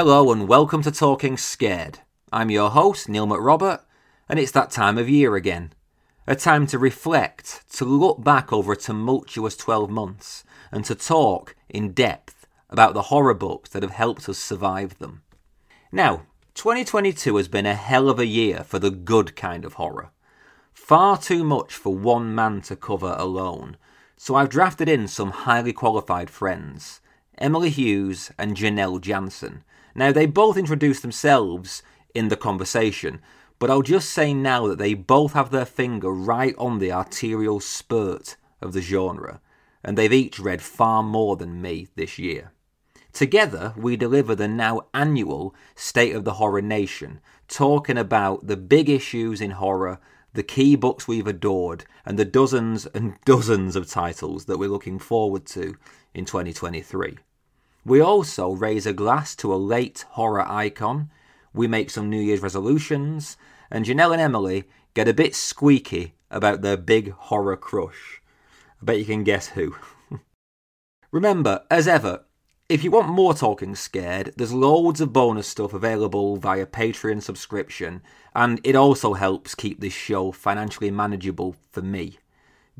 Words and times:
Hello 0.00 0.30
and 0.30 0.46
welcome 0.46 0.80
to 0.82 0.92
Talking 0.92 1.36
Scared. 1.36 1.98
I'm 2.32 2.52
your 2.52 2.70
host, 2.70 3.08
Neil 3.08 3.26
McRobert, 3.26 3.80
and 4.28 4.38
it's 4.38 4.52
that 4.52 4.70
time 4.70 4.96
of 4.96 5.08
year 5.08 5.34
again. 5.34 5.72
A 6.24 6.36
time 6.36 6.68
to 6.68 6.78
reflect, 6.78 7.64
to 7.72 7.84
look 7.84 8.22
back 8.22 8.52
over 8.52 8.72
a 8.72 8.76
tumultuous 8.76 9.56
12 9.56 9.90
months, 9.90 10.44
and 10.70 10.84
to 10.84 10.94
talk 10.94 11.56
in 11.68 11.94
depth 11.94 12.46
about 12.70 12.94
the 12.94 13.10
horror 13.10 13.34
books 13.34 13.70
that 13.70 13.82
have 13.82 13.90
helped 13.90 14.28
us 14.28 14.38
survive 14.38 14.96
them. 15.00 15.22
Now, 15.90 16.26
2022 16.54 17.34
has 17.34 17.48
been 17.48 17.66
a 17.66 17.74
hell 17.74 18.08
of 18.08 18.20
a 18.20 18.26
year 18.26 18.62
for 18.62 18.78
the 18.78 18.92
good 18.92 19.34
kind 19.34 19.64
of 19.64 19.72
horror. 19.72 20.10
Far 20.72 21.18
too 21.18 21.42
much 21.42 21.74
for 21.74 21.92
one 21.92 22.36
man 22.36 22.60
to 22.60 22.76
cover 22.76 23.16
alone, 23.18 23.76
so 24.16 24.36
I've 24.36 24.48
drafted 24.48 24.88
in 24.88 25.08
some 25.08 25.32
highly 25.32 25.72
qualified 25.72 26.30
friends 26.30 27.00
Emily 27.36 27.70
Hughes 27.70 28.30
and 28.38 28.56
Janelle 28.56 29.00
Jansen. 29.00 29.64
Now, 29.94 30.12
they 30.12 30.26
both 30.26 30.56
introduced 30.56 31.02
themselves 31.02 31.82
in 32.14 32.28
the 32.28 32.36
conversation, 32.36 33.20
but 33.58 33.70
I'll 33.70 33.82
just 33.82 34.10
say 34.10 34.32
now 34.32 34.66
that 34.68 34.78
they 34.78 34.94
both 34.94 35.32
have 35.32 35.50
their 35.50 35.64
finger 35.64 36.10
right 36.12 36.54
on 36.58 36.78
the 36.78 36.92
arterial 36.92 37.60
spurt 37.60 38.36
of 38.60 38.72
the 38.72 38.80
genre, 38.80 39.40
and 39.82 39.96
they've 39.96 40.12
each 40.12 40.38
read 40.38 40.62
far 40.62 41.02
more 41.02 41.36
than 41.36 41.60
me 41.60 41.88
this 41.96 42.18
year. 42.18 42.52
Together, 43.12 43.74
we 43.76 43.96
deliver 43.96 44.34
the 44.34 44.46
now 44.46 44.82
annual 44.94 45.54
State 45.74 46.14
of 46.14 46.24
the 46.24 46.34
Horror 46.34 46.62
Nation, 46.62 47.20
talking 47.48 47.98
about 47.98 48.46
the 48.46 48.56
big 48.56 48.88
issues 48.88 49.40
in 49.40 49.52
horror, 49.52 49.98
the 50.34 50.42
key 50.42 50.76
books 50.76 51.08
we've 51.08 51.26
adored, 51.26 51.84
and 52.04 52.18
the 52.18 52.24
dozens 52.24 52.86
and 52.86 53.14
dozens 53.24 53.74
of 53.74 53.88
titles 53.88 54.44
that 54.44 54.58
we're 54.58 54.68
looking 54.68 54.98
forward 54.98 55.46
to 55.46 55.74
in 56.14 56.24
2023. 56.24 57.18
We 57.88 58.02
also 58.02 58.50
raise 58.50 58.84
a 58.84 58.92
glass 58.92 59.34
to 59.36 59.54
a 59.54 59.56
late 59.56 60.04
horror 60.10 60.46
icon, 60.46 61.10
we 61.54 61.66
make 61.66 61.88
some 61.88 62.10
New 62.10 62.20
Year's 62.20 62.42
resolutions, 62.42 63.38
and 63.70 63.86
Janelle 63.86 64.12
and 64.12 64.20
Emily 64.20 64.64
get 64.92 65.08
a 65.08 65.14
bit 65.14 65.34
squeaky 65.34 66.12
about 66.30 66.60
their 66.60 66.76
big 66.76 67.12
horror 67.12 67.56
crush. 67.56 68.20
I 68.82 68.84
bet 68.84 68.98
you 68.98 69.06
can 69.06 69.24
guess 69.24 69.48
who. 69.48 69.74
Remember, 71.10 71.62
as 71.70 71.88
ever, 71.88 72.26
if 72.68 72.84
you 72.84 72.90
want 72.90 73.08
more 73.08 73.32
Talking 73.32 73.74
Scared, 73.74 74.34
there's 74.36 74.52
loads 74.52 75.00
of 75.00 75.14
bonus 75.14 75.48
stuff 75.48 75.72
available 75.72 76.36
via 76.36 76.66
Patreon 76.66 77.22
subscription, 77.22 78.02
and 78.34 78.60
it 78.64 78.76
also 78.76 79.14
helps 79.14 79.54
keep 79.54 79.80
this 79.80 79.94
show 79.94 80.30
financially 80.30 80.90
manageable 80.90 81.56
for 81.72 81.80
me. 81.80 82.18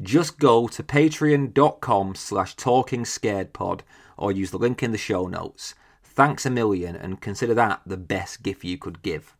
Just 0.02 0.38
go 0.38 0.68
to 0.68 0.82
patreon.com 0.82 2.14
slash 2.14 2.56
talkingscaredpod 2.56 3.80
or 4.18 4.32
use 4.32 4.50
the 4.50 4.58
link 4.58 4.82
in 4.82 4.92
the 4.92 4.98
show 4.98 5.26
notes. 5.26 5.74
Thanks 6.02 6.44
a 6.44 6.50
million 6.50 6.96
and 6.96 7.20
consider 7.20 7.54
that 7.54 7.80
the 7.86 7.96
best 7.96 8.42
gift 8.42 8.64
you 8.64 8.76
could 8.76 9.02
give. 9.02 9.36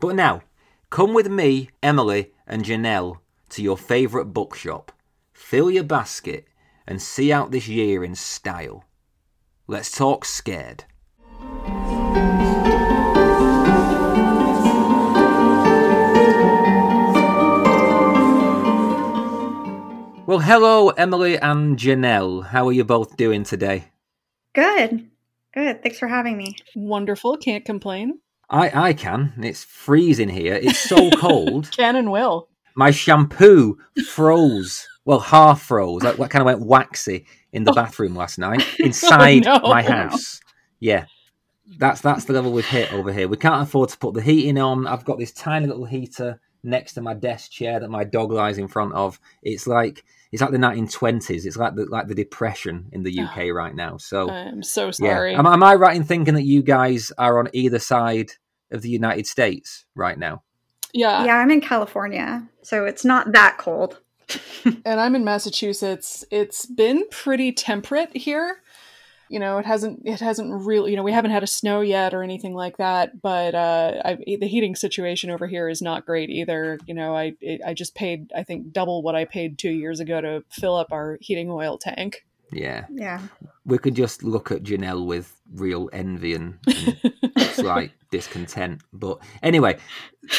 But 0.00 0.16
now, 0.16 0.42
come 0.90 1.14
with 1.14 1.28
me, 1.28 1.70
Emily, 1.82 2.32
and 2.46 2.64
Janelle 2.64 3.18
to 3.50 3.62
your 3.62 3.78
favourite 3.78 4.32
bookshop. 4.32 4.92
Fill 5.32 5.70
your 5.70 5.84
basket 5.84 6.46
and 6.86 7.00
see 7.00 7.32
out 7.32 7.50
this 7.52 7.68
year 7.68 8.02
in 8.02 8.14
style. 8.14 8.84
Let's 9.66 9.90
talk 9.90 10.24
scared. 10.24 10.84
Well, 20.24 20.38
hello, 20.38 20.88
Emily 20.90 21.38
and 21.38 21.76
Janelle. 21.76 22.46
How 22.46 22.66
are 22.66 22.72
you 22.72 22.84
both 22.84 23.16
doing 23.16 23.44
today? 23.44 23.91
Good. 24.54 25.08
Good. 25.54 25.82
Thanks 25.82 25.98
for 25.98 26.08
having 26.08 26.36
me. 26.36 26.56
Wonderful. 26.74 27.36
Can't 27.36 27.64
complain. 27.64 28.18
I, 28.50 28.88
I 28.88 28.92
can. 28.92 29.32
It's 29.42 29.64
freezing 29.64 30.28
here. 30.28 30.54
It's 30.54 30.78
so 30.78 31.10
cold. 31.16 31.70
Can 31.70 31.96
and 31.96 32.10
will. 32.10 32.48
My 32.74 32.90
shampoo 32.90 33.78
froze. 34.06 34.86
Well, 35.04 35.20
half 35.20 35.62
froze. 35.62 36.02
Like, 36.02 36.18
what 36.18 36.30
kind 36.30 36.40
of 36.42 36.46
went 36.46 36.60
waxy 36.66 37.26
in 37.52 37.64
the 37.64 37.72
oh. 37.72 37.74
bathroom 37.74 38.14
last 38.14 38.38
night 38.38 38.62
inside 38.78 39.46
Oh, 39.46 39.58
no. 39.58 39.68
my 39.68 39.82
house. 39.82 40.40
Yeah, 40.80 41.04
that's 41.78 42.00
that's 42.00 42.24
the 42.24 42.32
level 42.32 42.52
we've 42.52 42.64
hit 42.64 42.92
over 42.92 43.12
here. 43.12 43.28
We 43.28 43.36
can't 43.36 43.62
afford 43.62 43.90
to 43.90 43.98
put 43.98 44.14
the 44.14 44.22
heating 44.22 44.58
on. 44.58 44.86
I've 44.86 45.04
got 45.04 45.18
this 45.18 45.32
tiny 45.32 45.66
little 45.66 45.84
heater 45.84 46.40
next 46.64 46.94
to 46.94 47.02
my 47.02 47.14
desk 47.14 47.50
chair 47.52 47.80
that 47.80 47.90
my 47.90 48.04
dog 48.04 48.32
lies 48.32 48.58
in 48.58 48.68
front 48.68 48.94
of. 48.94 49.18
It's 49.42 49.66
like 49.66 50.04
it's 50.32 50.40
like 50.40 50.50
the 50.50 50.58
1920s. 50.58 51.44
It's 51.44 51.56
like 51.56 51.74
the 51.74 51.84
like 51.86 52.08
the 52.08 52.14
depression 52.14 52.88
in 52.92 53.02
the 53.02 53.20
UK 53.20 53.36
right 53.54 53.74
now. 53.74 53.98
So 53.98 54.30
I'm 54.30 54.62
so 54.62 54.86
yeah, 54.86 54.92
sorry. 54.92 55.34
am, 55.34 55.46
am 55.46 55.62
I 55.62 55.74
right 55.74 55.94
in 55.94 56.04
thinking 56.04 56.34
that 56.34 56.44
you 56.44 56.62
guys 56.62 57.12
are 57.18 57.38
on 57.38 57.48
either 57.52 57.78
side 57.78 58.30
of 58.70 58.82
the 58.82 58.88
United 58.88 59.26
States 59.26 59.84
right 59.94 60.18
now? 60.18 60.42
yeah. 60.92 61.24
yeah, 61.24 61.36
I'm 61.36 61.50
in 61.50 61.60
California, 61.60 62.46
so 62.62 62.84
it's 62.84 63.04
not 63.04 63.32
that 63.32 63.58
cold. 63.58 64.00
And 64.84 65.00
I'm 65.00 65.16
in 65.16 65.24
Massachusetts. 65.24 66.24
It's 66.30 66.66
been 66.66 67.04
pretty 67.10 67.52
temperate 67.52 68.16
here. 68.16 68.62
You 69.32 69.38
know, 69.40 69.56
it 69.58 69.64
hasn't 69.64 70.02
it 70.04 70.20
hasn't 70.20 70.50
really, 70.66 70.90
you 70.90 70.96
know, 70.98 71.02
we 71.02 71.12
haven't 71.12 71.30
had 71.30 71.42
a 71.42 71.46
snow 71.46 71.80
yet 71.80 72.12
or 72.12 72.22
anything 72.22 72.54
like 72.54 72.76
that, 72.76 73.22
but 73.22 73.54
uh 73.54 74.02
I, 74.04 74.14
the 74.40 74.46
heating 74.46 74.76
situation 74.76 75.30
over 75.30 75.46
here 75.46 75.70
is 75.70 75.80
not 75.80 76.04
great 76.04 76.28
either. 76.28 76.78
You 76.86 76.94
know, 76.94 77.16
I 77.16 77.32
it, 77.40 77.62
I 77.66 77.72
just 77.72 77.94
paid 77.94 78.30
I 78.36 78.42
think 78.42 78.72
double 78.72 79.02
what 79.02 79.14
I 79.14 79.24
paid 79.24 79.58
2 79.58 79.70
years 79.70 80.00
ago 80.00 80.20
to 80.20 80.44
fill 80.50 80.76
up 80.76 80.92
our 80.92 81.16
heating 81.20 81.50
oil 81.50 81.78
tank. 81.78 82.26
Yeah, 82.52 82.84
Yeah. 82.90 83.20
we 83.64 83.78
could 83.78 83.94
just 83.94 84.22
look 84.22 84.50
at 84.52 84.62
Janelle 84.64 85.06
with 85.06 85.40
real 85.54 85.88
envy 85.94 86.34
and, 86.34 86.58
and 86.66 86.98
slight 87.54 87.92
discontent. 88.10 88.82
But 88.92 89.18
anyway, 89.42 89.78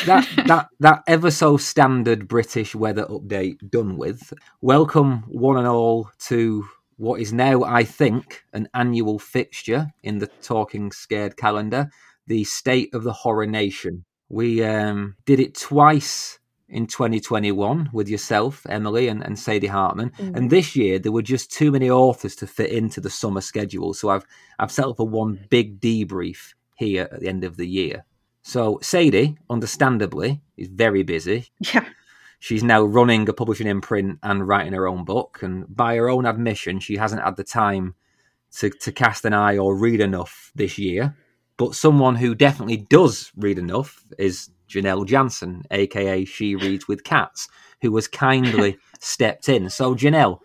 that 0.06 0.28
that 0.46 0.68
that 0.80 1.02
ever 1.08 1.32
so 1.32 1.58
standard 1.58 2.28
British 2.28 2.76
weather 2.76 3.06
update 3.10 3.58
done 3.72 3.98
with. 3.98 4.32
Welcome 4.62 5.24
one 5.28 5.58
and 5.58 5.68
all 5.68 6.12
to 6.28 6.66
what 6.98 7.20
is 7.22 7.34
now, 7.34 7.64
I 7.64 7.84
think, 7.84 8.44
an 8.54 8.68
annual 8.74 9.20
fixture 9.20 9.92
in 10.04 10.20
the 10.20 10.28
Talking 10.42 10.92
Scared 10.92 11.38
calendar, 11.38 11.90
the 12.28 12.44
State 12.44 12.94
of 12.94 13.04
the 13.04 13.14
Horror 13.14 13.48
Nation. 13.48 14.06
We 14.30 14.64
um, 14.64 15.16
did 15.26 15.40
it 15.40 15.56
twice 15.56 16.40
in 16.70 16.88
2021 16.88 17.90
with 17.94 18.10
yourself, 18.10 18.66
Emily, 18.68 19.08
and, 19.08 19.24
and 19.24 19.38
Sadie 19.38 19.68
Hartman. 19.68 20.12
Mhm. 20.18 20.36
And 20.36 20.50
this 20.50 20.76
year 20.76 20.98
there 20.98 21.12
were 21.12 21.22
just 21.22 21.52
too 21.52 21.72
many 21.72 21.90
authors 21.90 22.36
to 22.38 22.48
fit 22.48 22.72
into 22.72 23.00
the 23.00 23.10
summer 23.10 23.42
schedule. 23.42 23.94
So 23.94 24.10
I've 24.10 24.26
I've 24.58 24.72
set 24.72 24.86
up 24.86 24.98
for 24.98 25.08
one 25.08 25.46
big 25.50 25.80
debrief 25.80 26.54
here 26.76 27.08
at 27.12 27.20
the 27.20 27.28
end 27.28 27.44
of 27.44 27.58
the 27.58 27.68
year. 27.68 28.06
So 28.42 28.80
Sadie, 28.82 29.38
understandably, 29.50 30.42
is 30.58 30.68
very 30.68 31.04
busy. 31.04 31.50
Yeah. 31.74 31.86
She's 32.44 32.62
now 32.62 32.84
running 32.84 33.30
a 33.30 33.34
publishing 33.34 33.68
imprint 33.68 34.20
and 34.22 34.46
writing 34.46 34.74
her 34.74 34.86
own 34.86 35.06
book. 35.06 35.40
And 35.42 35.66
by 35.74 35.96
her 35.96 36.10
own 36.10 36.26
admission, 36.26 36.82
she 36.82 36.98
hasn't 36.98 37.24
had 37.24 37.38
the 37.38 37.44
time 37.46 37.96
to, 38.58 38.70
to 38.70 38.92
cast 38.92 39.24
an 39.24 39.32
eye 39.32 39.58
or 39.58 39.78
read 39.78 40.02
enough 40.02 40.52
this 40.54 40.78
year. 40.78 41.16
But 41.56 41.74
someone 41.74 42.18
who 42.18 42.36
definitely 42.36 42.86
does 42.90 43.32
read 43.38 43.58
enough 43.58 44.04
is 44.20 44.50
Janelle 44.68 45.08
Jansen, 45.08 45.64
aka 45.72 46.26
She 46.26 46.58
Reads 46.58 46.86
with 46.86 47.06
Cats, 47.06 47.48
who 47.82 47.96
has 47.96 48.10
kindly 48.10 48.78
stepped 49.00 49.48
in. 49.48 49.70
So, 49.70 49.96
Janelle, 49.96 50.40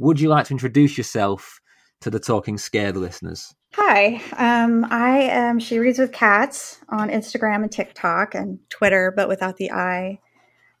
would 0.00 0.18
you 0.18 0.30
like 0.30 0.46
to 0.46 0.54
introduce 0.54 0.98
yourself 0.98 1.60
to 2.00 2.10
the 2.10 2.18
Talking 2.18 2.58
Scared 2.58 2.96
listeners? 2.96 3.54
Hi. 3.74 4.20
Um, 4.36 4.88
I 4.90 5.18
am 5.20 5.60
She 5.60 5.78
Reads 5.78 6.00
with 6.00 6.10
Cats 6.10 6.80
on 6.88 7.10
Instagram 7.10 7.62
and 7.62 7.70
TikTok 7.70 8.34
and 8.34 8.58
Twitter, 8.70 9.12
but 9.14 9.28
without 9.28 9.56
the 9.56 9.70
I. 9.70 10.18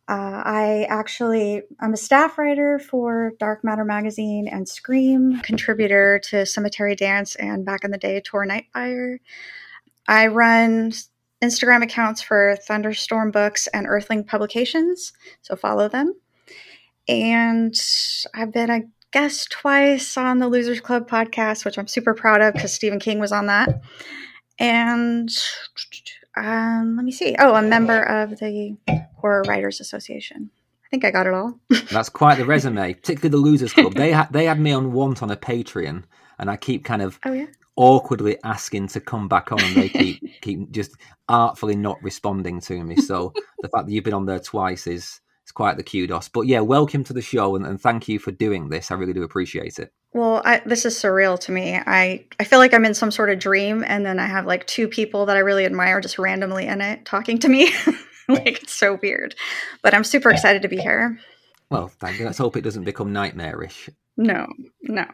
Uh, 0.06 0.42
I 0.44 0.86
actually 0.90 1.62
I'm 1.80 1.94
a 1.94 1.96
staff 1.96 2.36
writer 2.36 2.78
for 2.78 3.32
Dark 3.38 3.64
Matter 3.64 3.84
magazine 3.86 4.46
and 4.46 4.68
Scream, 4.68 5.40
contributor 5.40 6.20
to 6.24 6.44
Cemetery 6.44 6.94
Dance 6.94 7.36
and 7.36 7.64
back 7.64 7.84
in 7.84 7.90
the 7.90 7.98
day 7.98 8.20
Tor 8.20 8.46
Nightfire. 8.46 9.18
I 10.06 10.26
run 10.26 10.92
Instagram 11.42 11.82
accounts 11.82 12.20
for 12.20 12.56
Thunderstorm 12.66 13.30
Books 13.30 13.66
and 13.68 13.86
Earthling 13.86 14.24
Publications, 14.24 15.14
so 15.40 15.56
follow 15.56 15.88
them. 15.88 16.14
And 17.08 17.74
I've 18.34 18.52
been 18.52 18.70
a 18.70 18.82
guest 19.10 19.50
twice 19.50 20.18
on 20.18 20.38
the 20.38 20.48
Losers 20.48 20.80
Club 20.80 21.08
podcast, 21.08 21.64
which 21.64 21.78
I'm 21.78 21.86
super 21.86 22.12
proud 22.12 22.42
of 22.42 22.52
because 22.52 22.74
Stephen 22.74 23.00
King 23.00 23.20
was 23.20 23.32
on 23.32 23.46
that. 23.46 23.80
And 24.58 25.30
um, 26.36 26.96
let 26.96 27.04
me 27.04 27.12
see. 27.12 27.36
Oh, 27.38 27.54
a 27.54 27.62
member 27.62 28.02
of 28.02 28.38
the 28.38 28.76
Horror 29.16 29.42
Writers 29.46 29.80
Association. 29.80 30.50
I 30.84 30.88
think 30.90 31.04
I 31.04 31.10
got 31.10 31.26
it 31.26 31.34
all. 31.34 31.58
That's 31.90 32.08
quite 32.08 32.36
the 32.38 32.44
resume, 32.44 32.94
particularly 32.94 33.30
the 33.30 33.36
Losers 33.50 33.72
Club. 33.72 33.94
They 33.94 34.12
had 34.12 34.32
they 34.32 34.44
had 34.46 34.60
me 34.60 34.72
on 34.72 34.92
once 34.92 35.22
on 35.22 35.30
a 35.30 35.36
Patreon, 35.36 36.04
and 36.38 36.50
I 36.50 36.56
keep 36.56 36.84
kind 36.84 37.02
of 37.02 37.18
Oh 37.24 37.32
yeah. 37.32 37.46
awkwardly 37.76 38.38
asking 38.44 38.88
to 38.88 39.00
come 39.00 39.28
back 39.28 39.52
on, 39.52 39.64
and 39.64 39.76
they 39.76 39.88
keep 39.88 40.22
keep 40.40 40.70
just 40.70 40.92
artfully 41.28 41.76
not 41.76 42.02
responding 42.02 42.60
to 42.62 42.82
me. 42.84 42.96
So 42.96 43.32
the 43.62 43.68
fact 43.68 43.86
that 43.86 43.92
you've 43.92 44.04
been 44.04 44.14
on 44.14 44.26
there 44.26 44.40
twice 44.40 44.86
is 44.86 45.20
quite 45.54 45.76
the 45.76 45.82
kudos. 45.82 46.28
But 46.28 46.42
yeah, 46.42 46.60
welcome 46.60 47.04
to 47.04 47.12
the 47.12 47.22
show 47.22 47.56
and, 47.56 47.64
and 47.64 47.80
thank 47.80 48.08
you 48.08 48.18
for 48.18 48.32
doing 48.32 48.68
this. 48.68 48.90
I 48.90 48.94
really 48.94 49.12
do 49.12 49.22
appreciate 49.22 49.78
it. 49.78 49.92
Well, 50.12 50.42
I, 50.44 50.62
this 50.64 50.84
is 50.84 50.94
surreal 50.94 51.38
to 51.40 51.52
me. 51.52 51.74
I, 51.74 52.24
I 52.38 52.44
feel 52.44 52.58
like 52.58 52.72
I'm 52.72 52.84
in 52.84 52.94
some 52.94 53.10
sort 53.10 53.30
of 53.30 53.40
dream, 53.40 53.84
and 53.84 54.06
then 54.06 54.20
I 54.20 54.26
have 54.26 54.46
like 54.46 54.64
two 54.66 54.86
people 54.86 55.26
that 55.26 55.36
I 55.36 55.40
really 55.40 55.64
admire 55.64 56.00
just 56.00 56.20
randomly 56.20 56.66
in 56.66 56.80
it 56.80 57.04
talking 57.04 57.38
to 57.40 57.48
me. 57.48 57.72
like 58.28 58.62
it's 58.62 58.72
so 58.72 58.98
weird, 59.02 59.34
but 59.82 59.92
I'm 59.92 60.04
super 60.04 60.30
excited 60.30 60.62
to 60.62 60.68
be 60.68 60.76
here. 60.76 61.18
Well, 61.70 61.88
thank 61.88 62.20
you. 62.20 62.26
Let's 62.26 62.38
hope 62.38 62.56
it 62.56 62.60
doesn't 62.60 62.84
become 62.84 63.12
nightmarish. 63.12 63.90
No, 64.16 64.46
no. 64.82 65.06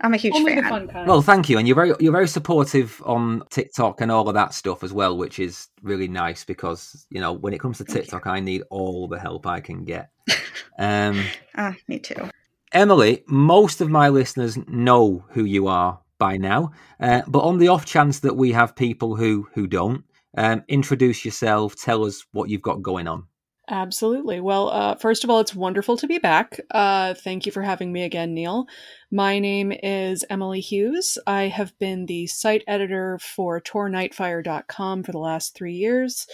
I'm 0.00 0.14
a 0.14 0.16
huge 0.16 0.34
Only 0.34 0.54
fan. 0.54 0.62
the 0.64 0.68
fun 0.68 0.88
kind. 0.88 1.08
Well, 1.08 1.22
thank 1.22 1.48
you, 1.48 1.58
and 1.58 1.68
you're 1.68 1.76
very 1.76 1.92
you're 2.00 2.12
very 2.12 2.26
supportive 2.28 3.00
on 3.06 3.44
TikTok 3.50 4.00
and 4.00 4.10
all 4.10 4.28
of 4.28 4.34
that 4.34 4.52
stuff 4.52 4.82
as 4.82 4.92
well, 4.92 5.16
which 5.16 5.38
is 5.38 5.68
really 5.82 6.08
nice 6.08 6.44
because 6.44 7.06
you 7.10 7.20
know 7.20 7.32
when 7.32 7.54
it 7.54 7.60
comes 7.60 7.78
to 7.78 7.84
Thank 7.84 7.96
you. 7.96 8.02
TikTok, 8.02 8.26
I 8.26 8.40
need 8.40 8.62
all 8.70 9.06
the 9.06 9.18
help 9.18 9.46
I 9.46 9.60
can 9.60 9.84
get. 9.84 10.10
Um, 10.78 11.22
Ah, 11.56 11.74
me 11.86 11.98
too. 11.98 12.30
Emily, 12.72 13.22
most 13.26 13.80
of 13.80 13.90
my 13.90 14.08
listeners 14.08 14.56
know 14.66 15.24
who 15.28 15.44
you 15.44 15.66
are 15.68 16.00
by 16.18 16.36
now, 16.38 16.70
uh, 16.98 17.22
but 17.28 17.40
on 17.40 17.58
the 17.58 17.68
off 17.68 17.84
chance 17.84 18.20
that 18.20 18.34
we 18.36 18.52
have 18.52 18.74
people 18.74 19.14
who 19.14 19.46
who 19.54 19.66
don't, 19.66 20.02
um, 20.38 20.62
introduce 20.68 21.24
yourself. 21.24 21.76
Tell 21.76 22.04
us 22.04 22.24
what 22.32 22.48
you've 22.48 22.62
got 22.62 22.80
going 22.82 23.06
on. 23.06 23.24
Absolutely. 23.68 24.40
Well, 24.40 24.70
uh, 24.70 24.96
first 24.96 25.22
of 25.22 25.30
all, 25.30 25.38
it's 25.38 25.54
wonderful 25.54 25.96
to 25.98 26.08
be 26.08 26.18
back. 26.18 26.60
Uh, 26.72 27.14
thank 27.14 27.46
you 27.46 27.52
for 27.52 27.62
having 27.62 27.92
me 27.92 28.02
again, 28.02 28.34
Neil. 28.34 28.66
My 29.10 29.38
name 29.38 29.72
is 29.72 30.24
Emily 30.28 30.60
Hughes. 30.60 31.16
I 31.28 31.42
have 31.44 31.78
been 31.78 32.06
the 32.06 32.26
site 32.26 32.64
editor 32.66 33.18
for 33.20 33.60
TorNightfire.com 33.60 35.04
for 35.04 35.12
the 35.12 35.18
last 35.18 35.54
three 35.54 35.74
years. 35.74 36.26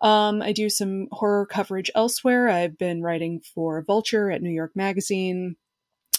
Um, 0.00 0.40
I 0.40 0.52
do 0.52 0.70
some 0.70 1.08
horror 1.12 1.44
coverage 1.46 1.90
elsewhere. 1.94 2.48
I've 2.48 2.78
been 2.78 3.02
writing 3.02 3.40
for 3.40 3.82
Vulture 3.82 4.30
at 4.30 4.42
New 4.42 4.50
York 4.50 4.72
Magazine 4.74 5.56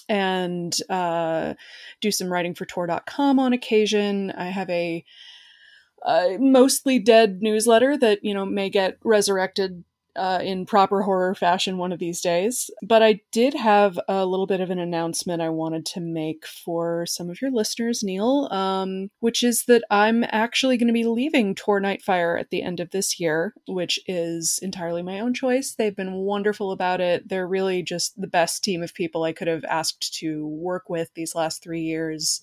and 0.08 0.78
uh, 0.88 1.56
do 2.00 2.12
some 2.12 2.32
writing 2.32 2.54
for 2.54 2.66
Tor.com 2.66 3.40
on 3.40 3.54
occasion. 3.54 4.32
I 4.32 4.46
have 4.46 4.70
a 4.70 5.04
mostly 6.40 7.00
dead 7.00 7.42
newsletter 7.42 7.98
that 7.98 8.24
you 8.24 8.34
know 8.34 8.46
may 8.46 8.70
get 8.70 8.98
resurrected 9.04 9.84
uh, 10.16 10.40
in 10.44 10.66
proper 10.66 11.02
horror 11.02 11.36
fashion 11.36 11.78
one 11.78 11.92
of 11.92 12.00
these 12.00 12.22
days. 12.22 12.70
But 12.82 13.02
I 13.02 13.22
did 13.32 13.54
have 13.54 14.00
a 14.08 14.26
little 14.26 14.48
bit 14.48 14.62
of 14.62 14.70
an 14.70 14.80
announcement 14.80 15.42
I 15.42 15.50
wanted 15.50 15.86
to 15.88 16.00
make 16.00 16.46
for 16.46 17.06
some 17.06 17.30
of 17.30 17.42
your 17.42 17.52
listeners, 17.52 18.04
Neil, 18.04 18.48
um, 18.52 19.10
which 19.20 19.44
is 19.44 19.66
that 19.66 19.84
I'm 19.90 20.24
actually 20.30 20.78
going 20.78 20.88
to 20.88 20.94
be 20.94 21.06
leaving 21.06 21.56
Tor 21.56 21.82
Nightfire 21.82 22.40
at 22.40 22.50
the 22.50 22.62
end 22.62 22.80
of 22.80 22.92
this 22.92 23.20
year, 23.20 23.54
which 23.68 24.00
is 24.08 24.60
entirely 24.62 25.02
my 25.02 25.20
own 25.20 25.34
choice. 25.34 25.74
They've 25.74 25.96
been 25.96 26.14
wonderful 26.14 26.72
about 26.72 27.02
it. 27.02 27.28
They're 27.28 27.48
really 27.48 27.84
just 27.84 28.20
the 28.20 28.28
best 28.28 28.64
team 28.64 28.84
of 28.84 28.94
people 28.94 29.24
I 29.24 29.34
could 29.34 29.48
have 29.48 29.66
asked 29.66 30.14
to 30.20 30.48
work 30.48 30.90
with 30.90 31.14
these 31.14 31.36
last 31.36 31.64
three 31.64 31.82
years 31.82 32.42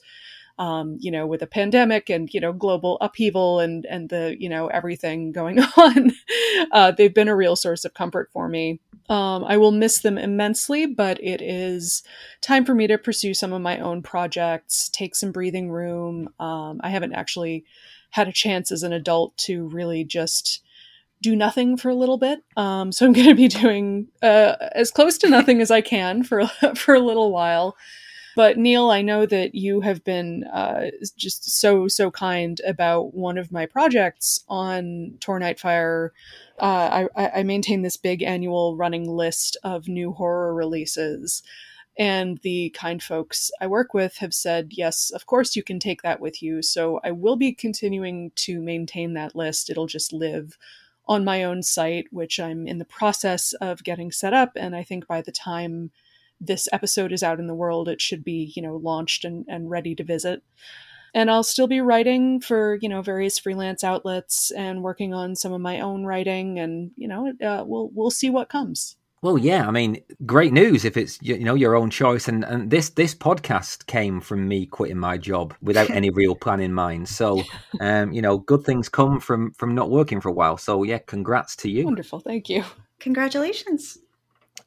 um, 0.61 0.99
you 1.01 1.11
know, 1.11 1.27
with 1.27 1.41
a 1.43 1.47
pandemic 1.47 2.11
and 2.11 2.33
you 2.33 2.39
know 2.39 2.53
global 2.53 2.99
upheaval 3.01 3.61
and 3.61 3.87
and 3.87 4.11
the 4.11 4.37
you 4.39 4.49
know 4.49 4.69
everything 4.69 5.33
going 5.41 5.59
on, 5.59 6.13
uh, 6.71 6.93
they've 6.93 7.15
been 7.15 7.29
a 7.29 7.35
real 7.35 7.57
source 7.57 7.85
of 7.85 7.95
comfort 7.95 8.31
for 8.33 8.49
me. 8.49 8.79
Um, 9.09 9.43
I 9.45 9.57
will 9.57 9.73
miss 9.73 10.01
them 10.01 10.19
immensely, 10.19 10.87
but 10.87 11.21
it 11.21 11.41
is 11.41 12.05
time 12.43 12.65
for 12.65 12.75
me 12.75 12.87
to 12.87 12.99
pursue 12.99 13.35
some 13.35 13.53
of 13.53 13.63
my 13.63 13.79
own 13.79 14.03
projects, 14.03 14.89
take 14.91 15.17
some 15.17 15.33
breathing 15.33 15.71
room. 15.71 16.29
Um, 16.39 16.81
I 16.85 16.91
haven't 16.91 17.15
actually 17.15 17.65
had 18.11 18.29
a 18.29 18.33
chance 18.33 18.71
as 18.71 18.83
an 18.83 18.93
adult 18.93 19.37
to 19.39 19.67
really 19.69 20.05
just 20.05 20.63
do 21.23 21.35
nothing 21.35 21.77
for 21.77 21.89
a 21.89 21.95
little 21.95 22.19
bit. 22.19 22.41
Um, 22.57 22.93
so 22.93 23.07
I'm 23.07 23.13
going 23.13 23.29
to 23.29 23.35
be 23.35 23.49
doing 23.63 24.09
uh, 24.23 24.57
as 24.73 24.91
close 24.91 25.17
to 25.19 25.31
nothing 25.31 25.61
as 25.63 25.71
I 25.71 25.81
can 25.81 26.23
for 26.23 26.47
for 26.77 26.95
a 26.95 27.01
little 27.01 27.33
while. 27.33 27.77
But 28.37 28.59
Neil, 28.59 28.91
I 28.91 29.03
know 29.03 29.27
that 29.27 29.55
you 29.55 29.81
have 29.81 30.05
been 30.05 30.45
uh, 30.45 30.91
just 31.17 31.51
so 31.51 31.89
so 31.89 32.11
kind 32.11 32.61
about 32.67 33.13
one 33.15 33.39
of 33.39 33.51
my 33.51 33.67
projects 33.67 34.45
on 34.49 35.15
Tor 35.21 35.41
Nightfire. 35.41 36.11
Uh, 36.59 37.07
I, 37.17 37.41
I 37.41 37.43
maintain 37.43 37.83
this 37.83 37.97
big 37.97 38.23
annual 38.23 38.77
running 38.77 39.09
list 39.09 39.57
of 39.65 39.89
new 39.89 40.13
horror 40.13 40.55
releases, 40.55 41.43
and 41.99 42.39
the 42.43 42.71
kind 42.71 43.03
folks 43.03 43.51
I 43.61 43.67
work 43.67 43.95
with 43.95 44.19
have 44.19 44.35
said, 44.35 44.69
yes, 44.71 45.11
of 45.11 45.27
course 45.27 45.57
you 45.57 45.63
can 45.63 45.79
take 45.79 46.03
that 46.03 46.21
with 46.21 46.43
you. 46.43 46.63
So 46.63 47.01
I 47.03 47.11
will 47.11 47.37
be 47.37 47.53
continuing 47.53 48.31
to 48.37 48.61
maintain 48.61 49.15
that 49.15 49.35
list. 49.35 49.71
It'll 49.71 49.87
just 49.87 50.13
live 50.13 50.57
on 51.07 51.25
my 51.25 51.43
own 51.43 51.63
site, 51.63 52.07
which 52.13 52.39
I'm 52.39 52.69
in 52.69 52.79
the 52.79 52.85
process 52.85 53.53
of 53.55 53.83
getting 53.83 54.13
set 54.13 54.33
up, 54.33 54.53
and 54.55 54.77
I 54.77 54.85
think 54.85 55.09
by 55.09 55.21
the 55.21 55.33
time 55.33 55.91
this 56.41 56.69
episode 56.73 57.13
is 57.13 57.23
out 57.23 57.39
in 57.39 57.47
the 57.47 57.55
world, 57.55 57.89
it 57.89 58.01
should 58.01 58.25
be, 58.25 58.53
you 58.57 58.63
know, 58.63 58.77
launched 58.77 59.25
and, 59.25 59.45
and 59.49 59.71
ready 59.71 59.95
to 59.95 60.05
visit. 60.05 60.43
And 61.13 61.31
I'll 61.31 61.43
still 61.43 61.67
be 61.67 61.81
writing 61.81 62.41
for, 62.41 62.79
you 62.81 62.89
know, 62.89 63.03
various 63.03 63.39
freelance 63.39 63.83
outlets 63.83 64.51
and 64.53 64.83
working 64.83 65.13
on 65.13 65.35
some 65.35 65.53
of 65.53 65.61
my 65.61 65.81
own 65.81 66.05
writing 66.05 66.59
and, 66.59 66.93
you 66.97 67.09
know, 67.09 67.33
uh, 67.45 67.65
we'll 67.67 67.91
we'll 67.93 68.11
see 68.11 68.31
what 68.31 68.49
comes. 68.49 68.97
Well, 69.23 69.37
yeah, 69.37 69.69
I 69.69 69.71
mean, 69.71 70.03
great 70.25 70.53
news 70.53 70.87
if 70.87 70.97
it's 70.97 71.19
you 71.21 71.45
know 71.45 71.55
your 71.55 71.77
own 71.77 71.91
choice, 71.91 72.27
and 72.27 72.43
and 72.43 72.71
this 72.71 72.89
this 72.91 73.15
podcast 73.15 73.85
came 73.87 74.19
from 74.19 74.49
me 74.49 74.65
quitting 74.65 74.97
my 74.97 75.19
job 75.19 75.55
without 75.61 75.91
any 76.01 76.09
real 76.09 76.35
plan 76.35 76.61
in 76.61 76.73
mind. 76.73 77.07
So, 77.09 77.43
um, 77.81 78.13
you 78.13 78.23
know, 78.23 78.39
good 78.39 78.65
things 78.65 78.89
come 78.89 79.21
from 79.21 79.53
from 79.53 79.75
not 79.75 79.91
working 79.91 80.23
for 80.23 80.31
a 80.31 80.33
while. 80.33 80.57
So, 80.57 80.85
yeah, 80.85 80.99
congrats 80.99 81.55
to 81.57 81.71
you. 81.71 81.85
Wonderful. 81.85 82.21
Thank 82.21 82.49
you. 82.49 82.65
Congratulations. 83.01 83.99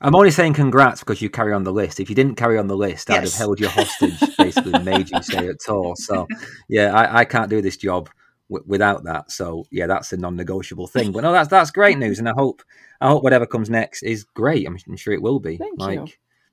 I'm 0.03 0.15
only 0.15 0.31
saying 0.31 0.53
congrats 0.53 0.99
because 0.99 1.21
you 1.21 1.29
carry 1.29 1.53
on 1.53 1.63
the 1.63 1.71
list. 1.71 1.99
If 1.99 2.09
you 2.09 2.15
didn't 2.15 2.35
carry 2.35 2.57
on 2.57 2.67
the 2.67 2.75
list, 2.75 3.09
I'd 3.09 3.23
have 3.23 3.33
held 3.33 3.59
you 3.59 3.69
hostage, 3.69 4.19
basically, 4.37 4.73
and 4.73 4.83
made 4.83 5.09
you 5.09 5.23
stay 5.23 5.47
at 5.47 5.69
all. 5.69 5.95
So, 5.95 6.27
yeah, 6.67 6.93
I, 6.93 7.19
I 7.19 7.25
can't 7.25 7.49
do 7.49 7.61
this 7.61 7.77
job 7.77 8.09
w- 8.49 8.65
without 8.67 9.05
that. 9.05 9.31
So, 9.31 9.65
yeah, 9.71 9.87
that's 9.87 10.11
a 10.11 10.17
non-negotiable 10.17 10.87
thing. 10.87 11.13
But 11.13 11.21
no, 11.21 11.31
that's 11.31 11.47
that's 11.47 11.71
great 11.71 11.97
news, 11.97 12.19
and 12.19 12.27
I 12.27 12.33
hope 12.35 12.63
I 12.99 13.07
hope 13.07 13.23
whatever 13.23 13.45
comes 13.45 13.69
next 13.69 14.03
is 14.03 14.25
great. 14.25 14.67
I'm, 14.67 14.77
I'm 14.87 14.97
sure 14.97 15.13
it 15.13 15.21
will 15.21 15.39
be. 15.39 15.57
Thank 15.57 15.79
like, 15.79 15.99
you. 15.99 16.07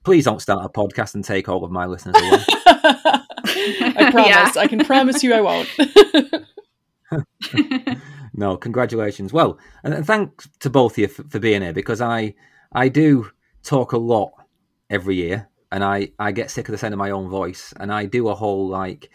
please 0.04 0.24
don't 0.24 0.40
start 0.40 0.64
a 0.64 0.68
podcast 0.68 1.14
and 1.14 1.24
take 1.24 1.48
all 1.48 1.64
of 1.64 1.72
my 1.72 1.86
listeners 1.86 2.16
away. 2.16 2.44
I 3.50 4.10
promise. 4.12 4.56
I 4.56 4.66
can 4.68 4.84
promise 4.84 5.24
you 5.24 5.34
I 5.34 5.40
won't. 5.40 5.68
no, 8.34 8.56
congratulations. 8.56 9.32
Well, 9.32 9.58
and, 9.82 9.92
and 9.92 10.06
thanks 10.06 10.48
to 10.60 10.70
both 10.70 10.92
of 10.92 10.98
you 10.98 11.08
for, 11.08 11.24
for 11.24 11.38
being 11.40 11.62
here 11.62 11.72
because 11.72 12.00
I 12.00 12.34
I 12.72 12.88
do 12.88 13.28
talk 13.62 13.92
a 13.92 13.98
lot 13.98 14.32
every 14.88 15.16
year, 15.16 15.48
and 15.72 15.84
I 15.84 16.12
I 16.18 16.32
get 16.32 16.50
sick 16.50 16.68
of 16.68 16.72
the 16.72 16.78
sound 16.78 16.94
of 16.94 16.98
my 16.98 17.10
own 17.10 17.28
voice, 17.28 17.72
and 17.78 17.92
I 17.92 18.06
do 18.06 18.28
a 18.28 18.34
whole 18.34 18.68
like 18.68 19.10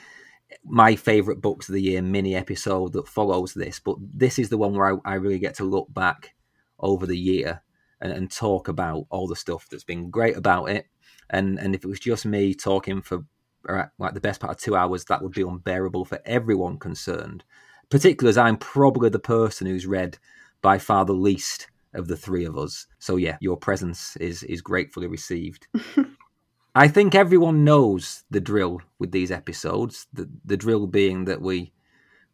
my 0.64 0.96
favorite 0.96 1.42
books 1.42 1.68
of 1.70 1.74
the 1.74 1.82
year 1.82 2.02
mini 2.02 2.36
episode 2.36 2.94
that 2.94 3.08
follows 3.08 3.54
this. 3.54 3.80
But 3.80 3.98
this 4.00 4.40
is 4.40 4.50
the 4.50 4.58
one 4.58 4.74
where 4.74 4.94
I, 5.06 5.14
I 5.14 5.16
really 5.16 5.40
get 5.40 5.56
to 5.56 5.64
look 5.64 5.94
back 5.94 6.34
over 6.80 7.06
the 7.06 7.18
year 7.18 7.62
and, 8.02 8.12
and 8.12 8.32
talk 8.32 8.68
about 8.68 9.06
all 9.10 9.28
the 9.28 9.36
stuff 9.36 9.68
that's 9.70 9.84
been 9.84 10.10
great 10.10 10.38
about 10.38 10.70
it. 10.70 10.88
And 11.30 11.60
and 11.60 11.76
if 11.76 11.84
it 11.84 11.88
was 11.88 12.00
just 12.00 12.26
me 12.26 12.54
talking 12.54 13.02
for 13.02 13.26
uh, 13.68 13.86
like 13.98 14.14
the 14.14 14.22
best 14.22 14.40
part 14.40 14.54
of 14.54 14.62
two 14.62 14.76
hours, 14.76 15.06
that 15.06 15.22
would 15.22 15.34
be 15.34 15.42
unbearable 15.42 16.06
for 16.06 16.20
everyone 16.26 16.78
concerned. 16.78 17.44
Particularly 17.90 18.32
as 18.32 18.38
I'm 18.38 18.58
probably 18.58 19.10
the 19.10 19.20
person 19.20 19.68
who's 19.68 19.86
read 19.86 20.18
by 20.62 20.78
far 20.80 21.06
the 21.06 21.14
least 21.14 21.68
of 21.96 22.08
the 22.08 22.18
three 22.18 22.46
of 22.46 22.58
us. 22.58 22.88
So 23.00 23.16
yeah, 23.16 23.38
your 23.40 23.58
presence 23.58 24.16
is 24.18 24.44
is 24.44 24.62
gratefully 24.62 25.08
received. 25.08 25.68
I 26.76 26.90
think 26.90 27.16
everyone 27.16 27.64
knows 27.64 28.26
the 28.30 28.42
drill 28.42 28.82
with 29.00 29.12
these 29.12 29.32
episodes. 29.32 30.08
The 30.14 30.30
the 30.44 30.58
drill 30.58 30.88
being 30.88 31.26
that 31.26 31.42
we 31.42 31.72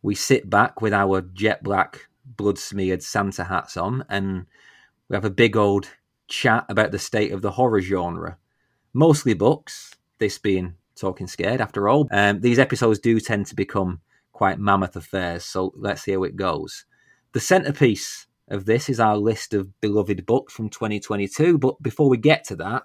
we 0.01 0.15
sit 0.15 0.49
back 0.49 0.81
with 0.81 0.93
our 0.93 1.21
jet 1.21 1.63
black, 1.63 2.07
blood 2.25 2.57
smeared 2.57 3.03
Santa 3.03 3.43
hats 3.43 3.77
on, 3.77 4.03
and 4.09 4.47
we 5.09 5.15
have 5.15 5.25
a 5.25 5.29
big 5.29 5.55
old 5.55 5.89
chat 6.27 6.65
about 6.69 6.91
the 6.91 6.99
state 6.99 7.31
of 7.31 7.41
the 7.41 7.51
horror 7.51 7.81
genre. 7.81 8.37
Mostly 8.93 9.33
books, 9.33 9.93
this 10.17 10.37
being 10.37 10.75
Talking 10.95 11.27
Scared 11.27 11.61
after 11.61 11.87
all. 11.87 12.07
Um, 12.11 12.41
these 12.41 12.59
episodes 12.59 12.99
do 12.99 13.19
tend 13.19 13.47
to 13.47 13.55
become 13.55 14.01
quite 14.31 14.59
mammoth 14.59 14.95
affairs, 14.95 15.43
so 15.45 15.71
let's 15.75 16.03
see 16.03 16.13
how 16.13 16.23
it 16.23 16.35
goes. 16.35 16.85
The 17.33 17.39
centerpiece 17.39 18.27
of 18.51 18.65
this 18.65 18.89
is 18.89 19.00
our 19.00 19.17
list 19.17 19.53
of 19.53 19.79
beloved 19.81 20.25
books 20.25 20.53
from 20.53 20.70
2022, 20.70 21.58
but 21.58 21.81
before 21.81 22.10
we 22.10 22.17
get 22.17 22.43
to 22.46 22.55
that, 22.58 22.84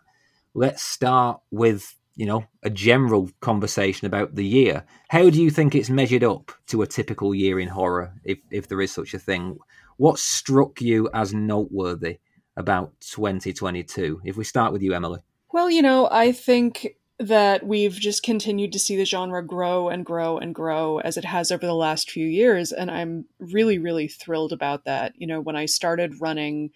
let's 0.55 0.83
start 0.83 1.41
with 1.51 1.95
you 2.15 2.25
know 2.25 2.47
a 2.63 2.71
general 2.71 3.31
conversation 3.41 4.07
about 4.07 4.35
the 4.35 4.45
year. 4.45 4.85
How 5.09 5.29
do 5.29 5.43
you 5.43 5.51
think 5.51 5.75
it's 5.75 5.91
measured 5.91 6.25
up 6.25 6.53
to 6.69 6.83
a 6.83 6.87
typical 6.87 7.35
year 7.35 7.61
in 7.61 7.69
horror, 7.69 8.15
if 8.25 8.39
if 8.51 8.69
there 8.69 8.81
is 8.81 8.93
such 8.93 9.13
a 9.13 9.19
thing? 9.19 9.59
What 9.99 10.19
struck 10.19 10.81
you 10.81 11.09
as 11.13 11.35
noteworthy 11.35 12.19
about 12.57 12.93
2022? 13.01 14.23
If 14.25 14.37
we 14.37 14.45
start 14.45 14.73
with 14.73 14.83
you, 14.83 14.95
Emily. 14.95 15.21
Well, 15.53 15.71
you 15.71 15.83
know, 15.83 16.09
I 16.11 16.33
think 16.33 16.97
that 17.19 17.67
we've 17.67 17.95
just 17.95 18.23
continued 18.23 18.73
to 18.73 18.79
see 18.79 18.97
the 18.97 19.05
genre 19.05 19.43
grow 19.43 19.89
and 19.89 20.05
grow 20.05 20.37
and 20.37 20.55
grow 20.55 20.99
as 20.99 21.17
it 21.17 21.25
has 21.25 21.51
over 21.51 21.65
the 21.65 21.75
last 21.75 22.11
few 22.11 22.27
years. 22.27 22.73
And 22.73 22.91
I'm 22.91 23.25
really, 23.39 23.79
really 23.79 24.07
thrilled 24.07 24.53
about 24.53 24.85
that. 24.85 25.15
You 25.17 25.27
know, 25.27 25.41
when 25.41 25.57
I 25.57 25.65
started 25.65 26.21
running 26.21 26.71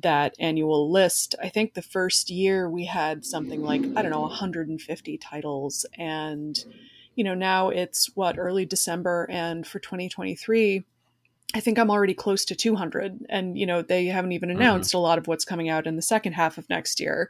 that 0.00 0.34
annual 0.38 0.90
list, 0.90 1.34
I 1.40 1.50
think 1.50 1.74
the 1.74 1.82
first 1.82 2.30
year 2.30 2.68
we 2.68 2.86
had 2.86 3.26
something 3.26 3.62
like, 3.62 3.82
I 3.94 4.00
don't 4.00 4.10
know, 4.10 4.22
150 4.22 5.18
titles. 5.18 5.84
And, 5.98 6.58
you 7.14 7.22
know, 7.22 7.34
now 7.34 7.68
it's 7.68 8.10
what, 8.16 8.38
early 8.38 8.64
December. 8.64 9.26
And 9.30 9.66
for 9.66 9.78
2023, 9.80 10.82
I 11.54 11.60
think 11.60 11.78
I'm 11.78 11.90
already 11.90 12.14
close 12.14 12.46
to 12.46 12.54
200. 12.54 13.26
And, 13.28 13.56
you 13.58 13.66
know, 13.66 13.82
they 13.82 14.06
haven't 14.06 14.32
even 14.32 14.48
mm-hmm. 14.48 14.60
announced 14.60 14.90
mm-hmm. 14.90 14.98
a 14.98 15.02
lot 15.02 15.18
of 15.18 15.28
what's 15.28 15.44
coming 15.44 15.68
out 15.68 15.86
in 15.86 15.96
the 15.96 16.02
second 16.02 16.32
half 16.32 16.56
of 16.56 16.70
next 16.70 17.00
year. 17.00 17.28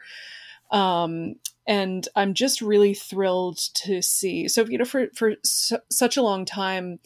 Um, 0.71 1.35
and 1.67 2.07
I'm 2.15 2.35
just 2.35 2.61
really 2.61 2.95
thrilled 2.95 3.59
to 3.75 4.03
see. 4.03 4.49
So, 4.49 4.65
you 4.67 4.79
know, 4.79 4.85
for, 4.85 5.09
for 5.15 5.35
su- 5.45 5.79
such 5.91 6.17
a 6.17 6.23
long 6.23 6.45
time, 6.45 6.99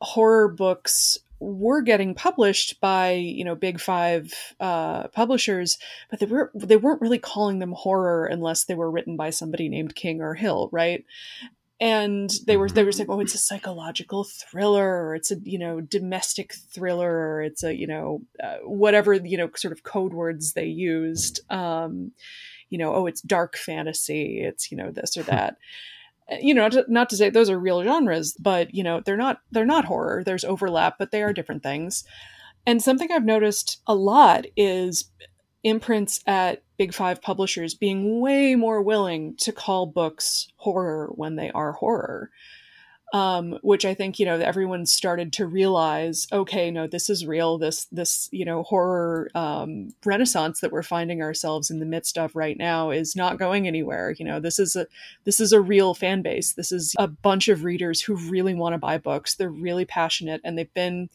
horror 0.00 0.48
books 0.48 1.18
were 1.40 1.82
getting 1.82 2.14
published 2.14 2.80
by 2.80 3.12
you 3.12 3.44
know 3.44 3.54
big 3.54 3.80
five 3.80 4.34
uh, 4.60 5.08
publishers, 5.08 5.78
but 6.10 6.18
they 6.20 6.26
were 6.26 6.50
they 6.54 6.76
weren't 6.76 7.00
really 7.00 7.18
calling 7.18 7.58
them 7.58 7.72
horror 7.72 8.26
unless 8.26 8.64
they 8.64 8.74
were 8.74 8.90
written 8.90 9.16
by 9.16 9.30
somebody 9.30 9.68
named 9.68 9.94
King 9.94 10.20
or 10.20 10.34
Hill, 10.34 10.68
right? 10.72 11.04
And 11.80 12.28
they 12.46 12.56
were 12.56 12.68
they 12.68 12.82
were 12.82 12.90
saying, 12.90 13.08
oh, 13.08 13.20
it's 13.20 13.34
a 13.34 13.38
psychological 13.38 14.24
thriller, 14.24 15.06
or 15.06 15.14
it's 15.14 15.30
a 15.30 15.36
you 15.44 15.58
know 15.58 15.80
domestic 15.80 16.54
thriller, 16.54 17.10
or 17.10 17.42
it's 17.42 17.62
a 17.62 17.74
you 17.74 17.86
know 17.86 18.22
uh, 18.42 18.56
whatever 18.64 19.14
you 19.14 19.38
know 19.38 19.48
sort 19.54 19.72
of 19.72 19.84
code 19.84 20.12
words 20.12 20.54
they 20.54 20.66
used. 20.66 21.40
Um, 21.50 22.12
you 22.70 22.78
know, 22.78 22.94
oh, 22.94 23.06
it's 23.06 23.20
dark 23.20 23.56
fantasy, 23.56 24.40
it's 24.42 24.70
you 24.70 24.76
know 24.76 24.90
this 24.90 25.16
or 25.16 25.22
that 25.24 25.56
uh, 26.30 26.36
you 26.40 26.54
know, 26.54 26.62
not 26.62 26.72
to, 26.72 26.84
not 26.88 27.10
to 27.10 27.16
say 27.16 27.30
those 27.30 27.50
are 27.50 27.58
real 27.58 27.82
genres, 27.82 28.34
but 28.38 28.74
you 28.74 28.82
know, 28.82 29.00
they're 29.04 29.16
not 29.16 29.40
they're 29.50 29.64
not 29.64 29.84
horror. 29.84 30.22
There's 30.24 30.44
overlap, 30.44 30.96
but 30.98 31.10
they 31.10 31.22
are 31.22 31.32
different 31.32 31.62
things. 31.62 32.04
And 32.66 32.82
something 32.82 33.10
I've 33.10 33.24
noticed 33.24 33.80
a 33.86 33.94
lot 33.94 34.44
is 34.56 35.10
imprints 35.64 36.20
at 36.26 36.62
big 36.76 36.94
five 36.94 37.20
publishers 37.20 37.74
being 37.74 38.20
way 38.20 38.54
more 38.54 38.82
willing 38.82 39.34
to 39.38 39.52
call 39.52 39.86
books 39.86 40.48
horror 40.56 41.10
when 41.14 41.36
they 41.36 41.50
are 41.50 41.72
horror 41.72 42.30
um, 43.12 43.58
which 43.62 43.84
I 43.84 43.94
think 43.94 44.18
you 44.18 44.26
know 44.26 44.38
everyone 44.38 44.84
started 44.86 45.32
to 45.34 45.46
realize. 45.46 46.26
Okay, 46.32 46.70
no, 46.70 46.86
this 46.86 47.08
is 47.08 47.26
real. 47.26 47.58
This 47.58 47.86
this 47.86 48.28
you 48.32 48.44
know 48.44 48.62
horror 48.62 49.30
um, 49.34 49.94
renaissance 50.04 50.60
that 50.60 50.72
we're 50.72 50.82
finding 50.82 51.22
ourselves 51.22 51.70
in 51.70 51.78
the 51.78 51.86
midst 51.86 52.18
of 52.18 52.36
right 52.36 52.56
now 52.56 52.90
is 52.90 53.16
not 53.16 53.38
going 53.38 53.66
anywhere. 53.66 54.14
You 54.18 54.24
know, 54.24 54.40
this 54.40 54.58
is 54.58 54.76
a 54.76 54.86
this 55.24 55.40
is 55.40 55.52
a 55.52 55.60
real 55.60 55.94
fan 55.94 56.22
base. 56.22 56.52
This 56.52 56.72
is 56.72 56.94
a 56.98 57.08
bunch 57.08 57.48
of 57.48 57.64
readers 57.64 58.00
who 58.00 58.16
really 58.30 58.54
want 58.54 58.74
to 58.74 58.78
buy 58.78 58.98
books. 58.98 59.34
They're 59.34 59.50
really 59.50 59.84
passionate, 59.84 60.40
and 60.44 60.58
they've 60.58 60.74
been 60.74 61.08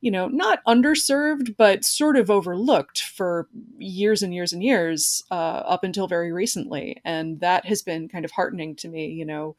you 0.00 0.10
know, 0.10 0.28
not 0.28 0.62
underserved, 0.66 1.56
but 1.56 1.82
sort 1.82 2.18
of 2.18 2.30
overlooked 2.30 3.00
for 3.00 3.48
years 3.78 4.22
and 4.22 4.34
years 4.34 4.52
and 4.52 4.62
years 4.62 5.24
uh, 5.30 5.62
up 5.64 5.82
until 5.82 6.06
very 6.06 6.30
recently. 6.30 7.00
And 7.06 7.40
that 7.40 7.64
has 7.64 7.80
been 7.80 8.10
kind 8.10 8.26
of 8.26 8.30
heartening 8.30 8.76
to 8.76 8.88
me, 8.88 9.06
you 9.06 9.24
know, 9.24 9.56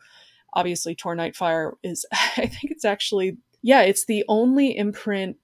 obviously 0.55 0.95
Tor 0.95 1.15
Nightfire 1.15 1.73
is 1.83 2.05
I 2.11 2.47
think 2.47 2.71
it's 2.71 2.85
actually 2.85 3.37
yeah, 3.61 3.81
it's 3.81 4.05
the 4.05 4.23
only 4.27 4.77
imprint 4.77 5.37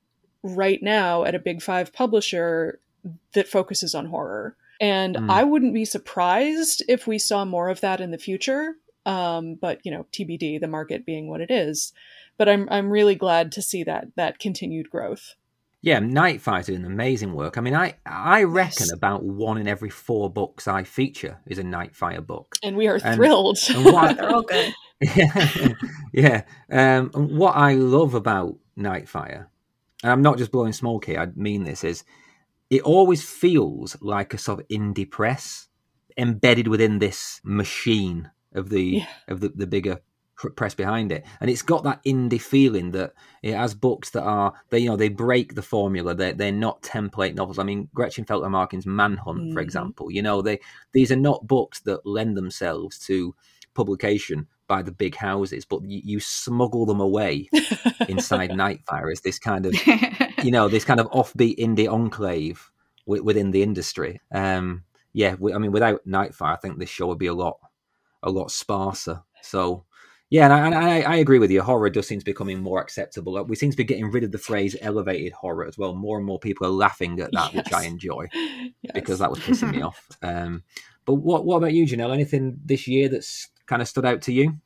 right 0.44 0.82
now 0.82 1.24
at 1.24 1.34
a 1.34 1.40
big 1.40 1.62
5 1.62 1.92
publisher 1.92 2.80
that 3.34 3.48
focuses 3.48 3.96
on 3.96 4.06
horror. 4.08 4.56
And 4.80 5.16
mm. 5.16 5.30
I 5.30 5.44
wouldn't 5.44 5.74
be 5.74 5.86
surprised 5.86 6.84
if 6.88 7.08
we 7.08 7.20
saw 7.20 7.46
more 7.46 7.70
of 7.70 7.82
that 7.82 8.02
in 8.02 8.12
the 8.12 8.18
future. 8.18 8.76
Um, 9.06 9.56
but 9.56 9.80
you 9.84 9.92
know, 9.92 10.06
TBD, 10.12 10.60
the 10.60 10.68
market 10.68 11.06
being 11.06 11.28
what 11.28 11.42
it 11.42 11.52
is. 11.52 11.94
But 12.38 12.50
I'm 12.50 12.68
I'm 12.72 12.90
really 12.90 13.16
glad 13.16 13.52
to 13.54 13.62
see 13.62 13.84
that 13.84 14.08
that 14.16 14.40
continued 14.40 14.90
growth. 14.90 15.36
Yeah, 15.84 16.00
Nightfire 16.00 16.64
doing 16.64 16.86
amazing 16.86 17.34
work. 17.34 17.58
I 17.58 17.62
mean, 17.62 17.76
I 17.76 17.96
I 18.06 18.44
reckon 18.44 18.88
yes. 18.88 18.92
about 18.92 19.24
one 19.24 19.58
in 19.58 19.68
every 19.68 19.90
four 19.90 20.30
books 20.30 20.68
I 20.68 20.84
feature 20.84 21.40
is 21.48 21.58
a 21.58 21.64
Nightfire 21.64 22.26
book, 22.26 22.56
and 22.64 22.76
we 22.78 22.88
are 22.88 23.00
and, 23.04 23.16
thrilled. 23.16 23.58
And 23.70 23.86
what, 23.86 24.18
They're 24.18 24.30
all 24.32 24.44
good. 24.44 24.74
Yeah, 25.02 25.68
yeah. 26.14 26.44
Um, 26.72 27.10
what 27.12 27.56
I 27.56 27.74
love 27.74 28.14
about 28.14 28.58
Nightfire, 28.78 29.48
and 30.04 30.12
I'm 30.12 30.22
not 30.22 30.38
just 30.38 30.52
blowing 30.52 30.74
smoke 30.74 31.06
here. 31.06 31.20
I 31.20 31.28
mean 31.36 31.64
this 31.64 31.84
is, 31.84 32.04
it 32.70 32.82
always 32.84 33.24
feels 33.24 33.98
like 34.02 34.34
a 34.34 34.38
sort 34.38 34.60
of 34.60 34.68
indie 34.68 35.10
press 35.10 35.68
embedded 36.18 36.68
within 36.68 37.00
this 37.00 37.42
machine 37.44 38.30
of 38.54 38.70
the 38.70 38.84
yeah. 38.84 39.08
of 39.28 39.40
the, 39.40 39.50
the 39.50 39.68
bigger 39.68 40.02
press 40.56 40.74
behind 40.74 41.12
it 41.12 41.24
and 41.40 41.52
it's 41.52 41.62
got 41.62 41.84
that 41.84 42.04
indie 42.04 42.42
feeling 42.42 42.92
that 42.92 43.14
it 43.44 43.54
has 43.54 43.76
books 43.76 44.10
that 44.10 44.24
are 44.24 44.54
they 44.72 44.80
you 44.80 44.90
know 44.90 44.96
they 44.96 45.08
break 45.08 45.54
the 45.54 45.62
formula 45.62 46.16
they're, 46.16 46.34
they're 46.34 46.52
not 46.52 46.82
template 46.82 47.36
novels 47.36 47.60
i 47.60 47.64
mean 47.64 47.88
Gretchen 47.94 48.26
Felker-Markin's 48.26 48.88
manhunt 48.88 49.40
mm-hmm. 49.40 49.54
for 49.54 49.60
example 49.60 50.12
you 50.12 50.24
know 50.24 50.42
they 50.42 50.60
these 50.94 51.12
are 51.12 51.18
not 51.18 51.46
books 51.46 51.82
that 51.82 52.06
lend 52.08 52.36
themselves 52.36 52.98
to 53.00 53.36
publication 53.76 54.48
by 54.72 54.82
the 54.82 54.92
big 54.94 55.16
houses 55.16 55.66
but 55.66 55.84
you, 55.84 56.02
you 56.06 56.20
smuggle 56.22 56.86
them 56.86 57.02
away 57.02 57.50
inside 58.08 58.50
nightfire 58.64 59.12
as 59.12 59.20
this 59.20 59.38
kind 59.38 59.66
of 59.66 59.76
you 60.46 60.50
know 60.50 60.70
this 60.70 60.86
kind 60.86 61.02
of 61.02 61.12
offbeat 61.12 61.60
indie 61.60 61.92
enclave 61.92 62.72
within 63.06 63.52
the 63.52 63.62
industry 63.62 64.22
um 64.34 64.82
yeah 65.12 65.36
i 65.54 65.58
mean 65.58 65.74
without 65.74 66.00
nightfire 66.08 66.54
i 66.54 66.56
think 66.56 66.80
this 66.80 66.90
show 66.90 67.06
would 67.08 67.18
be 67.18 67.28
a 67.28 67.34
lot 67.34 67.58
a 68.24 68.30
lot 68.30 68.50
sparser 68.50 69.22
so 69.42 69.84
yeah, 70.32 70.46
and 70.46 70.74
I, 70.74 70.80
I, 70.80 71.02
I, 71.02 71.16
agree 71.18 71.40
with 71.40 71.52
you. 71.52 71.62
Horror 71.62 71.90
does 71.90 72.08
seem 72.08 72.20
to 72.20 72.24
be 72.24 72.32
becoming 72.32 72.62
more 72.62 72.80
acceptable. 72.80 73.44
We 73.44 73.58
seem 73.58 73.70
to 73.70 73.76
be 73.76 73.84
getting 73.84 74.10
rid 74.10 74.24
of 74.24 74.32
the 74.32 74.38
phrase 74.38 74.78
elevated 74.80 75.34
horror 75.34 75.66
as 75.66 75.78
well. 75.78 75.94
More 75.94 76.16
and 76.16 76.26
more 76.26 76.40
people 76.40 76.66
are 76.66 76.70
laughing 76.70 77.20
at 77.20 77.34
that, 77.34 77.54
yes. 77.54 77.66
which 77.66 77.74
I 77.74 77.84
enjoy 77.84 78.30
yes. 78.34 78.94
because 78.94 79.20
that 79.20 79.30
was 79.30 79.40
pissing 79.40 79.72
me 79.72 79.82
off. 79.82 80.08
Um, 80.22 80.64
but 81.04 81.16
what 81.16 81.46
what 81.46 81.58
about 81.58 81.74
you, 81.74 81.86
Janelle? 81.86 82.14
Anything 82.14 82.62
this 82.64 82.88
year 82.88 83.10
that's 83.10 83.50
kind 83.72 83.82
of 83.82 83.88
stood 83.88 84.06
out 84.06 84.22
to 84.24 84.34
you? 84.34 84.58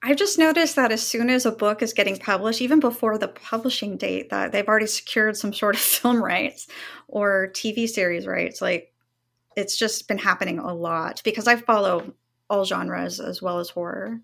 I've 0.00 0.16
just 0.16 0.38
noticed 0.38 0.76
that 0.76 0.92
as 0.92 1.04
soon 1.04 1.28
as 1.28 1.44
a 1.44 1.50
book 1.50 1.82
is 1.82 1.92
getting 1.92 2.16
published, 2.16 2.62
even 2.62 2.78
before 2.78 3.18
the 3.18 3.26
publishing 3.26 3.96
date, 3.96 4.30
that 4.30 4.52
they've 4.52 4.68
already 4.68 4.86
secured 4.86 5.36
some 5.36 5.52
sort 5.52 5.74
of 5.74 5.80
film 5.96 6.22
rights 6.22 6.68
or 7.08 7.50
TV 7.52 7.88
series 7.88 8.26
rights. 8.26 8.62
Like 8.62 8.94
it's 9.56 9.76
just 9.76 10.06
been 10.06 10.18
happening 10.18 10.60
a 10.60 10.72
lot 10.72 11.20
because 11.24 11.48
I 11.48 11.56
follow 11.56 12.12
all 12.48 12.64
genres 12.64 13.18
as 13.18 13.42
well 13.42 13.58
as 13.58 13.70
horror 13.70 14.20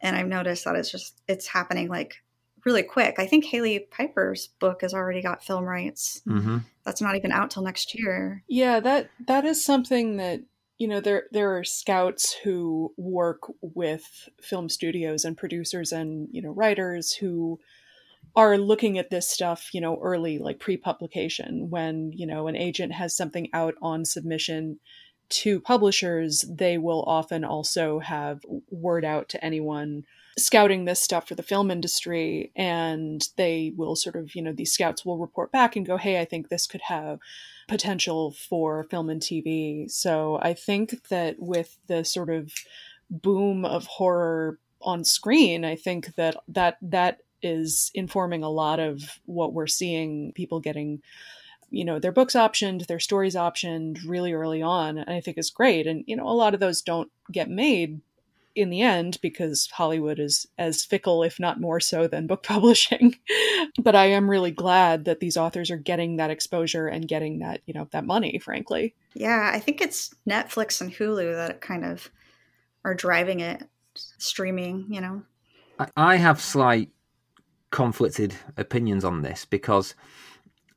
and 0.00 0.14
I've 0.14 0.28
noticed 0.28 0.64
that 0.66 0.76
it's 0.76 0.92
just 0.92 1.20
it's 1.26 1.48
happening 1.48 1.88
like 1.88 2.22
really 2.64 2.84
quick. 2.84 3.16
I 3.18 3.26
think 3.26 3.46
Hailey 3.46 3.88
Piper's 3.90 4.48
book 4.60 4.82
has 4.82 4.94
already 4.94 5.22
got 5.22 5.42
film 5.42 5.64
rights. 5.64 6.22
Mm-hmm. 6.28 6.58
That's 6.84 7.00
not 7.00 7.16
even 7.16 7.32
out 7.32 7.50
till 7.50 7.64
next 7.64 7.98
year. 7.98 8.44
Yeah, 8.46 8.78
that 8.80 9.10
that 9.26 9.44
is 9.44 9.64
something 9.64 10.18
that 10.18 10.42
you 10.78 10.88
know 10.88 11.00
there 11.00 11.24
there 11.32 11.56
are 11.56 11.64
scouts 11.64 12.32
who 12.32 12.92
work 12.96 13.40
with 13.60 14.28
film 14.40 14.68
studios 14.68 15.24
and 15.24 15.36
producers 15.36 15.92
and 15.92 16.28
you 16.32 16.42
know 16.42 16.50
writers 16.50 17.12
who 17.12 17.58
are 18.36 18.58
looking 18.58 18.98
at 18.98 19.10
this 19.10 19.28
stuff 19.28 19.70
you 19.72 19.80
know 19.80 19.98
early 20.02 20.38
like 20.38 20.58
pre-publication 20.58 21.70
when 21.70 22.10
you 22.12 22.26
know 22.26 22.48
an 22.48 22.56
agent 22.56 22.92
has 22.92 23.16
something 23.16 23.48
out 23.52 23.74
on 23.80 24.04
submission 24.04 24.78
to 25.30 25.60
publishers, 25.60 26.44
they 26.48 26.78
will 26.78 27.02
often 27.06 27.44
also 27.44 27.98
have 27.98 28.40
word 28.70 29.04
out 29.04 29.28
to 29.30 29.44
anyone 29.44 30.04
scouting 30.38 30.84
this 30.84 31.00
stuff 31.00 31.28
for 31.28 31.34
the 31.34 31.42
film 31.42 31.70
industry 31.70 32.50
and 32.56 33.28
they 33.36 33.72
will 33.76 33.94
sort 33.94 34.16
of 34.16 34.34
you 34.34 34.42
know 34.42 34.52
these 34.52 34.72
scouts 34.72 35.04
will 35.04 35.16
report 35.16 35.52
back 35.52 35.76
and 35.76 35.86
go 35.86 35.96
hey 35.96 36.20
i 36.20 36.24
think 36.24 36.48
this 36.48 36.66
could 36.66 36.80
have 36.80 37.20
potential 37.68 38.32
for 38.32 38.84
film 38.84 39.08
and 39.10 39.20
tv 39.20 39.90
so 39.90 40.38
i 40.42 40.52
think 40.52 41.08
that 41.08 41.36
with 41.38 41.76
the 41.86 42.04
sort 42.04 42.30
of 42.30 42.52
boom 43.10 43.64
of 43.64 43.86
horror 43.86 44.58
on 44.80 45.04
screen 45.04 45.64
i 45.64 45.74
think 45.74 46.14
that 46.16 46.36
that 46.48 46.78
that 46.82 47.18
is 47.42 47.90
informing 47.94 48.42
a 48.42 48.48
lot 48.48 48.80
of 48.80 49.20
what 49.26 49.52
we're 49.52 49.66
seeing 49.66 50.32
people 50.32 50.60
getting 50.60 51.00
you 51.70 51.84
know 51.84 51.98
their 51.98 52.12
books 52.12 52.34
optioned 52.34 52.86
their 52.86 53.00
stories 53.00 53.34
optioned 53.34 53.98
really 54.06 54.32
early 54.32 54.62
on 54.62 54.96
and 54.96 55.10
i 55.10 55.20
think 55.20 55.36
is 55.36 55.50
great. 55.50 55.86
And 55.86 56.04
you 56.06 56.16
know 56.16 56.28
a 56.28 56.30
lot 56.30 56.54
of 56.54 56.60
those 56.60 56.82
don't 56.82 57.10
get 57.32 57.50
made 57.50 58.00
in 58.54 58.70
the 58.70 58.82
end 58.82 59.18
because 59.20 59.68
hollywood 59.72 60.18
is 60.18 60.46
as 60.58 60.84
fickle 60.84 61.22
if 61.22 61.40
not 61.40 61.60
more 61.60 61.80
so 61.80 62.06
than 62.06 62.26
book 62.26 62.42
publishing. 62.54 63.16
But 63.80 63.94
i 63.94 64.06
am 64.06 64.30
really 64.30 64.50
glad 64.50 65.04
that 65.06 65.20
these 65.20 65.36
authors 65.36 65.70
are 65.70 65.76
getting 65.76 66.16
that 66.16 66.30
exposure 66.30 66.86
and 66.86 67.08
getting 67.08 67.40
that 67.40 67.60
you 67.66 67.74
know 67.74 67.88
that 67.92 68.06
money 68.06 68.38
frankly. 68.38 68.94
Yeah 69.14 69.50
i 69.52 69.60
think 69.60 69.80
it's 69.80 70.14
netflix 70.28 70.80
and 70.80 70.92
hulu 70.92 71.34
that 71.34 71.60
kind 71.60 71.84
of 71.84 72.10
are 72.84 72.94
driving 72.94 73.40
it 73.40 73.62
streaming 73.94 74.86
you 74.88 75.00
know? 75.00 75.22
I 75.96 76.16
have 76.16 76.40
slight 76.40 76.90
conflicted 77.70 78.34
opinions 78.56 79.04
on 79.04 79.22
this 79.22 79.44
because 79.44 79.94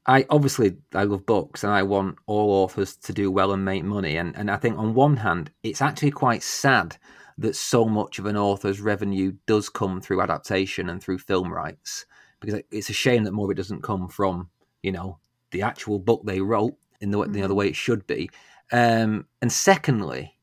I 0.08 0.26
obviously 0.30 0.78
I 0.96 1.04
love 1.04 1.26
books 1.26 1.64
and 1.64 1.72
I 1.72 1.84
want 1.84 2.18
all 2.26 2.64
authors 2.64 2.96
to 2.96 3.14
do 3.14 3.30
well 3.30 3.52
and 3.52 3.64
make 3.64 3.84
money. 3.84 4.18
And 4.18 4.36
and 4.36 4.50
I 4.50 4.58
think 4.58 4.78
on 4.78 4.94
one 4.94 5.18
hand, 5.18 5.52
it's 5.64 5.82
actually 5.82 6.12
quite 6.12 6.42
sad 6.42 6.98
that 7.38 7.56
so 7.56 7.86
much 7.86 8.20
of 8.20 8.26
an 8.26 8.38
author's 8.38 8.82
revenue 8.82 9.34
does 9.46 9.70
come 9.70 10.02
through 10.02 10.22
adaptation 10.22 10.90
and 10.90 11.02
through 11.02 11.20
film 11.20 11.54
rights. 11.54 12.06
Because 12.40 12.62
it's 12.72 12.90
a 12.90 12.94
shame 12.94 13.24
that 13.24 13.32
more 13.32 13.46
of 13.46 13.52
it 13.52 13.58
doesn't 13.58 13.84
come 13.84 14.08
from, 14.08 14.50
you 14.84 14.92
know, 14.92 15.20
the 15.52 15.62
actual 15.62 16.00
book 16.00 16.22
they 16.26 16.42
wrote. 16.42 16.76
in 17.02 17.12
the, 17.12 17.18
mm-hmm. 17.18 17.36
you 17.36 17.42
know, 17.42 17.48
the 17.48 17.56
way 17.56 17.68
it 17.68 17.76
should 17.76 18.06
be. 18.08 18.30
Um, 18.72 19.26
and 19.42 19.52
secondly, 19.52 20.38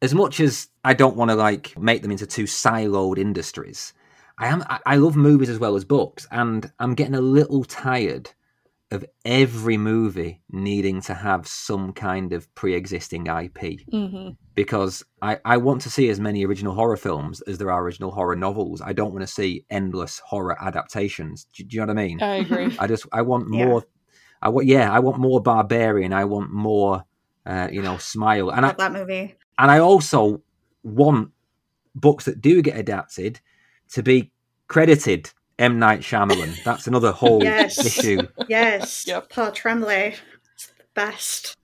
as 0.00 0.14
much 0.14 0.40
as 0.40 0.68
I 0.84 0.94
don't 0.94 1.16
want 1.16 1.30
to 1.30 1.34
like 1.34 1.78
make 1.78 2.02
them 2.02 2.10
into 2.10 2.26
two 2.26 2.44
siloed 2.44 3.18
industries, 3.18 3.92
I 4.38 4.48
am 4.48 4.64
I, 4.68 4.80
I 4.86 4.96
love 4.96 5.16
movies 5.16 5.48
as 5.48 5.58
well 5.58 5.76
as 5.76 5.84
books, 5.84 6.26
and 6.30 6.70
I'm 6.78 6.94
getting 6.94 7.14
a 7.14 7.20
little 7.20 7.64
tired 7.64 8.30
of 8.92 9.04
every 9.24 9.76
movie 9.76 10.42
needing 10.50 11.00
to 11.02 11.14
have 11.14 11.48
some 11.48 11.92
kind 11.92 12.32
of 12.32 12.52
pre-existing 12.54 13.26
IP 13.26 13.80
hmm 13.90 14.28
because 14.54 15.02
I, 15.22 15.38
I 15.46 15.56
want 15.56 15.80
to 15.82 15.90
see 15.90 16.10
as 16.10 16.20
many 16.20 16.44
original 16.44 16.74
horror 16.74 16.98
films 16.98 17.40
as 17.42 17.56
there 17.56 17.70
are 17.70 17.82
original 17.82 18.10
horror 18.10 18.36
novels. 18.36 18.82
I 18.82 18.92
don't 18.92 19.12
want 19.14 19.22
to 19.22 19.26
see 19.26 19.64
endless 19.70 20.18
horror 20.18 20.56
adaptations. 20.62 21.46
Do, 21.54 21.64
do 21.64 21.74
you 21.74 21.80
know 21.80 21.86
what 21.86 21.98
I 21.98 22.06
mean? 22.06 22.22
I 22.22 22.34
agree. 22.44 22.76
I 22.78 22.86
just 22.86 23.06
I 23.12 23.22
want 23.22 23.48
Yeah. 23.50 23.64
more. 23.64 23.84
I 24.42 24.50
want 24.50 24.66
yeah. 24.66 24.92
I 24.92 24.98
want 24.98 25.18
more 25.18 25.40
barbarian. 25.40 26.12
I 26.12 26.26
want 26.26 26.50
more. 26.52 27.04
Uh, 27.46 27.68
you 27.72 27.82
know, 27.82 27.96
smile, 27.96 28.50
and 28.50 28.64
I 28.66 28.72
that 28.72 28.92
movie. 28.92 29.34
and 29.58 29.70
I 29.70 29.78
also 29.78 30.42
want 30.84 31.30
books 31.94 32.26
that 32.26 32.40
do 32.42 32.62
get 32.62 32.76
adapted 32.78 33.40
to 33.94 34.02
be 34.02 34.30
credited 34.68 35.32
M 35.58 35.78
Night 35.78 36.00
Shyamalan. 36.00 36.62
That's 36.64 36.86
another 36.86 37.12
whole 37.12 37.42
Yes. 37.42 37.84
issue. 37.84 38.26
Yes. 38.48 39.06
Yep. 39.06 39.30
Paul 39.30 39.52
Tremblay. 39.52 40.14
It's 40.54 40.66
the 40.66 40.84
best. 40.94 41.56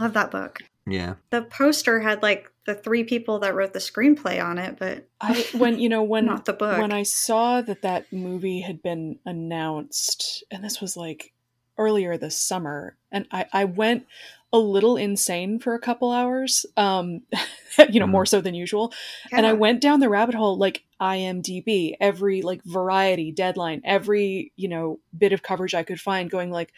Love 0.00 0.12
that 0.14 0.30
book. 0.30 0.58
Yeah, 0.88 1.14
The 1.30 1.42
poster 1.42 1.98
had 1.98 2.22
like 2.22 2.48
the 2.64 2.74
three 2.76 3.02
people 3.02 3.40
that 3.40 3.56
wrote 3.56 3.72
the 3.72 3.80
screenplay 3.80 4.40
on 4.40 4.56
it, 4.56 4.76
but 4.78 5.08
I 5.20 5.44
when 5.52 5.80
you 5.80 5.88
know 5.88 6.04
when 6.04 6.26
not 6.26 6.44
the 6.44 6.52
book. 6.52 6.78
when 6.78 6.92
I 6.92 7.02
saw 7.02 7.60
that 7.62 7.82
that 7.82 8.12
movie 8.12 8.60
had 8.60 8.82
been 8.82 9.18
announced, 9.26 10.44
and 10.50 10.62
this 10.62 10.80
was 10.80 10.96
like 10.96 11.32
earlier 11.78 12.16
this 12.16 12.38
summer, 12.38 12.96
and 13.12 13.26
I, 13.30 13.46
I 13.52 13.64
went 13.64 14.06
a 14.52 14.58
little 14.58 14.96
insane 14.96 15.58
for 15.58 15.74
a 15.74 15.78
couple 15.80 16.12
hours, 16.12 16.64
um, 16.76 17.22
you 17.90 18.00
know, 18.00 18.06
Mhm. 18.06 18.10
more 18.10 18.26
so 18.26 18.40
than 18.40 18.54
usual. 18.54 18.92
And 19.32 19.44
I 19.44 19.52
went 19.54 19.80
down 19.80 20.00
the 20.00 20.08
rabbit 20.08 20.34
hole 20.34 20.56
like 20.56 20.84
IMDb, 21.00 21.94
every 22.00 22.42
like 22.42 22.62
variety, 22.64 23.32
deadline, 23.32 23.82
every, 23.84 24.52
you 24.56 24.68
know, 24.68 25.00
bit 25.16 25.32
of 25.32 25.42
coverage 25.42 25.74
I 25.74 25.82
could 25.82 26.00
find, 26.00 26.30
going 26.30 26.50
like, 26.50 26.72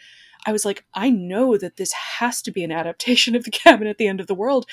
I 0.45 0.51
was 0.51 0.65
like, 0.65 0.85
I 0.93 1.09
know 1.09 1.57
that 1.57 1.77
this 1.77 1.91
has 1.93 2.41
to 2.43 2.51
be 2.51 2.63
an 2.63 2.71
adaptation 2.71 3.35
of 3.35 3.43
The 3.43 3.51
Cabin 3.63 3.87
at 3.87 3.97
the 3.97 4.07
End 4.07 4.19
of 4.19 4.27
the 4.27 4.35
World. 4.35 4.65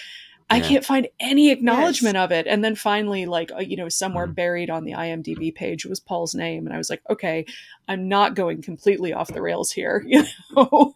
I 0.49 0.61
can't 0.61 0.85
find 0.85 1.09
any 1.19 1.51
acknowledgement 1.51 2.17
of 2.17 2.31
it. 2.31 2.47
And 2.47 2.63
then 2.65 2.77
finally, 2.77 3.27
like, 3.27 3.51
uh, 3.53 3.59
you 3.59 3.77
know, 3.77 3.89
somewhere 3.89 4.27
Mhm. 4.29 4.35
buried 4.37 4.71
on 4.71 4.85
the 4.85 4.93
IMDb 4.95 5.53
page 5.55 5.85
was 5.85 5.99
Paul's 6.01 6.35
name. 6.35 6.67
And 6.67 6.75
I 6.75 6.79
was 6.79 6.89
like, 6.89 7.03
okay, 7.11 7.47
I'm 7.89 8.09
not 8.09 8.35
going 8.35 8.63
completely 8.63 9.13
off 9.13 9.29
the 9.33 9.43
rails 9.43 9.73
here, 9.73 10.05
you 10.07 10.25
know? 10.55 10.95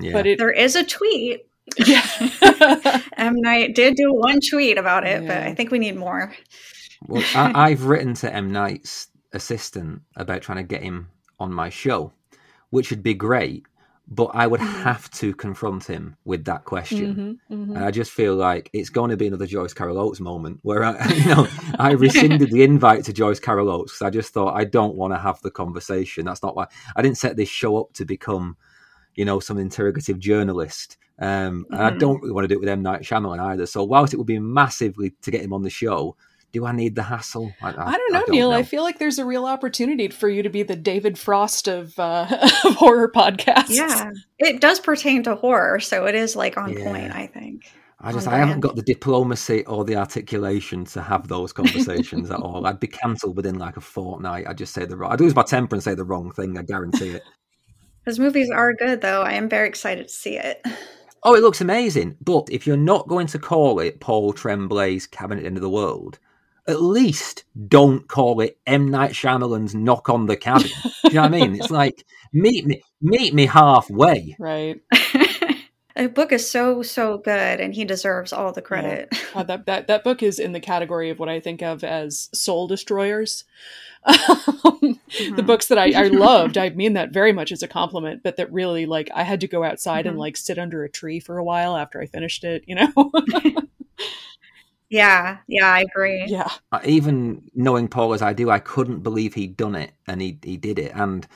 Yeah. 0.00 0.12
But 0.12 0.26
it, 0.26 0.38
there 0.38 0.50
is 0.50 0.76
a 0.76 0.84
tweet. 0.84 1.46
yeah. 1.86 2.06
M 3.16 3.34
Night 3.36 3.74
did 3.74 3.96
do 3.96 4.12
one 4.14 4.40
tweet 4.40 4.78
about 4.78 5.06
it, 5.06 5.26
but 5.26 5.38
I 5.38 5.54
think 5.54 5.70
we 5.70 5.78
need 5.78 5.96
more. 5.96 6.34
Well, 7.06 7.22
I, 7.34 7.52
I've 7.70 7.84
written 7.84 8.14
to 8.14 8.32
M 8.34 8.50
Night's 8.52 9.08
assistant 9.32 10.02
about 10.16 10.42
trying 10.42 10.58
to 10.58 10.62
get 10.64 10.82
him 10.82 11.08
on 11.38 11.52
my 11.52 11.68
show, 11.68 12.12
which 12.70 12.90
would 12.90 13.02
be 13.02 13.14
great. 13.14 13.64
But 14.06 14.30
I 14.34 14.46
would 14.46 14.60
Mhm. 14.60 14.82
have 14.82 15.10
to 15.12 15.34
confront 15.34 15.84
him 15.84 16.16
with 16.26 16.44
that 16.44 16.64
question. 16.64 17.40
Mhm, 17.50 17.56
mhm. 17.56 17.74
And 17.76 17.84
I 17.84 17.90
just 17.90 18.10
feel 18.10 18.34
like 18.36 18.68
it's 18.74 18.90
going 18.90 19.10
to 19.10 19.16
be 19.16 19.26
another 19.26 19.46
Joyce 19.46 19.72
Carol 19.72 19.98
Oates 19.98 20.20
moment 20.20 20.58
where 20.62 20.84
I, 20.84 20.92
you 21.14 21.34
know, 21.34 21.48
I 21.78 21.92
rescinded 21.92 22.50
the 22.50 22.62
invite 22.62 23.04
to 23.06 23.12
Joyce 23.14 23.40
Carol 23.40 23.70
Oates 23.70 23.92
because 23.92 24.06
I 24.06 24.10
just 24.10 24.34
thought 24.34 24.54
I 24.54 24.64
don't 24.64 24.94
want 24.94 25.14
to 25.14 25.18
have 25.18 25.40
the 25.40 25.50
conversation. 25.50 26.26
That's 26.26 26.42
not 26.42 26.54
why 26.54 26.66
I 26.96 27.00
didn't 27.02 27.16
set 27.16 27.36
this 27.36 27.48
show 27.48 27.78
up 27.78 27.94
to 27.94 28.04
become, 28.04 28.56
you 29.14 29.24
know, 29.24 29.40
some 29.40 29.58
interrogative 29.58 30.18
journalist. 30.18 30.98
Um, 31.18 31.64
and 31.70 31.82
I 31.82 31.90
Mhm. 31.92 31.98
don't 31.98 32.20
really 32.20 32.32
want 32.32 32.44
to 32.44 32.48
do 32.48 32.54
it 32.56 32.60
with 32.60 32.68
M 32.68 32.82
Night 32.82 33.02
Shyamalan 33.02 33.40
either. 33.40 33.64
So 33.66 33.84
whilst 33.84 34.12
it 34.12 34.18
would 34.18 34.26
be 34.26 34.38
massively 34.38 35.14
to 35.22 35.30
get 35.30 35.40
him 35.42 35.52
on 35.54 35.62
the 35.62 35.70
show, 35.70 36.14
do 36.54 36.64
I 36.64 36.72
need 36.72 36.94
the 36.94 37.02
hassle? 37.02 37.52
I, 37.60 37.70
I 37.76 37.96
don't 37.98 38.12
know, 38.12 38.24
Neil. 38.28 38.50
I 38.52 38.62
feel 38.62 38.82
like 38.84 38.98
there's 38.98 39.18
a 39.18 39.24
real 39.26 39.44
opportunity 39.44 40.08
for 40.08 40.28
you 40.30 40.42
to 40.42 40.48
be 40.48 40.62
the 40.62 40.76
David 40.76 41.18
Frost 41.18 41.68
of, 41.68 41.98
uh, 41.98 42.26
of 42.64 42.76
horror 42.76 43.10
podcasts. 43.14 43.70
Yeah. 43.76 44.12
It 44.38 44.60
does 44.60 44.80
pertain 44.80 45.24
to 45.24 45.34
horror, 45.34 45.80
so 45.80 46.06
it 46.06 46.14
is 46.14 46.34
like 46.36 46.56
on 46.56 46.72
Yeah. 46.72 46.84
point, 46.84 47.12
I 47.14 47.26
think. 47.26 47.70
I 48.00 48.12
just 48.12 48.28
I 48.28 48.36
haven't 48.38 48.60
got 48.60 48.76
the 48.76 48.82
diplomacy 48.82 49.64
or 49.66 49.84
the 49.84 49.96
articulation 49.96 50.84
to 50.86 51.02
have 51.02 51.26
those 51.28 51.52
conversations 51.52 52.30
at 52.30 52.38
all. 52.40 52.66
I'd 52.66 52.78
be 52.80 52.86
cancelled 52.86 53.36
within 53.36 53.58
like 53.58 53.76
a 53.76 53.80
fortnight. 53.80 54.46
I'd 54.46 54.58
just 54.58 54.74
say 54.74 54.84
the 54.84 54.96
wrong. 54.96 55.10
I'd 55.12 55.20
lose 55.20 55.34
my 55.34 55.42
temper 55.42 55.74
and 55.74 55.82
say 55.82 55.94
the 55.94 56.04
wrong 56.04 56.30
thing. 56.30 56.56
I 56.58 56.62
guarantee 56.62 57.08
it. 57.10 57.22
Those 58.04 58.18
movies 58.18 58.50
are 58.50 58.74
good, 58.74 59.00
though. 59.00 59.22
I 59.22 59.32
am 59.32 59.48
very 59.48 59.66
excited 59.66 60.08
to 60.08 60.14
see 60.14 60.36
it. 60.36 60.62
Oh, 61.22 61.34
it 61.34 61.40
looks 61.40 61.62
amazing. 61.62 62.18
But 62.20 62.48
if 62.50 62.66
you're 62.66 62.76
not 62.76 63.08
going 63.08 63.26
to 63.28 63.38
call 63.38 63.78
it 63.80 64.00
Paul 64.00 64.34
Tremblay's 64.34 65.06
Cabin 65.06 65.38
at 65.38 65.46
End 65.46 65.56
of 65.56 65.62
the 65.62 65.70
World, 65.70 66.18
at 66.66 66.80
least 66.82 67.44
don't 67.68 68.06
call 68.08 68.40
it 68.40 68.58
M 68.66 68.88
Night 68.90 69.12
Shyamalan's 69.12 69.74
Knock 69.74 70.08
on 70.08 70.26
the 70.26 70.36
Cabin. 70.36 70.68
Do 70.84 70.90
you 71.04 71.14
know 71.14 71.22
what 71.22 71.26
I 71.26 71.28
mean? 71.28 71.54
It's 71.56 71.70
like 71.70 72.04
meet 72.32 72.66
me, 72.66 72.82
meet 73.02 73.34
me 73.34 73.46
halfway. 73.46 74.34
Right. 74.38 74.80
the 75.96 76.08
book 76.08 76.32
is 76.32 76.50
so, 76.50 76.82
so 76.82 77.18
good, 77.18 77.60
and 77.60 77.74
he 77.74 77.84
deserves 77.84 78.32
all 78.32 78.50
the 78.52 78.62
credit. 78.62 79.12
God, 79.34 79.46
that, 79.48 79.66
that 79.66 79.86
that 79.88 80.04
book 80.04 80.22
is 80.22 80.38
in 80.38 80.52
the 80.52 80.60
category 80.60 81.10
of 81.10 81.18
what 81.18 81.28
I 81.28 81.38
think 81.40 81.62
of 81.62 81.84
as 81.84 82.28
soul 82.32 82.66
destroyers. 82.66 83.44
Um, 84.06 84.14
the 85.18 85.42
Mhm. 85.42 85.46
books 85.46 85.68
that 85.68 85.78
I, 85.78 85.92
I 85.92 86.08
loved, 86.08 86.58
I 86.58 86.68
mean 86.70 86.92
that 86.94 87.10
very 87.12 87.32
much 87.32 87.52
as 87.52 87.62
a 87.62 87.68
compliment, 87.68 88.22
but 88.22 88.36
that 88.36 88.52
really 88.52 88.84
like 88.84 89.08
I 89.14 89.22
had 89.22 89.40
to 89.40 89.48
go 89.48 89.64
outside 89.64 90.06
and 90.06 90.16
Mhm. 90.16 90.20
like 90.20 90.36
sit 90.36 90.58
under 90.58 90.84
a 90.84 90.90
tree 90.90 91.20
for 91.20 91.38
a 91.38 91.44
while 91.44 91.74
after 91.76 92.00
I 92.00 92.06
finished 92.06 92.44
it, 92.44 92.64
you 92.66 92.74
know? 92.74 92.92
Yeah, 94.90 95.38
yeah, 95.48 95.72
I 95.72 95.80
agree. 95.80 96.24
yeah. 96.26 96.48
Uh, 96.70 96.80
Even 96.84 97.42
knowing 97.54 97.88
Paul 97.88 98.12
as 98.14 98.22
I 98.22 98.32
do, 98.32 98.50
I 98.50 98.58
couldn't 98.58 99.00
believe 99.02 99.34
he'd 99.34 99.56
done 99.56 99.74
it, 99.74 99.92
and 100.06 100.20
he 100.22 100.38
he 100.42 100.56
did 100.56 100.78
it. 100.78 100.92
And 100.94 101.26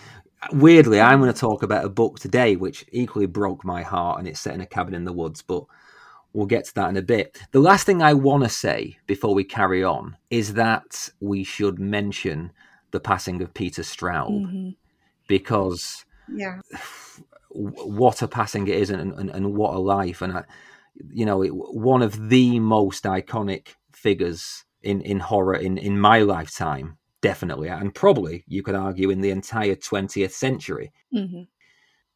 weirdly, 0.53 1.01
I'm 1.01 1.21
going 1.21 1.33
to 1.33 1.39
talk 1.39 1.63
about 1.63 1.85
a 1.85 1.89
book 1.89 2.21
today 2.21 2.57
which 2.57 2.85
equally 2.93 3.27
broke 3.27 3.65
my 3.65 3.83
heart, 3.83 4.19
and 4.19 4.29
it's 4.29 4.41
set 4.41 4.55
in 4.55 4.61
a 4.61 4.67
cabin 4.67 4.95
in 4.95 5.05
the 5.05 5.13
woods. 5.13 5.43
But 5.43 5.65
we'll 6.33 6.47
get 6.47 6.67
to 6.67 6.75
that 6.75 6.91
in 6.91 6.97
a 6.97 7.03
bit. 7.03 7.39
The 7.53 7.61
last 7.61 7.87
thing 7.87 8.03
I 8.03 8.13
want 8.15 8.45
to 8.45 8.49
say 8.51 8.99
before 9.07 9.35
we 9.35 9.45
carry 9.45 9.83
on 9.83 10.17
is 10.31 10.55
that 10.55 11.09
we 11.21 11.43
should 11.43 11.79
mention 11.79 12.53
the 12.91 13.01
passing 13.01 13.43
of 13.43 13.55
Peter 13.55 13.83
Straub 13.83 14.31
Mhm. 14.31 14.77
because 15.27 16.05
Yeah. 16.33 16.61
what 17.51 18.23
a 18.23 18.29
passing 18.29 18.69
it 18.69 18.77
is 18.77 18.91
and, 18.91 19.13
and, 19.15 19.31
and 19.31 19.55
what 19.55 19.75
a 19.75 19.79
life 19.79 20.21
and 20.23 20.33
I, 20.35 20.45
you 21.11 21.25
know 21.27 21.43
it, 21.43 21.51
one 21.51 22.03
of 22.03 22.29
the 22.29 22.59
most 22.61 23.05
iconic 23.05 23.69
figures 23.93 24.65
in, 24.83 25.01
in 25.03 25.19
horror 25.21 25.57
in, 25.57 25.79
in 25.79 25.99
my 25.99 26.21
lifetime 26.21 26.99
definitely 27.21 27.69
and 27.69 27.95
probably 27.95 28.45
you 28.47 28.63
could 28.63 28.75
argue 28.75 29.11
in 29.11 29.21
the 29.21 29.31
entire 29.31 29.75
20th 29.75 30.33
century 30.33 30.93
Mhm. 31.13 31.49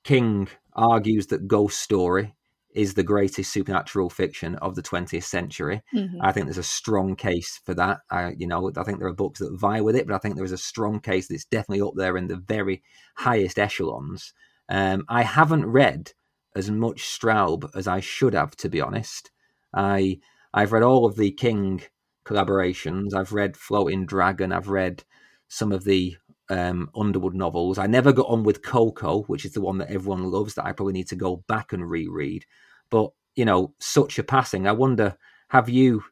king 0.04 0.48
argues 0.74 1.26
that 1.28 1.48
ghost 1.48 1.80
story 1.80 2.34
is 2.74 2.94
the 2.94 3.02
greatest 3.02 3.52
supernatural 3.52 4.08
fiction 4.08 4.54
of 4.56 4.74
the 4.74 4.82
20th 4.82 5.24
century 5.24 5.82
Mhm. 5.94 6.18
I 6.20 6.32
think 6.32 6.46
there's 6.46 6.58
a 6.58 6.62
strong 6.62 7.16
case 7.16 7.60
for 7.64 7.74
that. 7.74 7.98
I, 8.10 8.30
you 8.38 8.46
know, 8.46 8.70
I 8.76 8.82
think 8.84 8.98
there 8.98 9.08
are 9.08 9.12
books 9.12 9.40
that 9.40 9.58
vie 9.58 9.80
with 9.82 9.96
it, 9.96 10.06
but 10.06 10.14
I 10.14 10.18
think 10.18 10.36
there 10.36 10.44
is 10.44 10.52
a 10.52 10.58
strong 10.58 11.00
case 11.00 11.28
that's 11.28 11.44
definitely 11.44 11.82
up 11.86 11.94
there 11.96 12.16
in 12.16 12.28
the 12.28 12.36
very 12.36 12.82
highest 13.16 13.58
echelons. 13.58 14.32
Um, 14.68 15.04
I 15.08 15.22
haven't 15.22 15.66
read 15.66 16.12
as 16.54 16.70
much 16.70 17.02
Straub 17.02 17.70
as 17.74 17.86
I 17.86 18.00
should 18.00 18.34
have, 18.34 18.56
to 18.56 18.68
be 18.68 18.80
honest. 18.80 19.30
I 19.74 20.18
I've 20.54 20.72
read 20.72 20.82
all 20.82 21.06
of 21.06 21.16
the 21.16 21.30
King 21.30 21.82
collaborations. 22.26 23.14
I've 23.14 23.32
read 23.32 23.56
Floating 23.56 24.06
Dragon. 24.06 24.52
I've 24.52 24.68
read 24.68 25.04
some 25.48 25.72
of 25.72 25.84
the 25.84 26.16
um, 26.50 26.90
Underhill 26.94 27.30
novels. 27.30 27.78
I 27.78 27.86
never 27.86 28.12
got 28.12 28.28
on 28.28 28.42
with 28.42 28.62
Koko, 28.62 29.22
which 29.22 29.44
is 29.44 29.52
the 29.52 29.60
one 29.62 29.78
that 29.78 29.90
everyone 29.90 30.30
loves. 30.30 30.54
That 30.54 30.66
I 30.66 30.72
probably 30.72 30.92
need 30.92 31.08
to 31.08 31.16
go 31.16 31.44
back 31.48 31.72
and 31.72 31.88
reread. 31.88 32.44
But 32.90 33.10
you 33.34 33.44
know, 33.44 33.74
such 33.80 34.18
a 34.18 34.22
passing. 34.22 34.66
I 34.66 34.72
wonder 34.72 35.16
have 35.48 35.68
you 35.68 36.04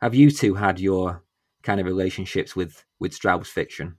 have 0.00 0.14
you 0.14 0.30
two 0.30 0.54
had 0.54 0.80
your 0.80 1.22
kind 1.62 1.80
of 1.80 1.86
relationships 1.86 2.56
with 2.56 2.84
with 2.98 3.12
Straub's 3.12 3.48
fiction? 3.48 3.96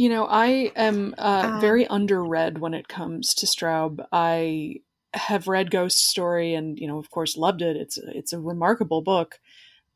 You 0.00 0.08
know, 0.08 0.24
I 0.24 0.72
am 0.76 1.14
uh, 1.18 1.56
Uh, 1.56 1.60
very 1.60 1.84
underread 1.84 2.56
when 2.56 2.72
it 2.72 2.88
comes 2.88 3.34
to 3.34 3.44
Straub. 3.44 4.02
I 4.10 4.76
have 5.12 5.46
read 5.46 5.70
Ghost 5.70 6.08
Story, 6.08 6.54
and 6.54 6.78
you 6.78 6.86
know, 6.88 6.98
of 6.98 7.10
course, 7.10 7.36
loved 7.36 7.60
it. 7.60 7.76
It's 7.76 7.98
it's 7.98 8.32
a 8.32 8.40
remarkable 8.40 9.02
book, 9.02 9.38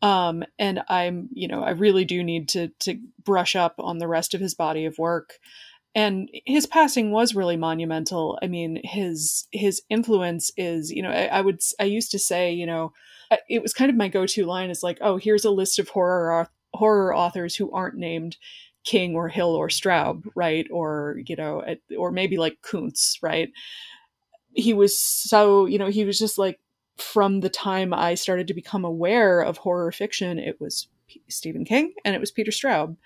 um, 0.02 0.44
and 0.58 0.82
I'm 0.90 1.30
you 1.32 1.48
know, 1.48 1.62
I 1.64 1.70
really 1.70 2.04
do 2.04 2.22
need 2.22 2.50
to 2.50 2.68
to 2.80 2.98
brush 3.24 3.56
up 3.56 3.76
on 3.78 3.96
the 3.96 4.06
rest 4.06 4.34
of 4.34 4.42
his 4.42 4.54
body 4.54 4.84
of 4.84 4.98
work. 4.98 5.38
And 5.94 6.28
his 6.44 6.66
passing 6.66 7.10
was 7.10 7.34
really 7.34 7.56
monumental. 7.56 8.38
I 8.42 8.46
mean, 8.48 8.80
his 8.84 9.48
his 9.52 9.80
influence 9.88 10.50
is 10.58 10.90
you 10.90 11.02
know, 11.02 11.12
I, 11.12 11.38
I 11.38 11.40
would 11.40 11.60
I 11.80 11.84
used 11.84 12.10
to 12.10 12.18
say 12.18 12.52
you 12.52 12.66
know, 12.66 12.92
it 13.48 13.62
was 13.62 13.72
kind 13.72 13.90
of 13.90 13.96
my 13.96 14.08
go 14.08 14.26
to 14.26 14.44
line 14.44 14.68
is 14.68 14.82
like, 14.82 14.98
oh, 15.00 15.16
here's 15.16 15.46
a 15.46 15.50
list 15.50 15.78
of 15.78 15.88
horror 15.88 16.50
horror 16.74 17.16
authors 17.16 17.56
who 17.56 17.72
aren't 17.72 17.96
named 17.96 18.36
King 18.84 19.14
or 19.14 19.28
Hill 19.28 19.54
or 19.54 19.68
Straub, 19.68 20.24
right? 20.34 20.66
Or 20.70 21.20
you 21.26 21.36
know, 21.36 21.64
or 21.96 22.10
maybe 22.10 22.36
like 22.36 22.62
Koontz, 22.62 23.18
right? 23.22 23.50
he 24.54 24.72
was 24.72 24.98
so, 24.98 25.66
you 25.66 25.78
know, 25.78 25.88
he 25.88 26.04
was 26.04 26.18
just 26.18 26.38
like 26.38 26.58
from 26.96 27.40
the 27.40 27.50
time 27.50 27.92
I 27.92 28.14
started 28.14 28.46
to 28.48 28.54
become 28.54 28.84
aware 28.84 29.40
of 29.40 29.58
horror 29.58 29.90
fiction, 29.92 30.38
it 30.38 30.60
was 30.60 30.88
Stephen 31.28 31.64
King 31.64 31.92
and 32.04 32.14
it 32.14 32.20
was 32.20 32.30
Peter 32.30 32.52
Straub. 32.52 32.96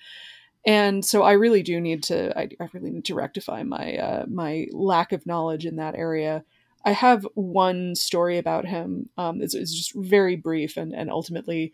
And 0.66 1.04
so 1.04 1.22
I 1.22 1.32
really 1.32 1.62
do 1.62 1.80
need 1.80 2.02
to, 2.04 2.38
I, 2.38 2.50
I 2.60 2.68
really 2.72 2.90
need 2.90 3.06
to 3.06 3.14
rectify 3.14 3.62
my, 3.62 3.96
uh, 3.96 4.26
my 4.28 4.66
lack 4.72 5.12
of 5.12 5.26
knowledge 5.26 5.64
in 5.64 5.76
that 5.76 5.94
area. 5.94 6.44
I 6.84 6.92
have 6.92 7.26
one 7.34 7.94
story 7.94 8.36
about 8.36 8.66
him. 8.66 9.08
Um, 9.16 9.40
it's, 9.40 9.54
it's, 9.54 9.74
just 9.74 9.94
very 9.94 10.36
brief 10.36 10.76
and, 10.76 10.92
and 10.92 11.10
ultimately 11.10 11.72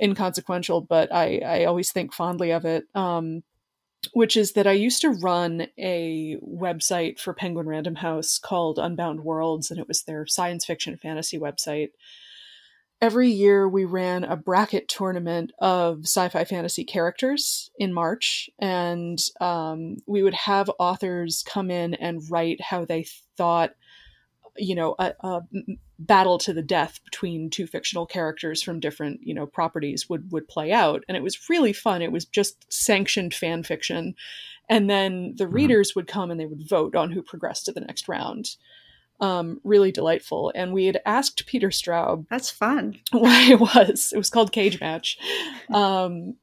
inconsequential, 0.00 0.82
but 0.82 1.12
I, 1.12 1.38
I 1.38 1.64
always 1.64 1.92
think 1.92 2.12
fondly 2.12 2.52
of 2.52 2.64
it. 2.64 2.84
Um, 2.94 3.42
which 4.12 4.36
is 4.36 4.52
that 4.52 4.66
I 4.66 4.72
used 4.72 5.00
to 5.02 5.10
run 5.10 5.68
a 5.78 6.36
website 6.42 7.20
for 7.20 7.32
Penguin 7.32 7.68
Random 7.68 7.94
House 7.96 8.38
called 8.38 8.78
Unbound 8.78 9.20
Worlds, 9.20 9.70
and 9.70 9.78
it 9.78 9.86
was 9.86 10.02
their 10.02 10.26
science 10.26 10.64
fiction 10.64 10.96
fantasy 10.96 11.38
website. 11.38 11.90
Every 13.00 13.30
year, 13.30 13.68
we 13.68 13.84
ran 13.84 14.24
a 14.24 14.36
bracket 14.36 14.88
tournament 14.88 15.52
of 15.60 16.00
sci 16.04 16.28
fi 16.28 16.44
fantasy 16.44 16.84
characters 16.84 17.70
in 17.76 17.92
March, 17.92 18.50
and 18.58 19.18
um, 19.40 19.96
we 20.06 20.22
would 20.22 20.34
have 20.34 20.70
authors 20.78 21.44
come 21.46 21.70
in 21.70 21.94
and 21.94 22.22
write 22.30 22.60
how 22.60 22.84
they 22.84 23.06
thought 23.36 23.70
you 24.56 24.74
know 24.74 24.94
a, 24.98 25.14
a, 25.20 25.40
battle 25.98 26.36
to 26.36 26.52
the 26.52 26.62
death 26.62 27.00
between 27.04 27.48
two 27.48 27.66
fictional 27.66 28.06
characters 28.06 28.62
from 28.62 28.80
different 28.80 29.20
you 29.22 29.34
know 29.34 29.46
properties 29.46 30.08
would 30.08 30.30
would 30.32 30.48
play 30.48 30.72
out. 30.72 31.04
And 31.08 31.16
it 31.16 31.22
was 31.22 31.48
really 31.48 31.72
fun. 31.72 32.02
It 32.02 32.12
was 32.12 32.24
just 32.24 32.72
sanctioned 32.72 33.34
fan 33.34 33.62
fiction. 33.62 34.14
And 34.68 34.88
then 34.88 35.34
the 35.36 35.44
mm-hmm. 35.44 35.54
readers 35.54 35.94
would 35.94 36.06
come 36.06 36.30
and 36.30 36.40
they 36.40 36.46
would 36.46 36.68
vote 36.68 36.94
on 36.94 37.10
who 37.10 37.22
progressed 37.22 37.66
to 37.66 37.72
the 37.72 37.80
next 37.80 38.08
round. 38.08 38.56
Um, 39.20 39.60
really 39.62 39.92
delightful. 39.92 40.50
And 40.54 40.72
we 40.72 40.86
had 40.86 41.00
asked 41.06 41.46
peter 41.46 41.68
straub 41.68 42.26
that's 42.28 42.50
fun. 42.50 42.98
why 43.12 43.50
it 43.50 43.60
was. 43.60 44.12
It 44.12 44.18
was 44.18 44.30
called 44.30 44.52
cage 44.52 44.80
match. 44.80 45.18
Um, 45.72 46.34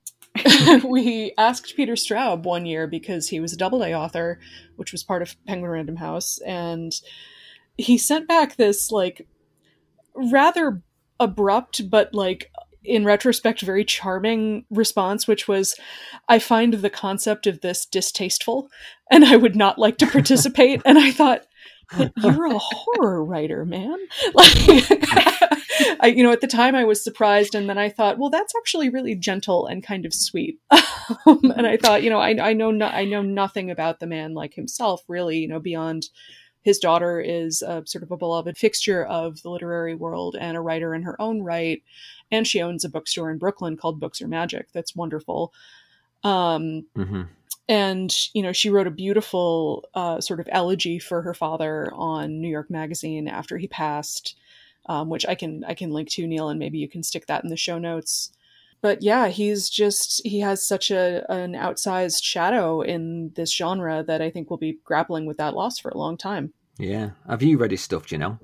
we 0.86 1.34
asked 1.38 1.76
Peter 1.76 1.94
Straub 1.94 2.44
one 2.44 2.66
year 2.66 2.88
because 2.88 3.28
he 3.28 3.40
was 3.40 3.52
a 3.52 3.58
Doubleday 3.58 3.96
author, 3.96 4.40
which 4.76 4.92
was 4.92 5.04
part 5.04 5.22
of 5.22 5.36
Penguin 5.46 5.72
Random 5.72 5.96
House, 5.96 6.38
and 6.46 6.94
he 7.80 7.98
sent 7.98 8.28
back 8.28 8.56
this 8.58 8.92
like 8.92 9.28
rather 10.16 10.82
abrupt 11.20 11.90
but 11.90 12.14
like 12.14 12.52
in 12.84 13.06
retrospect 13.06 13.62
very 13.62 13.84
charming 13.84 14.66
response 14.70 15.28
which 15.28 15.48
was 15.48 15.76
i 16.28 16.40
find 16.40 16.76
the 16.76 16.90
concept 16.90 17.48
of 17.48 17.62
this 17.62 17.86
distasteful 17.86 18.70
and 19.12 19.26
i 19.26 19.36
would 19.36 19.56
not 19.56 19.78
like 19.78 19.98
to 19.98 20.08
participate. 20.12 20.82
And 20.86 20.98
i 20.98 21.12
thought 21.12 21.44
you're 22.18 22.46
a 22.46 22.58
horror 22.60 23.26
writer 23.26 23.66
man. 23.66 23.98
Like 24.34 24.52
I, 26.02 26.14
you 26.16 26.24
know 26.24 26.32
at 26.32 26.42
the 26.42 26.48
time 26.48 26.76
i 26.76 26.84
was 26.84 27.04
surprised 27.04 27.56
and 27.56 27.70
then 27.70 27.78
i 27.78 27.90
thought 27.90 28.20
well 28.20 28.30
that's 28.30 28.54
actually 28.56 28.90
really 28.90 29.16
gentle 29.16 29.66
and 29.66 29.82
kind 29.82 30.06
of 30.06 30.14
sweet. 30.14 30.60
Um, 30.70 31.54
and 31.56 31.66
i 31.66 31.78
thought 31.78 32.04
you 32.04 32.10
know 32.10 32.20
i, 32.20 32.50
I 32.50 32.54
know 32.54 32.70
no, 32.72 32.86
i 32.86 33.06
know 33.06 33.22
nothing 33.22 33.72
about 33.72 34.00
the 34.00 34.08
man 34.08 34.34
like 34.34 34.54
himself 34.54 35.02
really 35.08 35.38
you 35.38 35.48
know 35.48 35.60
beyond 35.60 36.10
his 36.70 36.78
daughter 36.78 37.20
is 37.20 37.64
a, 37.64 37.82
sort 37.88 38.04
of 38.04 38.12
a 38.12 38.18
beloved 38.18 38.56
fixture 38.56 39.04
of 39.04 39.42
the 39.42 39.50
literary 39.50 39.96
world 39.96 40.36
and 40.40 40.56
a 40.56 40.62
writer 40.62 40.94
in 40.94 41.02
her 41.02 41.20
own 41.20 41.42
right. 41.42 41.82
And 42.30 42.46
she 42.46 42.62
owns 42.62 42.86
a 42.86 42.90
bookstore 42.90 43.32
in 43.32 43.40
Brooklyn 43.40 43.76
called 43.76 44.00
Books 44.00 44.22
Are 44.22 44.28
Magic. 44.28 44.68
That's 44.72 44.96
wonderful. 44.96 45.52
Um, 46.24 46.86
mm-hmm. 46.96 47.24
And, 47.68 48.16
you 48.36 48.44
know, 48.44 48.54
she 48.54 48.70
wrote 48.70 48.86
a 48.86 48.92
beautiful 48.92 49.84
uh, 49.96 50.22
sort 50.22 50.40
of 50.40 50.48
elegy 50.52 51.00
for 51.00 51.24
her 51.24 51.34
father 51.34 51.92
on 51.92 52.40
New 52.40 52.50
York 52.50 52.70
Magazine 52.70 53.28
after 53.28 53.58
he 53.58 53.68
passed, 53.68 54.36
um, 54.86 55.10
which 55.10 55.26
I 55.26 55.34
can 55.34 55.64
I 55.64 55.74
can 55.74 55.90
link 55.90 56.10
to 56.12 56.28
Neil, 56.28 56.50
and 56.50 56.60
maybe 56.60 56.78
you 56.78 56.88
can 56.88 57.02
stick 57.02 57.26
that 57.26 57.44
in 57.44 57.50
the 57.50 57.58
show 57.58 57.80
notes 57.80 58.32
but 58.82 59.02
yeah, 59.02 59.28
he's 59.28 59.70
just 59.70 60.26
he 60.26 60.40
has 60.40 60.66
such 60.66 60.90
a 60.90 61.30
an 61.32 61.54
outsized 61.54 62.24
shadow 62.24 62.82
in 62.82 63.32
this 63.36 63.54
genre 63.54 64.04
that 64.04 64.22
I 64.22 64.30
think 64.30 64.50
we'll 64.50 64.58
be 64.58 64.80
grappling 64.84 65.26
with 65.26 65.38
that 65.38 65.54
loss 65.54 65.80
for 65.80 65.90
a 65.90 65.98
long 65.98 66.18
time. 66.18 66.54
Yeah. 66.80 67.12
Have 67.28 67.44
you 67.44 67.58
read 67.58 67.72
his 67.72 67.82
stuff, 67.82 68.08
do 68.08 68.16
you 68.16 68.20
know? 68.20 68.40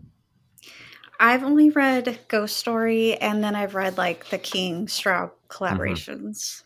I've 1.19 1.43
only 1.43 1.69
read 1.69 2.19
Ghost 2.27 2.57
Story 2.57 3.15
and 3.15 3.43
then 3.43 3.55
I've 3.55 3.73
read 3.73 3.97
like 3.97 4.29
the 4.29 4.37
King 4.37 4.87
Straub 4.87 5.31
collaborations. 5.49 6.63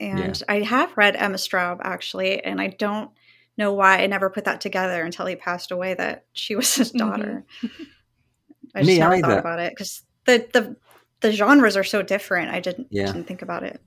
Mm-hmm. 0.00 0.18
And 0.18 0.38
yeah. 0.40 0.44
I 0.48 0.62
have 0.62 0.96
read 0.96 1.14
Emma 1.14 1.36
Straub 1.36 1.78
actually, 1.82 2.42
and 2.42 2.60
I 2.60 2.68
don't 2.68 3.10
know 3.56 3.72
why 3.72 4.02
I 4.02 4.06
never 4.08 4.28
put 4.28 4.44
that 4.46 4.60
together 4.60 5.04
until 5.04 5.26
he 5.26 5.36
passed 5.36 5.70
away 5.70 5.94
that 5.94 6.24
she 6.32 6.56
was 6.56 6.74
his 6.74 6.90
daughter. 6.90 7.44
Mm-hmm. 7.62 7.82
I 8.74 8.80
just 8.80 8.88
Me 8.88 8.98
never 8.98 9.14
either. 9.14 9.28
thought 9.28 9.38
about 9.38 9.60
it 9.60 9.72
because 9.72 10.02
the, 10.24 10.48
the 10.52 10.76
the 11.20 11.30
genres 11.30 11.76
are 11.76 11.84
so 11.84 12.02
different. 12.02 12.50
I 12.50 12.58
didn't 12.60 12.88
yeah. 12.90 13.06
didn't 13.06 13.24
think 13.24 13.42
about 13.42 13.62
it. 13.62 13.80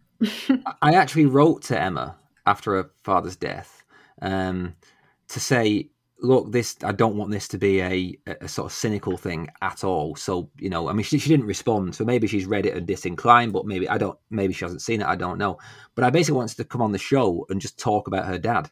I 0.82 0.94
actually 0.94 1.26
wrote 1.26 1.64
to 1.64 1.80
Emma 1.80 2.16
after 2.46 2.76
her 2.76 2.92
father's 3.04 3.36
death 3.36 3.84
um, 4.22 4.76
to 5.30 5.40
say, 5.40 5.90
look, 6.26 6.52
this 6.52 6.76
I 6.84 6.92
don't 6.92 7.16
want 7.16 7.32
this 7.32 7.48
to 7.50 7.58
be 7.58 7.82
a, 7.82 8.18
a 8.42 8.48
sort 8.48 8.66
of 8.66 8.74
cynical 8.74 9.18
thing 9.18 9.50
at 9.62 9.84
all. 9.84 10.16
So 10.16 10.50
you 10.58 10.70
know, 10.70 10.90
I 10.90 10.94
mean, 10.94 11.04
she, 11.04 11.18
she 11.20 11.30
didn't 11.30 11.46
respond, 11.46 11.96
so 11.96 12.04
maybe 12.04 12.28
she's 12.28 12.46
read 12.46 12.66
it 12.66 12.76
and 12.76 12.86
disinclined, 12.86 13.54
but 13.54 13.66
maybe 13.66 13.88
I 13.88 13.98
don't. 13.98 14.18
Maybe 14.30 14.54
she 14.54 14.66
hasn't 14.66 14.82
seen 14.82 15.02
it. 15.02 15.08
I 15.08 15.16
don't 15.16 15.38
know. 15.38 15.58
But 15.96 16.04
I 16.04 16.10
basically 16.10 16.38
wanted 16.38 16.58
to 16.58 16.66
come 16.66 16.82
on 16.82 16.92
the 16.92 16.98
show 16.98 17.46
and 17.50 17.62
just 17.62 17.80
talk 17.80 18.08
about 18.08 18.26
her 18.26 18.38
dad. 18.38 18.70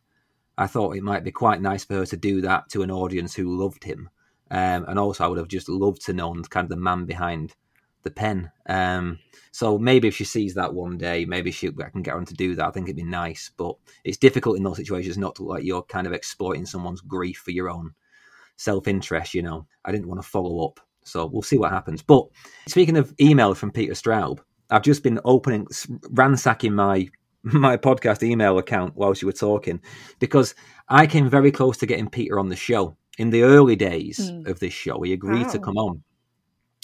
I 0.57 0.67
thought 0.67 0.95
it 0.95 1.03
might 1.03 1.23
be 1.23 1.31
quite 1.31 1.61
nice 1.61 1.83
for 1.83 1.95
her 1.95 2.05
to 2.05 2.17
do 2.17 2.41
that 2.41 2.69
to 2.69 2.83
an 2.83 2.91
audience 2.91 3.33
who 3.33 3.57
loved 3.57 3.83
him. 3.83 4.09
Um, 4.51 4.85
and 4.87 4.99
also, 4.99 5.23
I 5.23 5.27
would 5.27 5.39
have 5.39 5.47
just 5.47 5.69
loved 5.69 6.05
to 6.05 6.13
know 6.13 6.33
kind 6.49 6.65
of 6.65 6.69
the 6.69 6.75
man 6.75 7.05
behind 7.05 7.55
the 8.03 8.11
pen. 8.11 8.51
Um, 8.67 9.19
so 9.51 9.77
maybe 9.77 10.07
if 10.07 10.15
she 10.15 10.23
sees 10.23 10.55
that 10.55 10.73
one 10.73 10.97
day, 10.97 11.25
maybe 11.25 11.51
she 11.51 11.67
I 11.67 11.89
can 11.89 12.01
get 12.01 12.15
her 12.15 12.25
to 12.25 12.33
do 12.33 12.55
that. 12.55 12.67
I 12.67 12.71
think 12.71 12.87
it'd 12.87 12.95
be 12.95 13.03
nice, 13.03 13.51
but 13.55 13.75
it's 14.03 14.17
difficult 14.17 14.57
in 14.57 14.63
those 14.63 14.77
situations 14.77 15.17
not 15.17 15.35
to 15.35 15.43
like 15.43 15.63
you're 15.63 15.83
kind 15.83 16.07
of 16.07 16.13
exploiting 16.13 16.65
someone's 16.65 17.01
grief 17.01 17.37
for 17.37 17.51
your 17.51 17.69
own 17.69 17.93
self 18.55 18.87
interest. 18.87 19.33
You 19.33 19.43
know, 19.43 19.67
I 19.85 19.91
didn't 19.91 20.07
want 20.07 20.21
to 20.21 20.27
follow 20.27 20.65
up, 20.65 20.79
so 21.03 21.25
we'll 21.25 21.41
see 21.41 21.57
what 21.57 21.71
happens. 21.71 22.01
But 22.01 22.27
speaking 22.67 22.97
of 22.97 23.13
email 23.21 23.53
from 23.53 23.71
Peter 23.71 23.93
Straub, 23.93 24.39
I've 24.69 24.81
just 24.81 25.03
been 25.03 25.19
opening, 25.23 25.67
ransacking 26.09 26.73
my 26.73 27.09
my 27.43 27.77
podcast 27.77 28.23
email 28.23 28.57
account 28.57 28.95
whilst 28.95 29.21
you 29.21 29.27
were 29.27 29.33
talking 29.33 29.81
because 30.19 30.55
I 30.87 31.05
came 31.07 31.29
very 31.29 31.51
close 31.51 31.77
to 31.77 31.85
getting 31.85 32.09
Peter 32.09 32.39
on 32.39 32.49
the 32.49 32.55
show 32.55 32.97
in 33.17 33.29
the 33.29 33.43
early 33.43 33.75
days 33.75 34.31
mm. 34.31 34.47
of 34.47 34.59
this 34.59 34.73
show. 34.73 35.01
He 35.01 35.13
agreed 35.13 35.47
wow. 35.47 35.51
to 35.51 35.59
come 35.59 35.77
on 35.77 36.03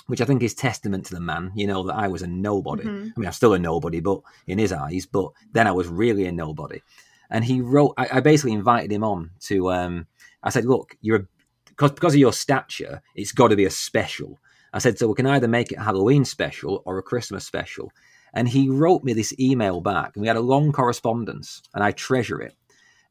which 0.10 0.22
I 0.22 0.26
think 0.26 0.42
is 0.42 0.56
testament 0.56 1.06
to 1.06 1.14
the 1.14 1.22
man. 1.22 1.52
You 1.54 1.68
know 1.68 1.84
that 1.84 1.96
I 1.96 2.08
was 2.08 2.24
a 2.24 2.28
nobody. 2.28 2.84
Mm-hmm. 2.84 3.10
I 3.16 3.20
mean, 3.20 3.28
I'm 3.28 3.32
still 3.34 3.54
a 3.54 3.60
nobody, 3.60 4.00
but 4.00 4.22
in 4.48 4.58
his 4.58 4.74
eyes. 4.74 5.06
But 5.06 5.30
then 5.52 5.68
I 5.68 5.72
was 5.72 5.88
really 5.88 6.26
a 6.26 6.32
nobody. 6.32 6.82
And 7.30 7.46
he 7.46 7.62
wrote. 7.62 7.94
I, 7.96 8.08
I 8.14 8.20
basically 8.20 8.54
invited 8.54 8.92
him 8.92 9.04
on 9.04 9.30
to. 9.42 9.72
Um, 9.72 10.08
I 10.42 10.50
said, 10.50 10.66
"Look, 10.66 10.98
you're 11.02 11.18
a, 11.18 11.26
because 11.68 11.92
because 11.92 12.16
of 12.16 12.20
your 12.20 12.34
stature, 12.34 13.04
it's 13.14 13.32
got 13.32 13.50
to 13.50 13.56
be 13.56 13.66
a 13.66 13.70
special." 13.70 14.40
I 14.74 14.80
said, 14.80 14.98
"So 14.98 15.08
we 15.08 15.14
can 15.14 15.28
either 15.28 15.48
make 15.48 15.72
it 15.72 15.78
a 15.78 15.84
Halloween 15.84 16.26
special 16.26 16.82
or 16.86 16.98
a 16.98 17.04
Christmas 17.04 17.46
special." 17.46 17.92
And 18.34 18.50
he 18.50 18.68
wrote 18.68 19.04
me 19.04 19.14
this 19.14 19.34
email 19.40 19.80
back, 19.80 20.16
and 20.16 20.22
we 20.22 20.28
had 20.28 20.38
a 20.38 20.42
long 20.42 20.72
correspondence, 20.72 21.62
and 21.76 21.84
I 21.84 21.92
treasure 21.92 22.42
it. 22.42 22.56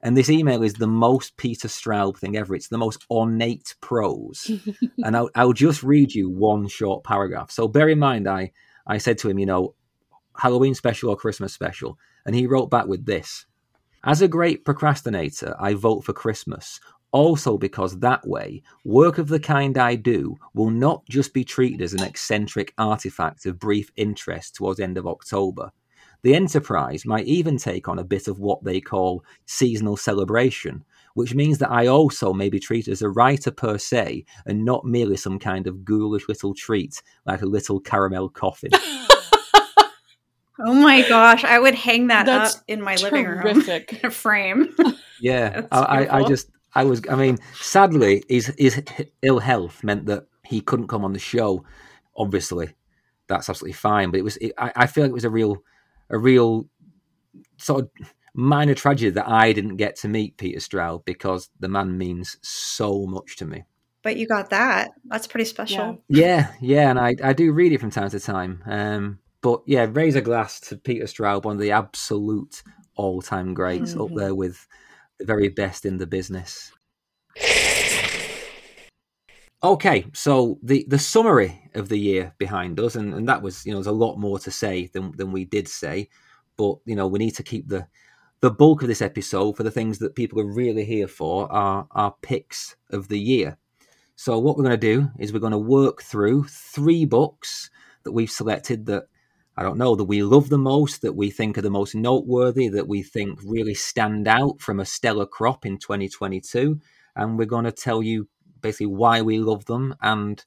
And 0.01 0.17
this 0.17 0.31
email 0.31 0.63
is 0.63 0.75
the 0.75 0.87
most 0.87 1.37
Peter 1.37 1.67
Straub 1.67 2.17
thing 2.17 2.37
ever. 2.37 2.55
It's 2.55 2.69
the 2.69 2.79
most 2.79 3.05
ornate 3.11 3.75
prose. 3.81 4.51
and 5.05 5.17
I'll, 5.17 5.31
I'll, 5.35 5.53
just 5.53 5.83
read 5.83 6.15
you 6.15 6.31
one 6.31 6.69
short 6.69 7.03
paragraph. 7.03 7.51
So 7.51 7.67
bear 7.67 7.89
in 7.89 7.99
mind, 7.99 8.29
I, 8.29 8.53
I 8.87 8.99
said 8.99 9.19
to 9.19 9.29
him, 9.29 9.39
you 9.39 9.47
know, 9.47 9.75
Halloween 10.37 10.75
special 10.75 11.11
or 11.11 11.17
Christmas 11.17 11.53
special. 11.53 11.99
And 12.25 12.35
he 12.35 12.47
wrote 12.47 12.71
back 12.71 12.87
with 12.87 13.07
this 13.07 13.47
As 14.05 14.23
a 14.23 14.29
great 14.29 14.65
procrastinator, 14.65 15.57
I 15.59 15.75
vote 15.75 16.05
for 16.05 16.13
Christmas. 16.13 16.79
Also, 17.11 17.57
because 17.57 17.99
that 17.99 18.27
way, 18.29 18.63
work 18.85 19.17
of 19.19 19.29
the 19.29 19.41
kind 19.41 19.79
I 19.79 19.95
do 19.95 20.37
will 20.55 20.71
not 20.71 21.07
just 21.09 21.33
be 21.33 21.43
treated 21.43 21.81
as 21.81 21.95
an 21.95 22.03
eccentric 22.03 22.75
artifact 22.77 23.47
of 23.47 23.59
brief 23.59 23.91
interest 23.97 24.55
towards 24.55 24.77
the 24.77 24.85
end 24.85 24.99
of 24.99 25.07
October 25.07 25.73
the 26.23 26.35
enterprise 26.35 27.07
might 27.07 27.27
even 27.27 27.57
take 27.57 27.89
on 27.89 27.99
a 27.99 28.05
bit 28.05 28.29
of 28.29 28.39
what 28.39 28.65
they 28.65 28.81
call 28.81 29.25
seasonal 29.47 29.97
celebration, 29.97 30.85
which 31.15 31.35
means 31.35 31.59
that 31.59 31.71
I 31.71 31.87
also 31.87 32.33
may 32.33 32.49
be 32.49 32.59
treated 32.59 32.93
as 32.93 33.03
a 33.03 33.09
writer 33.09 33.51
per 33.51 33.79
se 33.79 34.25
and 34.47 34.65
not 34.65 34.85
merely 34.85 35.17
some 35.17 35.39
kind 35.39 35.67
of 35.67 35.85
ghoulish 35.85 36.29
little 36.29 36.55
treat 36.55 37.03
like 37.25 37.43
a 37.43 37.47
little 37.47 37.81
caramel 37.81 38.29
coffin. 38.31 38.71
oh 40.61 40.75
my 40.75 41.07
gosh, 41.09 41.45
I 41.45 41.59
would 41.59 41.75
hang 41.75 42.09
that 42.09 42.27
That's 42.27 42.57
up 42.57 42.63
in 42.67 42.83
my 42.83 42.97
living 42.97 43.27
room 43.27 43.61
in 43.69 43.85
a 44.05 44.11
frame. 44.11 44.75
Yeah, 45.21 45.67
I, 45.73 46.21
I, 46.21 46.23
just, 46.29 46.49
I 46.77 46.85
was, 46.85 47.03
I 47.11 47.17
mean, 47.17 47.39
sadly, 47.55 48.23
his, 48.29 48.55
his 48.57 48.81
ill 49.23 49.41
health 49.41 49.83
meant 49.83 50.07
that 50.07 50.29
he 50.45 50.61
couldn't 50.61 50.87
come 50.87 51.05
on 51.05 51.13
the 51.13 51.19
show. 51.19 51.65
Obviously, 52.17 52.69
that's 53.27 53.49
absolutely 53.49 53.73
fine, 53.73 54.13
but 54.13 54.21
it 54.21 54.23
was, 54.23 54.37
it, 54.37 54.53
I, 54.57 54.71
I 54.77 54.87
feel 54.87 55.03
like 55.03 55.11
it 55.11 55.15
was 55.15 55.25
a 55.25 55.31
real 55.31 55.65
a 56.11 56.19
real 56.19 56.69
sort 57.59 57.85
of 57.85 57.91
minor 58.35 58.75
tragedy 58.75 59.11
that 59.11 59.29
I 59.29 59.53
didn't 59.53 59.77
get 59.77 59.97
to 59.97 60.09
meet 60.09 60.37
Peter 60.37 60.61
Straub 60.61 61.05
because 61.05 61.51
the 61.59 61.69
man 61.69 61.99
means 61.99 62.37
so 62.43 63.07
much 63.07 63.37
to 63.37 63.47
me. 63.47 63.65
but 64.03 64.17
you 64.17 64.27
got 64.27 64.51
that. 64.51 64.93
That's 65.07 65.27
pretty 65.27 65.45
special. 65.45 66.03
Yeah, 66.09 66.53
yeah, 66.61 66.91
and 66.91 66.99
I, 66.99 67.17
I 67.23 67.33
do 67.33 67.53
read 67.53 67.73
it 67.73 67.81
from 67.81 67.91
time 67.91 68.11
to 68.11 68.21
time. 68.21 68.63
Um, 68.67 69.19
but 69.41 69.63
yeah, 69.67 69.87
raise 69.91 70.17
a 70.17 70.21
glass 70.21 70.61
to 70.61 70.77
Peter 70.77 71.05
Straub, 71.05 71.45
one 71.45 71.57
of 71.57 71.61
the 71.61 71.73
absolute 71.73 72.63
all 72.97 73.23
time 73.23 73.55
greats, 73.55 73.93
mm-hmm. 73.93 74.01
up 74.03 74.11
there 74.15 74.35
with 74.35 74.67
the 75.19 75.25
very 75.25 75.49
best 75.49 75.85
in 75.85 75.99
the 75.99 76.07
business. 76.07 76.73
Okay, 79.63 80.07
so 80.15 80.59
the 80.63 80.85
the 80.89 81.01
summary 81.01 81.69
of 81.75 81.89
the 81.89 81.99
year 81.99 82.33
behind 82.39 82.79
us, 82.79 82.95
and, 82.95 83.13
and 83.13 83.29
that 83.29 83.43
was, 83.43 83.67
you 83.67 83.73
know, 83.73 83.79
there's 83.79 83.89
a 83.89 83.93
lot 83.93 84.17
more 84.17 84.39
to 84.39 84.53
say 84.53 84.87
than 84.93 85.11
than 85.17 85.33
we 85.33 85.45
did 85.45 85.67
say, 85.67 86.09
but 86.57 86.77
you 86.85 86.95
know, 86.95 87.09
we 87.09 87.19
need 87.19 87.35
to 87.35 87.43
keep 87.43 87.69
the 87.69 87.89
the 88.41 88.53
bulk 88.53 88.83
of 88.83 88.89
this 88.89 89.03
episode 89.03 89.57
for 89.57 89.65
the 89.65 89.71
things 89.73 89.99
that 89.99 90.15
people 90.15 90.39
are 90.41 90.55
really 90.55 90.85
here 90.85 91.09
for 91.09 91.51
are 91.51 91.89
our 91.91 92.15
picks 92.23 92.77
of 92.91 93.09
the 93.09 93.19
year. 93.19 93.59
So 94.15 94.39
what 94.39 94.57
we're 94.57 94.65
going 94.65 94.79
to 94.81 94.95
do 94.95 95.09
is 95.19 95.33
we're 95.33 95.41
going 95.41 95.53
to 95.53 95.59
work 95.59 96.03
through 96.03 96.45
three 96.45 97.05
books 97.05 97.69
that 98.05 98.13
we've 98.13 98.31
selected 98.31 98.87
that 98.87 99.05
I 99.57 99.65
don't 99.65 99.79
know 99.79 99.97
that 99.97 100.05
we 100.05 100.23
love 100.23 100.51
the 100.51 100.59
most, 100.59 101.03
that 101.03 101.17
we 101.17 101.31
think 101.31 101.59
are 101.59 101.63
the 101.63 101.71
most 101.71 101.97
noteworthy, 101.97 102.69
that 102.69 102.87
we 102.87 103.03
think 103.03 103.41
really 103.45 103.75
stand 103.75 104.29
out 104.29 104.61
from 104.61 104.79
a 104.79 104.85
stellar 104.85 105.27
crop 105.27 105.67
in 105.67 105.79
2022, 105.79 106.81
and 107.17 107.37
we're 107.37 107.45
going 107.45 107.65
to 107.65 107.73
tell 107.73 108.05
you 108.05 108.29
basically 108.61 108.87
why 108.87 109.23
we 109.23 109.39
love 109.39 109.65
them 109.67 109.95
and 110.03 110.45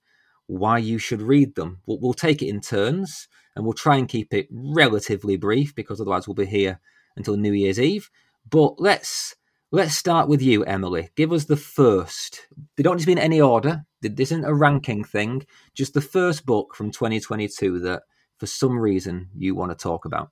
why 0.47 0.77
you 0.77 0.97
should 0.97 1.21
read 1.21 1.55
them. 1.55 1.79
We'll, 1.85 1.99
we'll 1.99 2.13
take 2.13 2.41
it 2.41 2.49
in 2.49 2.61
turns 2.61 3.27
and 3.55 3.65
we'll 3.65 3.73
try 3.73 3.97
and 3.97 4.07
keep 4.07 4.33
it 4.33 4.47
relatively 4.51 5.37
brief 5.37 5.73
because 5.75 6.01
otherwise 6.01 6.27
we'll 6.27 6.35
be 6.35 6.45
here 6.45 6.79
until 7.15 7.37
New 7.37 7.53
Year's 7.53 7.79
Eve. 7.79 8.09
But 8.49 8.79
let's 8.79 9.35
let's 9.71 9.95
start 9.95 10.27
with 10.27 10.41
you, 10.41 10.63
Emily. 10.65 11.09
Give 11.15 11.31
us 11.31 11.45
the 11.45 11.57
first. 11.57 12.47
They 12.75 12.83
don't 12.83 12.97
just 12.97 13.05
be 13.05 13.13
in 13.13 13.17
any 13.17 13.39
order. 13.39 13.85
This 14.01 14.31
isn't 14.31 14.45
a 14.45 14.53
ranking 14.53 15.03
thing. 15.03 15.45
Just 15.73 15.93
the 15.93 16.01
first 16.01 16.45
book 16.45 16.75
from 16.75 16.91
2022 16.91 17.79
that, 17.79 18.03
for 18.37 18.47
some 18.47 18.79
reason, 18.79 19.29
you 19.35 19.55
want 19.55 19.71
to 19.71 19.81
talk 19.81 20.05
about. 20.05 20.31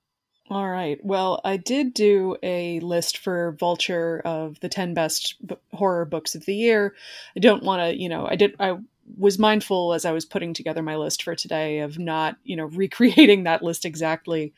All 0.49 0.67
right. 0.67 0.99
Well, 1.05 1.41
I 1.45 1.57
did 1.57 1.93
do 1.93 2.35
a 2.41 2.79
list 2.79 3.19
for 3.19 3.55
Vulture 3.59 4.19
of 4.25 4.59
the 4.61 4.69
10 4.69 4.95
best 4.95 5.35
b- 5.45 5.55
horror 5.73 6.05
books 6.05 6.33
of 6.33 6.45
the 6.45 6.55
year. 6.55 6.95
I 7.35 7.39
don't 7.39 7.61
want 7.61 7.81
to, 7.81 8.01
you 8.01 8.09
know, 8.09 8.27
I 8.27 8.35
did, 8.35 8.55
I 8.59 8.77
was 9.15 9.37
mindful 9.37 9.93
as 9.93 10.05
I 10.05 10.11
was 10.11 10.25
putting 10.25 10.55
together 10.55 10.81
my 10.81 10.95
list 10.95 11.21
for 11.21 11.35
today 11.35 11.79
of 11.79 11.99
not, 11.99 12.37
you 12.43 12.55
know, 12.55 12.65
recreating 12.73 13.43
that 13.43 13.61
list 13.61 13.85
exactly. 13.85 14.51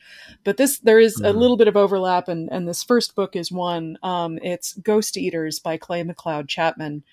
But 0.44 0.56
this, 0.56 0.78
there 0.78 0.98
is 0.98 1.20
mm. 1.20 1.26
a 1.26 1.28
mm-hmm. 1.28 1.38
little 1.38 1.58
bit 1.58 1.68
of 1.68 1.76
overlap, 1.76 2.26
and, 2.26 2.50
and 2.50 2.66
this 2.66 2.82
first 2.82 3.14
book 3.14 3.36
is 3.36 3.52
one. 3.52 3.98
Um, 4.02 4.38
it's 4.42 4.72
Ghost 4.74 5.18
Eaters 5.18 5.58
by 5.58 5.76
Clay 5.76 6.02
McLeod 6.02 6.48
Chapman. 6.48 7.04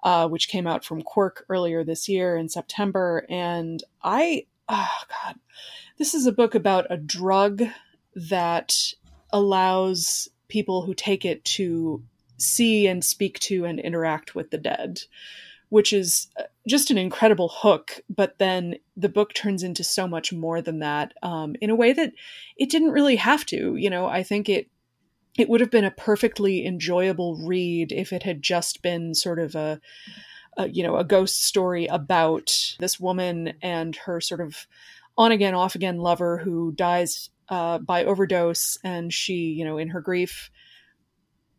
Uh, 0.00 0.28
which 0.28 0.46
came 0.46 0.64
out 0.64 0.84
from 0.84 1.02
Quirk 1.02 1.44
earlier 1.48 1.82
this 1.82 2.08
year 2.08 2.36
in 2.36 2.48
September. 2.48 3.26
And 3.28 3.82
I, 4.00 4.46
oh 4.68 4.96
God, 5.08 5.34
this 5.98 6.14
is 6.14 6.24
a 6.24 6.30
book 6.30 6.54
about 6.54 6.86
a 6.88 6.96
drug 6.96 7.64
that 8.28 8.74
allows 9.30 10.28
people 10.48 10.82
who 10.82 10.94
take 10.94 11.24
it 11.24 11.44
to 11.44 12.02
see 12.38 12.86
and 12.86 13.04
speak 13.04 13.38
to 13.40 13.64
and 13.64 13.78
interact 13.78 14.34
with 14.34 14.50
the 14.50 14.58
dead, 14.58 15.02
which 15.68 15.92
is 15.92 16.28
uh, 16.38 16.44
just 16.66 16.90
an 16.90 16.98
incredible 16.98 17.50
hook. 17.52 18.00
But 18.08 18.38
then 18.38 18.76
the 18.96 19.08
book 19.08 19.34
turns 19.34 19.62
into 19.62 19.84
so 19.84 20.08
much 20.08 20.32
more 20.32 20.62
than 20.62 20.78
that 20.80 21.12
um, 21.22 21.54
in 21.60 21.70
a 21.70 21.76
way 21.76 21.92
that 21.92 22.12
it 22.56 22.70
didn't 22.70 22.92
really 22.92 23.16
have 23.16 23.44
to. 23.46 23.76
You 23.76 23.90
know, 23.90 24.06
I 24.06 24.22
think 24.22 24.48
it 24.48 24.68
it 25.36 25.48
would 25.48 25.60
have 25.60 25.70
been 25.70 25.84
a 25.84 25.92
perfectly 25.92 26.66
enjoyable 26.66 27.36
read 27.36 27.92
if 27.92 28.12
it 28.12 28.24
had 28.24 28.42
just 28.42 28.82
been 28.82 29.14
sort 29.14 29.38
of 29.38 29.54
a, 29.54 29.80
a 30.56 30.68
you 30.68 30.82
know 30.82 30.96
a 30.96 31.04
ghost 31.04 31.44
story 31.44 31.86
about 31.86 32.74
this 32.80 32.98
woman 32.98 33.54
and 33.62 33.94
her 33.96 34.20
sort 34.20 34.40
of 34.40 34.66
on 35.16 35.32
again 35.32 35.54
off 35.54 35.74
again 35.74 35.98
lover 35.98 36.38
who 36.38 36.72
dies 36.72 37.30
uh, 37.48 37.78
by 37.78 38.04
overdose, 38.04 38.78
and 38.84 39.12
she, 39.12 39.34
you 39.34 39.64
know, 39.64 39.78
in 39.78 39.88
her 39.88 40.00
grief, 40.00 40.50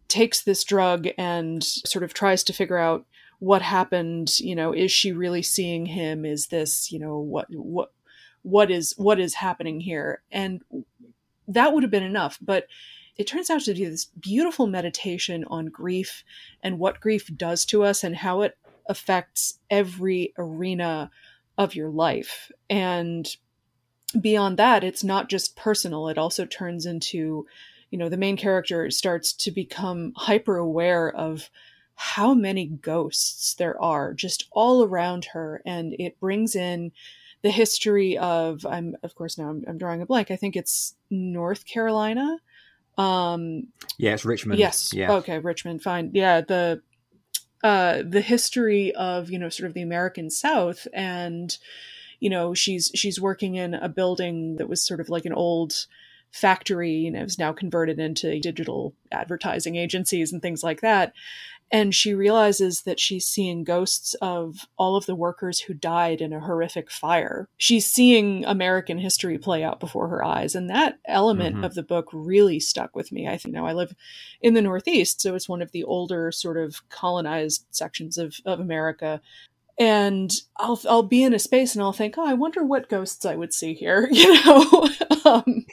takes 0.08 0.42
this 0.42 0.64
drug 0.64 1.08
and 1.18 1.64
sort 1.64 2.04
of 2.04 2.14
tries 2.14 2.44
to 2.44 2.54
figure 2.54 2.78
out 2.78 3.06
what 3.40 3.62
happened. 3.62 4.40
You 4.40 4.56
know, 4.56 4.74
is 4.74 4.92
she 4.92 5.12
really 5.12 5.42
seeing 5.42 5.86
him? 5.86 6.26
Is 6.26 6.48
this, 6.48 6.92
you 6.92 7.00
know, 7.00 7.18
what 7.18 7.48
what 7.50 7.92
what 8.42 8.72
is 8.72 8.94
what 8.98 9.20
is 9.20 9.36
happening 9.36 9.80
here? 9.80 10.22
And 10.32 10.62
that 11.48 11.74
would 11.74 11.84
have 11.84 11.92
been 11.92 12.04
enough, 12.04 12.38
but 12.42 12.68
it 13.18 13.28
turns 13.28 13.50
out 13.50 13.62
to 13.62 13.74
be 13.74 13.84
this 13.84 14.06
beautiful 14.06 14.66
meditation 14.66 15.44
on 15.48 15.66
grief 15.66 16.24
and 16.64 16.80
what 16.80 17.02
grief 17.02 17.30
does 17.36 17.66
to 17.66 17.84
us 17.84 18.04
and 18.04 18.16
how 18.16 18.42
it 18.42 18.58
affects 18.88 19.60
every 19.70 20.34
arena 20.38 21.12
of 21.58 21.76
your 21.76 21.90
life. 21.90 22.50
And 22.70 23.28
beyond 24.12 24.58
that, 24.58 24.84
it's 24.84 25.04
not 25.04 25.30
just 25.30 25.56
personal, 25.56 26.08
it 26.08 26.18
also 26.18 26.46
turns 26.46 26.86
into, 26.86 27.46
you 27.92 27.98
know, 27.98 28.10
the 28.10 28.18
main 28.18 28.38
character 28.38 28.90
starts 28.90 29.34
to 29.34 29.52
become 29.52 30.14
hyper 30.16 30.58
aware 30.58 31.14
of 31.14 31.50
how 31.96 32.34
many 32.34 32.66
ghosts 32.66 33.54
there 33.56 33.80
are 33.82 34.14
just 34.14 34.48
all 34.52 34.84
around 34.84 35.26
her. 35.26 35.62
And 35.66 35.94
it 36.00 36.20
brings 36.20 36.56
in 36.56 36.92
the 37.42 37.52
history 37.52 38.18
of, 38.18 38.66
I'm, 38.66 38.96
of 39.04 39.16
course, 39.16 39.38
now 39.38 39.50
I'm, 39.50 39.64
I'm 39.68 39.78
drawing 39.78 40.02
a 40.02 40.06
blank. 40.06 40.32
I 40.32 40.38
think 40.38 40.56
it's 40.56 40.96
North 41.10 41.66
Carolina. 41.66 42.40
Um, 42.98 43.68
yeah, 43.98 44.14
it's 44.14 44.26
Richmond. 44.26 44.60
Yes. 44.60 44.94
Yeah. 44.94 45.12
Okay, 45.14 45.40
Richmond. 45.40 45.84
Fine. 45.84 46.12
Yeah. 46.14 46.42
The, 46.42 46.82
uh, 47.64 48.04
the 48.08 48.22
history 48.22 48.96
of, 48.96 49.30
you 49.30 49.38
know, 49.38 49.50
sort 49.50 49.68
of 49.68 49.74
the 49.74 49.82
American 49.82 50.30
South 50.30 50.88
and, 50.94 51.58
you 52.20 52.30
know 52.30 52.54
she's 52.54 52.92
she's 52.94 53.20
working 53.20 53.56
in 53.56 53.74
a 53.74 53.90
building 53.90 54.58
that 54.58 54.70
was 54.70 54.84
sort 54.84 55.00
of 55.00 55.10
like 55.10 55.26
an 55.26 55.34
old 55.34 55.86
factory 56.32 57.08
and 57.08 57.16
know 57.16 57.24
is 57.24 57.40
now 57.40 57.52
converted 57.52 58.00
into 58.00 58.40
digital 58.40 58.94
advertising 59.12 59.76
agencies 59.76 60.32
and 60.32 60.42
things 60.42 60.64
like 60.64 60.82
that 60.82 61.14
and 61.72 61.94
she 61.94 62.14
realizes 62.14 62.82
that 62.82 63.00
she's 63.00 63.26
seeing 63.26 63.64
ghosts 63.64 64.16
of 64.16 64.68
all 64.78 64.96
of 64.96 65.06
the 65.06 65.16
workers 65.16 65.60
who 65.60 65.74
died 65.74 66.20
in 66.20 66.34
a 66.34 66.40
horrific 66.40 66.90
fire. 66.90 67.48
She's 67.58 67.86
seeing 67.86 68.44
American 68.46 68.98
history 68.98 69.38
play 69.38 69.64
out 69.64 69.80
before 69.80 70.08
her 70.08 70.24
eyes, 70.24 70.56
and 70.56 70.70
that 70.70 71.00
element 71.06 71.56
mm-hmm. 71.56 71.64
of 71.64 71.76
the 71.76 71.84
book 71.84 72.08
really 72.12 72.60
stuck 72.60 72.96
with 72.96 73.12
me. 73.12 73.28
I 73.28 73.38
think 73.38 73.54
know 73.54 73.68
I 73.68 73.74
live 73.74 73.94
in 74.42 74.56
the 74.56 74.62
Northeast, 74.62 75.22
so 75.22 75.36
it's 75.36 75.50
one 75.50 75.62
of 75.62 75.72
the 75.72 75.84
older 75.84 76.32
sort 76.32 76.58
of 76.58 76.88
colonized 76.90 77.66
sections 77.72 78.18
of, 78.18 78.36
of 78.46 78.60
America 78.60 79.22
and 79.80 80.34
I'll 80.58 80.80
I'll 80.88 81.04
be 81.04 81.24
in 81.24 81.34
a 81.34 81.40
space 81.40 81.74
and 81.74 81.82
I'll 81.82 81.94
think, 81.94 82.18
oh, 82.18 82.26
I 82.26 82.34
wonder 82.34 82.64
what 82.64 82.90
ghosts 82.90 83.26
I 83.26 83.36
would 83.36 83.54
see 83.54 83.74
here, 83.74 84.10
you 84.12 84.34
know. 84.44 84.90
um, 85.26 85.66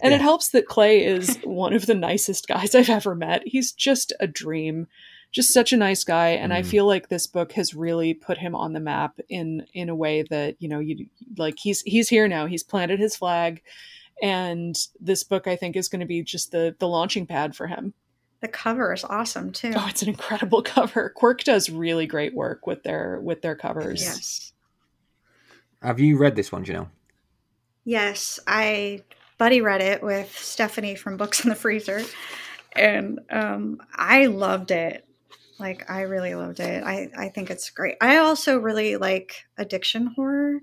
and 0.00 0.12
yeah. 0.12 0.14
it 0.14 0.20
helps 0.20 0.48
that 0.50 0.68
Clay 0.68 1.04
is 1.04 1.36
one 1.42 1.72
of 1.72 1.86
the 1.86 1.94
nicest 1.94 2.46
guys 2.46 2.74
I've 2.74 2.88
ever 2.88 3.16
met. 3.16 3.42
He's 3.44 3.72
just 3.72 4.12
a 4.20 4.28
dream, 4.28 4.86
just 5.32 5.52
such 5.52 5.72
a 5.72 5.76
nice 5.76 6.04
guy, 6.04 6.28
and 6.28 6.52
mm. 6.52 6.56
I 6.56 6.62
feel 6.62 6.86
like 6.86 7.08
this 7.08 7.26
book 7.26 7.52
has 7.52 7.74
really 7.74 8.14
put 8.14 8.38
him 8.38 8.54
on 8.54 8.72
the 8.72 8.80
map 8.80 9.18
in 9.28 9.66
in 9.74 9.88
a 9.88 9.96
way 9.96 10.22
that 10.30 10.54
you 10.60 10.68
know 10.68 10.78
you 10.78 11.06
like 11.36 11.58
he's 11.58 11.80
he's 11.82 12.08
here 12.08 12.28
now. 12.28 12.46
He's 12.46 12.62
planted 12.62 13.00
his 13.00 13.16
flag, 13.16 13.60
and 14.22 14.76
this 15.00 15.24
book 15.24 15.48
I 15.48 15.56
think 15.56 15.74
is 15.74 15.88
going 15.88 16.00
to 16.00 16.06
be 16.06 16.22
just 16.22 16.52
the 16.52 16.76
the 16.78 16.88
launching 16.88 17.26
pad 17.26 17.56
for 17.56 17.66
him. 17.66 17.92
The 18.46 18.52
cover 18.52 18.92
is 18.92 19.02
awesome 19.02 19.50
too. 19.50 19.72
Oh, 19.74 19.86
it's 19.88 20.02
an 20.02 20.08
incredible 20.08 20.62
cover. 20.62 21.10
Quirk 21.10 21.42
does 21.42 21.68
really 21.68 22.06
great 22.06 22.32
work 22.32 22.64
with 22.64 22.84
their 22.84 23.18
with 23.20 23.42
their 23.42 23.56
covers. 23.56 24.00
Yes. 24.00 24.52
Have 25.82 25.98
you 25.98 26.16
read 26.16 26.36
this 26.36 26.52
one, 26.52 26.64
Janelle? 26.64 26.86
Yes, 27.84 28.38
I 28.46 29.02
buddy 29.36 29.62
read 29.62 29.80
it 29.80 30.00
with 30.00 30.30
Stephanie 30.38 30.94
from 30.94 31.16
Books 31.16 31.42
in 31.42 31.48
the 31.48 31.56
Freezer, 31.56 32.02
and 32.76 33.18
um, 33.30 33.82
I 33.92 34.26
loved 34.26 34.70
it. 34.70 35.04
Like 35.58 35.90
I 35.90 36.02
really 36.02 36.36
loved 36.36 36.60
it. 36.60 36.84
I 36.84 37.10
I 37.18 37.30
think 37.30 37.50
it's 37.50 37.70
great. 37.70 37.96
I 38.00 38.18
also 38.18 38.58
really 38.58 38.96
like 38.96 39.44
addiction 39.58 40.12
horror, 40.14 40.60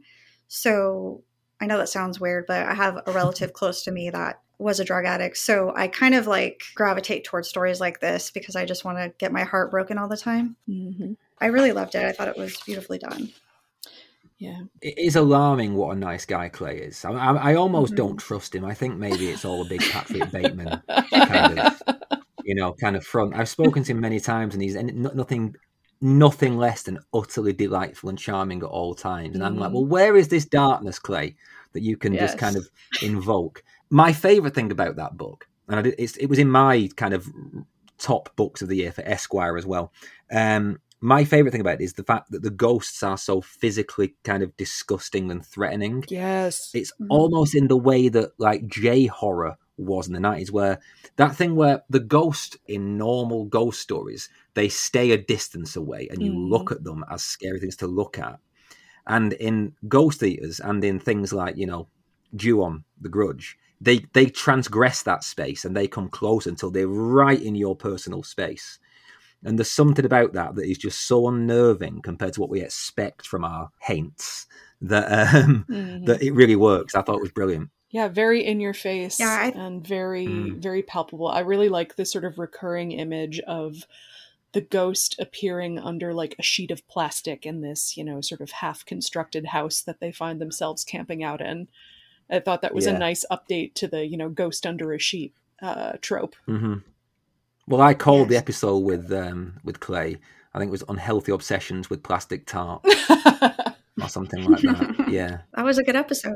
so 0.47 1.25
I 1.59 1.65
know 1.65 1.79
that 1.79 1.89
sounds 1.89 2.17
weird, 2.17 2.45
but 2.47 2.65
I 2.65 2.75
have 2.75 3.01
a 3.05 3.11
relative 3.11 3.51
close 3.59 3.83
to 3.83 3.91
me 3.91 4.09
that 4.09 4.39
was 4.59 4.79
a 4.79 4.85
drug 4.85 5.05
addict. 5.05 5.37
So 5.37 5.73
I 5.75 5.87
kind 5.87 6.15
of 6.15 6.27
like 6.27 6.63
gravitate 6.75 7.23
towards 7.23 7.47
stories 7.47 7.81
like 7.81 7.99
this 7.99 8.31
because 8.31 8.55
I 8.55 8.65
just 8.65 8.85
want 8.85 8.97
to 8.97 9.13
get 9.17 9.31
my 9.31 9.43
heart 9.43 9.71
broken 9.71 9.97
all 9.97 10.07
the 10.07 10.17
time. 10.17 10.55
Mm-hmm. 10.69 11.13
I 11.39 11.47
really 11.47 11.71
loved 11.71 11.95
it. 11.95 12.05
I 12.05 12.11
thought 12.11 12.27
it 12.27 12.37
was 12.37 12.57
beautifully 12.65 12.99
done. 12.99 13.29
Yeah. 14.37 14.61
It 14.81 14.97
is 14.97 15.15
alarming 15.15 15.75
what 15.75 15.95
a 15.95 15.99
nice 15.99 16.25
guy 16.25 16.49
Clay 16.49 16.79
is. 16.79 17.03
I, 17.05 17.11
I, 17.11 17.51
I 17.51 17.55
almost 17.55 17.93
mm-hmm. 17.93 18.07
don't 18.07 18.17
trust 18.17 18.55
him. 18.55 18.65
I 18.65 18.73
think 18.73 18.97
maybe 18.97 19.29
it's 19.29 19.45
all 19.45 19.61
a 19.61 19.65
big 19.65 19.81
Patrick 19.81 20.31
Bateman 20.31 20.81
kind 21.11 21.59
of, 21.59 21.81
you 22.43 22.55
know, 22.55 22.73
kind 22.73 22.95
of 22.95 23.05
front. 23.05 23.35
I've 23.35 23.49
spoken 23.49 23.83
to 23.83 23.91
him 23.91 24.01
many 24.01 24.19
times 24.19 24.53
and 24.53 24.61
he's 24.61 24.75
nothing 24.75 25.55
nothing 26.03 26.57
less 26.57 26.83
than 26.83 26.99
utterly 27.13 27.53
delightful 27.53 28.09
and 28.09 28.19
charming 28.19 28.61
at 28.61 28.67
all 28.67 28.93
times. 28.93 29.35
And 29.35 29.43
mm. 29.43 29.47
I'm 29.47 29.57
like, 29.57 29.71
mm. 29.71 29.75
well, 29.75 29.85
where 29.85 30.17
is 30.17 30.27
this 30.27 30.45
darkness, 30.45 30.99
Clay, 30.99 31.35
that 31.71 31.81
you 31.81 31.95
can 31.95 32.13
yes. 32.13 32.31
just 32.31 32.37
kind 32.37 32.57
of 32.57 32.69
invoke? 33.01 33.63
My 33.93 34.11
favorite 34.11 34.55
thing 34.55 34.71
about 34.71 34.95
that 34.95 35.17
book, 35.17 35.47
and 35.69 35.83
did, 35.83 35.93
it 35.99 36.27
was 36.27 36.39
in 36.39 36.49
my 36.49 36.89
kind 36.95 37.13
of 37.13 37.27
top 37.99 38.35
books 38.35 38.63
of 38.63 38.67
the 38.67 38.77
year 38.77 38.91
for 38.91 39.03
Esquire 39.03 39.55
as 39.55 39.67
well. 39.67 39.93
Um, 40.31 40.79
my 40.99 41.23
favorite 41.23 41.51
thing 41.51 41.61
about 41.61 41.79
it 41.79 41.83
is 41.83 41.93
the 41.93 42.03
fact 42.03 42.31
that 42.31 42.41
the 42.41 42.49
ghosts 42.49 43.03
are 43.03 43.19
so 43.19 43.39
physically 43.39 44.15
kind 44.23 44.41
of 44.41 44.57
disgusting 44.57 45.29
and 45.29 45.45
threatening. 45.45 46.05
Yes. 46.07 46.71
It's 46.73 46.91
Mhm. 46.99 47.05
almost 47.11 47.53
in 47.53 47.67
the 47.67 47.77
way 47.77 48.09
that 48.09 48.31
like 48.39 48.65
J 48.65 49.05
horror 49.05 49.57
was 49.77 50.07
in 50.07 50.13
the 50.13 50.19
90s, 50.19 50.51
where 50.51 50.79
that 51.17 51.35
thing 51.35 51.55
where 51.55 51.83
the 51.87 51.99
ghost 51.99 52.57
in 52.65 52.97
normal 52.97 53.45
ghost 53.45 53.79
stories, 53.79 54.27
they 54.55 54.69
stay 54.69 55.11
a 55.11 55.19
distance 55.19 55.75
away 55.75 56.07
and 56.09 56.23
you 56.23 56.31
Mhm. 56.31 56.49
look 56.49 56.71
at 56.71 56.83
them 56.83 57.05
as 57.11 57.21
scary 57.21 57.59
things 57.59 57.75
to 57.77 57.85
look 57.87 58.17
at. 58.17 58.39
And 59.05 59.33
in 59.33 59.75
Ghost 59.87 60.23
Eaters 60.23 60.59
and 60.59 60.83
in 60.83 60.99
things 60.99 61.31
like, 61.31 61.57
you 61.57 61.67
know, 61.67 61.89
Ju-on, 62.35 62.85
The 62.99 63.09
Grudge, 63.09 63.55
they, 63.83 64.05
they 64.13 64.27
transgress 64.27 65.03
that 65.03 65.23
space 65.23 65.65
and 65.65 65.75
they 65.75 65.87
come 65.87 66.09
close 66.09 66.47
until 66.47 66.71
they're 66.71 66.87
right 66.87 67.41
in 67.41 67.55
your 67.55 67.75
personal 67.75 68.23
space. 68.23 68.79
And 69.43 69.59
there's 69.59 69.71
something 69.71 70.05
about 70.05 70.33
that 70.33 70.55
that 70.55 70.65
is 70.69 70.77
just 70.77 71.05
so 71.07 71.27
unnerving 71.27 72.01
compared 72.01 72.33
to 72.33 72.41
what 72.41 72.49
we 72.49 72.61
expect 72.61 73.27
from 73.27 73.43
our 73.43 73.69
haints 73.79 74.47
that 74.81 75.05
um, 75.35 75.65
Mhm. 75.69 76.05
that 76.05 76.21
it 76.21 76.31
really 76.33 76.55
works. 76.55 76.95
I 76.95 77.01
thought 77.01 77.17
it 77.17 77.21
was 77.21 77.31
brilliant. 77.31 77.69
Yeah, 77.89 78.07
very 78.07 78.43
in 78.45 78.59
your 78.59 78.73
face 78.73 79.19
Yeah, 79.19 79.51
I- 79.53 79.57
and 79.57 79.85
very, 79.85 80.27
Mm. 80.27 80.61
very 80.61 80.81
palpable. 80.81 81.27
I 81.27 81.41
really 81.41 81.69
like 81.69 81.95
this 81.95 82.11
sort 82.11 82.25
of 82.25 82.39
recurring 82.39 82.91
image 82.93 83.39
of 83.41 83.85
the 84.53 84.61
ghost 84.61 85.15
appearing 85.19 85.77
under 85.79 86.13
like 86.13 86.35
a 86.39 86.43
sheet 86.43 86.71
of 86.71 86.87
plastic 86.87 87.45
in 87.45 87.61
this, 87.61 87.97
you 87.97 88.03
know, 88.03 88.21
sort 88.21 88.39
of 88.41 88.51
half 88.51 88.85
constructed 88.85 89.47
house 89.47 89.81
that 89.81 89.99
they 89.99 90.11
find 90.11 90.39
themselves 90.39 90.83
camping 90.83 91.23
out 91.23 91.41
in. 91.41 91.67
I 92.31 92.39
thought 92.39 92.61
that 92.61 92.73
was 92.73 92.85
Yeah. 92.85 92.93
a 92.95 92.99
nice 92.99 93.25
update 93.31 93.73
to 93.75 93.87
the, 93.87 94.05
you 94.05 94.17
know, 94.17 94.29
ghost 94.29 94.65
under 94.65 94.93
a 94.93 94.99
sheet 94.99 95.33
uh, 95.61 95.93
trope. 96.01 96.35
hmm 96.45 96.75
Well, 97.67 97.81
I 97.81 97.93
called 97.93 98.29
the 98.29 98.37
episode 98.37 98.79
with 98.79 99.11
um, 99.11 99.59
with 99.63 99.79
Clay. 99.79 100.17
I 100.53 100.59
think 100.59 100.69
it 100.69 100.71
was 100.71 100.83
unhealthy 100.89 101.31
obsessions 101.31 101.89
with 101.89 102.03
plastic 102.03 102.45
tart 102.45 102.85
or 104.01 104.07
something 104.09 104.43
like 104.45 104.61
that. 104.61 105.05
Yeah. 105.09 105.39
That 105.55 105.65
was 105.65 105.77
a 105.77 105.83
good 105.83 105.95
episode. 105.95 106.35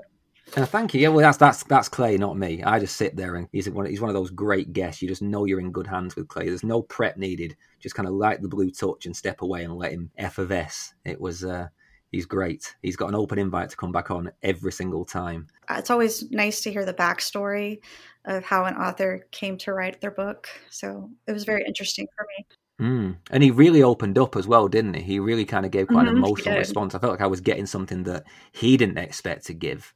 Uh, 0.55 0.65
thank 0.65 0.93
you. 0.93 1.01
Yeah, 1.01 1.09
well, 1.09 1.19
that's 1.19 1.37
that's 1.37 1.63
that's 1.63 1.89
Clay, 1.89 2.17
not 2.17 2.37
me. 2.37 2.63
I 2.63 2.79
just 2.79 2.95
sit 2.95 3.17
there 3.17 3.35
and 3.35 3.49
he's 3.51 3.69
one. 3.69 3.85
He's 3.85 3.99
one 3.99 4.09
of 4.09 4.13
those 4.15 4.29
great 4.31 4.71
guests. 4.71 5.01
You 5.01 5.07
just 5.09 5.21
know 5.21 5.43
you're 5.43 5.59
in 5.59 5.73
good 5.73 5.87
hands 5.87 6.15
with 6.15 6.29
Clay. 6.29 6.45
There's 6.47 6.63
no 6.63 6.81
prep 6.81 7.17
needed. 7.17 7.57
Just 7.81 7.95
kind 7.95 8.07
of 8.07 8.15
light 8.15 8.41
the 8.41 8.47
blue 8.47 8.71
touch 8.71 9.05
and 9.05 9.15
step 9.15 9.41
away 9.41 9.65
and 9.65 9.75
let 9.75 9.91
him 9.91 10.09
effervesce. 10.17 10.93
It 11.03 11.19
was. 11.19 11.43
Uh, 11.43 11.67
he's 12.11 12.25
great. 12.25 12.75
He's 12.81 12.95
got 12.95 13.09
an 13.09 13.15
open 13.15 13.39
invite 13.39 13.69
to 13.69 13.77
come 13.77 13.91
back 13.91 14.11
on 14.11 14.31
every 14.43 14.71
single 14.71 15.05
time. 15.05 15.47
It's 15.69 15.89
always 15.89 16.29
nice 16.31 16.61
to 16.61 16.71
hear 16.71 16.85
the 16.85 16.93
backstory 16.93 17.79
of 18.25 18.43
how 18.43 18.65
an 18.65 18.75
author 18.75 19.27
came 19.31 19.57
to 19.59 19.73
write 19.73 20.01
their 20.01 20.11
book. 20.11 20.47
So 20.69 21.09
it 21.27 21.31
was 21.31 21.45
very 21.45 21.63
interesting 21.65 22.07
for 22.15 22.25
me. 22.37 22.45
Mm. 22.79 23.17
And 23.31 23.43
he 23.43 23.51
really 23.51 23.81
opened 23.81 24.17
up 24.17 24.35
as 24.35 24.47
well, 24.47 24.67
didn't 24.67 24.93
he? 24.93 25.01
He 25.01 25.19
really 25.19 25.45
kind 25.45 25.65
of 25.65 25.71
gave 25.71 25.87
quite 25.87 26.05
Mhm, 26.05 26.11
an 26.11 26.17
emotional 26.17 26.55
response. 26.57 26.93
I 26.93 26.99
felt 26.99 27.11
like 27.11 27.21
I 27.21 27.27
was 27.27 27.41
getting 27.41 27.65
something 27.65 28.03
that 28.03 28.25
he 28.51 28.77
didn't 28.77 28.97
expect 28.99 29.45
to 29.47 29.53
give. 29.53 29.93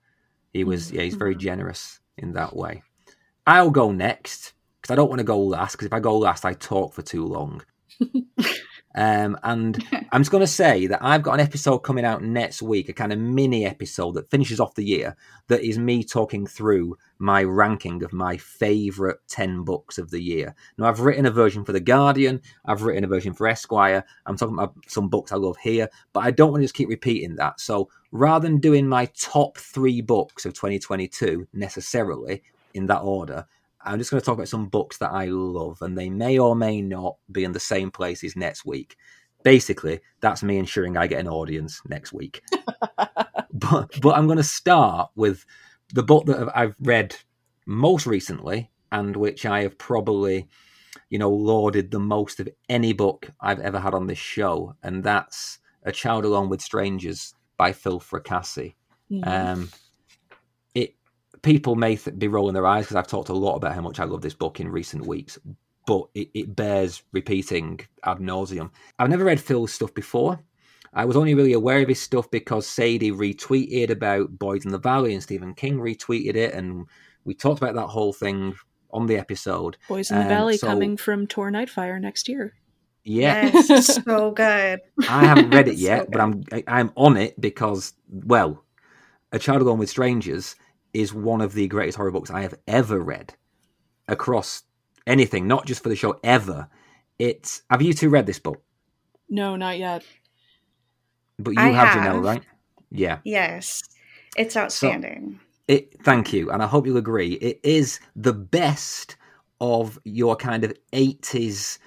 He 0.54 0.64
was, 0.64 0.92
yeah, 0.92 1.04
he's 1.04 1.16
very 1.16 1.36
Mhm. 1.36 1.40
generous 1.40 2.00
in 2.18 2.34
that 2.34 2.56
way. 2.56 2.82
I'll 3.48 3.72
go 3.72 3.92
next 3.92 4.54
because 4.82 4.92
I 4.92 4.96
don't 4.96 5.10
want 5.10 5.20
to 5.20 5.26
go 5.26 5.40
last. 5.40 5.74
Because 5.74 5.88
if 5.88 5.94
I 5.94 6.00
go 6.00 6.18
last, 6.18 6.46
I 6.46 6.54
talk 6.54 6.94
for 6.94 7.02
too 7.04 7.26
long. 7.26 7.64
um, 8.96 9.38
and 9.44 9.84
I'm 10.12 10.22
just 10.22 10.32
going 10.32 10.44
to 10.44 10.48
say 10.48 10.88
that 10.88 11.04
I've 11.04 11.24
got 11.24 11.34
an 11.34 11.40
episode 11.40 11.80
coming 11.80 12.06
out 12.06 12.24
next 12.24 12.62
week, 12.62 12.90
a 12.90 12.94
kind 12.94 13.14
of 13.14 13.20
mini 13.20 13.66
episode 13.66 14.14
that 14.14 14.30
finishes 14.30 14.60
off 14.60 14.76
the 14.76 14.84
year. 14.84 15.16
That 15.48 15.62
is 15.62 15.78
me 15.78 16.04
talking 16.04 16.46
through 16.46 16.98
my 17.20 17.44
ranking 17.44 18.04
of 18.04 18.14
my 18.14 18.38
favourite 18.38 19.18
10 19.28 19.64
books 19.64 19.98
of 19.98 20.12
the 20.12 20.22
year. 20.22 20.56
Now, 20.78 20.86
I've 20.86 21.02
written 21.02 21.26
a 21.26 21.32
version 21.32 21.64
for 21.64 21.72
The 21.72 21.80
Guardian, 21.80 22.42
I've 22.66 22.84
written 22.84 23.04
a 23.04 23.08
version 23.08 23.34
for 23.34 23.48
Esquire. 23.48 24.04
I'm 24.26 24.38
talking 24.38 24.56
about 24.56 24.76
some 24.88 25.10
books 25.10 25.32
I 25.32 25.38
love 25.38 25.58
here, 25.58 25.90
but 26.14 26.22
I 26.22 26.32
don't 26.32 26.52
want 26.52 26.62
to 26.62 26.66
just 26.66 26.76
keep 26.76 26.90
repeating 26.90 27.36
that. 27.36 27.60
So 27.60 27.90
rather 28.12 28.48
than 28.48 28.60
doing 28.60 28.88
my 28.88 29.06
top 29.18 29.58
three 29.58 30.02
books 30.02 30.46
of 30.46 30.54
2022 30.54 31.48
necessarily 31.54 32.44
in 32.74 32.88
that 32.88 33.00
order, 33.02 33.46
I'm 33.86 34.00
just 34.00 34.12
going 34.12 34.22
to 34.22 34.26
talk 34.26 34.36
about 34.36 34.48
some 34.48 34.68
books 34.68 34.98
that 34.98 35.12
I 35.12 35.26
love, 35.26 35.82
and 35.82 35.98
they 35.98 36.10
may 36.10 36.38
or 36.38 36.56
may 36.56 36.82
not 36.82 37.18
be 37.32 37.44
in 37.44 37.52
the 37.52 37.60
same 37.60 37.92
places 37.92 38.36
next 38.36 38.66
week. 38.66 38.96
Basically, 39.44 40.00
that's 40.20 40.44
me 40.44 40.58
ensuring 40.58 40.98
I 40.98 41.08
get 41.08 41.20
an 41.20 41.28
audience 41.28 41.82
next 41.88 42.14
week. 42.14 42.44
but 43.54 44.00
but 44.02 44.16
I'm 44.16 44.28
going 44.28 44.38
to 44.38 44.44
start 44.44 45.10
with 45.16 45.46
the 45.94 46.04
book 46.04 46.26
that 46.28 46.52
I've 46.56 46.76
read 46.80 47.16
most 47.66 48.06
recently, 48.06 48.70
and 48.92 49.16
which 49.16 49.46
I 49.46 49.64
have 49.64 49.78
probably, 49.78 50.48
you 51.10 51.18
know, 51.18 51.32
lauded 51.32 51.92
the 51.92 52.00
most 52.00 52.40
of 52.40 52.50
any 52.70 52.94
book 52.94 53.32
I've 53.40 53.60
ever 53.60 53.80
had 53.80 53.94
on 53.94 54.08
this 54.08 54.20
show, 54.20 54.76
and 54.84 55.04
that's 55.04 55.60
A 55.84 55.92
Child 55.92 56.26
Alone 56.26 56.50
with 56.50 56.62
Strangers 56.62 57.34
by 57.58 57.74
Phil 57.74 58.00
Fracassi. 58.00 58.76
Um, 59.24 59.70
people 61.42 61.76
may 61.76 61.96
th- 61.96 62.18
be 62.20 62.28
rolling 62.28 62.54
their 62.54 62.68
eyes 62.68 62.86
because 62.86 62.96
I've 62.98 63.08
talked 63.08 63.30
a 63.30 63.34
lot 63.34 63.56
about 63.56 63.74
how 63.76 63.82
much 63.82 64.00
I 64.00 64.04
love 64.06 64.22
this 64.22 64.34
book 64.34 64.60
in 64.60 64.70
recent 64.70 65.06
weeks, 65.08 65.38
but 65.88 66.04
it, 66.14 66.30
it 66.34 66.56
bears 66.56 67.04
repeating 67.12 67.80
ad 68.04 68.18
nauseum. 68.18 68.72
I've 69.00 69.10
never 69.10 69.24
read 69.26 69.40
Phil's 69.42 69.74
stuff 69.74 69.94
before. 69.94 70.40
I 70.94 71.06
was 71.06 71.16
only 71.16 71.34
really 71.34 71.54
aware 71.54 71.80
of 71.82 71.88
his 71.88 72.02
stuff 72.02 72.30
because 72.32 72.68
Sadie 72.68 73.12
retweeted 73.12 73.90
about 73.90 74.38
Boys 74.38 74.66
in 74.66 74.72
the 74.72 74.78
Valley 74.78 75.14
and 75.14 75.24
Stephen 75.24 75.54
King 75.54 75.78
retweeted 75.80 76.36
it, 76.36 76.54
and 76.54 76.86
we 77.24 77.34
talked 77.34 77.62
about 77.62 77.76
that 77.76 77.88
whole 77.88 78.12
thing 78.14 78.56
on 78.92 79.08
the 79.08 79.16
episode. 79.18 79.78
Boys 79.88 80.12
in 80.12 80.18
the 80.18 80.24
um, 80.24 80.28
Valley 80.30 80.58
so- 80.58 80.68
coming 80.68 80.98
from 80.98 81.28
Tor 81.28 81.50
Nightfire 81.50 82.00
next 82.00 82.28
year. 82.28 82.54
Yeah, 83.04 83.50
Yes, 83.52 83.96
so 84.06 84.30
good. 84.32 84.80
I 85.10 85.26
haven't 85.26 85.50
read 85.50 85.68
it 85.70 85.78
So 85.80 85.82
yet, 85.86 86.12
but. 86.12 86.22
I'm 86.22 86.44
I- 86.52 86.64
I'm 86.68 86.92
on 86.96 87.18
it 87.18 87.40
because 87.42 87.94
well, 88.10 88.64
A 89.32 89.40
Child 89.40 89.62
Alone 89.64 89.80
with 89.80 89.90
Strangers 89.90 90.56
is 90.94 91.14
one 91.14 91.42
of 91.42 91.54
the 91.54 91.68
greatest 91.68 91.98
horror 91.98 92.12
books 92.12 92.30
I 92.30 92.42
have 92.42 92.56
ever 92.68 93.00
read 93.00 93.34
across 94.08 94.64
anything, 95.08 95.48
not 95.48 95.66
just 95.66 95.84
for 95.84 95.90
the 95.90 95.96
show 95.96 96.20
ever. 96.24 96.68
It's 97.20 97.64
have 97.70 97.82
you 97.82 97.94
two 97.94 98.10
read 98.10 98.26
this 98.26 98.40
book? 98.40 98.62
No, 99.30 99.56
not 99.56 99.78
yet. 99.78 100.04
But 101.40 101.52
you 101.52 101.60
I 101.60 101.70
have, 101.70 101.90
have. 101.90 102.04
Janelle, 102.04 102.24
right? 102.24 102.44
Yeah. 102.90 103.20
Yes, 103.24 103.82
it's 104.36 104.58
outstanding. 104.58 105.40
It 105.68 106.04
thank 106.04 106.34
you, 106.34 106.52
and 106.52 106.62
I 106.62 106.68
hope 106.68 106.86
you'll 106.86 106.98
agree. 106.98 107.34
It 107.34 107.60
is 107.64 108.00
the 108.16 108.34
best 108.34 109.16
of 109.60 110.00
your 110.04 110.36
kind 110.36 110.64
of 110.64 110.74
eighties 110.92 111.80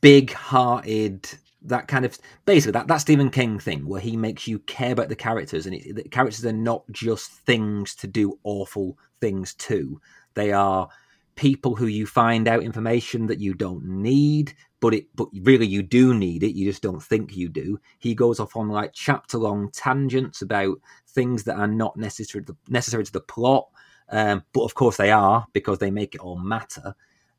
big 0.00 0.32
hearted 0.32 1.28
that 1.62 1.88
kind 1.88 2.04
of 2.04 2.18
basically 2.44 2.72
that, 2.72 2.86
that 2.86 2.98
Stephen 2.98 3.30
King 3.30 3.58
thing 3.58 3.86
where 3.86 4.00
he 4.00 4.16
makes 4.16 4.46
you 4.46 4.60
care 4.60 4.92
about 4.92 5.08
the 5.08 5.16
characters 5.16 5.66
and 5.66 5.74
it, 5.74 5.94
the 5.96 6.02
characters 6.04 6.44
are 6.44 6.52
not 6.52 6.84
just 6.90 7.30
things 7.32 7.94
to 7.96 8.06
do 8.06 8.38
awful 8.44 8.96
things 9.20 9.54
to. 9.54 10.00
They 10.34 10.52
are 10.52 10.88
people 11.34 11.76
who 11.76 11.86
you 11.86 12.06
find 12.06 12.48
out 12.48 12.62
information 12.62 13.26
that 13.26 13.40
you 13.40 13.54
don't 13.54 13.84
need, 13.84 14.54
but 14.80 14.94
it 14.94 15.06
but 15.14 15.28
really 15.42 15.66
you 15.66 15.82
do 15.82 16.14
need 16.14 16.42
it. 16.42 16.54
You 16.54 16.70
just 16.70 16.82
don't 16.82 17.02
think 17.02 17.36
you 17.36 17.48
do. 17.48 17.80
He 17.98 18.14
goes 18.14 18.40
off 18.40 18.56
on 18.56 18.68
like 18.68 18.92
chapter 18.92 19.38
long 19.38 19.70
tangents 19.72 20.42
about 20.42 20.78
things 21.08 21.44
that 21.44 21.56
are 21.56 21.68
not 21.68 21.96
necessary 21.96 22.44
to, 22.44 22.56
necessary 22.68 23.04
to 23.04 23.12
the 23.12 23.20
plot, 23.20 23.68
um, 24.10 24.44
but 24.52 24.62
of 24.62 24.74
course 24.74 24.96
they 24.96 25.10
are 25.10 25.46
because 25.52 25.78
they 25.78 25.90
make 25.90 26.14
it 26.14 26.20
all 26.20 26.38
matter. 26.38 26.94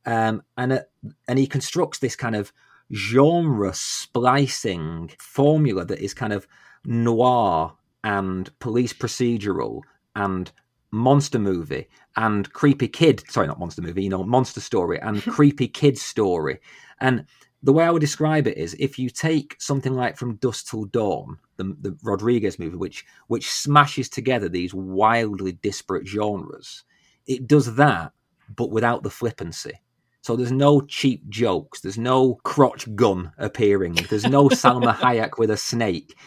Um, 0.05 0.43
and 0.58 0.73
uh, 0.73 0.79
and 1.27 1.38
he 1.38 1.47
constructs 1.47 1.99
this 1.99 2.15
kind 2.15 2.36
of 2.36 2.53
genre 2.93 3.73
splicing 3.73 5.12
formula 5.19 5.86
that 5.86 5.99
is 5.99 6.13
kind 6.13 6.34
of 6.34 6.47
noir 6.86 7.75
and 8.04 8.58
police 8.60 8.93
procedural 8.93 9.82
and 10.15 10.52
monster 10.91 11.38
movie 11.38 11.88
and 12.15 12.52
creepy 12.54 12.88
kid 12.88 13.23
sorry 13.30 13.45
not 13.47 13.60
monster 13.60 13.81
movie 13.81 14.04
you 14.04 14.10
know 14.10 14.23
monster 14.23 14.60
story 14.60 15.00
and 15.00 15.21
creepy 15.35 15.67
kid 15.67 15.98
story. 15.98 16.60
And 17.00 17.25
the 17.62 17.73
way 17.73 17.85
i 17.85 17.92
would 17.92 18.00
describe 18.00 18.48
it 18.48 18.58
is 18.58 18.75
if 18.79 18.98
you 18.98 19.10
take 19.10 19.56
something 19.60 19.94
like 19.94 20.17
from 20.17 20.35
dusk 20.37 20.69
till 20.69 20.85
dawn 20.85 21.37
the, 21.58 21.75
the 21.81 21.98
rodriguez 22.04 22.58
movie 22.58 22.77
which 22.77 23.06
which 23.27 23.52
smashes 23.52 24.10
together 24.10 24.48
these 24.50 24.73
wildly 24.73 25.52
disparate 25.52 26.08
genres 26.08 26.83
it 27.27 27.48
does 27.48 27.75
that 27.75 28.13
but 28.56 28.71
without 28.71 29.04
the 29.04 29.10
flippancy 29.10 29.73
so 30.21 30.35
there's 30.35 30.51
no 30.51 30.81
cheap 30.81 31.27
jokes. 31.29 31.81
There's 31.81 31.97
no 31.97 32.35
crotch 32.43 32.93
gun 32.95 33.31
appearing. 33.37 33.97
There's 34.09 34.25
no 34.25 34.49
Salma 34.49 34.95
Hayek 34.95 35.37
with 35.37 35.49
a 35.49 35.57
snake. 35.57 36.17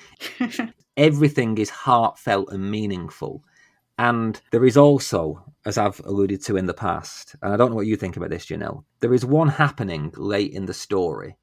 Everything 0.97 1.59
is 1.59 1.71
heartfelt 1.71 2.53
and 2.53 2.71
meaningful. 2.71 3.45
And 3.99 4.41
there 4.51 4.65
is 4.65 4.77
also, 4.77 5.45
as 5.67 5.79
I've 5.79 6.01
alluded 6.05 6.43
to 6.45 6.57
in 6.57 6.67
the 6.67 6.75
past, 6.75 7.37
and 7.43 7.53
I 7.53 7.57
don't 7.57 7.71
know 7.71 7.77
what 7.77 7.87
you 7.87 7.97
think 7.97 8.17
about 8.17 8.31
this, 8.31 8.47
Janelle, 8.47 8.85
there 9.01 9.15
is 9.15 9.25
one 9.25 9.49
happening 9.49 10.13
late 10.17 10.53
in 10.53 10.67
the 10.67 10.75
story 10.75 11.37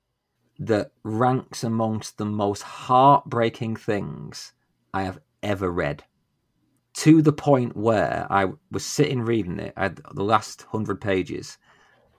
that 0.57 0.91
ranks 1.03 1.63
amongst 1.63 2.17
the 2.17 2.25
most 2.25 2.63
heartbreaking 2.63 3.75
things 3.77 4.53
I 4.93 5.03
have 5.03 5.19
ever 5.41 5.71
read. 5.71 6.03
To 6.95 7.21
the 7.21 7.31
point 7.31 7.77
where 7.77 8.27
I 8.29 8.47
was 8.71 8.83
sitting 8.83 9.21
reading 9.21 9.59
it, 9.59 9.73
I 9.77 9.83
had 9.83 10.01
the 10.13 10.23
last 10.23 10.63
hundred 10.63 10.99
pages, 10.99 11.57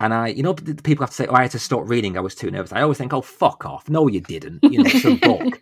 And 0.00 0.14
I, 0.14 0.28
you 0.28 0.42
know, 0.42 0.54
people 0.54 1.02
have 1.04 1.10
to 1.10 1.16
say, 1.16 1.26
"Oh, 1.26 1.34
I 1.34 1.42
had 1.42 1.50
to 1.52 1.58
stop 1.58 1.88
reading. 1.88 2.16
I 2.16 2.20
was 2.20 2.34
too 2.34 2.50
nervous." 2.50 2.72
I 2.72 2.80
always 2.82 2.98
think, 2.98 3.12
"Oh, 3.12 3.20
fuck 3.20 3.66
off! 3.66 3.88
No, 3.88 4.08
you 4.08 4.20
didn't. 4.20 4.64
You 4.64 4.78
know, 4.82 4.90
it's 4.90 5.04
a 5.04 5.14
book." 5.26 5.60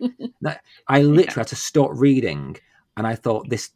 I 0.87 1.01
literally 1.01 1.25
Yeah. 1.25 1.33
had 1.35 1.47
to 1.47 1.55
stop 1.55 1.91
reading, 1.93 2.55
and 2.95 3.05
I 3.05 3.15
thought, 3.15 3.49
"This, 3.49 3.71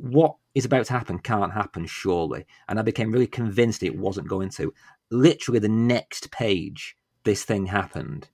what 0.00 0.34
is 0.54 0.64
about 0.64 0.86
to 0.86 0.92
happen, 0.92 1.18
can't 1.20 1.52
happen, 1.52 1.86
surely." 1.86 2.44
And 2.68 2.78
I 2.78 2.82
became 2.82 3.12
really 3.12 3.28
convinced 3.28 3.82
it 3.84 3.96
wasn't 3.96 4.28
going 4.28 4.50
to. 4.50 4.74
Literally, 5.12 5.60
the 5.60 5.68
next 5.68 6.30
page, 6.32 6.96
this 7.24 7.44
thing 7.44 7.66
happened, 7.66 8.28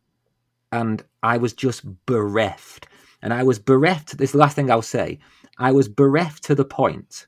and 0.72 1.04
I 1.22 1.36
was 1.36 1.52
just 1.52 1.84
bereft. 2.06 2.88
And 3.22 3.34
I 3.34 3.42
was 3.42 3.58
bereft. 3.58 4.16
This 4.18 4.28
is 4.30 4.32
the 4.32 4.38
last 4.38 4.54
thing 4.56 4.70
I'll 4.70 4.82
say. 4.82 5.18
I 5.58 5.72
was 5.72 5.88
bereft 5.88 6.44
to 6.44 6.54
the 6.54 6.64
point 6.66 7.26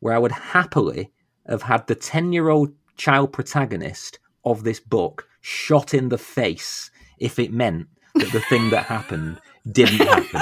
where 0.00 0.14
I 0.14 0.18
would 0.18 0.32
happily 0.32 1.12
have 1.48 1.62
had 1.62 1.86
the 1.86 1.94
10 1.94 2.32
year 2.32 2.48
old 2.48 2.72
child 2.96 3.32
protagonist 3.32 4.18
of 4.44 4.64
this 4.64 4.80
book 4.80 5.28
shot 5.40 5.94
in 5.94 6.08
the 6.08 6.18
face 6.18 6.90
if 7.18 7.38
it 7.38 7.52
meant 7.52 7.86
that 8.14 8.32
the 8.32 8.40
thing 8.40 8.70
that 8.70 8.86
happened 8.86 9.38
didn't 9.70 9.98
happen. 9.98 10.40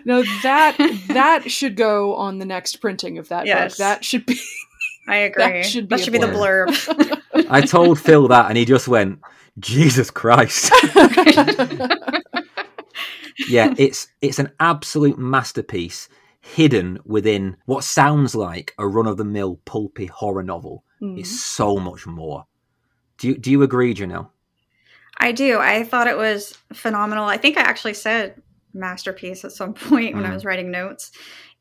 no, 0.04 0.22
that 0.42 0.76
that 1.08 1.50
should 1.50 1.76
go 1.76 2.14
on 2.16 2.38
the 2.38 2.44
next 2.44 2.76
printing 2.76 3.18
of 3.18 3.28
that 3.28 3.46
Yes. 3.46 3.72
book. 3.72 3.78
That 3.78 4.04
should 4.04 4.26
be 4.26 4.38
I 5.06 5.16
agree. 5.16 5.44
That 5.44 5.66
should 5.66 5.88
be 5.88 6.02
a 6.02 6.06
the 6.06 6.18
blurb. 6.26 6.68
blurb. 6.68 7.46
I 7.50 7.60
told 7.62 7.98
Phil 8.00 8.28
that 8.28 8.48
and 8.48 8.56
he 8.56 8.64
just 8.64 8.88
went, 8.88 9.20
Jesus 9.58 10.10
Christ. 10.10 10.72
yeah, 13.48 13.74
it's 13.76 14.08
it's 14.20 14.38
an 14.38 14.52
absolute 14.60 15.18
masterpiece 15.18 16.08
hidden 16.44 16.98
within 17.06 17.56
what 17.64 17.84
sounds 17.84 18.34
like 18.34 18.74
a 18.78 18.86
run 18.86 19.06
of 19.06 19.16
the 19.16 19.24
mill 19.24 19.60
pulpy 19.64 20.06
horror 20.06 20.42
novel. 20.42 20.84
Mm. 21.00 21.18
It's 21.18 21.40
so 21.40 21.78
much 21.78 22.06
more. 22.06 22.44
Do 23.18 23.28
you 23.28 23.38
do 23.38 23.50
you 23.50 23.62
agree, 23.62 23.94
Janelle? 23.94 24.28
I 25.18 25.32
do. 25.32 25.58
I 25.58 25.84
thought 25.84 26.06
it 26.08 26.16
was 26.18 26.58
phenomenal. 26.72 27.24
I 27.24 27.36
think 27.38 27.56
I 27.56 27.62
actually 27.62 27.94
said 27.94 28.42
masterpiece 28.74 29.44
at 29.44 29.52
some 29.52 29.72
point 29.88 30.14
when 30.14 30.26
I 30.26 30.30
Mm. 30.30 30.34
was 30.34 30.44
writing 30.44 30.70
notes. 30.70 31.12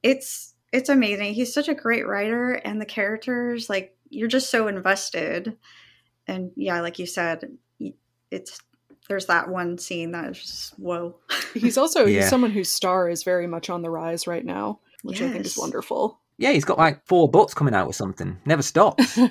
It's 0.02 0.54
it's 0.74 0.90
amazing. 0.90 1.34
He's 1.34 1.54
such 1.54 1.70
a 1.70 1.76
great 1.76 2.06
writer 2.08 2.54
and 2.54 2.82
the 2.82 2.86
characters 2.86 3.70
like 3.70 3.96
you're 4.10 4.28
just 4.28 4.50
so 4.50 4.68
invested. 4.68 5.56
And 6.28 6.52
yeah, 6.56 6.82
like 6.82 7.00
you 7.00 7.06
said, 7.06 7.58
it's 8.32 8.60
there's 9.10 9.26
that 9.28 9.50
one 9.50 9.78
scene 9.78 10.12
that 10.12 10.32
is 10.32 10.40
just 10.40 10.80
whoa. 10.80 11.16
He's 11.54 11.78
also 11.78 12.06
Yeah. 12.06 12.22
he's 12.22 12.30
someone 12.30 12.52
whose 12.52 12.72
star 12.72 13.10
is 13.10 13.24
very 13.24 13.48
much 13.48 13.70
on 13.70 13.82
the 13.82 13.90
rise 13.90 14.28
right 14.28 14.46
now, 14.46 14.80
which 15.04 15.22
I 15.22 15.30
think 15.30 15.46
is 15.46 15.58
wonderful. 15.58 16.20
Yeah, 16.38 16.52
he's 16.52 16.66
got 16.66 16.78
like 16.80 17.06
four 17.06 17.30
books 17.30 17.54
coming 17.54 17.74
out 17.76 17.88
or 17.88 17.94
something. 17.94 18.38
Never 18.46 18.62
stops. 18.62 19.20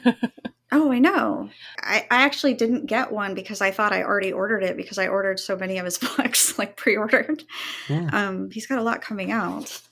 Oh, 0.74 0.90
I 0.90 1.00
know. 1.00 1.50
I, 1.82 2.06
I 2.10 2.22
actually 2.22 2.54
didn't 2.54 2.86
get 2.86 3.12
one 3.12 3.34
because 3.34 3.60
I 3.60 3.70
thought 3.70 3.92
I 3.92 4.04
already 4.04 4.32
ordered 4.32 4.62
it 4.62 4.74
because 4.74 4.96
I 4.96 5.06
ordered 5.06 5.38
so 5.38 5.54
many 5.54 5.76
of 5.76 5.84
his 5.84 5.98
books, 6.16 6.58
like 6.58 6.78
pre-ordered. 6.78 7.44
Yeah. 7.90 8.08
Um, 8.10 8.50
he's 8.50 8.66
got 8.66 8.78
a 8.78 8.82
lot 8.82 9.02
coming 9.02 9.32
out. 9.32 9.82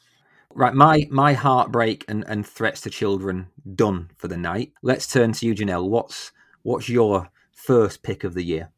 Right, 0.54 0.72
my 0.72 1.06
my 1.10 1.34
heartbreak 1.34 2.06
and, 2.08 2.24
and 2.26 2.46
threats 2.46 2.80
to 2.80 2.90
children 2.90 3.48
done 3.74 4.08
for 4.16 4.28
the 4.28 4.38
night. 4.38 4.72
Let's 4.80 5.06
turn 5.06 5.32
to 5.32 5.44
you, 5.46 5.54
Janelle. 5.54 5.86
What's 5.86 6.32
what's 6.62 6.88
your 6.88 7.28
first 7.52 8.02
pick 8.02 8.24
of 8.24 8.32
the 8.32 8.42
year? 8.42 8.70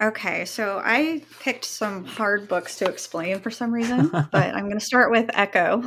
Okay, 0.00 0.46
so 0.46 0.80
I 0.82 1.22
picked 1.40 1.66
some 1.66 2.06
hard 2.06 2.48
books 2.48 2.76
to 2.78 2.86
explain 2.86 3.38
for 3.40 3.50
some 3.50 3.70
reason, 3.70 4.08
but 4.32 4.54
I'm 4.54 4.64
going 4.64 4.78
to 4.78 4.84
start 4.84 5.10
with 5.10 5.28
Echo 5.34 5.84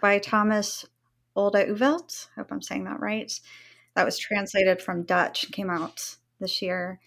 by 0.00 0.18
Thomas 0.18 0.84
Olde 1.36 1.54
Heuvelt. 1.54 2.26
I 2.36 2.40
Hope 2.40 2.50
I'm 2.50 2.60
saying 2.60 2.84
that 2.84 2.98
right. 2.98 3.32
That 3.94 4.04
was 4.04 4.18
translated 4.18 4.82
from 4.82 5.04
Dutch, 5.04 5.52
came 5.52 5.70
out 5.70 6.16
this 6.40 6.60
year, 6.60 6.98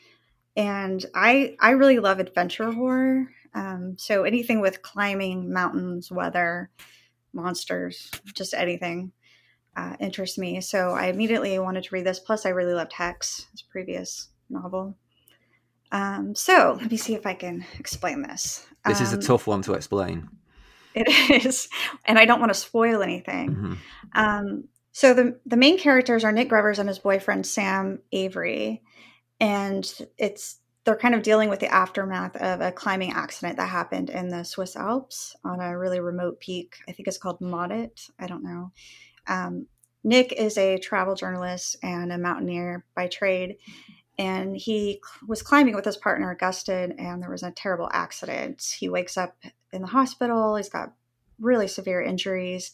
and 0.55 1.05
I 1.13 1.57
I 1.59 1.71
really 1.71 1.99
love 1.99 2.19
adventure 2.19 2.71
horror. 2.71 3.27
Um, 3.53 3.95
so 3.97 4.23
anything 4.23 4.61
with 4.61 4.81
climbing, 4.81 5.51
mountains, 5.51 6.09
weather, 6.09 6.69
monsters, 7.33 8.11
just 8.33 8.53
anything 8.53 9.11
uh, 9.75 9.97
interests 9.99 10.37
me. 10.37 10.61
So 10.61 10.91
I 10.91 11.07
immediately 11.07 11.59
wanted 11.59 11.83
to 11.83 11.95
read 11.95 12.05
this. 12.05 12.19
Plus, 12.19 12.45
I 12.45 12.49
really 12.49 12.73
loved 12.73 12.93
Hex, 12.93 13.47
his 13.51 13.61
previous 13.61 14.29
novel. 14.49 14.95
Um, 15.91 16.35
so 16.35 16.77
let 16.79 16.91
me 16.91 16.97
see 16.97 17.15
if 17.15 17.25
I 17.25 17.33
can 17.33 17.65
explain 17.79 18.21
this. 18.21 18.65
This 18.85 19.01
is 19.01 19.11
a 19.13 19.15
Um, 19.15 19.21
tough 19.21 19.47
one 19.47 19.61
to 19.63 19.73
explain. 19.73 20.29
It 20.95 21.07
is, 21.45 21.67
and 22.05 22.17
I 22.19 22.25
don't 22.25 22.39
want 22.39 22.51
to 22.51 22.59
spoil 22.59 23.01
anything. 23.01 23.55
Mhm. 23.55 23.77
Um, 24.13 24.63
so 24.91 25.13
the 25.13 25.39
the 25.45 25.57
main 25.57 25.77
characters 25.77 26.23
are 26.23 26.31
Nick 26.31 26.49
Grevers 26.49 26.79
and 26.79 26.87
his 26.89 26.99
boyfriend 26.99 27.45
Sam 27.45 27.99
Avery, 28.11 28.81
and 29.39 29.85
it's 30.17 30.57
they're 30.85 30.95
kind 30.95 31.13
of 31.13 31.21
dealing 31.23 31.49
with 31.49 31.59
the 31.59 31.71
aftermath 31.71 32.35
of 32.37 32.61
a 32.61 32.71
climbing 32.71 33.11
accident 33.11 33.57
that 33.57 33.67
happened 33.69 34.09
in 34.09 34.29
the 34.29 34.43
Swiss 34.43 34.75
Alps 34.75 35.35
on 35.43 35.59
a 35.59 35.77
really 35.77 35.99
remote 35.99 36.39
peak. 36.39 36.77
I 36.87 36.93
think 36.93 37.07
it's 37.07 37.17
called 37.17 37.39
Maudit. 37.41 38.09
I 38.17 38.27
don't 38.27 38.43
know. 38.43 38.71
Um, 39.27 39.67
Nick 40.03 40.31
is 40.31 40.57
a 40.57 40.79
travel 40.79 41.13
journalist 41.15 41.75
and 41.83 42.11
a 42.11 42.17
mountaineer 42.17 42.85
by 42.95 43.07
trade, 43.07 43.57
and 44.19 44.57
he 44.57 45.01
was 45.25 45.41
climbing 45.41 45.75
with 45.75 45.85
his 45.85 45.95
partner 45.95 46.29
Augustin, 46.29 46.91
and 46.99 47.23
there 47.23 47.31
was 47.31 47.41
a 47.41 47.51
terrible 47.51 47.89
accident. 47.93 48.75
He 48.77 48.89
wakes 48.89 49.17
up 49.17 49.37
in 49.71 49.81
the 49.81 49.87
hospital. 49.87 50.57
He's 50.57 50.67
got 50.67 50.93
really 51.39 51.69
severe 51.69 52.01
injuries, 52.01 52.71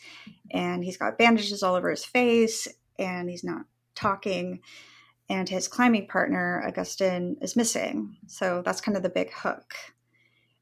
and 0.49 0.83
he's 0.83 0.97
got 0.97 1.19
bandages 1.19 1.61
all 1.61 1.75
over 1.75 1.91
his 1.91 2.03
face, 2.03 2.67
and 2.97 3.29
he's 3.29 3.43
not 3.43 3.67
talking. 3.93 4.61
And 5.29 5.47
his 5.47 5.67
climbing 5.67 6.07
partner 6.07 6.63
Augustin 6.67 7.37
is 7.41 7.55
missing, 7.55 8.17
so 8.25 8.63
that's 8.65 8.81
kind 8.81 8.97
of 8.97 9.03
the 9.03 9.09
big 9.09 9.31
hook. 9.31 9.75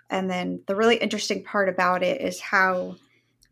And 0.09 0.29
then 0.29 0.63
the 0.67 0.75
really 0.75 0.97
interesting 0.97 1.45
part 1.45 1.69
about 1.69 2.03
it 2.03 2.19
is 2.19 2.41
how 2.41 2.97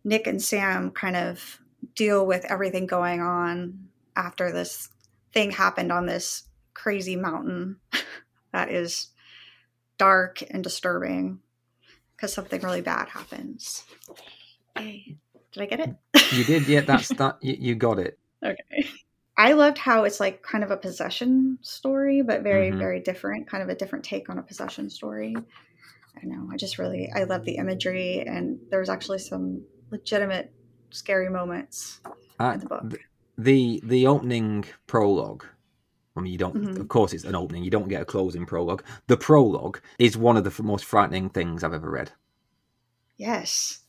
Nick 0.04 0.28
and 0.28 0.42
Sam 0.42 0.92
kind 0.92 1.16
of 1.16 1.62
deal 1.96 2.26
with 2.26 2.44
everything 2.52 2.88
going 2.88 3.22
on 3.22 3.88
after 4.18 4.52
this 4.52 4.90
thing 5.32 5.52
happened 5.52 5.94
on 5.94 6.06
this 6.06 6.44
crazy 6.82 7.16
mountain 7.16 7.78
that 8.54 8.72
is 8.72 9.10
dark 9.98 10.42
and 10.50 10.64
disturbing 10.64 11.40
because 12.16 12.34
something 12.34 12.62
really 12.62 12.82
bad 12.82 13.08
happens. 13.10 13.84
Yay. 14.78 15.18
Did 15.52 15.64
I 15.64 15.66
get 15.68 15.80
it? 15.82 15.96
You 16.32 16.44
did, 16.44 16.68
yeah. 16.68 16.82
That's 16.82 17.10
that. 17.20 17.38
You, 17.42 17.56
you 17.60 17.76
got 17.76 18.00
it. 18.00 18.18
Okay. 18.44 18.88
I 19.38 19.54
loved 19.54 19.78
how 19.78 20.06
it's 20.06 20.20
like 20.20 20.42
kind 20.42 20.64
of 20.64 20.72
a 20.72 20.78
possession 20.78 21.60
story, 21.62 22.22
but 22.22 22.42
very, 22.42 22.72
Mhm. 22.72 22.80
very 22.80 23.00
different, 23.00 23.48
kind 23.48 23.62
of 23.64 23.70
a 23.70 23.76
different 23.76 24.06
take 24.06 24.30
on 24.30 24.38
a 24.40 24.44
possession 24.44 24.90
story. 24.90 25.36
I 25.36 26.26
know. 26.26 26.50
I 26.52 26.58
just 26.58 26.78
really, 26.78 27.12
I 27.16 27.24
love 27.24 27.46
the 27.46 27.56
imagery, 27.56 28.22
and 28.22 28.60
there's 28.70 28.90
actually 28.90 29.20
some 29.20 29.64
legitimate 29.92 30.52
scary 30.90 31.30
moments 31.30 32.02
I, 32.40 32.54
in 32.54 32.60
the 32.60 32.66
book. 32.66 33.00
the 33.38 33.82
the 33.84 34.08
opening 34.08 34.66
prologue. 34.88 35.46
I 36.16 36.20
mean, 36.22 36.32
you 36.34 36.38
don't. 36.38 36.56
Mhm. 36.56 36.80
Of 36.80 36.88
course, 36.90 37.14
it's 37.14 37.24
an 37.24 37.36
opening. 37.36 37.64
You 37.64 37.72
don't 37.72 37.88
get 37.88 38.02
a 38.02 38.06
closing 38.06 38.46
prologue. 38.46 38.84
The 39.08 39.16
prologue 39.18 39.80
is 39.98 40.18
one 40.18 40.36
of 40.38 40.44
the 40.44 40.50
f- 40.50 40.60
most 40.60 40.84
frightening 40.86 41.30
things 41.30 41.64
I've 41.64 41.74
ever 41.74 41.90
read. 41.90 42.12
Yes. 43.18 43.80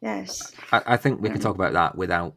Yes. 0.00 0.52
I, 0.72 0.82
I 0.86 0.96
think 0.96 1.20
we 1.20 1.28
can 1.28 1.38
Mm. 1.38 1.42
talk 1.42 1.54
about 1.54 1.72
that 1.74 1.96
without. 1.96 2.34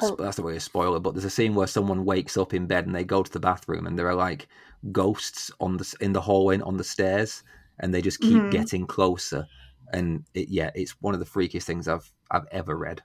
Oh. 0.00 0.14
That's 0.16 0.36
the 0.36 0.42
way 0.42 0.56
a 0.56 0.60
spoiler, 0.60 1.00
but 1.00 1.14
there's 1.14 1.24
a 1.24 1.30
scene 1.30 1.54
where 1.54 1.66
someone 1.66 2.04
wakes 2.04 2.36
up 2.36 2.52
in 2.52 2.66
bed 2.66 2.84
and 2.86 2.94
they 2.94 3.04
go 3.04 3.22
to 3.22 3.32
the 3.32 3.40
bathroom 3.40 3.86
and 3.86 3.98
there 3.98 4.08
are 4.08 4.14
like 4.14 4.46
ghosts 4.92 5.50
on 5.58 5.78
the 5.78 5.94
in 6.00 6.12
the 6.12 6.20
hallway 6.20 6.54
and 6.54 6.62
on 6.64 6.76
the 6.76 6.84
stairs, 6.84 7.42
and 7.80 7.92
they 7.94 8.02
just 8.02 8.20
keep 8.20 8.42
Mhm. 8.42 8.50
getting 8.50 8.86
closer. 8.86 9.46
And 9.92 10.24
it, 10.34 10.48
yeah, 10.50 10.70
it's 10.74 11.00
one 11.00 11.14
of 11.14 11.20
the 11.20 11.26
freakiest 11.26 11.62
things 11.64 11.88
I've 11.88 12.12
I've 12.30 12.46
ever 12.52 12.76
read. 12.76 13.02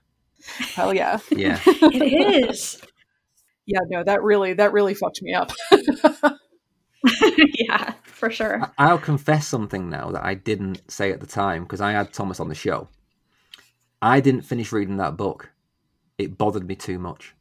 Hell 0.74 0.92
yeah. 0.94 1.18
Yeah, 1.30 1.60
It 1.66 2.48
is. 2.50 2.80
Yeah, 3.66 3.80
no, 3.88 4.02
that 4.04 4.22
really 4.22 4.54
that 4.54 4.72
really 4.72 4.94
fucked 4.94 5.22
me 5.22 5.34
up. 5.34 5.50
yeah, 7.58 7.94
for 8.04 8.30
sure. 8.30 8.62
I- 8.62 8.70
I'll 8.78 8.98
confess 8.98 9.46
something 9.46 9.88
now 9.90 10.10
that 10.10 10.24
I 10.24 10.34
didn't 10.34 10.90
say 10.90 11.12
at 11.12 11.20
the 11.20 11.26
time 11.26 11.62
because 11.64 11.80
I 11.80 11.92
had 11.92 12.12
Thomas 12.12 12.40
on 12.40 12.48
the 12.48 12.54
show. 12.54 12.88
I 14.00 14.20
didn't 14.20 14.42
finish 14.42 14.72
reading 14.72 14.96
that 14.96 15.16
book. 15.16 15.50
It 16.18 16.36
bothered 16.38 16.66
me 16.66 16.74
too 16.74 16.98
much. 16.98 17.34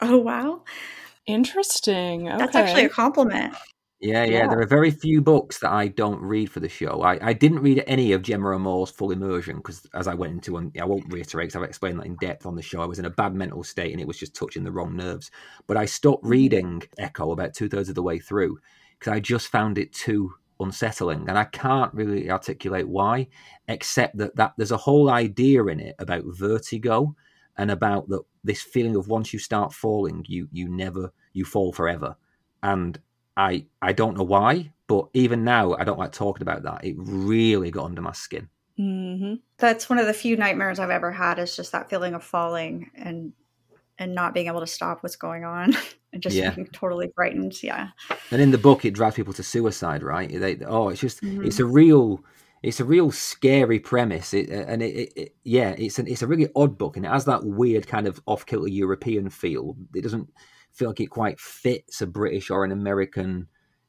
Oh, 0.00 0.18
wow. 0.18 0.62
Interesting. 1.26 2.28
Okay. 2.28 2.38
That's 2.38 2.56
actually 2.56 2.84
a 2.84 2.88
compliment. 2.88 3.54
Yeah, 4.00 4.24
yeah, 4.24 4.30
Yeah. 4.30 4.48
There 4.48 4.60
are 4.60 4.66
very 4.66 4.90
few 4.90 5.22
books 5.22 5.58
that 5.60 5.72
I 5.72 5.88
don't 5.88 6.20
read 6.20 6.50
for 6.50 6.60
the 6.60 6.68
show. 6.68 7.02
I, 7.02 7.18
I 7.28 7.32
didn't 7.32 7.60
read 7.60 7.82
any 7.86 8.12
of 8.12 8.22
Gemma 8.22 8.54
Amor's 8.54 8.90
Full 8.90 9.10
Immersion 9.10 9.56
because, 9.56 9.86
as 9.94 10.06
I 10.06 10.14
went 10.14 10.34
into, 10.34 10.58
and 10.58 10.76
I 10.78 10.84
won't 10.84 11.10
reiterate 11.10 11.48
because 11.48 11.56
I've 11.56 11.68
explained 11.68 11.98
that 11.98 12.06
in 12.06 12.16
depth 12.16 12.44
on 12.44 12.56
the 12.56 12.62
show, 12.62 12.82
I 12.82 12.86
was 12.86 12.98
in 12.98 13.06
a 13.06 13.10
bad 13.10 13.34
mental 13.34 13.64
state 13.64 13.92
and 13.92 14.00
it 14.00 14.06
was 14.06 14.18
just 14.18 14.34
touching 14.34 14.64
the 14.64 14.72
wrong 14.72 14.96
nerves. 14.96 15.30
But 15.66 15.78
I 15.78 15.86
stopped 15.86 16.24
mm-hmm. 16.24 16.30
reading 16.30 16.82
Echo 16.98 17.32
about 17.32 17.54
two 17.54 17.68
thirds 17.68 17.88
of 17.88 17.94
the 17.94 18.02
way 18.02 18.18
through 18.18 18.58
because 18.98 19.12
I 19.12 19.20
just 19.20 19.48
found 19.48 19.78
it 19.78 19.94
too 19.94 20.34
unsettling, 20.60 21.28
and 21.28 21.38
I 21.38 21.44
can't 21.44 21.92
really 21.94 22.30
articulate 22.30 22.88
why, 22.88 23.28
except 23.66 24.18
that 24.18 24.36
that 24.36 24.52
there's 24.58 24.72
a 24.72 24.76
whole 24.76 25.08
idea 25.10 25.64
in 25.66 25.80
it 25.80 25.96
about 25.98 26.24
vertigo 26.26 27.14
and 27.56 27.70
about 27.70 28.08
that 28.10 28.22
this 28.44 28.60
feeling 28.60 28.96
of 28.96 29.08
once 29.08 29.32
you 29.32 29.38
start 29.38 29.72
falling, 29.72 30.22
you 30.28 30.48
you 30.52 30.68
never 30.68 31.12
you 31.32 31.46
fall 31.46 31.72
forever. 31.72 32.16
And 32.62 33.00
I 33.36 33.66
I 33.82 33.92
don't 33.92 34.16
know 34.16 34.24
why, 34.24 34.72
but 34.86 35.08
even 35.14 35.44
now 35.44 35.74
I 35.74 35.84
don't 35.84 35.98
like 35.98 36.12
talking 36.12 36.42
about 36.42 36.62
that. 36.64 36.84
It 36.84 36.94
really 36.98 37.70
got 37.70 37.84
under 37.86 38.00
my 38.02 38.12
skin. 38.12 38.48
Mm-hmm. 38.78 39.34
That's 39.58 39.88
one 39.88 39.98
of 39.98 40.06
the 40.06 40.12
few 40.12 40.36
nightmares 40.36 40.78
I've 40.78 40.90
ever 40.90 41.10
had. 41.10 41.38
Is 41.38 41.56
just 41.56 41.72
that 41.72 41.88
feeling 41.90 42.14
of 42.14 42.22
falling 42.24 42.90
and 42.94 43.32
and 43.98 44.14
not 44.14 44.34
being 44.34 44.46
able 44.46 44.60
to 44.60 44.66
stop 44.66 45.02
what's 45.02 45.16
going 45.16 45.44
on 45.44 45.74
and 46.12 46.22
just 46.22 46.36
Yeah. 46.36 46.50
being 46.50 46.66
totally 46.68 47.10
frightened. 47.14 47.62
Yeah. 47.62 47.88
And 48.30 48.42
in 48.42 48.50
the 48.50 48.58
book, 48.58 48.84
it 48.84 48.92
drives 48.92 49.16
people 49.16 49.32
to 49.34 49.42
suicide, 49.42 50.02
right? 50.02 50.30
They, 50.30 50.58
oh, 50.66 50.90
it's 50.90 51.00
just 51.00 51.22
Mhm. 51.22 51.46
it's 51.46 51.58
a 51.60 51.64
real 51.64 52.22
it's 52.62 52.80
a 52.80 52.84
real 52.84 53.10
scary 53.12 53.78
premise, 53.78 54.34
it, 54.34 54.48
and 54.48 54.82
it, 54.82 54.86
it, 54.96 55.12
it 55.16 55.34
yeah, 55.44 55.70
it's 55.78 55.98
an, 55.98 56.06
it's 56.08 56.22
a 56.22 56.26
really 56.26 56.48
odd 56.56 56.76
book, 56.76 56.96
and 56.96 57.06
it 57.06 57.10
has 57.10 57.24
that 57.26 57.44
weird 57.44 57.86
kind 57.86 58.06
of 58.06 58.20
off 58.26 58.44
kilter 58.46 58.68
European 58.68 59.28
feel. 59.30 59.76
It 59.94 60.02
doesn't 60.02 60.28
feel 60.76 60.88
like 60.88 61.00
it 61.00 61.06
quite 61.10 61.40
fits 61.40 62.00
a 62.00 62.06
British 62.06 62.50
or 62.50 62.64
an 62.64 62.72
American 62.72 63.48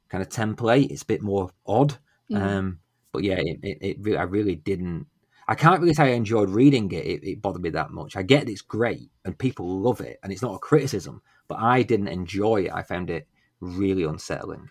kind 0.09 0.21
of 0.21 0.29
template. 0.29 0.89
It's 0.91 1.03
a 1.03 1.05
bit 1.05 1.21
more 1.21 1.51
odd, 1.65 1.97
Mhm. 2.31 2.41
um, 2.41 2.79
but 3.11 3.23
yeah, 3.23 3.35
it, 3.39 3.59
it, 3.61 3.77
it 3.81 3.97
re- 4.01 4.17
I 4.17 4.23
really 4.23 4.55
didn't. 4.55 5.07
I 5.49 5.55
can't 5.55 5.79
really 5.81 5.93
say 5.93 6.05
I 6.11 6.15
enjoyed 6.15 6.49
reading 6.49 6.91
it. 6.91 7.05
it. 7.05 7.23
It 7.23 7.41
bothered 7.41 7.61
me 7.61 7.69
that 7.71 7.91
much. 7.91 8.15
I 8.17 8.21
get 8.23 8.49
it's 8.49 8.61
great 8.61 9.09
and 9.23 9.38
people 9.38 9.79
love 9.81 10.01
it, 10.01 10.19
and 10.23 10.31
it's 10.33 10.41
not 10.41 10.55
a 10.55 10.59
criticism, 10.59 11.21
but 11.47 11.59
I 11.59 11.83
didn't 11.83 12.09
enjoy 12.09 12.63
it. 12.65 12.73
I 12.73 12.83
found 12.83 13.09
it 13.09 13.27
really 13.61 14.03
unsettling. 14.03 14.69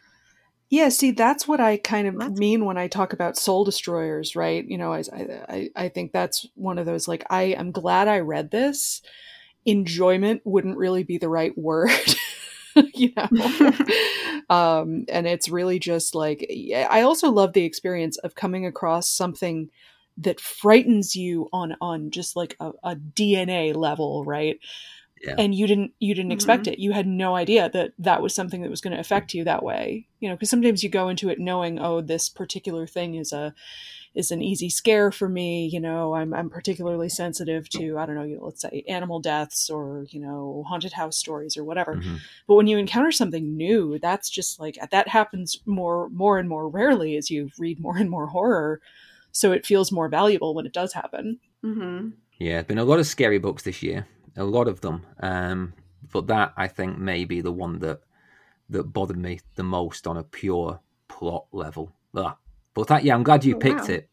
Yeah, 0.69 0.89
see, 0.89 1.13
that's 1.13 1.47
what 1.47 1.61
I 1.61 1.77
kind 1.77 2.09
of 2.09 2.19
That's- 2.19 2.39
mean 2.39 2.65
when 2.65 2.77
I 2.77 2.89
talk 2.89 3.13
about 3.13 3.37
soul 3.37 3.65
destroyers, 3.65 4.35
right? 4.35 4.65
You 4.67 4.77
know, 4.79 4.93
I, 4.93 5.03
I, 5.49 5.71
I 5.77 5.89
think 5.89 6.11
that's 6.13 6.45
one 6.57 6.77
of 6.79 6.87
those, 6.87 7.07
like, 7.07 7.25
I 7.31 7.43
am 7.45 7.71
glad 7.71 8.09
I 8.09 8.19
read 8.19 8.51
this. 8.51 9.01
Enjoyment 9.67 10.43
wouldn't 10.45 10.79
really 10.79 11.03
be 11.03 11.19
the 11.19 11.29
right 11.29 11.57
word, 11.57 11.91
you 12.95 13.13
know? 13.17 13.73
um, 14.51 15.05
and 15.09 15.27
it's 15.27 15.49
really 15.49 15.79
just 15.79 16.15
like, 16.15 16.49
I 16.91 17.03
also 17.03 17.31
love 17.31 17.53
the 17.53 17.65
experience 17.65 18.17
of 18.19 18.35
coming 18.35 18.65
across 18.65 19.09
something 19.09 19.71
that 20.19 20.41
frightens 20.41 21.15
you 21.15 21.49
on, 21.53 21.77
on 21.81 22.11
just 22.11 22.37
like 22.37 22.57
a, 22.61 22.71
a 22.83 22.97
DNA 22.97 23.75
level, 23.77 24.25
right? 24.25 24.59
Yeah. 25.23 25.35
and 25.39 25.55
you 25.55 25.67
didn't 25.67 25.93
you 25.99 26.15
didn't 26.15 26.33
expect 26.33 26.67
it 26.67 26.79
you 26.79 26.93
had 26.93 27.07
no 27.07 27.35
idea 27.35 27.71
that 27.71 27.93
that 27.99 28.21
was 28.21 28.35
something 28.35 28.61
that 28.61 28.69
was 28.69 28.83
going 28.83 28.93
to 28.93 29.01
affect 29.01 29.33
you 29.33 29.45
that 29.45 29.63
way 29.63 30.07
you 30.21 30.29
know 30.29 30.35
because 30.35 30.51
sometimes 30.51 30.85
you 30.85 30.91
go 30.91 31.09
into 31.09 31.31
it 31.31 31.39
knowing 31.39 31.79
oh 31.79 32.03
this 32.03 32.29
particular 32.29 32.87
thing 32.87 33.15
is 33.15 33.33
a 33.33 33.55
is 34.17 34.31
an 34.33 34.43
easy 34.43 34.69
scare 34.69 35.13
for 35.13 35.29
me 35.29 35.67
you 35.67 35.79
know 35.79 36.15
i'm 36.15 36.35
i'm 36.35 36.51
particularly 36.51 37.09
sensitive 37.09 37.69
to 37.69 37.99
i 37.99 38.07
don't 38.07 38.17
know 38.17 38.23
you 38.25 38.37
know, 38.37 38.45
let's 38.45 38.63
say 38.63 38.83
animal 38.89 39.21
deaths 39.21 39.71
or 39.71 40.07
you 40.09 40.19
know 40.19 40.65
haunted 40.67 40.93
house 40.93 41.17
stories 41.17 41.57
or 41.57 41.63
whatever 41.63 41.97
Mhm. 41.97 42.21
but 42.49 42.55
when 42.57 42.67
you 42.67 42.79
encounter 42.79 43.13
something 43.13 43.57
new 43.57 43.99
that's 44.01 44.29
just 44.31 44.59
like 44.59 44.79
that 44.91 45.07
happens 45.09 45.61
more 45.67 46.09
more 46.09 46.39
and 46.39 46.49
more 46.49 46.69
rarely 46.69 47.17
as 47.17 47.31
you 47.31 47.51
read 47.59 47.79
more 47.79 47.97
and 47.99 48.11
more 48.11 48.27
horror 48.27 48.81
so 49.33 49.53
it 49.53 49.67
feels 49.67 49.93
more 49.93 50.09
valuable 50.09 50.55
when 50.55 50.67
it 50.67 50.73
does 50.73 50.93
happen 50.95 51.39
hmm 51.63 52.09
Yeah, 52.39 52.63
been 52.63 52.79
a 52.79 52.85
lot 52.85 52.99
of 52.99 53.07
scary 53.07 53.39
books 53.39 53.63
this 53.63 53.83
year, 53.83 54.07
a 54.37 54.45
lot 54.45 54.69
of 54.69 54.81
them. 54.81 55.07
Um, 55.21 55.73
but 56.13 56.27
that 56.27 56.53
I 56.57 56.69
think 56.69 56.99
may 56.99 57.25
be 57.25 57.41
the 57.41 57.53
one 57.53 57.79
that 57.81 58.01
that 58.69 58.93
bothered 58.93 59.17
me 59.19 59.41
the 59.55 59.63
most 59.63 60.07
on 60.07 60.17
a 60.17 60.23
pure 60.23 60.81
plot 61.09 61.47
level. 61.53 61.93
Ah, 62.15 62.37
But 62.77 62.87
that, 62.89 63.03
yeah, 63.05 63.15
I'm 63.15 63.25
glad 63.25 63.45
you 63.45 63.57
Oh, 63.57 63.59
picked 63.59 63.89
wow. 63.89 63.95
it. 63.95 64.09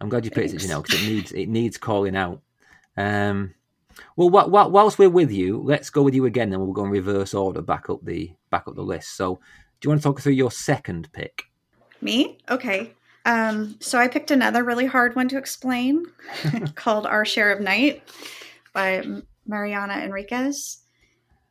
I'm 0.00 0.08
glad 0.08 0.24
you 0.24 0.30
picked 0.30 0.50
Thanks. 0.50 0.64
it, 0.64 0.68
Janelle, 0.68 0.82
because 0.82 1.02
it 1.02 1.08
needs 1.08 1.32
it 1.32 1.46
needs 1.48 1.76
calling 1.78 2.16
out. 2.16 2.40
Um, 2.96 3.54
well, 4.16 4.30
wh- 4.30 4.46
wh- 4.48 4.72
whilst 4.72 4.98
we're 4.98 5.10
with 5.10 5.30
you, 5.30 5.60
let's 5.64 5.90
go 5.90 6.02
with 6.02 6.14
you 6.14 6.24
again, 6.26 6.52
and 6.52 6.62
we'll 6.62 6.72
go 6.72 6.84
in 6.84 6.90
reverse 6.90 7.34
order, 7.34 7.60
back 7.62 7.90
up 7.90 8.04
the 8.04 8.32
back 8.50 8.66
up 8.66 8.74
the 8.74 8.82
list. 8.82 9.16
So, 9.16 9.34
do 9.80 9.86
you 9.86 9.90
want 9.90 10.00
to 10.00 10.08
talk 10.08 10.20
through 10.20 10.32
your 10.32 10.50
second 10.50 11.12
pick? 11.12 11.44
Me? 12.00 12.38
Okay. 12.48 12.92
Um, 13.26 13.76
so 13.80 13.98
I 13.98 14.08
picked 14.08 14.30
another 14.30 14.64
really 14.64 14.86
hard 14.86 15.14
one 15.14 15.28
to 15.28 15.36
explain 15.36 16.04
called 16.76 17.06
Our 17.06 17.24
Share 17.26 17.52
of 17.52 17.60
Night 17.60 18.02
by 18.72 19.04
Mariana 19.46 19.98
Enriquez. 19.98 20.78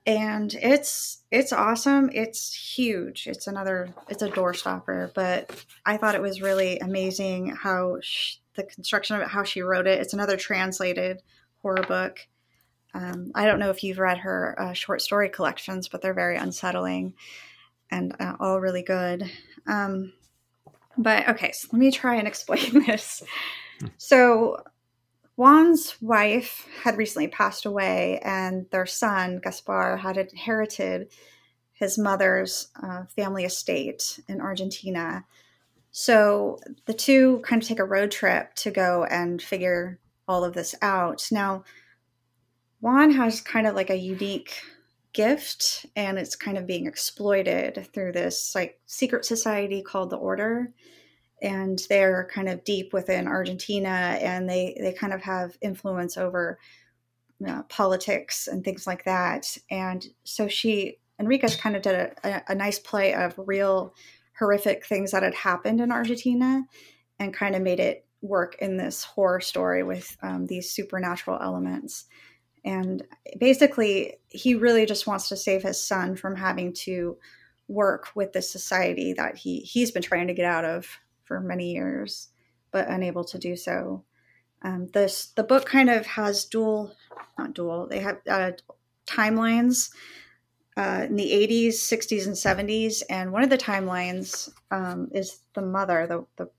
And 0.07 0.53
it's 0.53 1.21
it's 1.31 1.51
awesome. 1.51 2.09
It's 2.13 2.53
huge. 2.53 3.27
It's 3.27 3.45
another 3.45 3.93
it's 4.07 4.21
a 4.23 4.29
door 4.29 4.53
stopper, 4.53 5.11
but 5.13 5.53
I 5.85 5.97
thought 5.97 6.15
it 6.15 6.21
was 6.21 6.41
really 6.41 6.79
amazing 6.79 7.49
how 7.49 7.97
sh- 8.01 8.37
the 8.55 8.63
construction 8.63 9.17
of 9.17 9.23
it, 9.23 9.27
how 9.27 9.43
she 9.43 9.61
wrote 9.61 9.85
it. 9.85 9.99
It's 9.99 10.13
another 10.13 10.37
translated 10.37 11.21
horror 11.61 11.83
book. 11.83 12.19
Um, 12.93 13.31
I 13.35 13.45
don't 13.45 13.59
know 13.59 13.69
if 13.69 13.83
you've 13.83 13.99
read 13.99 14.19
her 14.19 14.55
uh, 14.57 14.73
short 14.73 15.01
story 15.01 15.27
collections, 15.27 15.89
but 15.89 16.01
they're 16.01 16.13
very 16.13 16.37
unsettling 16.37 17.13
and 17.91 18.15
uh, 18.19 18.35
all 18.39 18.61
really 18.61 18.83
good. 18.83 19.29
Um, 19.67 20.13
but 20.97 21.27
okay, 21.29 21.51
so 21.51 21.67
let 21.73 21.79
me 21.79 21.91
try 21.91 22.15
and 22.15 22.27
explain 22.27 22.85
this. 22.85 23.23
So, 23.97 24.63
Juan's 25.37 26.01
wife 26.01 26.67
had 26.83 26.97
recently 26.97 27.27
passed 27.27 27.65
away, 27.65 28.19
and 28.23 28.65
their 28.71 28.87
son, 28.87 29.39
Gaspar, 29.43 29.97
had 29.97 30.17
inherited 30.17 31.11
his 31.73 31.95
mother's 31.97 32.69
uh, 32.81 33.03
family 33.15 33.45
estate 33.45 34.19
in 34.27 34.41
Argentina. 34.41 35.25
So, 35.91 36.57
the 36.85 36.93
two 36.93 37.39
kind 37.43 37.61
of 37.61 37.67
take 37.67 37.79
a 37.79 37.85
road 37.85 38.09
trip 38.09 38.55
to 38.55 38.71
go 38.71 39.03
and 39.03 39.39
figure 39.39 39.99
all 40.27 40.43
of 40.43 40.53
this 40.53 40.73
out. 40.81 41.27
Now, 41.31 41.63
Juan 42.81 43.11
has 43.11 43.39
kind 43.39 43.67
of 43.67 43.75
like 43.75 43.91
a 43.91 43.95
unique 43.95 44.59
gift 45.13 45.85
and 45.95 46.17
it's 46.19 46.35
kind 46.35 46.57
of 46.57 46.67
being 46.67 46.85
exploited 46.85 47.87
through 47.93 48.11
this 48.11 48.53
like 48.53 48.79
secret 48.85 49.25
society 49.25 49.81
called 49.81 50.09
the 50.09 50.17
order 50.17 50.71
and 51.41 51.79
they're 51.89 52.27
kind 52.33 52.49
of 52.49 52.63
deep 52.63 52.93
within 52.93 53.27
argentina 53.27 54.17
and 54.21 54.49
they 54.49 54.75
they 54.79 54.93
kind 54.93 55.13
of 55.13 55.21
have 55.21 55.57
influence 55.61 56.17
over 56.17 56.57
know, 57.39 57.65
politics 57.69 58.47
and 58.47 58.63
things 58.63 58.87
like 58.87 59.05
that. 59.05 59.57
And 59.69 60.05
so 60.23 60.47
she 60.47 60.97
enriquez 61.19 61.55
kind 61.55 61.75
of 61.75 61.81
did 61.81 61.95
a, 61.95 62.11
a, 62.23 62.43
a 62.49 62.55
nice 62.55 62.79
play 62.79 63.13
of 63.13 63.35
real 63.37 63.93
horrific 64.37 64.85
things 64.85 65.11
that 65.11 65.23
had 65.23 65.33
happened 65.33 65.81
in 65.81 65.91
argentina 65.91 66.63
and 67.19 67.33
kind 67.33 67.55
of 67.55 67.61
made 67.61 67.79
it 67.79 68.05
work 68.21 68.55
in 68.59 68.77
this 68.77 69.03
horror 69.03 69.39
story 69.39 69.83
with 69.83 70.15
um, 70.21 70.45
these 70.45 70.69
supernatural 70.69 71.39
elements. 71.41 72.05
And 72.63 73.03
basically 73.39 74.17
he 74.29 74.55
really 74.55 74.85
just 74.85 75.07
wants 75.07 75.29
to 75.29 75.37
save 75.37 75.63
his 75.63 75.81
son 75.81 76.15
from 76.15 76.35
having 76.35 76.73
to 76.73 77.17
work 77.67 78.09
with 78.15 78.33
this 78.33 78.51
society 78.51 79.13
that 79.13 79.37
he 79.37 79.59
he's 79.59 79.91
been 79.91 80.01
trying 80.01 80.27
to 80.27 80.33
get 80.33 80.45
out 80.45 80.65
of 80.65 80.87
for 81.27 81.39
many 81.39 81.71
years 81.73 82.29
but 82.71 82.87
unable 82.89 83.23
to 83.23 83.37
do 83.37 83.55
so. 83.55 84.03
Um, 84.61 84.87
this 84.87 85.27
the 85.35 85.43
book 85.43 85.65
kind 85.65 85.89
of 85.89 86.05
has 86.07 86.45
dual 86.45 86.95
not 87.37 87.53
dual 87.53 87.87
they 87.87 87.99
have 87.99 88.17
uh, 88.27 88.51
timelines 89.05 89.91
uh, 90.75 91.05
in 91.07 91.15
the 91.15 91.31
80s 91.31 91.75
60s 91.75 92.25
and 92.25 92.35
70s 92.35 93.03
and 93.07 93.31
one 93.31 93.43
of 93.43 93.51
the 93.51 93.57
timelines 93.57 94.49
um, 94.71 95.09
is 95.11 95.39
the 95.53 95.61
mother 95.61 96.07
the, 96.07 96.25
the 96.43 96.49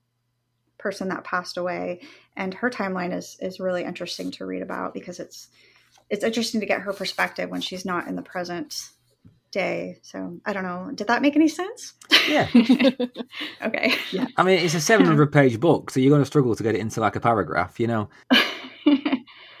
person 0.77 1.09
that 1.09 1.25
passed 1.25 1.57
away 1.57 1.99
and 2.37 2.53
her 2.53 2.69
timeline 2.69 3.13
is 3.13 3.37
is 3.41 3.59
really 3.59 3.83
interesting 3.83 4.31
to 4.31 4.45
read 4.45 4.61
about 4.61 4.93
because 4.93 5.19
it's 5.19 5.49
it's 6.09 6.23
interesting 6.23 6.61
to 6.61 6.65
get 6.65 6.81
her 6.81 6.93
perspective 6.93 7.49
when 7.49 7.61
she's 7.61 7.83
not 7.83 8.07
in 8.07 8.15
the 8.15 8.21
present 8.21 8.91
day. 9.51 9.99
So 10.01 10.39
I 10.45 10.53
don't 10.53 10.63
know. 10.63 10.91
Did 10.93 11.07
that 11.07 11.21
make 11.21 11.35
any 11.35 11.47
sense? 11.47 11.93
Yeah, 12.27 12.47
Okay. 13.61 13.93
yeah. 14.11 14.27
I 14.37 14.43
mean, 14.43 14.59
it's 14.59 14.73
a 14.75 14.81
700 14.81 15.31
page 15.31 15.59
book, 15.59 15.89
so 15.91 15.99
you're 15.99 16.09
going 16.11 16.21
to 16.21 16.25
struggle 16.25 16.55
to 16.55 16.63
get 16.63 16.75
it 16.75 16.81
into 16.81 16.99
like 17.01 17.15
a 17.15 17.19
paragraph, 17.19 17.79
you 17.79 17.87
know. 17.87 18.09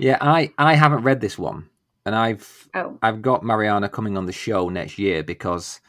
Yeah, 0.01 0.17
I 0.21 0.53
I 0.57 0.75
haven't 0.75 1.03
read 1.03 1.19
this 1.19 1.37
one, 1.37 1.67
and 2.05 2.15
I've 2.15 2.69
oh, 2.73 2.97
I've 3.01 3.21
got 3.21 3.43
Mariana 3.43 3.89
coming 3.89 4.15
on 4.17 4.27
the 4.27 4.31
show 4.31 4.69
next 4.69 4.97
year 4.97 5.23
because 5.23 5.81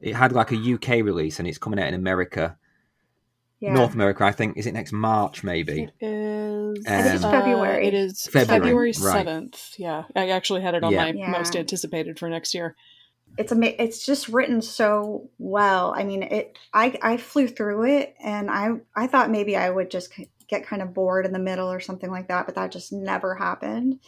it 0.00 0.14
had 0.14 0.32
like 0.32 0.50
a 0.50 0.56
UK 0.56 1.04
release 1.04 1.38
and 1.38 1.46
it's 1.46 1.58
coming 1.58 1.78
out 1.78 1.88
in 1.88 1.92
America, 1.92 2.56
yeah. 3.60 3.74
North 3.74 3.92
America. 3.92 4.24
I 4.24 4.32
think 4.32 4.56
is 4.56 4.64
it 4.66 4.72
next 4.72 4.92
March 4.92 5.44
maybe. 5.44 5.90
It 6.00 6.06
is. 6.06 6.86
I 6.86 7.02
think 7.02 7.14
it's 7.16 7.24
uh, 7.24 7.30
February. 7.30 7.86
it 7.86 7.92
is 7.92 8.22
February, 8.32 8.60
February 8.62 8.86
right. 8.88 8.96
seventh. 9.26 9.74
Yeah, 9.76 10.04
I 10.16 10.30
actually 10.30 10.62
had 10.62 10.74
it 10.74 10.82
on 10.82 10.92
Yeah. 10.92 11.04
my 11.04 11.10
Yeah. 11.10 11.30
most 11.30 11.54
anticipated 11.54 12.18
for 12.18 12.30
next 12.30 12.54
year. 12.54 12.76
It's 13.36 13.52
ama- 13.52 13.74
it's 13.78 14.04
just 14.04 14.28
written 14.28 14.60
so 14.62 15.30
well. 15.38 15.92
I 15.96 16.04
mean, 16.04 16.22
it. 16.22 16.58
I 16.74 16.98
I 17.02 17.16
flew 17.16 17.48
through 17.48 17.84
it, 17.86 18.14
and 18.22 18.50
I 18.50 18.70
I 18.94 19.06
thought 19.06 19.30
maybe 19.30 19.56
I 19.56 19.70
would 19.70 19.90
just 19.90 20.12
get 20.48 20.66
kind 20.66 20.82
of 20.82 20.92
bored 20.92 21.26
in 21.26 21.32
the 21.32 21.38
middle 21.38 21.70
or 21.70 21.80
something 21.80 22.10
like 22.10 22.28
that, 22.28 22.46
but 22.46 22.56
that 22.56 22.72
just 22.72 22.92
never 22.92 23.34
happened. 23.34 24.00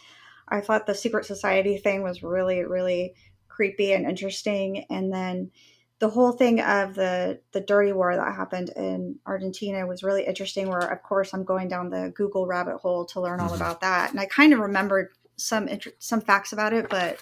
I 0.47 0.61
thought 0.61 0.85
the 0.85 0.93
secret 0.95 1.25
society 1.25 1.77
thing 1.77 2.03
was 2.03 2.21
really 2.23 2.63
really 2.63 3.15
creepy 3.47 3.93
and 3.93 4.05
interesting, 4.05 4.85
and 4.89 5.11
then 5.11 5.51
the 5.99 6.09
whole 6.09 6.33
thing 6.33 6.59
of 6.59 6.95
the 6.95 7.39
the 7.53 7.61
dirty 7.61 7.93
war 7.93 8.15
that 8.15 8.35
happened 8.35 8.69
in 8.75 9.19
Argentina 9.25 9.87
was 9.87 10.03
really 10.03 10.25
interesting. 10.25 10.67
Where 10.67 10.79
of 10.79 11.01
course 11.01 11.33
I'm 11.33 11.45
going 11.45 11.69
down 11.69 11.89
the 11.89 12.11
Google 12.15 12.45
rabbit 12.45 12.77
hole 12.77 13.05
to 13.05 13.21
learn 13.21 13.39
all 13.39 13.49
Mhm. 13.51 13.55
about 13.55 13.81
that, 13.81 14.11
and 14.11 14.19
I 14.19 14.25
kind 14.25 14.53
of 14.53 14.59
remembered 14.59 15.09
some 15.37 15.67
inter- 15.67 15.93
some 15.99 16.21
facts 16.21 16.51
about 16.53 16.73
it, 16.73 16.89
but 16.89 17.17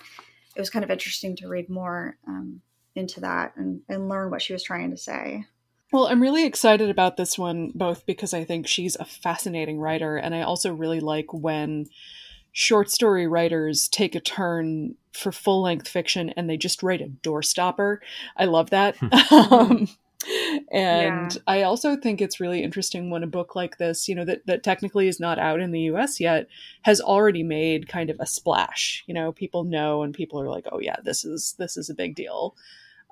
it 0.56 0.60
was 0.60 0.70
kind 0.70 0.84
of 0.84 0.92
interesting 0.92 1.36
to 1.38 1.48
read 1.48 1.70
more 1.70 2.18
um, 2.28 2.62
into 2.96 3.22
that 3.22 3.54
and, 3.56 3.82
and 3.88 4.10
learn 4.10 4.30
what 4.32 4.42
she 4.42 4.54
was 4.54 4.64
trying 4.64 4.92
to 4.92 4.98
say. 4.98 5.46
Well, 5.92 6.08
I'm 6.08 6.22
really 6.22 6.46
excited 6.46 6.90
about 6.90 7.18
this 7.18 7.38
one, 7.38 7.72
both 7.76 8.06
because 8.06 8.34
I 8.34 8.46
think 8.46 8.68
she's 8.68 8.96
a 8.96 9.06
fascinating 9.06 9.78
writer, 9.78 10.16
and 10.16 10.34
I 10.34 10.42
also 10.42 10.74
really 10.74 11.02
like 11.02 11.34
when 11.34 11.88
short 12.54 12.90
story 12.90 13.28
writers 13.28 13.88
take 13.88 14.16
a 14.16 14.20
turn 14.20 14.96
for 15.14 15.32
full 15.32 15.62
length 15.62 15.88
fiction 15.88 16.30
and 16.32 16.50
they 16.50 16.58
just 16.58 16.84
write 16.84 17.02
a 17.02 17.08
doorstopper. 17.08 18.00
I 18.38 18.46
love 18.46 18.70
that. 18.70 18.96
um, 19.32 19.88
and 20.72 21.34
yeah. 21.34 21.42
I 21.48 21.64
also 21.64 21.96
think 21.96 22.22
it's 22.22 22.40
really 22.40 22.64
interesting 22.64 23.10
when 23.10 23.24
a 23.24 23.28
book 23.28 23.56
like 23.56 23.78
this, 23.78 24.08
you 24.08 24.16
know, 24.16 24.26
that, 24.26 24.46
that 24.48 24.64
technically 24.64 25.08
is 25.08 25.20
not 25.20 25.40
out 25.40 25.60
in 25.60 25.72
the 25.72 25.82
US 25.82 26.20
yet, 26.20 26.48
has 26.84 27.02
already 27.02 27.44
made 27.44 27.88
kind 27.88 28.10
of 28.10 28.18
a 28.20 28.26
splash. 28.26 29.04
You 29.08 29.14
know, 29.14 29.32
people 29.32 29.64
know 29.64 30.04
and 30.04 30.14
people 30.14 30.42
are 30.42 30.50
like, 30.50 30.68
oh 30.72 30.80
yeah, 30.80 30.98
this 31.04 31.26
is 31.26 31.56
this 31.58 31.78
is 31.78 31.90
a 31.90 31.96
big 31.96 32.16
deal. 32.16 32.56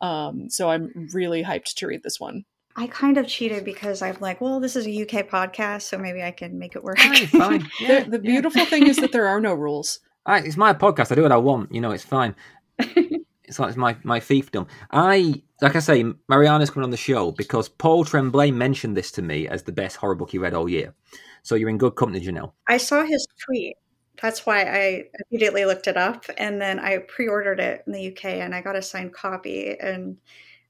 Um, 0.01 0.49
so 0.49 0.69
I'm 0.69 1.09
really 1.13 1.43
hyped 1.43 1.75
to 1.75 1.87
read 1.87 2.03
this 2.03 2.19
one. 2.19 2.45
I 2.75 2.87
kind 2.87 3.17
of 3.17 3.27
cheated 3.27 3.65
because 3.65 4.01
I'm 4.01 4.17
like, 4.21 4.39
well, 4.39 4.59
this 4.59 4.75
is 4.75 4.87
a 4.87 5.01
UK 5.01 5.27
podcast, 5.27 5.81
so 5.81 5.97
maybe 5.97 6.23
I 6.23 6.31
can 6.31 6.57
make 6.57 6.75
it 6.75 6.83
work. 6.83 6.97
Fine, 6.97 7.27
fine. 7.27 7.69
Yeah, 7.79 8.03
the, 8.03 8.11
the 8.11 8.19
beautiful 8.19 8.61
yeah. 8.61 8.67
thing 8.67 8.87
is 8.87 8.97
that 8.97 9.11
there 9.11 9.27
are 9.27 9.41
no 9.41 9.53
rules. 9.53 9.99
I, 10.25 10.39
it's 10.39 10.57
my 10.57 10.73
podcast. 10.73 11.11
I 11.11 11.15
do 11.15 11.23
what 11.23 11.31
I 11.31 11.37
want. 11.37 11.73
You 11.73 11.81
know, 11.81 11.91
it's 11.91 12.03
fine. 12.03 12.35
it's 13.49 13.59
like 13.59 13.75
my 13.75 13.97
my 14.03 14.19
fiefdom. 14.19 14.67
I 14.91 15.41
like 15.61 15.75
I 15.75 15.79
say, 15.79 16.05
Mariana's 16.29 16.69
coming 16.69 16.85
on 16.85 16.91
the 16.91 16.97
show 16.97 17.31
because 17.31 17.67
Paul 17.67 18.05
Tremblay 18.05 18.51
mentioned 18.51 18.95
this 18.95 19.11
to 19.11 19.21
me 19.21 19.47
as 19.47 19.63
the 19.63 19.73
best 19.73 19.97
horror 19.97 20.15
book 20.15 20.31
he 20.31 20.37
read 20.37 20.53
all 20.53 20.69
year. 20.69 20.93
So 21.43 21.55
you're 21.55 21.69
in 21.69 21.77
good 21.77 21.95
company, 21.95 22.25
Janelle. 22.25 22.53
I 22.67 22.77
saw 22.77 23.03
his 23.03 23.27
tweet. 23.45 23.75
That's 24.21 24.45
why 24.45 24.63
I 24.63 25.03
immediately 25.29 25.65
looked 25.65 25.87
it 25.87 25.97
up, 25.97 26.25
and 26.37 26.61
then 26.61 26.79
I 26.79 26.99
pre-ordered 26.99 27.59
it 27.59 27.83
in 27.87 27.93
the 27.93 28.07
UK, 28.09 28.25
and 28.25 28.53
I 28.53 28.61
got 28.61 28.75
a 28.75 28.81
signed 28.81 29.13
copy, 29.13 29.77
and 29.79 30.17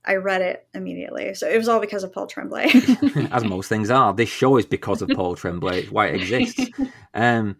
I 0.06 0.16
read 0.16 0.42
it 0.42 0.68
immediately. 0.74 1.34
So 1.34 1.48
it 1.48 1.58
was 1.58 1.68
all 1.68 1.80
because 1.80 2.04
of 2.04 2.14
Paul 2.14 2.28
Tremblay. 2.28 2.68
As 3.32 3.44
most 3.44 3.68
things 3.70 3.90
are. 3.90 4.14
This 4.14 4.30
show 4.30 4.58
is 4.58 4.66
because 4.66 5.02
of 5.02 5.10
Paul 5.10 5.36
Tremblay. 5.36 5.82
It's 5.82 5.92
why 5.92 6.08
it 6.08 6.22
exists. 6.22 6.66
Um, 7.12 7.58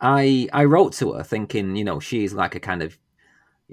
I 0.00 0.48
I 0.52 0.64
wrote 0.64 0.94
to 0.94 1.12
her 1.12 1.22
thinking, 1.22 1.76
you 1.76 1.84
know, 1.84 2.00
she's 2.00 2.32
like 2.32 2.56
a 2.56 2.60
kind 2.60 2.82
of, 2.82 2.98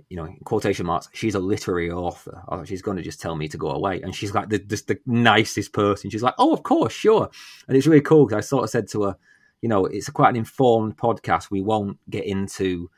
you 0.10 0.18
know, 0.18 0.34
quotation 0.44 0.86
marks, 0.86 1.10
she's 1.14 1.36
a 1.36 1.40
literary 1.40 1.92
author. 1.92 2.44
Or 2.48 2.66
she's 2.66 2.82
going 2.82 2.98
to 2.98 3.04
just 3.04 3.22
tell 3.22 3.36
me 3.36 3.48
to 3.50 3.58
go 3.58 3.70
away. 3.70 4.02
And 4.02 4.16
she's 4.16 4.34
like 4.34 4.50
the, 4.50 4.60
just 4.60 4.88
the 4.88 5.00
nicest 5.06 5.74
person. 5.74 6.10
She's 6.10 6.24
like, 6.24 6.36
oh, 6.38 6.54
of 6.54 6.64
course, 6.64 6.94
sure. 6.94 7.30
And 7.68 7.78
it's 7.78 7.88
really 7.88 8.02
cool 8.02 8.26
because 8.26 8.38
I 8.38 8.42
sort 8.48 8.64
of 8.64 8.70
said 8.70 8.88
to 8.90 9.04
her, 9.04 9.18
you 9.62 9.70
know, 9.70 9.86
it's 9.86 10.10
quite 10.10 10.30
an 10.30 10.36
informed 10.36 10.98
podcast. 10.98 11.52
We 11.52 11.62
won't 11.62 11.98
get 12.10 12.26
into, 12.26 12.90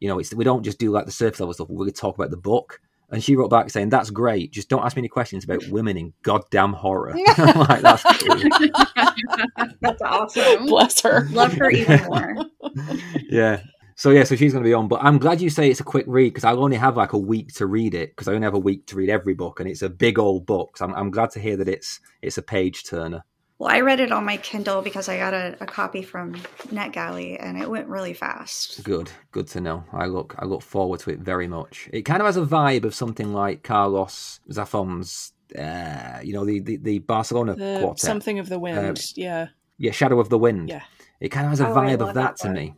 you 0.00 0.08
know, 0.08 0.18
it's 0.18 0.34
we 0.34 0.44
don't 0.44 0.64
just 0.64 0.78
do 0.78 0.90
like 0.90 1.06
the 1.06 1.12
surface 1.12 1.40
level 1.40 1.54
stuff. 1.54 1.68
We 1.68 1.76
really 1.76 1.92
talk 1.92 2.16
about 2.16 2.30
the 2.30 2.36
book. 2.36 2.80
And 3.12 3.22
she 3.22 3.34
wrote 3.34 3.50
back 3.50 3.70
saying, 3.70 3.88
"That's 3.88 4.10
great. 4.10 4.52
Just 4.52 4.68
don't 4.68 4.84
ask 4.84 4.96
me 4.96 5.00
any 5.00 5.08
questions 5.08 5.42
about 5.42 5.66
women 5.66 5.96
in 5.96 6.12
goddamn 6.22 6.72
horror." 6.72 7.12
like, 7.38 7.80
that's 7.80 8.04
cool. 8.04 8.36
that's 9.80 10.02
awesome. 10.02 10.66
Bless 10.66 11.00
her. 11.02 11.26
Love 11.30 11.52
her 11.54 11.70
even 11.70 12.04
more. 12.04 12.36
yeah. 13.28 13.62
So 14.00 14.08
yeah, 14.08 14.24
so 14.24 14.34
she's 14.34 14.54
going 14.54 14.64
to 14.64 14.66
be 14.66 14.72
on. 14.72 14.88
But 14.88 15.04
I'm 15.04 15.18
glad 15.18 15.42
you 15.42 15.50
say 15.50 15.68
it's 15.68 15.80
a 15.80 15.84
quick 15.84 16.06
read 16.08 16.30
because 16.30 16.44
I'll 16.44 16.64
only 16.64 16.78
have 16.78 16.96
like 16.96 17.12
a 17.12 17.18
week 17.18 17.52
to 17.56 17.66
read 17.66 17.92
it 17.92 18.12
because 18.12 18.28
I 18.28 18.32
only 18.32 18.46
have 18.46 18.54
a 18.54 18.58
week 18.58 18.86
to 18.86 18.96
read 18.96 19.10
every 19.10 19.34
book, 19.34 19.60
and 19.60 19.68
it's 19.68 19.82
a 19.82 19.90
big 19.90 20.18
old 20.18 20.46
book. 20.46 20.78
So 20.78 20.86
I'm, 20.86 20.94
I'm 20.94 21.10
glad 21.10 21.30
to 21.32 21.38
hear 21.38 21.54
that 21.58 21.68
it's 21.68 22.00
it's 22.22 22.38
a 22.38 22.42
page 22.42 22.84
turner. 22.84 23.24
Well, 23.58 23.68
I 23.68 23.82
read 23.82 24.00
it 24.00 24.10
on 24.10 24.24
my 24.24 24.38
Kindle 24.38 24.80
because 24.80 25.10
I 25.10 25.18
got 25.18 25.34
a, 25.34 25.54
a, 25.60 25.66
copy 25.66 26.00
from 26.00 26.32
NetGalley, 26.68 27.36
and 27.38 27.60
it 27.60 27.68
went 27.68 27.88
really 27.88 28.14
fast. 28.14 28.82
Good, 28.84 29.10
good 29.32 29.48
to 29.48 29.60
know. 29.60 29.84
I 29.92 30.06
look, 30.06 30.34
I 30.38 30.46
look 30.46 30.62
forward 30.62 31.00
to 31.00 31.10
it 31.10 31.18
very 31.18 31.46
much. 31.46 31.90
It 31.92 32.06
kind 32.06 32.22
of 32.22 32.24
has 32.26 32.38
a 32.38 32.46
vibe 32.46 32.84
of 32.84 32.94
something 32.94 33.34
like 33.34 33.64
Carlos 33.64 34.40
Zafon's, 34.50 35.34
uh, 35.58 36.20
you 36.22 36.32
know, 36.32 36.46
the 36.46 36.60
the, 36.60 36.76
the 36.78 36.98
Barcelona 37.00 37.54
the, 37.54 37.80
quartet, 37.82 38.00
something 38.00 38.38
of 38.38 38.48
the 38.48 38.58
wind. 38.58 38.78
Uh, 38.78 39.02
yeah, 39.14 39.48
yeah, 39.76 39.90
Shadow 39.90 40.20
of 40.20 40.30
the 40.30 40.38
Wind. 40.38 40.70
Yeah, 40.70 40.84
it 41.20 41.28
kind 41.28 41.44
of 41.44 41.50
has 41.50 41.60
a 41.60 41.68
oh, 41.68 41.74
vibe 41.74 42.00
of 42.00 42.14
that, 42.14 42.14
that 42.14 42.36
to 42.38 42.48
me. 42.48 42.76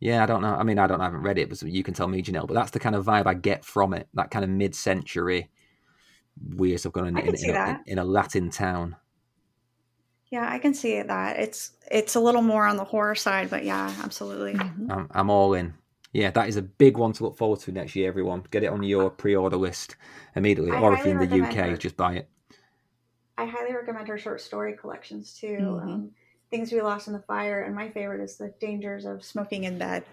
Yeah, 0.00 0.22
I 0.22 0.26
don't 0.26 0.42
know. 0.42 0.54
I 0.54 0.62
mean, 0.64 0.78
I 0.78 0.86
don't. 0.86 1.00
I 1.00 1.04
haven't 1.04 1.22
read 1.22 1.38
it, 1.38 1.48
but 1.48 1.62
you 1.62 1.82
can 1.82 1.94
tell 1.94 2.08
me, 2.08 2.22
Janelle. 2.22 2.46
But 2.46 2.54
that's 2.54 2.72
the 2.72 2.80
kind 2.80 2.94
of 2.94 3.06
vibe 3.06 3.26
I 3.26 3.34
get 3.34 3.64
from 3.64 3.94
it. 3.94 4.08
That 4.14 4.30
kind 4.30 4.44
of 4.44 4.50
mid-century 4.50 5.50
weird 6.56 6.80
stuff 6.80 6.92
going 6.92 7.16
on 7.16 7.22
in, 7.22 7.34
in, 7.34 7.54
a, 7.54 7.80
in 7.86 7.98
a 7.98 8.04
Latin 8.04 8.50
town. 8.50 8.96
Yeah, 10.30 10.48
I 10.50 10.58
can 10.58 10.74
see 10.74 11.00
that. 11.00 11.38
It's 11.38 11.72
it's 11.90 12.16
a 12.16 12.20
little 12.20 12.42
more 12.42 12.66
on 12.66 12.76
the 12.76 12.84
horror 12.84 13.14
side, 13.14 13.50
but 13.50 13.64
yeah, 13.64 13.94
absolutely. 14.02 14.54
Mm-hmm. 14.54 14.90
I'm, 14.90 15.08
I'm 15.12 15.30
all 15.30 15.54
in. 15.54 15.74
Yeah, 16.12 16.30
that 16.30 16.48
is 16.48 16.56
a 16.56 16.62
big 16.62 16.96
one 16.96 17.12
to 17.14 17.24
look 17.24 17.36
forward 17.36 17.60
to 17.60 17.72
next 17.72 17.94
year. 17.96 18.08
Everyone, 18.08 18.44
get 18.50 18.62
it 18.62 18.68
on 18.68 18.82
your 18.82 19.10
pre-order 19.10 19.56
list 19.56 19.96
immediately, 20.36 20.72
I 20.72 20.80
or 20.80 20.94
if 20.94 21.04
you're 21.04 21.20
in 21.20 21.28
the 21.28 21.42
UK, 21.42 21.54
her. 21.54 21.76
just 21.76 21.96
buy 21.96 22.14
it. 22.14 22.28
I 23.36 23.46
highly 23.46 23.74
recommend 23.74 24.08
her 24.08 24.18
short 24.18 24.40
story 24.40 24.76
collections 24.76 25.34
too. 25.34 25.58
Mm-hmm. 25.60 25.88
Um, 25.88 26.10
Things 26.54 26.70
we 26.70 26.80
lost 26.82 27.08
in 27.08 27.12
the 27.12 27.18
fire, 27.18 27.62
and 27.62 27.74
my 27.74 27.90
favorite 27.90 28.20
is 28.20 28.36
the 28.36 28.54
dangers 28.60 29.06
of 29.06 29.24
smoking 29.24 29.64
in 29.64 29.76
bed. 29.76 30.04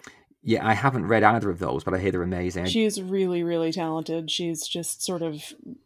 Yeah, 0.41 0.67
I 0.67 0.73
haven't 0.73 1.05
read 1.05 1.21
either 1.21 1.51
of 1.51 1.59
those, 1.59 1.83
but 1.83 1.93
I 1.93 1.99
hear 1.99 2.09
they're 2.09 2.23
amazing. 2.23 2.65
She's 2.65 2.99
really, 2.99 3.43
really 3.43 3.71
talented. 3.71 4.31
She's 4.31 4.67
just 4.67 5.03
sort 5.03 5.21
of 5.21 5.35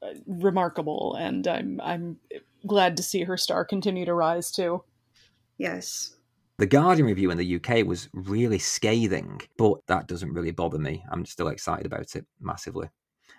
uh, 0.01 0.13
remarkable, 0.25 1.15
and 1.19 1.45
I'm 1.45 1.81
I'm 1.83 2.19
glad 2.65 2.95
to 2.95 3.03
see 3.03 3.23
her 3.23 3.35
star 3.35 3.65
continue 3.65 4.05
to 4.05 4.13
rise 4.13 4.49
too. 4.49 4.85
Yes. 5.57 6.15
The 6.57 6.67
Guardian 6.67 7.05
review 7.05 7.31
in 7.31 7.37
the 7.37 7.55
UK 7.57 7.85
was 7.85 8.07
really 8.13 8.59
scathing, 8.59 9.41
but 9.57 9.85
that 9.87 10.07
doesn't 10.07 10.31
really 10.31 10.51
bother 10.51 10.79
me. 10.79 11.03
I'm 11.11 11.25
still 11.25 11.49
excited 11.49 11.85
about 11.85 12.15
it 12.15 12.25
massively. 12.39 12.87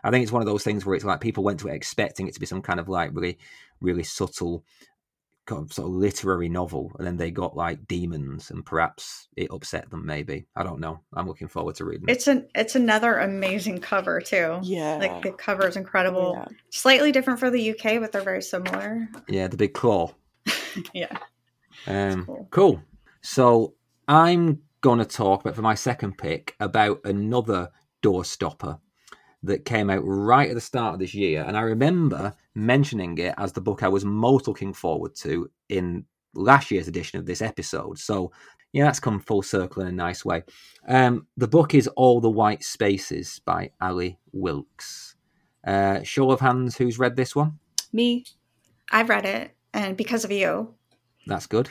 I 0.04 0.10
think 0.10 0.22
it's 0.22 0.32
one 0.32 0.42
of 0.42 0.46
those 0.46 0.64
things 0.64 0.84
where 0.84 0.94
it's 0.94 1.04
like 1.06 1.22
people 1.22 1.44
went 1.44 1.60
to 1.60 1.68
it 1.68 1.74
expecting 1.74 2.28
it 2.28 2.34
to 2.34 2.40
be 2.40 2.46
some 2.46 2.60
kind 2.60 2.78
of 2.78 2.90
like 2.90 3.12
really, 3.14 3.38
really 3.80 4.02
subtle 4.02 4.64
kind 5.46 5.62
of 5.62 5.72
sort 5.72 5.88
of 5.88 5.94
literary 5.94 6.48
novel, 6.48 6.92
and 6.98 7.06
then 7.06 7.16
they 7.16 7.30
got 7.30 7.56
like 7.56 7.86
demons, 7.86 8.50
and 8.50 8.64
perhaps 8.66 9.28
it 9.36 9.50
upset 9.50 9.88
them. 9.90 10.04
Maybe 10.04 10.46
I 10.54 10.62
don't 10.62 10.80
know. 10.80 11.00
I'm 11.14 11.26
looking 11.26 11.48
forward 11.48 11.76
to 11.76 11.84
reading. 11.84 12.08
It's 12.08 12.26
an 12.26 12.48
it's 12.54 12.74
another 12.74 13.18
amazing 13.18 13.80
cover 13.80 14.20
too. 14.20 14.58
Yeah, 14.62 14.96
like 14.96 15.22
the 15.22 15.32
cover 15.32 15.66
is 15.66 15.76
incredible. 15.76 16.34
Yeah. 16.36 16.48
Slightly 16.70 17.12
different 17.12 17.40
for 17.40 17.50
the 17.50 17.70
UK, 17.70 18.00
but 18.00 18.12
they're 18.12 18.22
very 18.22 18.42
similar. 18.42 19.08
Yeah, 19.28 19.48
the 19.48 19.56
big 19.56 19.72
claw. 19.72 20.12
yeah. 20.94 21.16
Um, 21.86 22.26
cool. 22.26 22.48
cool. 22.50 22.82
So 23.22 23.74
I'm 24.08 24.60
gonna 24.80 25.04
talk, 25.04 25.44
but 25.44 25.54
for 25.54 25.62
my 25.62 25.74
second 25.74 26.18
pick, 26.18 26.54
about 26.60 27.00
another 27.04 27.70
doorstopper 28.02 28.78
that 29.46 29.64
came 29.64 29.90
out 29.90 30.02
right 30.04 30.48
at 30.48 30.54
the 30.54 30.60
start 30.60 30.94
of 30.94 31.00
this 31.00 31.14
year. 31.14 31.44
And 31.46 31.56
I 31.56 31.62
remember 31.62 32.34
mentioning 32.54 33.18
it 33.18 33.34
as 33.38 33.52
the 33.52 33.60
book 33.60 33.82
I 33.82 33.88
was 33.88 34.04
most 34.04 34.46
looking 34.48 34.72
forward 34.72 35.14
to 35.16 35.50
in 35.68 36.04
last 36.34 36.70
year's 36.70 36.88
edition 36.88 37.18
of 37.18 37.26
this 37.26 37.42
episode. 37.42 37.98
So, 37.98 38.32
yeah, 38.72 38.84
that's 38.84 39.00
come 39.00 39.20
full 39.20 39.42
circle 39.42 39.82
in 39.82 39.88
a 39.88 39.92
nice 39.92 40.24
way. 40.24 40.42
Um, 40.88 41.26
the 41.36 41.48
book 41.48 41.74
is 41.74 41.88
All 41.88 42.20
the 42.20 42.30
White 42.30 42.62
Spaces 42.62 43.40
by 43.44 43.70
Ally 43.80 44.10
Wilkes. 44.32 45.16
Uh, 45.66 46.02
show 46.02 46.30
of 46.30 46.40
hands, 46.40 46.76
who's 46.76 46.98
read 46.98 47.16
this 47.16 47.34
one? 47.34 47.58
Me. 47.92 48.24
I've 48.92 49.08
read 49.08 49.24
it, 49.24 49.50
and 49.74 49.96
because 49.96 50.24
of 50.24 50.30
you. 50.30 50.74
That's 51.26 51.46
good. 51.46 51.70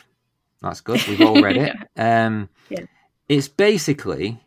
That's 0.61 0.82
good. 0.82 1.05
We've 1.07 1.21
all 1.21 1.41
read 1.41 1.57
it. 1.57 1.76
Um, 1.97 2.49
yeah. 2.69 2.86
It's 3.30 3.47
basically 3.47 4.39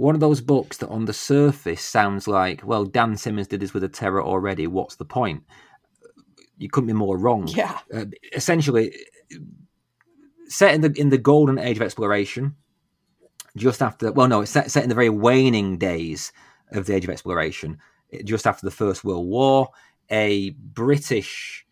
one 0.00 0.14
of 0.14 0.20
those 0.22 0.40
books 0.40 0.78
that 0.78 0.88
on 0.88 1.04
the 1.04 1.12
surface 1.12 1.82
sounds 1.82 2.26
like, 2.26 2.62
well, 2.64 2.86
Dan 2.86 3.18
Simmons 3.18 3.48
did 3.48 3.60
this 3.60 3.74
with 3.74 3.84
a 3.84 3.88
terror 3.88 4.24
already. 4.24 4.66
What's 4.66 4.96
the 4.96 5.04
point? 5.04 5.44
You 6.56 6.70
couldn't 6.70 6.86
be 6.86 6.94
more 6.94 7.18
wrong. 7.18 7.46
Yeah. 7.48 7.78
Uh, 7.92 8.06
essentially, 8.32 8.96
set 10.46 10.74
in 10.74 10.80
the 10.80 10.92
in 10.98 11.10
the 11.10 11.18
golden 11.18 11.58
age 11.58 11.76
of 11.76 11.82
exploration, 11.82 12.56
just 13.58 13.82
after. 13.82 14.10
Well, 14.10 14.26
no, 14.26 14.40
it's 14.40 14.50
set, 14.50 14.70
set 14.70 14.84
in 14.84 14.88
the 14.88 14.94
very 14.94 15.10
waning 15.10 15.76
days 15.76 16.32
of 16.72 16.86
the 16.86 16.94
age 16.94 17.04
of 17.04 17.10
exploration, 17.10 17.76
just 18.24 18.46
after 18.46 18.64
the 18.64 18.70
First 18.70 19.04
World 19.04 19.26
War. 19.26 19.68
A 20.10 20.50
British, 20.50 21.66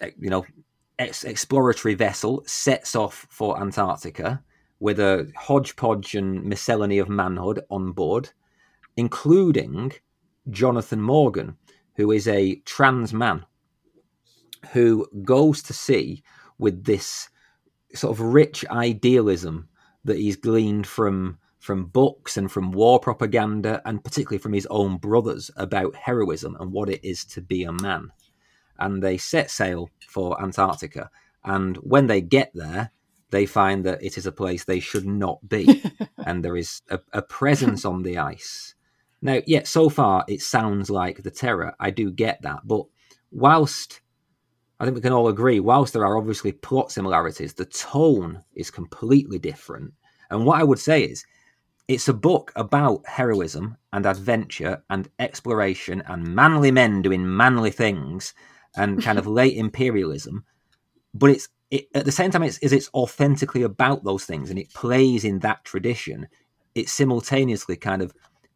eh, 0.00 0.10
you 0.18 0.28
know, 0.28 0.44
ex- 0.98 1.22
exploratory 1.22 1.94
vessel 1.94 2.42
sets 2.48 2.96
off 2.96 3.28
for 3.30 3.60
Antarctica 3.60 4.42
with 4.80 5.00
a 5.00 5.30
hodgepodge 5.36 6.14
and 6.14 6.44
miscellany 6.44 6.98
of 6.98 7.08
manhood 7.08 7.60
on 7.70 7.92
board, 7.92 8.30
including 8.96 9.92
Jonathan 10.50 11.00
Morgan, 11.00 11.56
who 11.96 12.12
is 12.12 12.28
a 12.28 12.56
trans 12.64 13.12
man 13.12 13.44
who 14.72 15.06
goes 15.24 15.62
to 15.62 15.72
sea 15.72 16.22
with 16.58 16.84
this 16.84 17.28
sort 17.94 18.12
of 18.12 18.20
rich 18.20 18.64
idealism 18.70 19.68
that 20.04 20.18
he's 20.18 20.36
gleaned 20.36 20.86
from 20.86 21.38
from 21.58 21.86
books 21.86 22.36
and 22.36 22.50
from 22.52 22.70
war 22.70 23.00
propaganda 23.00 23.82
and 23.84 24.02
particularly 24.04 24.38
from 24.38 24.52
his 24.52 24.66
own 24.70 24.96
brothers 24.96 25.50
about 25.56 25.94
heroism 25.96 26.56
and 26.60 26.72
what 26.72 26.88
it 26.88 27.04
is 27.04 27.24
to 27.24 27.40
be 27.40 27.64
a 27.64 27.72
man. 27.72 28.10
And 28.78 29.02
they 29.02 29.18
set 29.18 29.50
sail 29.50 29.90
for 30.08 30.40
antarctica 30.40 31.10
and 31.44 31.76
when 31.78 32.06
they 32.06 32.20
get 32.20 32.52
there 32.54 32.92
they 33.30 33.46
find 33.46 33.84
that 33.84 34.02
it 34.02 34.16
is 34.16 34.26
a 34.26 34.32
place 34.32 34.64
they 34.64 34.80
should 34.80 35.06
not 35.06 35.46
be, 35.48 35.82
and 36.26 36.44
there 36.44 36.56
is 36.56 36.82
a, 36.90 37.00
a 37.12 37.22
presence 37.22 37.84
on 37.84 38.02
the 38.02 38.18
ice. 38.18 38.74
Now, 39.20 39.40
yeah, 39.46 39.64
so 39.64 39.88
far 39.88 40.24
it 40.28 40.42
sounds 40.42 40.90
like 40.90 41.22
the 41.22 41.30
terror. 41.30 41.74
I 41.80 41.90
do 41.90 42.10
get 42.10 42.40
that, 42.42 42.60
but 42.64 42.84
whilst 43.30 44.00
I 44.80 44.84
think 44.84 44.94
we 44.94 45.00
can 45.00 45.12
all 45.12 45.28
agree, 45.28 45.58
whilst 45.58 45.92
there 45.92 46.06
are 46.06 46.16
obviously 46.16 46.52
plot 46.52 46.92
similarities, 46.92 47.54
the 47.54 47.64
tone 47.64 48.44
is 48.54 48.70
completely 48.70 49.38
different. 49.38 49.92
And 50.30 50.46
what 50.46 50.60
I 50.60 50.64
would 50.64 50.78
say 50.78 51.02
is, 51.02 51.24
it's 51.88 52.06
a 52.06 52.12
book 52.12 52.52
about 52.54 53.06
heroism 53.06 53.76
and 53.92 54.06
adventure 54.06 54.84
and 54.90 55.08
exploration 55.18 56.02
and 56.06 56.34
manly 56.34 56.70
men 56.70 57.02
doing 57.02 57.36
manly 57.36 57.70
things 57.70 58.34
and 58.76 59.02
kind 59.02 59.18
of 59.18 59.26
late 59.40 59.56
imperialism. 59.56 60.44
But 61.14 61.30
it's 61.30 61.48
it, 61.70 61.88
at 61.94 62.04
the 62.04 62.12
same 62.12 62.30
time, 62.30 62.42
it's, 62.42 62.58
is 62.58 62.72
it's 62.72 62.90
authentically 62.94 63.62
about 63.62 64.04
those 64.04 64.24
things 64.24 64.50
and 64.50 64.58
it 64.58 64.72
plays 64.72 65.24
in 65.24 65.40
that 65.40 65.64
tradition. 65.64 66.28
It 66.74 66.88
simultaneously 66.88 67.76
kind 67.76 68.02
of 68.02 68.14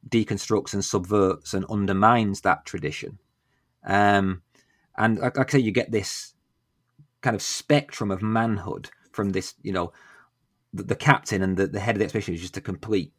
deconstructs 0.08 0.72
and 0.72 0.84
subverts 0.84 1.54
and 1.54 1.64
undermines 1.66 2.40
that 2.40 2.64
tradition. 2.64 3.18
Um, 3.84 4.42
and 4.96 5.18
like, 5.18 5.36
like 5.36 5.48
I 5.50 5.58
say, 5.58 5.58
you 5.58 5.72
get 5.72 5.90
this 5.90 6.34
kind 7.20 7.36
of 7.36 7.42
spectrum 7.42 8.10
of 8.10 8.22
manhood 8.22 8.90
from 9.12 9.30
this, 9.30 9.54
you 9.62 9.72
know, 9.72 9.92
the, 10.72 10.82
the 10.82 10.96
captain 10.96 11.42
and 11.42 11.56
the, 11.56 11.66
the 11.66 11.80
head 11.80 11.96
of 11.96 11.98
the 11.98 12.04
expedition 12.04 12.34
is 12.34 12.40
just 12.40 12.56
a 12.56 12.62
complete 12.62 13.12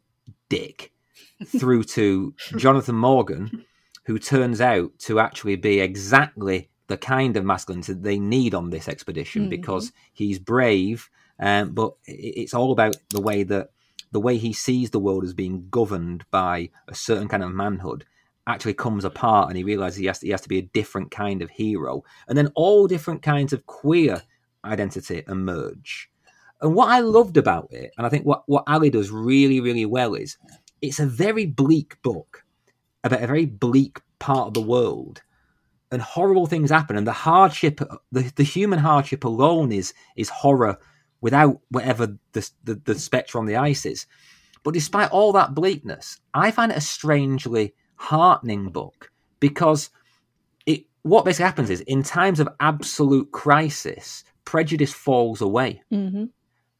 dick, 0.48 0.92
through 1.58 1.84
to 1.84 2.34
Jonathan 2.56 2.96
Morgan, 2.96 3.64
who 4.06 4.18
turns 4.18 4.60
out 4.60 4.98
to 4.98 5.20
actually 5.20 5.56
be 5.56 5.80
exactly 5.80 6.70
the 6.86 6.96
kind 6.96 7.36
of 7.36 7.44
masculinity 7.44 7.94
they 7.94 8.18
need 8.18 8.54
on 8.54 8.70
this 8.70 8.88
expedition 8.88 9.42
mm-hmm. 9.42 9.50
because 9.50 9.92
he's 10.12 10.38
brave, 10.38 11.08
um, 11.38 11.72
but 11.72 11.94
it's 12.06 12.54
all 12.54 12.72
about 12.72 12.96
the 13.10 13.20
way 13.20 13.42
that 13.42 13.70
the 14.12 14.20
way 14.20 14.36
he 14.36 14.52
sees 14.52 14.90
the 14.90 15.00
world 15.00 15.24
as 15.24 15.34
being 15.34 15.66
governed 15.70 16.24
by 16.30 16.70
a 16.86 16.94
certain 16.94 17.26
kind 17.26 17.42
of 17.42 17.50
manhood 17.50 18.04
actually 18.46 18.74
comes 18.74 19.04
apart 19.04 19.48
and 19.48 19.56
he 19.56 19.64
realizes 19.64 19.98
he 19.98 20.06
has 20.06 20.20
to, 20.20 20.26
he 20.26 20.30
has 20.30 20.42
to 20.42 20.48
be 20.48 20.58
a 20.58 20.70
different 20.74 21.10
kind 21.10 21.42
of 21.42 21.50
hero. 21.50 22.04
And 22.28 22.38
then 22.38 22.52
all 22.54 22.86
different 22.86 23.22
kinds 23.22 23.52
of 23.52 23.66
queer 23.66 24.22
identity 24.64 25.22
emerge. 25.28 26.10
And 26.60 26.74
what 26.74 26.88
i 26.88 27.00
loved 27.00 27.36
about 27.36 27.68
it 27.72 27.92
and 27.98 28.06
i 28.06 28.08
think 28.08 28.24
what, 28.24 28.44
what 28.46 28.64
Ally 28.66 28.88
does 28.88 29.10
really 29.10 29.60
really 29.60 29.84
well 29.84 30.14
is 30.14 30.38
it's 30.80 30.98
a 30.98 31.06
very 31.06 31.44
bleak 31.44 32.00
book 32.00 32.44
about 33.02 33.22
a 33.22 33.26
very 33.26 33.44
bleak 33.44 34.00
part 34.18 34.48
of 34.48 34.54
the 34.54 34.62
world 34.62 35.20
and 35.90 36.02
horrible 36.02 36.46
things 36.46 36.70
happen 36.70 36.96
and 36.96 37.06
the 37.06 37.12
hardship 37.12 37.80
the, 38.12 38.32
the 38.36 38.42
human 38.42 38.78
hardship 38.78 39.24
alone 39.24 39.72
is 39.72 39.92
is 40.16 40.28
horror 40.28 40.78
without 41.20 41.60
whatever 41.70 42.06
the, 42.32 42.50
the, 42.64 42.74
the 42.84 42.98
spectre 42.98 43.38
on 43.38 43.46
the 43.46 43.56
ice 43.56 43.86
is 43.86 44.06
but 44.62 44.74
despite 44.74 45.10
all 45.10 45.32
that 45.32 45.54
bleakness 45.54 46.20
i 46.32 46.50
find 46.50 46.72
it 46.72 46.78
a 46.78 46.80
strangely 46.80 47.74
heartening 47.96 48.70
book 48.70 49.10
because 49.40 49.90
it 50.66 50.84
what 51.02 51.24
basically 51.24 51.44
happens 51.44 51.70
is 51.70 51.80
in 51.82 52.02
times 52.02 52.40
of 52.40 52.48
absolute 52.60 53.30
crisis, 53.32 54.24
prejudice 54.44 54.92
falls 54.92 55.40
away, 55.40 55.82
mm-hmm. 55.92 56.24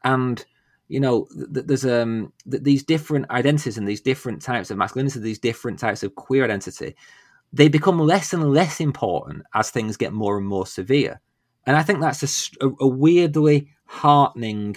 and 0.03 0.45
you 0.87 0.99
know 0.99 1.27
th- 1.53 1.65
there's 1.65 1.85
um 1.85 2.33
th- 2.49 2.63
these 2.63 2.83
different 2.83 3.29
identities 3.29 3.77
and 3.77 3.87
these 3.87 4.01
different 4.01 4.41
types 4.41 4.71
of 4.71 4.77
masculinity, 4.77 5.19
these 5.19 5.39
different 5.39 5.79
types 5.79 6.03
of 6.03 6.15
queer 6.15 6.43
identity. 6.43 6.95
They 7.55 7.69
become 7.69 7.99
less 7.99 8.33
and 8.33 8.51
less 8.53 8.81
important 8.81 9.43
as 9.53 9.71
things 9.71 9.97
get 9.97 10.13
more 10.13 10.37
and 10.37 10.45
more 10.45 10.67
severe, 10.67 11.21
and 11.65 11.77
I 11.77 11.83
think 11.83 12.01
that's 12.01 12.53
a, 12.61 12.69
a 12.81 12.87
weirdly 12.87 13.69
heartening 13.85 14.75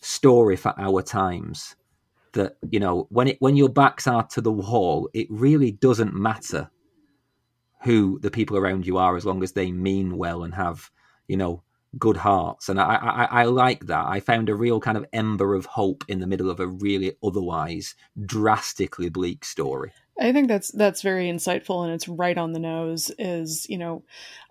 story 0.00 0.56
for 0.56 0.72
our 0.78 1.02
times 1.02 1.76
that 2.32 2.56
you 2.70 2.80
know 2.80 3.06
when 3.10 3.28
it 3.28 3.36
when 3.40 3.56
your 3.56 3.68
backs 3.68 4.06
are 4.06 4.26
to 4.28 4.40
the 4.40 4.52
wall, 4.52 5.08
it 5.12 5.26
really 5.30 5.72
doesn't 5.72 6.14
matter 6.14 6.70
who 7.82 8.18
the 8.20 8.30
people 8.30 8.56
around 8.56 8.86
you 8.86 8.96
are 8.98 9.16
as 9.16 9.26
long 9.26 9.42
as 9.42 9.52
they 9.52 9.70
mean 9.70 10.16
well 10.16 10.44
and 10.44 10.54
have 10.54 10.90
you 11.26 11.36
know 11.36 11.62
good 11.98 12.16
hearts. 12.16 12.68
And 12.68 12.80
I, 12.80 12.96
I 12.96 13.24
I 13.42 13.44
like 13.44 13.86
that. 13.86 14.06
I 14.06 14.20
found 14.20 14.48
a 14.48 14.54
real 14.54 14.80
kind 14.80 14.96
of 14.96 15.06
ember 15.12 15.54
of 15.54 15.66
hope 15.66 16.04
in 16.08 16.20
the 16.20 16.26
middle 16.26 16.50
of 16.50 16.60
a 16.60 16.66
really 16.66 17.16
otherwise 17.22 17.94
drastically 18.24 19.10
bleak 19.10 19.44
story. 19.44 19.92
I 20.20 20.32
think 20.32 20.48
that's 20.48 20.70
that's 20.72 21.02
very 21.02 21.26
insightful 21.26 21.84
and 21.84 21.92
it's 21.92 22.08
right 22.08 22.36
on 22.36 22.52
the 22.52 22.58
nose. 22.58 23.10
Is 23.18 23.66
you 23.68 23.78
know, 23.78 24.02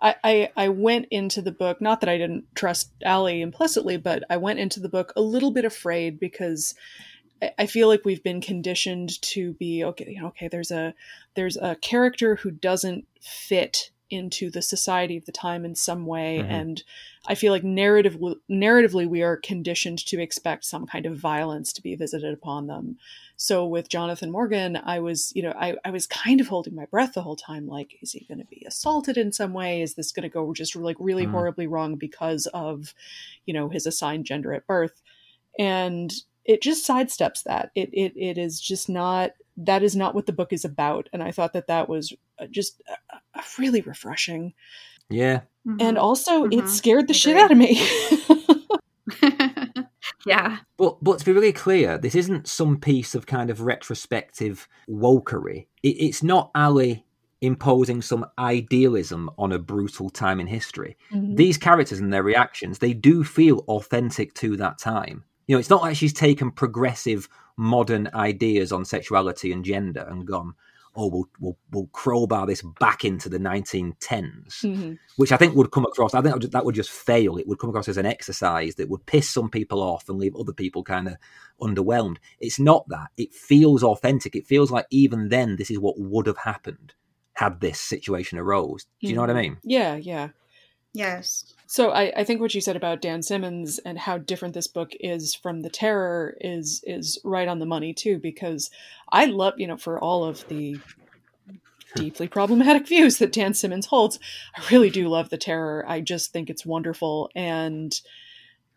I, 0.01 0.15
I, 0.23 0.49
I 0.55 0.69
went 0.69 1.07
into 1.11 1.41
the 1.41 1.51
book 1.51 1.81
not 1.81 1.99
that 2.01 2.09
I 2.09 2.17
didn't 2.17 2.45
trust 2.55 2.91
Ally 3.03 3.33
implicitly, 3.33 3.97
but 3.97 4.23
I 4.29 4.37
went 4.37 4.59
into 4.59 4.79
the 4.79 4.89
book 4.89 5.11
a 5.15 5.21
little 5.21 5.51
bit 5.51 5.65
afraid 5.65 6.19
because 6.19 6.73
I 7.57 7.67
feel 7.67 7.87
like 7.87 8.05
we've 8.05 8.23
been 8.23 8.41
conditioned 8.41 9.21
to 9.23 9.53
be 9.53 9.83
okay. 9.83 10.17
Okay, 10.21 10.47
there's 10.47 10.71
a 10.71 10.93
there's 11.35 11.57
a 11.57 11.75
character 11.75 12.35
who 12.35 12.51
doesn't 12.51 13.05
fit 13.21 13.91
into 14.09 14.49
the 14.49 14.61
society 14.61 15.17
of 15.17 15.25
the 15.25 15.31
time 15.31 15.65
in 15.65 15.75
some 15.75 16.05
way, 16.05 16.39
mm-hmm. 16.39 16.51
and 16.51 16.83
I 17.27 17.35
feel 17.35 17.51
like 17.51 17.63
narrative 17.63 18.17
narratively 18.49 19.07
we 19.07 19.21
are 19.21 19.37
conditioned 19.37 20.05
to 20.07 20.21
expect 20.21 20.65
some 20.65 20.85
kind 20.85 21.05
of 21.05 21.17
violence 21.17 21.73
to 21.73 21.81
be 21.81 21.95
visited 21.95 22.33
upon 22.33 22.67
them. 22.67 22.97
So 23.35 23.65
with 23.65 23.89
Jonathan 23.89 24.31
Morgan, 24.31 24.77
I 24.77 24.99
was 24.99 25.31
you 25.35 25.43
know 25.43 25.53
I 25.59 25.75
I 25.85 25.91
was 25.91 26.07
kind 26.07 26.41
of 26.41 26.47
holding 26.47 26.75
my 26.75 26.85
breath 26.85 27.13
the 27.13 27.21
whole 27.21 27.35
time. 27.35 27.67
Like, 27.67 27.97
is 28.01 28.11
he 28.11 28.25
going 28.27 28.39
to 28.39 28.45
be 28.45 28.63
assaulted 28.67 29.17
in 29.17 29.31
some 29.31 29.53
way? 29.53 29.81
Is 29.81 29.95
this 29.95 30.11
going 30.11 30.23
to 30.23 30.29
go 30.29 30.53
just 30.53 30.75
like 30.75 30.97
really 30.99 31.23
mm-hmm. 31.23 31.33
horribly 31.33 31.67
wrong 31.67 31.95
because 31.95 32.47
of 32.47 32.93
you 33.45 33.53
know 33.53 33.69
his 33.69 33.85
assigned 33.85 34.25
gender 34.25 34.53
at 34.53 34.67
birth? 34.67 35.01
And 35.59 36.13
it 36.45 36.61
just 36.61 36.87
sidesteps 36.87 37.43
that. 37.43 37.71
It 37.75 37.89
it 37.93 38.13
it 38.15 38.37
is 38.37 38.59
just 38.59 38.89
not 38.89 39.31
that 39.57 39.83
is 39.83 39.95
not 39.95 40.15
what 40.15 40.25
the 40.25 40.33
book 40.33 40.53
is 40.53 40.63
about, 40.63 41.09
and 41.11 41.21
I 41.21 41.31
thought 41.31 41.53
that 41.53 41.67
that 41.67 41.89
was 41.89 42.13
just 42.51 42.81
uh, 42.89 43.17
uh, 43.33 43.41
really 43.57 43.81
refreshing. 43.81 44.53
Yeah, 45.09 45.41
mm-hmm. 45.67 45.77
and 45.79 45.97
also 45.97 46.45
mm-hmm. 46.45 46.59
it 46.59 46.69
scared 46.69 47.07
the 47.07 47.13
shit 47.13 47.37
out 47.37 47.51
of 47.51 47.57
me. 47.57 47.81
yeah, 50.25 50.57
but 50.77 51.03
but 51.03 51.19
to 51.19 51.25
be 51.25 51.31
really 51.31 51.53
clear, 51.53 51.97
this 51.97 52.15
isn't 52.15 52.47
some 52.47 52.79
piece 52.79 53.15
of 53.15 53.25
kind 53.25 53.49
of 53.49 53.61
retrospective 53.61 54.67
wokery. 54.89 55.67
It, 55.83 55.97
it's 55.99 56.23
not 56.23 56.51
Ally 56.53 57.03
imposing 57.41 58.01
some 58.01 58.25
idealism 58.39 59.29
on 59.37 59.51
a 59.51 59.59
brutal 59.59 60.09
time 60.09 60.39
in 60.39 60.47
history. 60.47 60.97
Mm-hmm. 61.11 61.35
These 61.35 61.57
characters 61.57 61.99
and 61.99 62.11
their 62.11 62.23
reactions, 62.23 62.79
they 62.79 62.93
do 62.93 63.23
feel 63.23 63.59
authentic 63.67 64.33
to 64.35 64.57
that 64.57 64.79
time. 64.79 65.23
You 65.47 65.55
know, 65.55 65.59
it's 65.59 65.69
not 65.69 65.81
like 65.81 65.95
she's 65.95 66.13
taken 66.13 66.51
progressive 66.51 67.29
modern 67.55 68.09
ideas 68.13 68.71
on 68.71 68.85
sexuality 68.85 69.51
and 69.51 69.63
gender 69.63 70.05
and 70.09 70.25
gone, 70.25 70.53
oh, 70.97 71.07
we'll 71.07 71.29
we'll, 71.39 71.57
we'll 71.71 71.87
crowbar 71.93 72.47
this 72.47 72.63
back 72.79 73.05
into 73.05 73.29
the 73.29 73.37
1910s, 73.37 74.63
mm-hmm. 74.63 74.93
which 75.15 75.31
I 75.31 75.37
think 75.37 75.55
would 75.55 75.71
come 75.71 75.85
across. 75.85 76.13
I 76.13 76.21
think 76.21 76.33
that 76.33 76.41
would, 76.41 76.51
that 76.51 76.65
would 76.65 76.75
just 76.75 76.89
fail. 76.89 77.37
It 77.37 77.47
would 77.47 77.59
come 77.59 77.69
across 77.69 77.87
as 77.87 77.97
an 77.97 78.05
exercise 78.05 78.75
that 78.75 78.89
would 78.89 79.05
piss 79.05 79.29
some 79.29 79.49
people 79.49 79.81
off 79.81 80.09
and 80.09 80.17
leave 80.17 80.35
other 80.35 80.53
people 80.53 80.83
kind 80.83 81.07
of 81.07 81.15
underwhelmed. 81.61 82.17
It's 82.39 82.59
not 82.59 82.89
that. 82.89 83.09
It 83.15 83.33
feels 83.33 83.83
authentic. 83.83 84.35
It 84.35 84.47
feels 84.47 84.71
like 84.71 84.87
even 84.89 85.29
then, 85.29 85.55
this 85.55 85.71
is 85.71 85.79
what 85.79 85.95
would 85.97 86.25
have 86.25 86.39
happened 86.39 86.93
had 87.33 87.61
this 87.61 87.79
situation 87.79 88.39
arose. 88.39 88.83
Do 88.83 88.89
you 89.07 89.09
mm-hmm. 89.09 89.15
know 89.15 89.21
what 89.21 89.29
I 89.29 89.33
mm-hmm. 89.33 89.41
mean? 89.41 89.57
Yeah, 89.63 89.95
yeah. 89.95 90.29
Yes. 90.93 91.53
So 91.69 91.91
I, 91.91 92.13
I 92.15 92.23
think 92.23 92.39
what 92.39 92.55
you 92.55 92.61
said 92.61 92.77
about 92.77 93.01
Dan 93.01 93.21
Simmons 93.21 93.77
and 93.79 93.99
how 93.99 94.17
different 94.17 94.53
this 94.53 94.67
book 94.67 94.93
is 95.01 95.35
from 95.35 95.61
The 95.61 95.69
Terror 95.69 96.37
is 96.39 96.81
is 96.87 97.19
right 97.25 97.47
on 97.47 97.59
the 97.59 97.65
money 97.65 97.93
too, 97.93 98.17
because 98.19 98.71
I 99.11 99.25
love, 99.25 99.55
you 99.57 99.67
know, 99.67 99.75
for 99.75 99.99
all 99.99 100.23
of 100.23 100.47
the 100.47 100.79
deeply 101.95 102.29
problematic 102.29 102.87
views 102.87 103.17
that 103.17 103.33
Dan 103.33 103.53
Simmons 103.53 103.87
holds, 103.87 104.17
I 104.55 104.63
really 104.71 104.89
do 104.89 105.09
love 105.09 105.29
The 105.29 105.37
Terror. 105.37 105.83
I 105.85 105.99
just 105.99 106.31
think 106.31 106.49
it's 106.49 106.65
wonderful. 106.65 107.29
And 107.35 107.99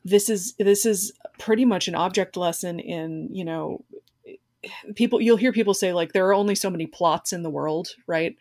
this 0.05 0.29
is 0.29 0.55
this 0.59 0.85
is 0.85 1.13
pretty 1.39 1.65
much 1.65 1.87
an 1.87 1.95
object 1.95 2.37
lesson 2.37 2.81
in, 2.81 3.29
you 3.33 3.45
know, 3.45 3.85
people 4.97 5.21
you'll 5.21 5.37
hear 5.37 5.53
people 5.53 5.75
say 5.75 5.93
like 5.93 6.13
there 6.13 6.27
are 6.27 6.35
only 6.35 6.57
so 6.57 6.71
many 6.71 6.89
plots 6.89 7.33
in 7.33 7.45
the 7.45 7.51
world, 7.51 7.91
right? 8.09 8.37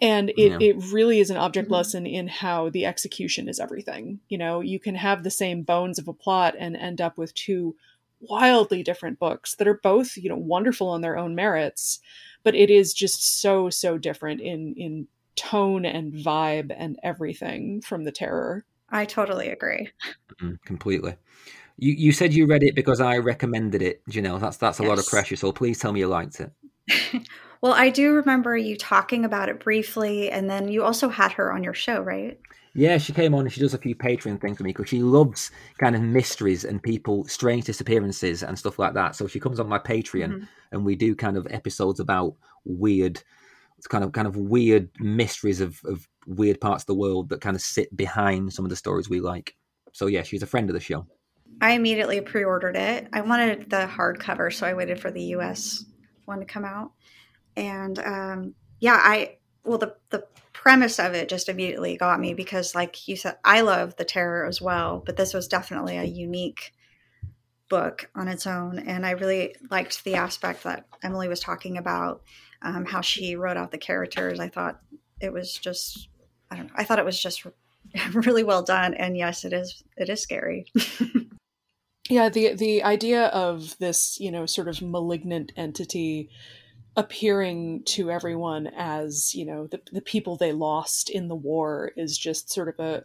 And 0.00 0.30
it, 0.30 0.36
yeah. 0.38 0.58
it 0.60 0.76
really 0.92 1.20
is 1.20 1.30
an 1.30 1.36
object 1.36 1.66
mm-hmm. 1.66 1.74
lesson 1.74 2.06
in 2.06 2.28
how 2.28 2.68
the 2.70 2.86
execution 2.86 3.48
is 3.48 3.60
everything. 3.60 4.20
You 4.28 4.38
know 4.38 4.60
you 4.60 4.78
can 4.78 4.94
have 4.94 5.22
the 5.22 5.30
same 5.30 5.62
bones 5.62 5.98
of 5.98 6.08
a 6.08 6.12
plot 6.12 6.54
and 6.58 6.76
end 6.76 7.00
up 7.00 7.18
with 7.18 7.34
two 7.34 7.76
wildly 8.20 8.82
different 8.82 9.18
books 9.18 9.54
that 9.56 9.68
are 9.68 9.80
both 9.82 10.16
you 10.16 10.28
know 10.28 10.36
wonderful 10.36 10.88
on 10.88 11.02
their 11.02 11.18
own 11.18 11.34
merits 11.34 12.00
but 12.42 12.54
it 12.54 12.70
is 12.70 12.94
just 12.94 13.40
so 13.40 13.68
so 13.68 13.98
different 13.98 14.40
in 14.40 14.74
in 14.76 15.08
tone 15.36 15.84
and 15.84 16.12
vibe 16.12 16.72
and 16.76 16.98
everything 17.02 17.80
from 17.80 18.04
the 18.04 18.12
terror. 18.12 18.64
I 18.90 19.04
totally 19.04 19.48
agree. 19.48 19.90
Mm-hmm, 20.40 20.54
completely. 20.64 21.16
You 21.76 21.92
you 21.92 22.12
said 22.12 22.32
you 22.32 22.46
read 22.46 22.62
it 22.62 22.76
because 22.76 23.00
i 23.00 23.18
recommended 23.18 23.82
it 23.82 24.02
janelle. 24.08 24.40
That's 24.40 24.58
that's 24.58 24.78
a 24.78 24.84
yes. 24.84 24.88
lot 24.88 24.98
of 24.98 25.06
pressure 25.08 25.34
so 25.34 25.50
please 25.50 25.80
tell 25.80 25.92
me 25.92 26.00
you 26.00 26.06
liked 26.06 26.40
it 26.40 26.52
Well, 27.64 27.72
I 27.72 27.88
do 27.88 28.12
remember 28.12 28.58
you 28.58 28.76
talking 28.76 29.24
about 29.24 29.48
it 29.48 29.58
briefly, 29.58 30.30
and 30.30 30.50
then 30.50 30.68
you 30.68 30.84
also 30.84 31.08
had 31.08 31.32
her 31.32 31.50
on 31.50 31.64
your 31.64 31.72
show, 31.72 32.02
right? 32.02 32.38
Yeah, 32.74 32.98
she 32.98 33.14
came 33.14 33.32
on 33.32 33.40
and 33.40 33.50
she 33.50 33.60
does 33.62 33.72
a 33.72 33.78
few 33.78 33.94
Patreon 33.94 34.38
things 34.38 34.58
for 34.58 34.64
me 34.64 34.72
because 34.74 34.90
she 34.90 35.02
loves 35.02 35.50
kind 35.78 35.96
of 35.96 36.02
mysteries 36.02 36.66
and 36.66 36.82
people, 36.82 37.24
strange 37.24 37.64
disappearances 37.64 38.42
and 38.42 38.58
stuff 38.58 38.78
like 38.78 38.92
that. 38.92 39.16
So 39.16 39.26
she 39.26 39.40
comes 39.40 39.58
on 39.60 39.66
my 39.66 39.78
Patreon 39.78 40.28
Mhm. 40.30 40.48
and 40.72 40.84
we 40.84 40.94
do 40.94 41.14
kind 41.14 41.38
of 41.38 41.46
episodes 41.48 42.00
about 42.00 42.34
weird, 42.66 43.22
kind 43.88 44.04
of 44.04 44.12
kind 44.12 44.28
of 44.28 44.36
weird 44.36 44.90
mysteries 45.00 45.62
of, 45.62 45.80
of 45.86 46.06
weird 46.26 46.60
parts 46.60 46.82
of 46.82 46.88
the 46.88 46.94
world 46.94 47.30
that 47.30 47.40
kind 47.40 47.56
of 47.56 47.62
sit 47.62 47.96
behind 47.96 48.52
some 48.52 48.66
of 48.66 48.68
the 48.68 48.76
stories 48.76 49.08
we 49.08 49.20
like. 49.20 49.56
So 49.92 50.06
yeah, 50.06 50.22
she's 50.22 50.42
a 50.42 50.46
friend 50.46 50.68
of 50.68 50.74
the 50.74 50.80
show. 50.80 51.06
I 51.62 51.72
immediately 51.72 52.20
pre-ordered 52.20 52.76
it. 52.76 53.08
I 53.14 53.22
wanted 53.22 53.70
the 53.70 53.88
hardcover, 53.90 54.52
so 54.52 54.66
I 54.66 54.74
waited 54.74 55.00
for 55.00 55.10
the 55.10 55.22
U.S. 55.36 55.86
one 56.26 56.40
to 56.40 56.44
come 56.44 56.66
out. 56.66 56.92
And 57.56 57.98
um, 57.98 58.54
yeah, 58.80 58.98
I 59.00 59.36
well 59.64 59.78
the 59.78 59.96
the 60.10 60.24
premise 60.52 60.98
of 60.98 61.14
it 61.14 61.28
just 61.28 61.48
immediately 61.48 61.96
got 61.96 62.20
me 62.20 62.34
because, 62.34 62.74
like 62.74 63.06
you 63.06 63.16
said, 63.16 63.36
I 63.44 63.60
love 63.60 63.96
the 63.96 64.04
terror 64.04 64.46
as 64.46 64.62
well, 64.62 65.02
but 65.04 65.16
this 65.16 65.34
was 65.34 65.46
definitely 65.46 65.98
a 65.98 66.04
unique 66.04 66.72
book 67.68 68.10
on 68.14 68.28
its 68.28 68.46
own, 68.46 68.78
and 68.78 69.04
I 69.04 69.12
really 69.12 69.54
liked 69.70 70.04
the 70.04 70.14
aspect 70.14 70.62
that 70.64 70.86
Emily 71.02 71.28
was 71.28 71.40
talking 71.40 71.76
about, 71.76 72.22
um, 72.62 72.84
how 72.84 73.00
she 73.00 73.36
wrote 73.36 73.56
out 73.56 73.72
the 73.72 73.78
characters. 73.78 74.40
I 74.40 74.48
thought 74.48 74.80
it 75.20 75.32
was 75.32 75.52
just, 75.52 76.08
I 76.50 76.56
don't 76.56 76.66
know, 76.66 76.72
I 76.76 76.84
thought 76.84 76.98
it 76.98 77.04
was 77.04 77.20
just 77.20 77.46
really 78.12 78.44
well 78.44 78.62
done, 78.62 78.94
and 78.94 79.16
yes, 79.16 79.44
it 79.44 79.52
is 79.52 79.82
it 79.96 80.08
is 80.08 80.22
scary. 80.22 80.66
Yeah, 82.10 82.28
the 82.28 82.54
the 82.54 82.82
idea 82.82 83.26
of 83.28 83.78
this, 83.78 84.20
you 84.20 84.30
know, 84.30 84.44
sort 84.44 84.68
of 84.68 84.82
malignant 84.82 85.52
entity 85.56 86.28
appearing 86.96 87.82
to 87.84 88.10
everyone 88.10 88.68
as, 88.76 89.34
you 89.34 89.44
know, 89.44 89.66
the 89.66 89.80
the 89.92 90.00
people 90.00 90.36
they 90.36 90.52
lost 90.52 91.10
in 91.10 91.28
the 91.28 91.34
war 91.34 91.92
is 91.96 92.16
just 92.16 92.52
sort 92.52 92.68
of 92.68 92.78
a 92.78 93.04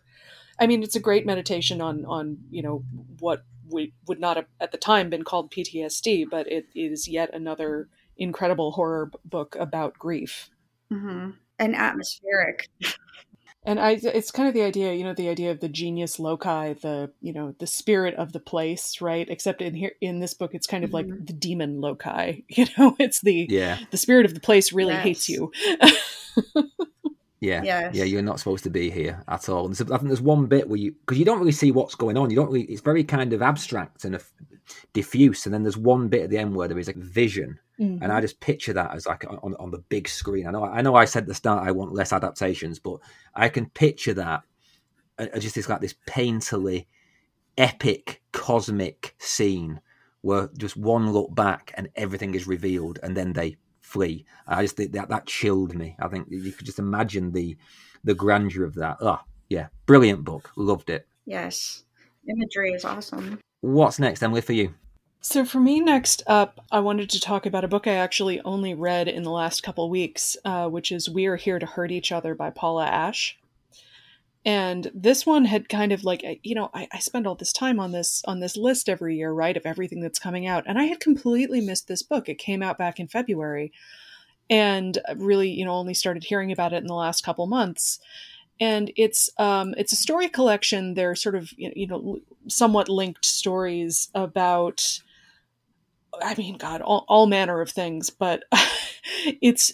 I 0.60 0.68
mean, 0.68 0.84
it's 0.84 0.96
a 0.96 1.00
great 1.00 1.26
meditation 1.26 1.82
on 1.82 2.06
on, 2.06 2.38
you 2.50 2.62
know, 2.62 2.84
what 3.20 3.44
we 3.70 3.94
would 4.08 4.20
not 4.20 4.38
have 4.38 4.48
at 4.60 4.72
the 4.72 4.78
time 4.78 5.10
been 5.10 5.24
called 5.24 5.52
PTSD, 5.52 6.30
but 6.30 6.52
it 6.52 6.68
is 6.76 7.08
yet 7.08 7.34
another 7.34 7.88
incredible 8.18 8.72
horror 8.72 9.12
book 9.26 9.56
about 9.60 9.98
grief. 9.98 10.50
hmm 10.90 11.32
And 11.58 11.76
atmospheric. 11.76 12.70
And 13.66 13.80
I, 13.80 13.99
it's 14.01 14.32
kind 14.32 14.47
of 14.47 14.53
the 14.53 14.64
idea, 14.64 14.93
you 14.93 15.03
know, 15.03 15.14
the 15.14 15.28
idea 15.30 15.51
of 15.51 15.60
the 15.60 15.68
genius 15.70 16.18
loci, 16.18 16.74
the 16.82 17.12
you 17.22 17.34
know, 17.34 17.53
the 17.60 17.68
spirit 17.68 18.16
of 18.16 18.32
the 18.32 18.39
place, 18.39 19.01
right? 19.01 19.28
Except 19.30 19.62
in 19.62 19.76
here, 19.76 19.91
in 20.01 20.20
this 20.20 20.34
book, 20.34 20.51
it's 20.53 20.66
kind 20.68 20.84
of 20.86 20.93
like 20.93 21.07
Mhm. 21.07 21.28
the 21.28 21.34
demon 21.34 21.82
loci. 21.82 22.43
You 22.49 22.66
know, 22.78 22.95
it's 22.99 23.22
the 23.22 23.47
Yeah, 23.49 23.78
the 23.91 23.97
spirit 23.97 24.26
of 24.26 24.34
the 24.34 24.39
place 24.39 24.72
really 24.72 24.93
Yes. 24.93 25.03
hates 25.03 25.30
you. 25.30 25.51
yeah, 27.42 27.64
Yes. 27.64 27.96
yeah. 27.96 28.04
You're 28.04 28.22
not 28.22 28.40
supposed 28.40 28.64
to 28.66 28.70
be 28.70 28.90
here 28.90 29.24
at 29.28 29.50
all. 29.50 29.66
And 29.66 29.76
so 29.78 29.86
I 29.86 29.98
think 29.98 30.08
there's 30.08 30.22
one 30.22 30.46
bit 30.48 30.68
where 30.70 30.80
you 30.80 30.92
because 30.92 31.18
you 31.18 31.26
don't 31.26 31.40
really 31.40 31.52
see 31.52 31.72
what's 31.72 31.96
going 31.96 32.18
on. 32.18 32.30
You 32.30 32.36
don't 32.36 32.52
really. 32.52 32.66
It's 32.66 32.82
very 32.82 33.04
kind 33.04 33.32
of 33.34 33.42
abstract 33.42 34.06
and 34.06 34.16
uh, 34.16 34.20
diffuse. 34.94 35.46
And 35.46 35.54
then 35.54 35.64
there's 35.64 35.78
one 35.78 36.08
bit 36.10 36.24
at 36.24 36.30
the 36.30 36.38
end 36.38 36.56
where 36.56 36.68
there 36.68 36.80
is 36.80 36.88
like 36.88 36.98
vision, 36.98 37.60
Mm. 37.80 38.00
and 38.02 38.12
I 38.12 38.20
just 38.20 38.42
picture 38.42 38.74
that 38.74 38.94
as 38.94 39.06
like 39.08 39.24
on, 39.30 39.56
on 39.58 39.72
the 39.72 39.78
big 39.78 40.10
screen. 40.10 40.46
I 40.48 40.52
know, 40.52 40.66
I 40.66 40.82
know, 40.82 40.96
I 40.96 41.06
said 41.06 41.24
at 41.24 41.28
the 41.28 41.34
start 41.34 41.66
I 41.66 41.72
want 41.72 41.94
less 41.94 42.12
adaptations, 42.12 42.78
but 42.78 42.98
I 43.36 43.48
can 43.48 43.68
picture 43.70 44.14
that 44.16 44.44
uh, 45.18 45.28
uh, 45.34 45.40
just 45.40 45.56
this 45.56 45.70
like 45.70 45.80
this 45.80 45.96
painterly, 46.06 46.88
epic, 47.58 48.22
cosmic 48.34 49.16
scene 49.18 49.80
where 50.22 50.50
just 50.58 50.76
one 50.76 51.14
look 51.14 51.34
back 51.34 51.74
and 51.78 51.88
everything 51.96 52.36
is 52.36 52.48
revealed, 52.48 53.00
and 53.02 53.16
then 53.16 53.32
they 53.32 53.56
flee. 53.90 54.26
I 54.48 54.62
just 54.62 54.78
think 54.78 54.92
that 54.94 55.10
that 55.10 55.26
chilled 55.26 55.76
me. 55.76 55.96
I 56.00 56.08
think 56.08 56.28
you 56.30 56.52
could 56.52 56.66
just 56.66 56.80
imagine 56.80 57.32
the 57.32 57.58
the 58.04 58.14
grandeur 58.14 58.64
of 58.64 58.76
that. 58.76 58.98
Oh, 59.02 59.20
yeah, 59.50 59.68
brilliant 59.86 60.24
book, 60.24 60.52
loved 60.56 60.90
it. 60.90 61.08
Yes. 61.26 61.84
Imagery 62.28 62.72
is 62.72 62.86
awesome. 62.86 63.40
What's 63.62 64.00
next, 64.00 64.22
Emily, 64.22 64.42
for 64.42 64.54
you? 64.54 64.76
So 65.22 65.44
for 65.44 65.60
me, 65.60 65.82
next 65.82 66.24
up, 66.28 66.64
I 66.72 66.80
wanted 66.80 67.10
to 67.10 67.20
talk 67.20 67.46
about 67.46 67.64
a 67.64 67.68
book 67.68 67.88
I 67.88 67.96
actually 67.96 68.40
only 68.42 68.74
read 68.74 69.08
in 69.08 69.24
the 69.24 69.32
last 69.32 69.64
couple 69.64 69.90
weeks, 69.90 70.38
uh, 70.46 70.70
which 70.70 70.92
is 70.92 71.10
"We 71.10 71.26
Are 71.26 71.36
Here 71.36 71.60
to 71.60 71.66
Hurt 71.66 71.92
Each 71.92 72.12
Other" 72.12 72.36
by 72.36 72.52
Paula 72.52 72.86
Ashe. 72.86 73.39
And 74.46 74.90
this 74.94 75.26
one 75.26 75.46
had 75.46 75.68
kind 75.68 75.92
of 75.92 76.04
like 76.04 76.24
you 76.44 76.56
know 76.56 76.70
I, 76.74 76.88
I 76.94 77.00
spend 77.00 77.28
all 77.28 77.36
this 77.36 77.52
time 77.52 77.80
on 77.80 77.92
this 77.92 78.22
on 78.26 78.40
this 78.40 78.56
list 78.56 78.88
every 78.88 79.18
year, 79.18 79.32
right, 79.32 79.58
of 79.58 79.66
everything 79.66 80.02
that's 80.02 80.20
coming 80.20 80.48
out, 80.48 80.64
and 80.66 80.80
I 80.80 80.86
had 80.86 81.00
completely 81.00 81.62
missed 81.62 81.88
this 81.88 82.04
book. 82.04 82.30
It 82.30 82.38
came 82.38 82.64
out 82.64 82.78
back 82.78 83.00
in 83.00 83.08
February, 83.08 83.74
and 84.50 84.98
really 85.16 85.50
you 85.50 85.66
know 85.66 85.74
only 85.74 85.94
started 85.94 86.24
hearing 86.24 86.52
about 86.52 86.74
it 86.74 86.78
in 86.78 86.88
the 86.88 86.94
last 86.94 87.24
couple 87.24 87.48
months. 87.48 88.00
And 88.62 88.92
it's 88.96 89.30
um, 89.38 89.74
it's 89.78 89.94
a 89.94 89.98
story 89.98 90.30
collection. 90.30 90.94
They're 90.94 91.16
sort 91.16 91.36
of 91.36 91.52
you 91.58 91.88
know 91.88 92.20
somewhat 92.48 92.88
linked 92.88 93.26
stories 93.26 94.10
about 94.16 95.02
I 96.22 96.36
mean, 96.36 96.58
God, 96.58 96.82
all, 96.82 97.06
all 97.08 97.28
manner 97.28 97.62
of 97.62 97.70
things, 97.70 98.10
but 98.10 98.44
it's 99.42 99.74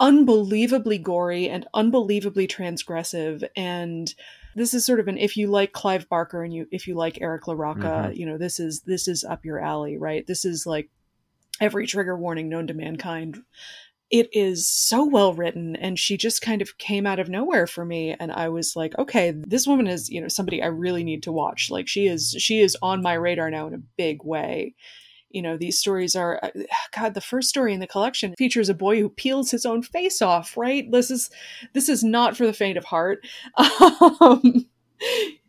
unbelievably 0.00 0.98
gory 0.98 1.48
and 1.48 1.66
unbelievably 1.74 2.46
transgressive. 2.48 3.46
And 3.56 4.12
this 4.54 4.74
is 4.74 4.84
sort 4.84 5.00
of 5.00 5.08
an 5.08 5.18
if 5.18 5.36
you 5.36 5.48
like 5.48 5.72
Clive 5.72 6.08
Barker 6.08 6.42
and 6.42 6.52
you 6.52 6.66
if 6.70 6.86
you 6.86 6.94
like 6.94 7.20
Eric 7.20 7.44
LaRocca, 7.44 8.10
Mhm. 8.10 8.16
you 8.16 8.26
know, 8.26 8.38
this 8.38 8.58
is 8.60 8.82
this 8.82 9.08
is 9.08 9.24
up 9.24 9.44
your 9.44 9.60
alley, 9.60 9.96
right? 9.96 10.26
This 10.26 10.44
is 10.44 10.66
like 10.66 10.90
every 11.60 11.86
trigger 11.86 12.16
warning 12.16 12.48
known 12.48 12.66
to 12.68 12.74
mankind. 12.74 13.42
It 14.10 14.30
is 14.32 14.66
so 14.66 15.04
well 15.04 15.34
written, 15.34 15.76
and 15.76 15.98
she 15.98 16.16
just 16.16 16.40
kind 16.40 16.62
of 16.62 16.78
came 16.78 17.06
out 17.06 17.18
of 17.18 17.28
nowhere 17.28 17.66
for 17.66 17.84
me, 17.84 18.14
and 18.18 18.32
I 18.32 18.48
was 18.48 18.74
like, 18.74 18.96
okay, 18.98 19.32
this 19.36 19.66
woman 19.66 19.86
is, 19.86 20.08
you 20.08 20.20
know, 20.22 20.28
somebody 20.28 20.62
I 20.62 20.68
really 20.68 21.04
need 21.04 21.22
to 21.24 21.32
watch. 21.32 21.68
Like 21.70 21.88
she 21.88 22.06
is, 22.06 22.34
she 22.38 22.60
is 22.60 22.74
on 22.80 23.02
my 23.02 23.12
radar 23.12 23.50
now 23.50 23.66
in 23.66 23.74
a 23.74 23.82
big 23.98 24.24
way 24.24 24.74
you 25.30 25.42
know 25.42 25.56
these 25.56 25.78
stories 25.78 26.14
are 26.16 26.38
uh, 26.42 26.50
god 26.96 27.14
the 27.14 27.20
first 27.20 27.48
story 27.48 27.72
in 27.74 27.80
the 27.80 27.86
collection 27.86 28.34
features 28.38 28.68
a 28.68 28.74
boy 28.74 28.98
who 29.00 29.08
peels 29.08 29.50
his 29.50 29.66
own 29.66 29.82
face 29.82 30.22
off 30.22 30.56
right 30.56 30.90
this 30.92 31.10
is 31.10 31.30
this 31.74 31.88
is 31.88 32.02
not 32.04 32.36
for 32.36 32.46
the 32.46 32.52
faint 32.52 32.78
of 32.78 32.84
heart 32.84 33.26
um, 34.20 34.66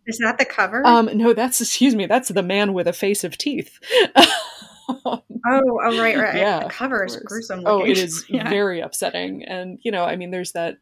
Is 0.05 0.17
that 0.19 0.37
the 0.37 0.45
cover? 0.45 0.85
um 0.85 1.09
no 1.13 1.33
that's 1.33 1.61
excuse 1.61 1.95
me 1.95 2.05
that's 2.05 2.29
the 2.29 2.43
man 2.43 2.73
with 2.73 2.87
a 2.87 2.93
face 2.93 3.23
of 3.23 3.37
teeth 3.37 3.79
oh, 4.89 5.21
oh, 5.45 5.99
right, 6.01 6.17
right. 6.17 6.35
yeah, 6.35 6.63
the 6.63 6.69
cover 6.69 7.05
is 7.05 7.15
gruesome. 7.17 7.61
oh 7.65 7.85
it 7.85 7.97
is 7.97 8.25
Yeah. 8.29 8.49
very 8.49 8.79
upsetting 8.81 9.43
and 9.45 9.79
you 9.83 9.91
know 9.91 10.03
i 10.03 10.15
mean 10.15 10.31
there's 10.31 10.53
that 10.53 10.77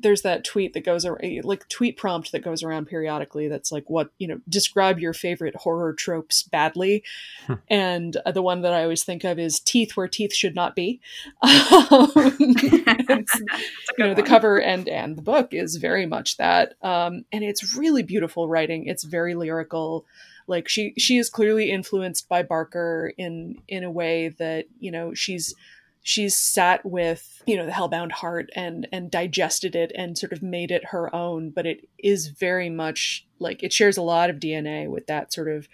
there's 0.00 0.22
that 0.22 0.44
tweet 0.44 0.72
that 0.74 0.84
goes 0.84 1.04
around 1.04 1.44
like 1.44 1.68
tweet 1.68 1.96
prompt 1.96 2.32
that 2.32 2.44
goes 2.44 2.62
around 2.62 2.86
periodically 2.86 3.48
that's 3.48 3.72
like 3.72 3.88
what 3.88 4.10
you 4.18 4.28
know 4.28 4.40
describe 4.48 4.98
your 4.98 5.12
favorite 5.12 5.56
horror 5.56 5.92
tropes 5.92 6.42
badly. 6.42 7.02
Hmm. 7.46 7.54
and 7.68 8.16
uh, 8.24 8.32
the 8.32 8.42
one 8.42 8.62
that 8.62 8.72
i 8.72 8.82
always 8.82 9.04
think 9.04 9.24
of 9.24 9.38
is 9.38 9.60
teeth 9.60 9.96
where 9.96 10.08
teeth 10.08 10.34
should 10.34 10.54
not 10.54 10.74
be. 10.74 11.00
Um, 11.90 12.10
you 12.38 13.24
know 13.98 14.14
the 14.14 14.24
cover 14.24 14.60
and 14.60 14.88
and 14.88 15.16
the 15.16 15.22
book 15.22 15.52
is 15.52 15.76
very 15.76 16.06
much 16.06 16.36
that. 16.36 16.74
Um 16.82 17.24
and 17.32 17.44
it's 17.44 17.76
really 17.76 18.02
beautiful 18.02 18.48
writing. 18.48 18.86
It's 18.86 19.04
very 19.04 19.34
lyrical. 19.34 20.04
Like 20.46 20.68
she 20.68 20.94
she 20.98 21.18
is 21.18 21.28
clearly 21.28 21.70
influenced 21.70 22.28
by 22.28 22.42
barker 22.42 23.12
in 23.16 23.60
in 23.68 23.84
a 23.84 23.90
way 23.90 24.28
that 24.38 24.66
you 24.78 24.90
know 24.90 25.14
she's 25.14 25.54
she's 26.08 26.34
sat 26.34 26.86
with 26.86 27.42
you 27.46 27.54
know 27.54 27.66
the 27.66 27.72
hellbound 27.72 28.10
heart 28.10 28.48
and 28.56 28.88
and 28.90 29.10
digested 29.10 29.76
it 29.76 29.92
and 29.94 30.16
sort 30.16 30.32
of 30.32 30.42
made 30.42 30.70
it 30.70 30.86
her 30.86 31.14
own 31.14 31.50
but 31.50 31.66
it 31.66 31.86
is 31.98 32.28
very 32.28 32.70
much 32.70 33.26
like 33.38 33.62
it 33.62 33.74
shares 33.74 33.98
a 33.98 34.02
lot 34.02 34.30
of 34.30 34.36
dna 34.36 34.88
with 34.88 35.06
that 35.06 35.34
sort 35.34 35.48
of 35.48 35.68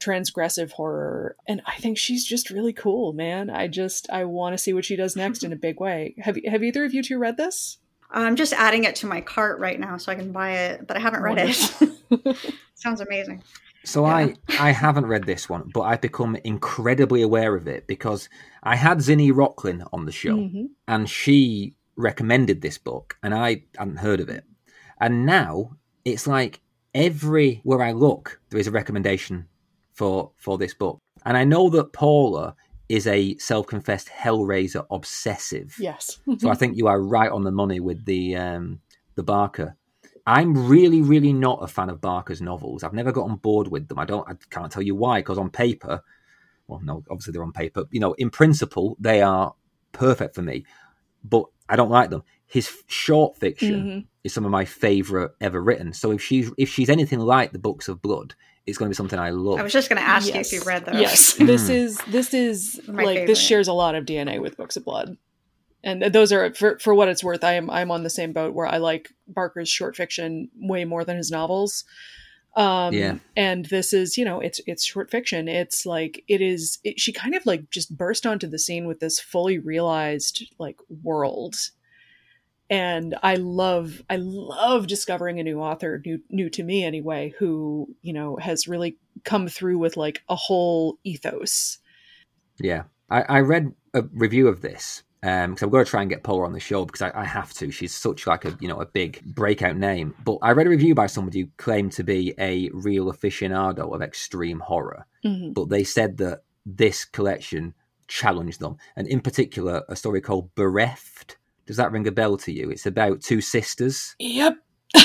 transgressive 0.00 0.72
horror 0.72 1.36
and 1.46 1.62
i 1.64 1.76
think 1.76 1.96
she's 1.96 2.24
just 2.24 2.50
really 2.50 2.72
cool 2.72 3.12
man 3.12 3.48
i 3.50 3.68
just 3.68 4.10
i 4.10 4.24
want 4.24 4.52
to 4.52 4.58
see 4.58 4.72
what 4.72 4.84
she 4.84 4.96
does 4.96 5.14
next 5.14 5.44
in 5.44 5.52
a 5.52 5.56
big 5.56 5.78
way 5.78 6.12
have 6.18 6.36
have 6.44 6.64
either 6.64 6.84
of 6.84 6.92
you 6.92 7.00
two 7.00 7.18
read 7.18 7.36
this 7.36 7.78
I'm 8.10 8.36
just 8.36 8.54
adding 8.54 8.84
it 8.84 8.96
to 8.96 9.06
my 9.06 9.20
cart 9.20 9.60
right 9.60 9.78
now 9.78 9.98
so 9.98 10.10
I 10.10 10.14
can 10.14 10.32
buy 10.32 10.52
it, 10.52 10.86
but 10.86 10.96
I 10.96 11.00
haven't 11.00 11.20
read 11.20 11.36
Wonderful. 11.36 11.88
it. 12.10 12.54
Sounds 12.74 13.02
amazing. 13.02 13.42
So 13.92 14.04
I 14.04 14.34
I 14.68 14.70
haven't 14.72 15.06
read 15.06 15.24
this 15.24 15.48
one, 15.48 15.70
but 15.72 15.82
I've 15.82 16.00
become 16.02 16.36
incredibly 16.44 17.22
aware 17.22 17.54
of 17.54 17.66
it 17.66 17.86
because 17.86 18.28
I 18.62 18.76
had 18.76 18.98
Zinni 18.98 19.30
Rocklin 19.32 19.80
on 19.94 20.04
the 20.04 20.12
show, 20.12 20.36
Mhm. 20.36 20.68
and 20.86 21.08
she 21.08 21.74
recommended 21.96 22.60
this 22.60 22.78
book, 22.78 23.16
and 23.22 23.32
I 23.34 23.64
hadn't 23.78 23.96
heard 24.06 24.20
of 24.20 24.28
it. 24.28 24.44
And 25.00 25.24
now 25.24 25.76
it's 26.04 26.26
like 26.26 26.60
everywhere 26.94 27.82
I 27.82 27.92
look, 27.92 28.40
there 28.50 28.60
is 28.60 28.66
a 28.66 28.70
recommendation 28.80 29.46
for 29.92 30.32
for 30.36 30.58
this 30.58 30.74
book. 30.74 30.98
And 31.24 31.36
I 31.36 31.44
know 31.44 31.70
that 31.70 31.92
Paula 31.92 32.54
is 32.88 33.06
a 33.06 33.36
self-confessed 33.38 34.08
Hellraiser 34.08 34.84
obsessive. 34.90 35.76
yes 35.78 36.20
So 36.38 36.48
I 36.50 36.54
think 36.54 36.76
you 36.76 36.86
are 36.88 37.00
right 37.00 37.30
on 37.30 37.44
the 37.44 37.50
money 37.62 37.80
with 37.80 38.04
the 38.04 38.36
um, 38.36 38.80
the 39.14 39.22
Barker. 39.22 39.76
I'm 40.28 40.68
really, 40.68 41.00
really 41.00 41.32
not 41.32 41.62
a 41.62 41.66
fan 41.66 41.88
of 41.90 42.00
Barker's 42.00 42.40
novels. 42.42 42.84
I've 42.84 42.92
never 42.92 43.12
got 43.12 43.24
on 43.30 43.36
board 43.36 43.68
with 43.68 43.88
them. 43.88 43.98
I 43.98 44.04
don't. 44.04 44.28
I 44.28 44.34
can't 44.50 44.70
tell 44.70 44.82
you 44.82 44.94
why. 44.94 45.20
Because 45.20 45.38
on 45.38 45.48
paper, 45.50 46.02
well, 46.66 46.80
no, 46.84 47.02
obviously 47.10 47.32
they're 47.32 47.42
on 47.42 47.52
paper. 47.52 47.84
You 47.90 48.00
know, 48.00 48.12
in 48.14 48.28
principle, 48.30 48.96
they 49.00 49.22
are 49.22 49.54
perfect 49.92 50.34
for 50.34 50.42
me, 50.42 50.64
but 51.24 51.44
I 51.68 51.76
don't 51.76 51.90
like 51.90 52.10
them. 52.10 52.22
his 52.50 52.70
short 52.86 53.36
fiction 53.36 53.74
Mhm. 53.84 54.06
is 54.24 54.32
some 54.32 54.46
of 54.46 54.50
my 54.50 54.64
favorite 54.64 55.32
ever 55.38 55.62
written. 55.62 55.92
So 55.92 56.12
if 56.12 56.22
she's 56.22 56.50
if 56.56 56.70
she's 56.70 56.88
anything 56.88 57.18
like 57.18 57.52
the 57.52 57.58
Books 57.58 57.88
of 57.88 58.00
Blood, 58.00 58.34
it's 58.66 58.78
going 58.78 58.86
to 58.88 58.90
be 58.90 58.96
something 58.96 59.18
I 59.18 59.28
love. 59.30 59.58
I 59.58 59.62
was 59.62 59.72
just 59.74 59.90
going 59.90 60.00
to 60.00 60.08
ask 60.08 60.32
you 60.32 60.40
if 60.40 60.50
you 60.50 60.62
read 60.62 60.86
those. 60.86 60.98
Yes, 60.98 61.34
this 61.38 61.68
Mm. 61.68 61.74
is 61.74 61.98
this 62.10 62.32
is 62.32 62.80
My 62.88 63.02
like 63.04 63.26
this 63.26 63.38
shares 63.38 63.68
a 63.68 63.74
lot 63.74 63.94
of 63.94 64.06
DNA 64.06 64.40
with 64.40 64.56
Books 64.56 64.78
of 64.78 64.84
Blood, 64.86 65.18
and 65.84 66.02
those 66.02 66.32
are 66.32 66.52
for 66.54 66.78
for 66.78 66.94
what 66.94 67.08
it's 67.08 67.22
worth. 67.24 67.44
I 67.44 67.54
am 67.54 67.70
I'm 67.70 67.90
on 67.90 68.02
the 68.02 68.10
same 68.10 68.32
boat 68.32 68.54
where 68.54 68.66
I 68.66 68.78
like 68.78 69.10
Barker's 69.26 69.68
short 69.68 69.96
fiction 69.96 70.50
way 70.56 70.84
more 70.84 71.04
than 71.04 71.16
his 71.16 71.30
novels. 71.30 71.84
Um, 72.56 72.92
Yeah. 72.94 73.18
and 73.36 73.66
this 73.66 73.92
is 73.92 74.18
you 74.18 74.24
know 74.24 74.40
it's 74.40 74.60
it's 74.66 74.84
short 74.84 75.10
fiction. 75.10 75.48
It's 75.48 75.86
like 75.86 76.24
it 76.26 76.40
is. 76.40 76.78
It, 76.82 76.98
she 76.98 77.12
kind 77.12 77.34
of 77.34 77.46
like 77.46 77.70
just 77.70 77.96
burst 77.96 78.26
onto 78.26 78.48
the 78.48 78.58
scene 78.58 78.86
with 78.86 79.00
this 79.00 79.20
fully 79.20 79.58
realized 79.58 80.44
like 80.58 80.78
world. 81.02 81.54
And 82.70 83.16
I 83.22 83.36
love, 83.36 84.02
I 84.10 84.16
love 84.16 84.88
discovering 84.88 85.40
a 85.40 85.42
new 85.42 85.58
author, 85.58 86.02
new, 86.04 86.20
new 86.28 86.50
to 86.50 86.62
me 86.62 86.84
anyway, 86.84 87.32
who 87.38 87.88
you 88.02 88.12
know 88.12 88.36
has 88.36 88.68
really 88.68 88.98
come 89.24 89.48
through 89.48 89.78
with 89.78 89.96
like 89.96 90.22
a 90.28 90.36
whole 90.36 90.98
ethos. 91.02 91.78
Yeah, 92.60 92.84
I, 93.08 93.22
I 93.22 93.40
read 93.40 93.72
a 93.94 94.02
review 94.12 94.48
of 94.48 94.60
this 94.60 95.02
because 95.20 95.62
I've 95.62 95.70
got 95.70 95.78
to 95.78 95.84
try 95.84 96.00
and 96.02 96.10
get 96.10 96.22
Paula 96.22 96.44
on 96.44 96.52
the 96.52 96.60
show 96.60 96.84
because 96.84 97.02
I, 97.02 97.10
I 97.14 97.24
have 97.24 97.52
to. 97.54 97.70
She's 97.70 97.94
such 97.94 98.26
like 98.26 98.44
a 98.44 98.56
you 98.60 98.68
know 98.68 98.80
a 98.80 98.86
big 98.86 99.22
breakout 99.24 99.76
name. 99.76 100.14
But 100.24 100.38
I 100.42 100.52
read 100.52 100.66
a 100.66 100.70
review 100.70 100.94
by 100.94 101.06
somebody 101.06 101.40
who 101.40 101.48
claimed 101.56 101.92
to 101.92 102.04
be 102.04 102.34
a 102.38 102.68
real 102.72 103.06
aficionado 103.12 103.94
of 103.94 104.02
extreme 104.02 104.60
horror, 104.60 105.06
Mhm. 105.24 105.54
but 105.54 105.68
they 105.68 105.84
said 105.84 106.16
that 106.18 106.42
this 106.66 107.04
collection 107.04 107.74
challenged 108.06 108.60
them, 108.60 108.76
and 108.96 109.06
in 109.08 109.20
particular, 109.20 109.82
a 109.88 109.96
story 109.96 110.20
called 110.20 110.54
Bereft. 110.54 111.36
Does 111.66 111.76
that 111.76 111.92
ring 111.92 112.06
a 112.06 112.12
bell 112.12 112.36
to 112.38 112.52
you? 112.52 112.70
It's 112.70 112.86
about 112.86 113.20
two 113.20 113.40
sisters. 113.40 114.14
Yep. 114.18 114.56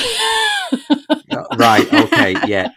Uh, 1.30 1.44
right. 1.56 1.92
Okay. 1.92 2.34
Yeah. 2.46 2.68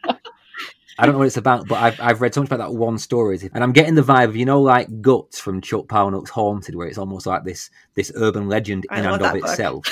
I 1.00 1.06
don't 1.06 1.14
know 1.14 1.20
what 1.20 1.28
it's 1.28 1.38
about, 1.38 1.68
but 1.68 1.76
I've 1.82 2.00
I've 2.02 2.22
read 2.22 2.34
so 2.34 2.42
much 2.42 2.50
about 2.50 2.58
that 2.70 2.74
one 2.74 2.98
story, 2.98 3.40
and 3.54 3.64
I'm 3.64 3.72
getting 3.74 3.96
the 3.96 4.02
vibe 4.02 4.30
of 4.30 4.36
you 4.36 4.46
know 4.46 4.62
like 4.62 5.02
Guts 5.02 5.40
from 5.40 5.62
Chuck 5.62 5.86
Palahniuk's 5.88 6.32
Haunted, 6.32 6.76
where 6.76 6.88
it's 6.88 6.98
almost 6.98 7.26
like 7.26 7.44
this 7.44 7.70
this 7.94 8.12
urban 8.16 8.48
legend 8.50 8.86
I 8.90 9.00
in 9.00 9.06
and 9.06 9.22
that 9.22 9.36
of 9.36 9.42
book. 9.42 9.50
itself. 9.50 9.86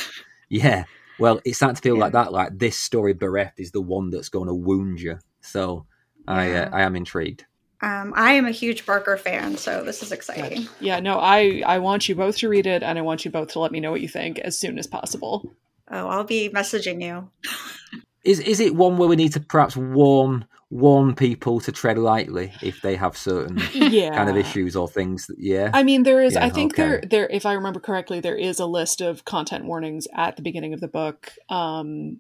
Yeah. 0.50 0.86
Well, 1.18 1.40
it's 1.46 1.58
starting 1.58 1.76
to 1.76 1.82
feel 1.82 1.96
Yeah. 1.96 2.02
like 2.02 2.14
that. 2.14 2.34
Like 2.34 2.58
this 2.58 2.78
story, 2.78 3.14
bereft, 3.14 3.60
is 3.60 3.72
the 3.72 3.82
one 3.82 4.10
that's 4.10 4.30
going 4.30 4.48
to 4.48 4.54
wound 4.54 5.00
you. 5.00 5.20
So 5.42 5.86
I 6.28 6.50
Yeah. 6.50 6.70
uh, 6.72 6.76
I 6.76 6.82
am 6.82 6.96
intrigued. 6.96 7.46
Um, 7.82 8.14
I 8.16 8.32
am 8.34 8.46
a 8.46 8.52
huge 8.52 8.86
Barker 8.86 9.16
fan, 9.18 9.58
so 9.58 9.84
this 9.84 10.02
is 10.02 10.12
exciting. 10.12 10.68
Yeah, 10.80 11.02
no, 11.02 11.20
I 11.20 11.62
I 11.66 11.80
want 11.80 12.10
you 12.10 12.16
both 12.16 12.38
to 12.38 12.50
read 12.50 12.66
it, 12.66 12.82
and 12.84 12.98
I 12.98 13.02
want 13.02 13.26
you 13.26 13.32
both 13.32 13.50
to 13.50 13.60
let 13.60 13.72
me 13.72 13.80
know 13.80 13.92
what 13.92 14.02
you 14.02 14.08
think 14.08 14.40
as 14.40 14.58
soon 14.58 14.80
as 14.80 14.88
possible. 14.88 15.52
Oh, 15.92 16.08
I'll 16.08 16.24
be 16.24 16.50
messaging 16.50 17.04
you. 17.04 17.30
Is 18.24 18.40
is 18.40 18.60
it 18.60 18.74
one 18.76 18.98
where 18.98 19.08
we 19.08 19.16
need 19.16 19.34
to 19.34 19.40
perhaps 19.40 19.78
warn 19.78 20.46
warn 20.70 21.16
people 21.16 21.60
to 21.62 21.72
tread 21.72 21.98
lightly 21.98 22.52
if 22.62 22.82
they 22.82 22.96
have 22.96 23.16
certain 23.16 23.62
Yeah, 23.74 24.16
kind 24.16 24.30
of 24.30 24.38
issues 24.38 24.76
or 24.76 24.88
things? 24.88 25.28
That, 25.28 25.38
yeah. 25.40 25.72
I 25.74 25.84
mean, 25.84 26.04
there 26.04 26.22
is. 26.22 26.34
Yeah, 26.34 26.46
I 26.46 26.50
think 26.50 26.74
okay. 26.74 26.84
there, 26.84 27.02
there. 27.02 27.28
If 27.28 27.46
I 27.46 27.54
remember 27.54 27.80
correctly, 27.80 28.20
there 28.20 28.38
is 28.38 28.60
a 28.60 28.66
list 28.66 29.02
of 29.02 29.26
content 29.26 29.66
warnings 29.66 30.08
at 30.14 30.36
the 30.36 30.42
beginning 30.42 30.74
of 30.74 30.82
the 30.82 30.88
book. 30.88 31.32
Um, 31.50 32.20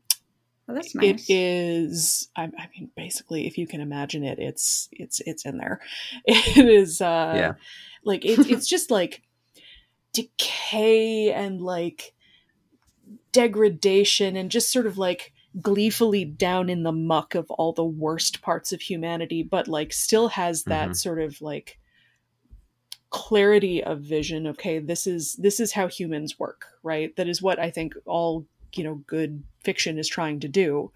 Oh, 0.68 0.74
that's 0.74 0.96
nice. 0.96 1.28
is. 1.30 2.30
I, 2.36 2.46
I 2.46 2.70
mean, 2.76 2.90
basically, 2.96 3.46
if 3.46 3.58
you 3.58 3.68
can 3.68 3.82
imagine 3.82 4.24
it, 4.24 4.40
it's 4.40 4.90
it's 4.92 5.20
it's 5.22 5.46
in 5.46 5.58
there. 5.58 5.80
It 6.26 6.58
is. 6.58 7.02
uh 7.02 7.34
Yeah. 7.36 7.54
Like 8.04 8.26
it's 8.26 8.48
it's 8.50 8.68
just 8.68 8.90
like 8.90 9.22
decay 10.12 11.32
and 11.32 11.62
like 11.62 12.14
degradation 13.32 14.36
and 14.36 14.50
just 14.50 14.72
sort 14.72 14.88
of 14.88 14.98
like 14.98 15.34
gleefully 15.62 16.26
down 16.26 16.70
in 16.70 16.84
the 16.84 16.92
muck 16.92 17.34
of 17.36 17.50
all 17.52 17.72
the 17.74 17.84
worst 17.84 18.42
parts 18.42 18.74
of 18.74 18.82
humanity, 18.82 19.42
but 19.44 19.68
like 19.68 19.94
still 19.94 20.28
has 20.30 20.64
that 20.66 20.90
Mhm. 20.92 20.96
sort 20.96 21.22
of 21.22 21.42
like 21.42 21.80
clarity 23.10 23.82
of 23.82 24.02
vision 24.02 24.46
okay 24.46 24.78
this 24.80 25.08
is 25.08 25.34
this 25.36 25.60
is 25.62 25.72
how 25.72 25.88
humans 25.88 26.38
work 26.38 26.66
right 26.84 27.16
that 27.16 27.30
is 27.30 27.42
what 27.42 27.58
i 27.60 27.70
think 27.70 27.94
all 28.06 28.46
you 28.74 28.84
know 28.84 28.96
good 29.08 29.42
fiction 29.64 29.98
is 29.98 30.08
trying 30.08 30.38
to 30.40 30.50
do 30.50 30.92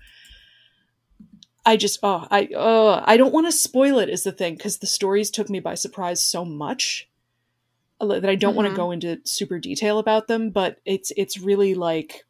i 1.65 1.77
just 1.77 1.99
oh 2.03 2.27
i 2.29 2.49
oh 2.55 3.01
i 3.05 3.15
don't 3.15 3.33
want 3.33 3.47
to 3.47 3.51
spoil 3.51 3.99
it 3.99 4.09
is 4.09 4.23
the 4.23 4.33
thing 4.33 4.55
because 4.55 4.79
the 4.79 4.87
stories 4.87 5.31
took 5.31 5.49
me 5.49 5.61
by 5.61 5.75
surprise 5.75 6.23
so 6.23 6.43
much 6.43 7.07
uh, 8.01 8.07
that 8.07 8.29
i 8.29 8.35
don't 8.35 8.55
want 8.55 8.67
Mhm. 8.67 8.71
to 8.71 8.75
go 8.75 8.91
into 8.91 9.21
super 9.23 9.57
detail 9.59 9.97
about 9.97 10.27
them 10.27 10.49
but 10.49 10.79
it's 10.85 11.13
it's 11.15 11.39
really 11.39 11.73
like 11.73 12.25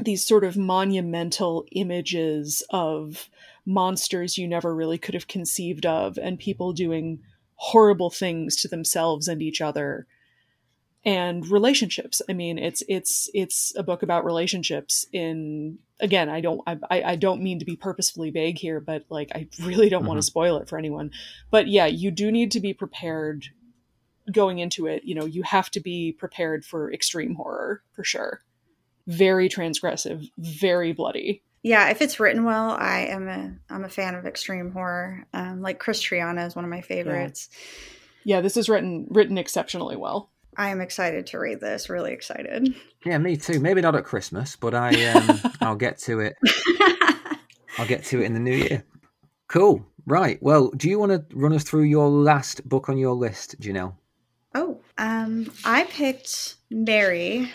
these 0.00 0.26
sort 0.26 0.44
of 0.44 0.56
monumental 0.56 1.66
images 1.72 2.62
of 2.70 3.28
monsters 3.66 4.36
you 4.36 4.46
never 4.46 4.74
really 4.74 4.98
could 4.98 5.14
have 5.14 5.28
conceived 5.28 5.86
of 5.86 6.18
and 6.18 6.38
people 6.38 6.72
doing 6.72 7.20
horrible 7.56 8.10
things 8.10 8.56
to 8.56 8.68
themselves 8.68 9.28
and 9.28 9.40
each 9.40 9.60
other. 9.60 10.06
And 11.06 11.46
relationships. 11.48 12.22
I 12.28 12.32
mean 12.32 12.58
it's 12.58 12.82
it's 12.88 13.28
it's 13.34 13.74
a 13.76 13.82
book 13.82 14.02
about 14.02 14.24
relationships 14.24 15.06
in 15.12 15.78
again 16.00 16.28
i 16.28 16.40
don't 16.40 16.60
i, 16.66 16.76
I 16.90 17.16
don't 17.16 17.42
mean 17.42 17.60
to 17.60 17.64
be 17.64 17.76
purposefully 17.76 18.30
vague 18.30 18.58
here 18.58 18.80
but 18.80 19.04
like 19.10 19.30
i 19.32 19.46
really 19.60 19.88
don't 19.88 20.06
want 20.06 20.16
to 20.16 20.22
mm-hmm. 20.22 20.26
spoil 20.26 20.56
it 20.58 20.68
for 20.68 20.78
anyone. 20.78 21.10
But 21.50 21.68
yeah 21.68 21.86
you 21.86 22.10
do 22.10 22.32
need 22.32 22.50
to 22.52 22.60
be 22.60 22.74
prepared 22.74 23.46
going 24.32 24.58
into 24.58 24.86
it. 24.86 25.04
You 25.04 25.14
know 25.14 25.26
you 25.26 25.42
have 25.42 25.70
to 25.70 25.80
be 25.80 26.12
prepared 26.12 26.64
for 26.64 26.92
extreme 26.92 27.34
horror 27.34 27.82
for 27.92 28.02
sure 28.02 28.42
very 29.06 29.48
transgressive 29.48 30.30
very 30.38 30.92
bloody 30.92 31.42
Yeah, 31.62 31.90
if 31.90 32.02
it's 32.02 32.20
written 32.20 32.44
well, 32.44 32.70
I 32.70 33.06
am 33.06 33.28
a 33.28 33.54
I'm 33.70 33.84
a 33.84 33.88
fan 33.88 34.14
of 34.14 34.26
extreme 34.26 34.70
horror. 34.70 35.26
Um, 35.32 35.62
like 35.62 35.78
Chris 35.78 36.02
Triana 36.02 36.46
is 36.46 36.54
one 36.54 36.64
of 36.64 36.70
my 36.70 36.80
favorites. 36.80 37.48
yeah 38.24 38.40
this 38.40 38.56
is 38.56 38.68
written 38.68 39.06
written 39.10 39.38
exceptionally 39.38 39.96
well 39.96 40.30
I 40.56 40.70
am 40.70 40.80
excited 40.80 41.26
to 41.28 41.38
read 41.38 41.60
this. 41.60 41.90
Really 41.90 42.12
excited. 42.12 42.74
Yeah, 43.04 43.18
me 43.18 43.36
too. 43.36 43.58
Maybe 43.58 43.80
not 43.80 43.96
at 43.96 44.04
Christmas, 44.04 44.54
but 44.56 44.72
I 44.72 44.90
um, 45.10 45.40
I'll 45.60 45.74
get 45.76 45.98
to 46.00 46.20
it. 46.20 46.36
I'll 47.78 47.88
get 47.88 48.04
to 48.04 48.22
it 48.22 48.24
in 48.24 48.34
the 48.34 48.40
new 48.40 48.54
year. 48.54 48.84
Cool. 49.48 49.84
Right. 50.06 50.40
Well, 50.42 50.70
do 50.76 50.88
you 50.88 50.98
want 50.98 51.10
to 51.12 51.24
run 51.36 51.52
us 51.52 51.64
through 51.64 51.84
your 51.84 52.08
last 52.08 52.66
book 52.68 52.88
on 52.88 52.98
your 52.98 53.14
list, 53.14 53.60
Janelle? 53.60 53.94
oh, 54.54 54.80
um, 54.98 55.50
I 55.64 55.84
picked 55.84 56.56
Mary 56.70 57.50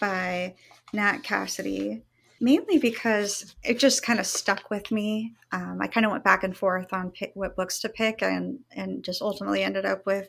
by 0.00 0.54
Nat 0.92 1.18
Cassidy 1.22 2.02
mainly 2.40 2.78
because 2.78 3.54
it 3.62 3.78
just 3.78 4.02
kind 4.02 4.20
of 4.20 4.26
stuck 4.26 4.70
with 4.70 4.90
me. 4.90 5.34
Um, 5.52 5.78
I 5.80 5.86
kind 5.86 6.04
of 6.04 6.12
went 6.12 6.24
back 6.24 6.44
and 6.44 6.56
forth 6.56 6.92
on 6.92 7.10
pick, 7.10 7.32
what 7.34 7.56
books 7.56 7.80
to 7.80 7.88
pick, 7.88 8.22
and 8.22 8.60
and 8.70 9.02
just 9.02 9.22
ultimately 9.22 9.62
ended 9.62 9.86
up 9.86 10.04
with 10.06 10.26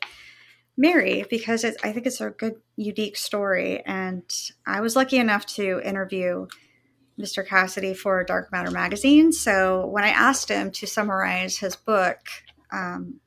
Mary 0.76 1.24
because 1.28 1.64
it's, 1.64 1.76
I 1.82 1.92
think 1.92 2.06
it's 2.06 2.20
a 2.20 2.30
good, 2.30 2.56
unique 2.76 3.16
story. 3.16 3.82
And 3.84 4.22
I 4.66 4.80
was 4.80 4.96
lucky 4.96 5.18
enough 5.18 5.44
to 5.46 5.80
interview 5.84 6.46
Mr. 7.18 7.46
Cassidy 7.46 7.94
for 7.94 8.22
Dark 8.24 8.52
Matter 8.52 8.70
magazine. 8.70 9.32
So 9.32 9.86
when 9.86 10.04
I 10.04 10.10
asked 10.10 10.48
him 10.48 10.70
to 10.72 10.86
summarize 10.86 11.58
his 11.58 11.74
book, 11.74 12.18
um, 12.72 13.20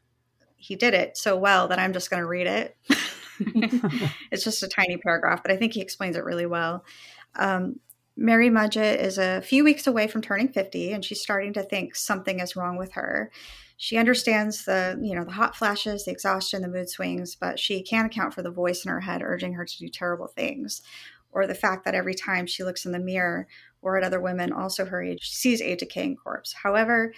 he 0.56 0.76
did 0.76 0.94
it 0.94 1.18
so 1.18 1.36
well 1.36 1.68
that 1.68 1.80
I'm 1.80 1.92
just 1.92 2.10
going 2.10 2.22
to 2.22 2.28
read 2.28 2.48
it. 2.48 2.78
it's 4.32 4.44
just 4.44 4.64
a 4.64 4.68
tiny 4.68 4.98
paragraph, 4.98 5.42
but 5.42 5.52
I 5.52 5.58
think 5.58 5.74
he 5.74 5.82
explains 5.82 6.16
it 6.16 6.24
really 6.24 6.46
well. 6.46 6.84
Um, 7.36 7.80
Mary 8.18 8.50
Mudgett 8.50 9.00
is 9.00 9.18
a 9.18 9.42
few 9.42 9.64
weeks 9.64 9.88
away 9.88 10.08
from 10.08 10.22
turning 10.22 10.50
50 10.50 10.92
and 10.92 11.04
she's 11.04 11.22
starting 11.22 11.54
to 11.54 11.64
think 11.64 11.96
something 11.96 12.40
is 12.40 12.56
wrong 12.56 12.78
with 12.78 12.94
her. 12.94 13.32
She 13.78 13.98
understands 13.98 14.66
the, 14.66 15.00
you 15.02 15.16
know, 15.16 15.24
the 15.24 15.32
hot 15.32 15.56
flashes, 15.56 16.06
the 16.06 16.12
exhaustion, 16.12 16.62
the 16.62 16.68
mood 16.68 16.90
swings, 16.90 17.36
but 17.36 17.58
she 17.58 17.82
can't 17.82 18.06
account 18.06 18.34
for 18.34 18.44
the 18.44 18.52
voice 18.52 18.86
in 18.86 18.92
her 18.92 19.00
head 19.00 19.24
urging 19.24 19.54
her 19.54 19.66
to 19.66 19.78
do 19.78 19.88
terrible 19.88 20.28
things 20.28 20.82
or 21.32 21.48
the 21.48 21.56
fact 21.56 21.86
that 21.86 21.96
every 21.96 22.14
time 22.14 22.46
she 22.46 22.64
looks 22.64 22.86
in 22.86 22.92
the 22.92 23.00
mirror 23.00 23.48
or 23.82 23.98
at 23.98 24.04
other 24.04 24.20
women 24.20 24.52
also 24.52 24.86
her 24.86 25.02
age, 25.02 25.24
she 25.24 25.34
sees 25.34 25.62
a 25.62 25.76
decaying 25.76 26.16
corpse. 26.16 26.54
However, 26.62 27.14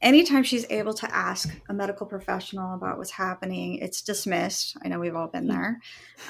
anytime 0.00 0.44
she's 0.44 0.66
able 0.70 0.94
to 0.94 1.14
ask 1.14 1.48
a 1.68 1.74
medical 1.74 2.06
professional 2.06 2.74
about 2.74 2.98
what's 2.98 3.10
happening, 3.10 3.78
it's 3.78 4.02
dismissed. 4.02 4.76
I 4.82 4.88
know 4.88 5.00
we've 5.00 5.16
all 5.16 5.26
been 5.26 5.48
there. 5.48 5.80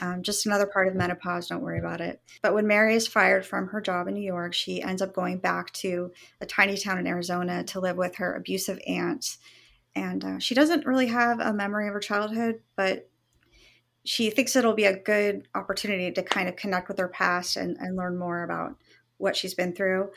Um, 0.01 0.23
just 0.23 0.47
another 0.47 0.67
part 0.67 0.89
of 0.89 0.95
menopause. 0.95 1.49
Don't 1.49 1.63
worry 1.63 1.79
about 1.79 2.01
it. 2.01 2.23
But 2.43 2.55
when 2.55 2.67
Mary 2.67 2.95
is 2.95 3.07
fired 3.07 3.45
from 3.45 3.69
her 3.69 3.81
job 3.81 4.09
in 4.09 4.15
New 4.15 4.23
York, 4.23 4.55
she 4.55 4.83
ends 4.83 5.03
up 5.03 5.15
going 5.15 5.39
back 5.39 5.73
to 5.75 6.13
a 6.41 6.47
tiny 6.47 6.77
town 6.77 6.99
in 6.99 7.07
Arizona 7.07 7.63
to 7.65 7.81
live 7.81 7.97
with 7.97 8.17
her 8.17 8.35
abusive 8.35 8.79
aunt. 8.87 9.37
And 9.95 10.25
uh, 10.25 10.39
she 10.39 10.55
doesn't 10.55 10.87
really 10.87 11.09
have 11.09 11.41
a 11.41 11.53
memory 11.53 11.89
of 11.89 11.95
her 11.95 12.01
childhood, 12.01 12.61
but 12.77 13.11
she 14.05 14.31
thinks 14.31 14.57
it'll 14.57 14.75
be 14.75 14.85
a 14.85 14.99
good 14.99 15.47
opportunity 15.55 16.11
to 16.13 16.23
kind 16.23 16.49
of 16.49 16.57
connect 16.57 16.89
with 16.89 16.99
her 16.99 17.09
past 17.09 17.57
and, 17.57 17.77
and 17.79 17.97
learn 17.97 18.17
more 18.17 18.43
about 18.43 18.77
what 19.19 19.37
she's 19.37 19.55
been 19.55 19.75
through. 19.75 20.11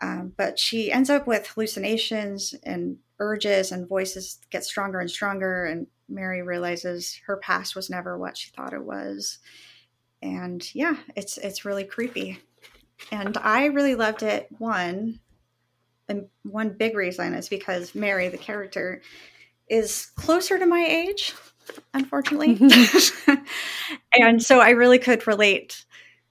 Um, 0.00 0.32
but 0.36 0.58
she 0.58 0.92
ends 0.92 1.10
up 1.10 1.26
with 1.26 1.46
hallucinations 1.46 2.54
and 2.62 2.98
urges, 3.18 3.72
and 3.72 3.88
voices 3.88 4.38
get 4.50 4.64
stronger 4.64 5.00
and 5.00 5.10
stronger. 5.10 5.64
And 5.64 5.86
Mary 6.08 6.42
realizes 6.42 7.20
her 7.26 7.36
past 7.38 7.74
was 7.74 7.90
never 7.90 8.18
what 8.18 8.36
she 8.36 8.50
thought 8.50 8.74
it 8.74 8.84
was. 8.84 9.38
and 10.22 10.74
yeah, 10.74 10.96
it's 11.14 11.38
it's 11.38 11.64
really 11.64 11.84
creepy. 11.84 12.38
And 13.12 13.36
I 13.38 13.66
really 13.66 13.94
loved 13.94 14.22
it. 14.22 14.48
One, 14.58 15.20
and 16.08 16.28
one 16.42 16.70
big 16.70 16.96
reason 16.96 17.34
is 17.34 17.48
because 17.48 17.94
Mary, 17.94 18.28
the 18.28 18.38
character, 18.38 19.02
is 19.68 20.06
closer 20.16 20.58
to 20.58 20.66
my 20.66 20.84
age, 20.84 21.34
unfortunately, 21.94 22.58
and 24.18 24.42
so 24.42 24.60
I 24.60 24.70
really 24.70 24.98
could 24.98 25.26
relate 25.26 25.84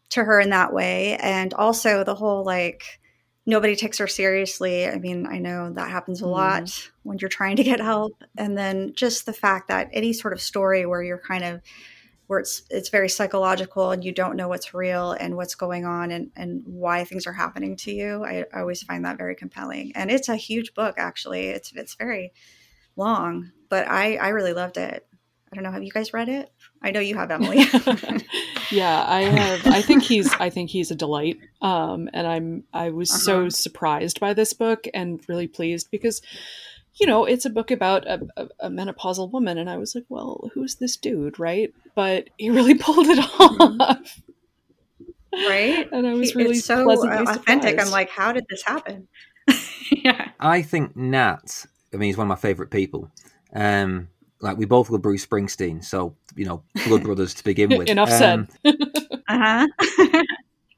to 0.09 0.23
her 0.23 0.39
in 0.39 0.49
that 0.51 0.73
way. 0.73 1.17
And 1.17 1.53
also 1.53 2.03
the 2.03 2.15
whole 2.15 2.43
like 2.43 2.83
nobody 3.45 3.75
takes 3.75 3.99
her 3.99 4.07
seriously. 4.07 4.87
I 4.87 4.97
mean, 4.97 5.27
I 5.27 5.39
know 5.39 5.71
that 5.73 5.89
happens 5.89 6.21
a 6.21 6.27
lot 6.27 6.63
mm. 6.63 6.89
when 7.03 7.17
you're 7.19 7.29
trying 7.29 7.57
to 7.57 7.63
get 7.63 7.79
help. 7.79 8.23
And 8.37 8.57
then 8.57 8.93
just 8.95 9.25
the 9.25 9.33
fact 9.33 9.67
that 9.67 9.89
any 9.93 10.13
sort 10.13 10.33
of 10.33 10.41
story 10.41 10.85
where 10.85 11.03
you're 11.03 11.19
kind 11.19 11.43
of 11.43 11.61
where 12.27 12.39
it's 12.39 12.63
it's 12.71 12.89
very 12.89 13.07
psychological 13.07 13.91
and 13.91 14.03
you 14.03 14.11
don't 14.11 14.35
know 14.35 14.47
what's 14.47 14.73
real 14.73 15.11
and 15.11 15.35
what's 15.35 15.53
going 15.53 15.85
on 15.85 16.09
and, 16.09 16.31
and 16.35 16.63
why 16.65 17.03
things 17.03 17.27
are 17.27 17.33
happening 17.33 17.75
to 17.75 17.91
you. 17.91 18.25
I, 18.25 18.45
I 18.51 18.61
always 18.61 18.81
find 18.81 19.05
that 19.05 19.17
very 19.17 19.35
compelling. 19.35 19.91
And 19.95 20.09
it's 20.09 20.29
a 20.29 20.35
huge 20.35 20.73
book 20.73 20.95
actually. 20.97 21.47
It's 21.47 21.71
it's 21.73 21.93
very 21.95 22.33
long, 22.95 23.51
but 23.69 23.87
I, 23.87 24.15
I 24.15 24.29
really 24.29 24.53
loved 24.53 24.77
it. 24.77 25.05
I 25.55 25.61
don't 25.61 25.63
know. 25.63 25.71
Have 25.71 25.83
you 25.83 25.91
guys 25.91 26.13
read 26.13 26.27
it? 26.27 26.51
I 26.81 26.91
know 26.91 26.99
you 26.99 27.15
have, 27.15 27.31
Emily. 27.31 27.59
yeah, 28.71 29.05
I 29.07 29.21
have. 29.21 29.67
I 29.67 29.81
think 29.81 30.03
he's. 30.03 30.33
I 30.33 30.49
think 30.49 30.69
he's 30.69 30.91
a 30.91 30.95
delight. 30.95 31.39
Um, 31.61 32.09
and 32.13 32.27
I'm. 32.27 32.63
I 32.73 32.89
was 32.89 33.09
uh-huh. 33.09 33.19
so 33.19 33.49
surprised 33.49 34.19
by 34.19 34.33
this 34.33 34.53
book 34.53 34.85
and 34.93 35.23
really 35.29 35.47
pleased 35.47 35.89
because, 35.91 36.21
you 36.95 37.07
know, 37.07 37.23
it's 37.23 37.45
a 37.45 37.49
book 37.49 37.71
about 37.71 38.05
a, 38.05 38.27
a, 38.35 38.47
a, 38.61 38.69
menopausal 38.69 39.31
woman, 39.31 39.57
and 39.57 39.69
I 39.69 39.77
was 39.77 39.95
like, 39.95 40.05
well, 40.09 40.51
who's 40.53 40.75
this 40.75 40.97
dude, 40.97 41.39
right? 41.39 41.73
But 41.95 42.29
he 42.37 42.49
really 42.49 42.75
pulled 42.75 43.07
it 43.07 43.19
mm-hmm. 43.19 43.81
off. 43.81 44.21
Right, 45.33 45.89
and 45.91 46.05
I 46.05 46.13
was 46.13 46.35
really 46.35 46.57
it's 46.57 46.65
so 46.65 46.89
authentic. 46.89 47.71
Surprised. 47.71 47.79
I'm 47.79 47.91
like, 47.91 48.09
how 48.09 48.33
did 48.33 48.45
this 48.49 48.63
happen? 48.63 49.07
yeah, 49.91 50.31
I 50.39 50.61
think 50.61 50.95
Nat. 50.97 51.65
I 51.93 51.97
mean, 51.97 52.07
he's 52.07 52.17
one 52.17 52.25
of 52.25 52.29
my 52.29 52.35
favorite 52.35 52.71
people. 52.71 53.09
Um, 53.53 54.09
like 54.45 54.57
we 54.57 54.65
both 54.65 54.89
love 54.89 55.01
Bruce 55.01 55.25
Springsteen, 55.25 55.83
so 55.83 56.15
you 56.35 56.45
know, 56.45 56.63
blood 56.87 57.03
brothers 57.09 57.33
to 57.33 57.43
begin 57.43 57.77
with. 57.77 57.89
Enough 57.89 58.11
um, 58.11 58.47
said. 58.63 58.77
uh-huh. 59.27 60.23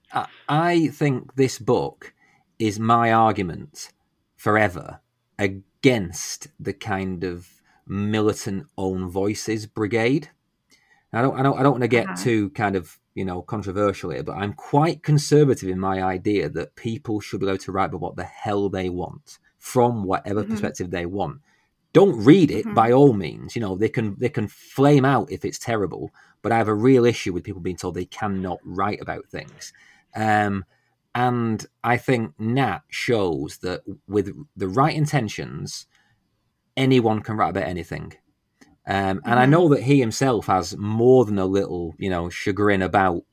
I 0.49 0.87
think 0.87 1.35
this 1.35 1.59
book 1.59 2.13
is 2.57 2.79
my 2.79 3.11
argument 3.11 3.91
forever 4.37 5.01
against 5.37 6.47
the 6.59 6.73
kind 6.73 7.23
of 7.25 7.61
militant 7.85 8.67
own 8.77 9.09
voices 9.09 9.65
brigade. 9.65 10.29
I 11.13 11.21
don't, 11.21 11.37
I 11.39 11.43
don't, 11.43 11.59
I 11.59 11.63
don't 11.63 11.73
want 11.73 11.83
to 11.83 11.87
get 11.89 12.05
uh-huh. 12.05 12.23
too 12.23 12.49
kind 12.51 12.75
of 12.75 12.97
you 13.15 13.25
know 13.25 13.41
controversial 13.41 14.11
here, 14.11 14.23
but 14.23 14.37
I'm 14.37 14.53
quite 14.53 15.03
conservative 15.03 15.69
in 15.69 15.79
my 15.79 16.01
idea 16.01 16.47
that 16.49 16.75
people 16.75 17.19
should 17.19 17.41
be 17.41 17.47
able 17.47 17.57
to 17.57 17.71
write 17.73 17.89
about 17.89 18.01
what 18.01 18.15
the 18.15 18.23
hell 18.23 18.69
they 18.69 18.87
want 18.89 19.39
from 19.57 20.03
whatever 20.05 20.41
mm-hmm. 20.41 20.51
perspective 20.51 20.89
they 20.89 21.05
want 21.05 21.41
don't 21.97 22.23
read 22.23 22.51
it 22.51 22.63
mm-hmm. 22.63 22.75
by 22.75 22.91
all 22.91 23.13
means. 23.13 23.55
You 23.55 23.61
know, 23.61 23.75
they 23.75 23.89
can 23.89 24.15
they 24.19 24.29
can 24.29 24.47
flame 24.47 25.03
out 25.03 25.31
if 25.31 25.43
it's 25.43 25.57
terrible, 25.57 26.11
but 26.43 26.51
I 26.51 26.57
have 26.57 26.67
a 26.67 26.73
real 26.75 27.05
issue 27.05 27.33
with 27.33 27.43
people 27.43 27.59
being 27.59 27.75
told 27.75 27.95
they 27.95 28.05
cannot 28.05 28.59
write 28.63 29.01
about 29.01 29.25
things. 29.25 29.73
Um, 30.15 30.63
and 31.15 31.65
I 31.83 31.97
think 31.97 32.39
Nat 32.39 32.81
shows 32.89 33.57
that 33.63 33.81
with 34.07 34.31
the 34.55 34.67
right 34.67 34.95
intentions, 34.95 35.87
anyone 36.75 37.21
can 37.21 37.35
write 37.35 37.49
about 37.49 37.63
anything. 37.63 38.13
Um, 38.85 38.95
and 38.95 39.23
mm-hmm. 39.23 39.33
I 39.33 39.47
know 39.47 39.67
that 39.69 39.81
he 39.81 39.99
himself 39.99 40.45
has 40.45 40.77
more 40.77 41.25
than 41.25 41.39
a 41.39 41.47
little, 41.47 41.95
you 41.97 42.11
know, 42.11 42.29
chagrin 42.29 42.83
about 42.83 43.23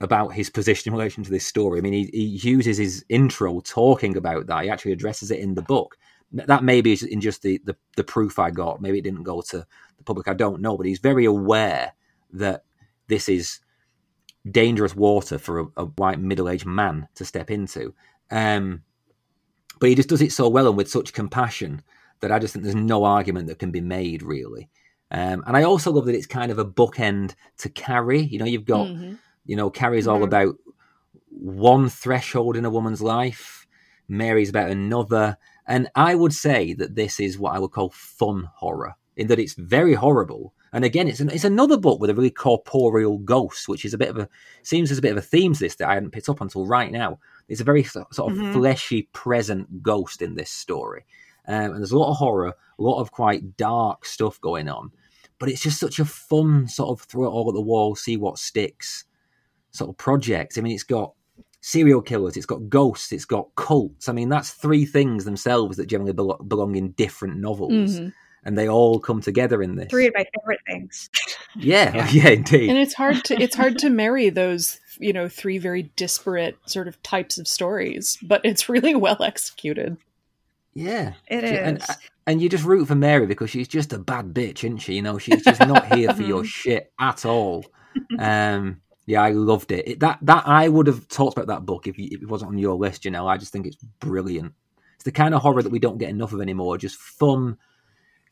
about 0.00 0.32
his 0.32 0.48
position 0.48 0.92
in 0.92 0.96
relation 0.96 1.24
to 1.24 1.30
this 1.30 1.46
story. 1.46 1.80
I 1.80 1.82
mean, 1.82 1.92
he, 1.92 2.04
he 2.12 2.50
uses 2.50 2.78
his 2.78 3.04
intro 3.08 3.58
talking 3.60 4.16
about 4.16 4.46
that. 4.46 4.62
He 4.62 4.70
actually 4.70 4.92
addresses 4.92 5.32
it 5.32 5.40
in 5.40 5.54
the 5.54 5.62
book 5.62 5.96
that 6.32 6.64
maybe 6.64 6.92
is 6.92 7.02
in 7.02 7.20
just 7.20 7.42
the, 7.42 7.60
the, 7.64 7.76
the 7.96 8.04
proof 8.04 8.38
I 8.38 8.50
got. 8.50 8.80
Maybe 8.80 8.98
it 8.98 9.04
didn't 9.04 9.22
go 9.22 9.40
to 9.42 9.66
the 9.96 10.04
public. 10.04 10.28
I 10.28 10.34
don't 10.34 10.60
know, 10.60 10.76
but 10.76 10.86
he's 10.86 10.98
very 10.98 11.24
aware 11.24 11.92
that 12.32 12.64
this 13.08 13.28
is 13.28 13.60
dangerous 14.50 14.94
water 14.94 15.38
for 15.38 15.60
a, 15.60 15.66
a 15.76 15.84
white 15.84 16.20
middle 16.20 16.48
aged 16.48 16.66
man 16.66 17.08
to 17.14 17.24
step 17.24 17.50
into. 17.50 17.94
Um, 18.30 18.82
but 19.78 19.88
he 19.88 19.94
just 19.94 20.08
does 20.08 20.22
it 20.22 20.32
so 20.32 20.48
well 20.48 20.68
and 20.68 20.76
with 20.76 20.90
such 20.90 21.12
compassion 21.12 21.82
that 22.20 22.32
I 22.32 22.38
just 22.38 22.52
think 22.52 22.64
there's 22.64 22.74
no 22.74 23.04
argument 23.04 23.46
that 23.48 23.58
can 23.58 23.70
be 23.70 23.80
made 23.80 24.22
really. 24.22 24.68
Um, 25.10 25.44
and 25.46 25.56
I 25.56 25.62
also 25.62 25.92
love 25.92 26.06
that 26.06 26.14
it's 26.14 26.26
kind 26.26 26.50
of 26.50 26.58
a 26.58 26.64
bookend 26.64 27.34
to 27.58 27.68
Carrie. 27.68 28.22
You 28.22 28.38
know, 28.38 28.44
you've 28.44 28.64
got, 28.64 28.88
mm-hmm. 28.88 29.14
you 29.44 29.56
know, 29.56 29.70
Carrie's 29.70 30.06
mm-hmm. 30.06 30.16
all 30.16 30.24
about 30.24 30.56
one 31.28 31.88
threshold 31.88 32.56
in 32.56 32.64
a 32.64 32.70
woman's 32.70 33.02
life. 33.02 33.66
Mary's 34.08 34.50
about 34.50 34.70
another. 34.70 35.36
And 35.66 35.88
I 35.94 36.14
would 36.14 36.32
say 36.32 36.74
that 36.74 36.94
this 36.94 37.18
is 37.18 37.38
what 37.38 37.54
I 37.54 37.58
would 37.58 37.72
call 37.72 37.90
fun 37.90 38.48
horror, 38.54 38.94
in 39.16 39.26
that 39.28 39.38
it's 39.38 39.54
very 39.54 39.94
horrible. 39.94 40.54
And 40.72 40.84
again, 40.84 41.08
it's 41.08 41.20
an, 41.20 41.30
it's 41.30 41.44
another 41.44 41.76
book 41.76 42.00
with 42.00 42.10
a 42.10 42.14
really 42.14 42.30
corporeal 42.30 43.18
ghost, 43.18 43.68
which 43.68 43.84
is 43.84 43.94
a 43.94 43.98
bit 43.98 44.10
of 44.10 44.18
a 44.18 44.28
seems 44.62 44.90
as 44.90 44.98
a 44.98 45.02
bit 45.02 45.12
of 45.12 45.18
a 45.18 45.22
theme 45.22 45.54
to 45.54 45.60
this 45.60 45.76
that 45.76 45.88
I 45.88 45.94
hadn't 45.94 46.10
picked 46.10 46.28
up 46.28 46.40
until 46.40 46.66
right 46.66 46.92
now. 46.92 47.18
It's 47.48 47.60
a 47.60 47.64
very 47.64 47.82
sort 47.82 48.06
of 48.10 48.32
mm-hmm. 48.32 48.52
fleshy, 48.52 49.08
present 49.12 49.82
ghost 49.82 50.20
in 50.22 50.34
this 50.34 50.50
story, 50.50 51.06
um, 51.48 51.72
and 51.72 51.76
there's 51.76 51.92
a 51.92 51.98
lot 51.98 52.10
of 52.10 52.16
horror, 52.16 52.48
a 52.78 52.82
lot 52.82 53.00
of 53.00 53.10
quite 53.10 53.56
dark 53.56 54.04
stuff 54.04 54.40
going 54.40 54.68
on. 54.68 54.90
But 55.38 55.48
it's 55.48 55.62
just 55.62 55.80
such 55.80 55.98
a 55.98 56.04
fun 56.04 56.68
sort 56.68 56.90
of 56.90 57.06
throw 57.06 57.24
it 57.24 57.30
all 57.30 57.48
at 57.48 57.54
the 57.54 57.60
wall, 57.60 57.96
see 57.96 58.16
what 58.16 58.38
sticks 58.38 59.04
sort 59.70 59.90
of 59.90 59.96
project. 59.96 60.56
I 60.56 60.60
mean, 60.60 60.74
it's 60.74 60.82
got 60.82 61.12
serial 61.66 62.00
killers, 62.00 62.36
it's 62.36 62.46
got 62.46 62.68
ghosts, 62.68 63.10
it's 63.10 63.24
got 63.24 63.52
cults. 63.56 64.08
I 64.08 64.12
mean, 64.12 64.28
that's 64.28 64.50
three 64.50 64.84
things 64.84 65.24
themselves 65.24 65.76
that 65.78 65.86
generally 65.86 66.12
belong 66.12 66.76
in 66.76 66.92
different 66.92 67.38
novels. 67.38 67.98
Mm-hmm. 67.98 68.08
And 68.44 68.56
they 68.56 68.68
all 68.68 69.00
come 69.00 69.20
together 69.20 69.60
in 69.60 69.74
this. 69.74 69.90
Three 69.90 70.06
of 70.06 70.14
my 70.14 70.24
favorite 70.34 70.60
things. 70.66 71.10
Yeah, 71.58 71.96
yeah, 71.96 72.08
yeah, 72.10 72.28
indeed. 72.28 72.68
And 72.68 72.76
it's 72.76 72.92
hard 72.92 73.24
to 73.24 73.42
it's 73.42 73.56
hard 73.56 73.78
to 73.78 73.88
marry 73.88 74.28
those, 74.28 74.78
you 74.98 75.14
know, 75.14 75.26
three 75.26 75.56
very 75.56 75.84
disparate 75.96 76.58
sort 76.66 76.86
of 76.86 77.02
types 77.02 77.38
of 77.38 77.48
stories, 77.48 78.18
but 78.20 78.42
it's 78.44 78.68
really 78.68 78.94
well 78.94 79.22
executed. 79.22 79.96
Yeah, 80.74 81.14
it 81.28 81.44
is. 81.44 81.52
And, 81.52 81.82
and 82.26 82.42
you 82.42 82.50
just 82.50 82.64
root 82.64 82.88
for 82.88 82.94
Mary 82.94 83.26
because 83.26 83.48
she's 83.48 83.68
just 83.68 83.94
a 83.94 83.98
bad 83.98 84.34
bitch, 84.34 84.64
isn't 84.64 84.78
she? 84.78 84.96
You 84.96 85.02
know, 85.02 85.16
she's 85.16 85.42
just 85.42 85.60
not 85.60 85.94
here 85.94 86.12
for 86.12 86.22
your 86.22 86.44
shit 86.44 86.92
at 87.00 87.24
all. 87.24 87.64
Um, 88.18 88.82
yeah, 89.06 89.22
I 89.22 89.30
loved 89.30 89.70
it. 89.70 89.88
it. 89.88 90.00
That 90.00 90.18
that 90.22 90.46
I 90.46 90.68
would 90.68 90.88
have 90.88 91.06
talked 91.08 91.36
about 91.36 91.46
that 91.46 91.64
book 91.64 91.86
if, 91.86 91.96
you, 91.96 92.08
if, 92.10 92.22
it 92.22 92.28
wasn't 92.28 92.50
on 92.50 92.58
your 92.58 92.74
list. 92.74 93.04
You 93.04 93.12
know, 93.12 93.26
I 93.28 93.36
just 93.36 93.52
think 93.52 93.66
it's 93.66 93.76
brilliant. 94.00 94.52
It's 94.96 95.04
the 95.04 95.12
kind 95.12 95.32
of 95.34 95.42
horror 95.42 95.62
that 95.62 95.72
we 95.72 95.78
don't 95.78 95.98
get 95.98 96.10
enough 96.10 96.32
of 96.32 96.40
anymore. 96.40 96.76
Just 96.76 96.96
fun, 96.96 97.56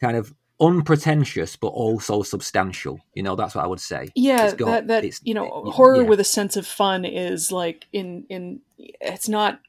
kind 0.01 0.17
of 0.17 0.35
unpretentious, 0.61 1.55
but 1.55 1.69
also 1.69 2.23
substantial. 2.23 2.99
You 3.15 3.23
know, 3.23 3.37
that's 3.37 3.55
what 3.55 3.65
I 3.65 3.69
would 3.69 3.81
say. 3.81 4.11
Yeah, 4.17 4.53
got, 4.55 4.67
that 4.67 5.03
that 5.03 5.21
you 5.23 5.33
know, 5.33 5.45
it, 5.45 5.71
horror 5.73 6.03
yeah. 6.03 6.09
with 6.09 6.19
a 6.19 6.25
sense 6.25 6.57
of 6.57 6.67
fun 6.67 7.05
is 7.05 7.53
like 7.53 7.87
in 7.93 8.27
in. 8.29 8.61
It's 8.77 9.29
not 9.29 9.61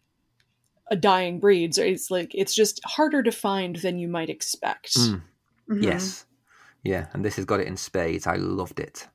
a 0.90 0.96
dying 0.96 1.40
breed. 1.40 1.76
So 1.76 1.84
it's 1.84 2.10
like 2.10 2.34
it's 2.34 2.56
just 2.56 2.82
harder 2.84 3.22
to 3.22 3.32
find 3.32 3.76
than 3.76 4.00
you 4.00 4.08
might 4.08 4.30
expect. 4.30 4.96
Mm. 4.98 5.22
Mm-hmm. 5.70 5.84
Yes, 5.84 6.26
yeah, 6.84 7.08
and 7.14 7.24
this 7.24 7.36
has 7.36 7.46
got 7.46 7.60
it 7.60 7.68
in 7.68 7.78
spades. 7.78 8.26
I 8.26 8.38
loved 8.38 8.80
it. 8.80 9.08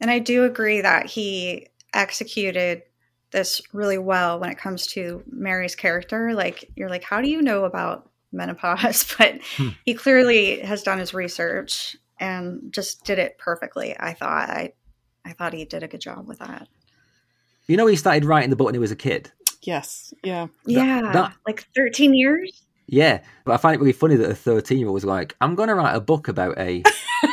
And 0.00 0.10
I 0.10 0.18
do 0.18 0.44
agree 0.44 0.80
that 0.80 1.06
he 1.06 1.68
executed 1.92 2.82
this 3.30 3.60
really 3.72 3.98
well 3.98 4.38
when 4.38 4.50
it 4.50 4.58
comes 4.58 4.86
to 4.88 5.22
Mary's 5.30 5.74
character. 5.74 6.34
Like, 6.34 6.70
you're 6.76 6.90
like, 6.90 7.04
how 7.04 7.20
do 7.20 7.28
you 7.28 7.42
know 7.42 7.64
about 7.64 8.10
menopause? 8.32 9.12
But 9.18 9.40
hmm. 9.56 9.70
he 9.84 9.94
clearly 9.94 10.60
has 10.60 10.82
done 10.82 10.98
his 10.98 11.14
research 11.14 11.96
and 12.20 12.72
just 12.72 13.04
did 13.04 13.18
it 13.18 13.38
perfectly. 13.38 13.96
I 13.98 14.14
thought 14.14 14.50
I, 14.50 14.72
I 15.24 15.32
thought 15.32 15.52
he 15.52 15.64
did 15.64 15.82
a 15.82 15.88
good 15.88 16.00
job 16.00 16.26
with 16.26 16.38
that. 16.38 16.68
You 17.66 17.76
know, 17.76 17.86
he 17.86 17.96
started 17.96 18.24
writing 18.24 18.50
the 18.50 18.56
book 18.56 18.66
when 18.66 18.74
he 18.74 18.78
was 18.78 18.92
a 18.92 18.96
kid. 18.96 19.32
Yes. 19.62 20.12
Yeah. 20.22 20.48
Yeah. 20.66 21.00
That, 21.02 21.12
that, 21.12 21.36
like 21.46 21.66
13 21.74 22.14
years. 22.14 22.63
Yeah, 22.86 23.22
but 23.44 23.52
I 23.52 23.56
find 23.56 23.74
it 23.74 23.80
really 23.80 23.92
funny 23.92 24.16
that 24.16 24.30
a 24.30 24.34
13 24.34 24.78
year 24.78 24.88
old 24.88 24.94
was 24.94 25.04
like, 25.04 25.36
"I'm 25.40 25.54
going 25.54 25.68
to 25.68 25.74
write 25.74 25.94
a 25.94 26.00
book 26.00 26.28
about 26.28 26.58
a, 26.58 26.82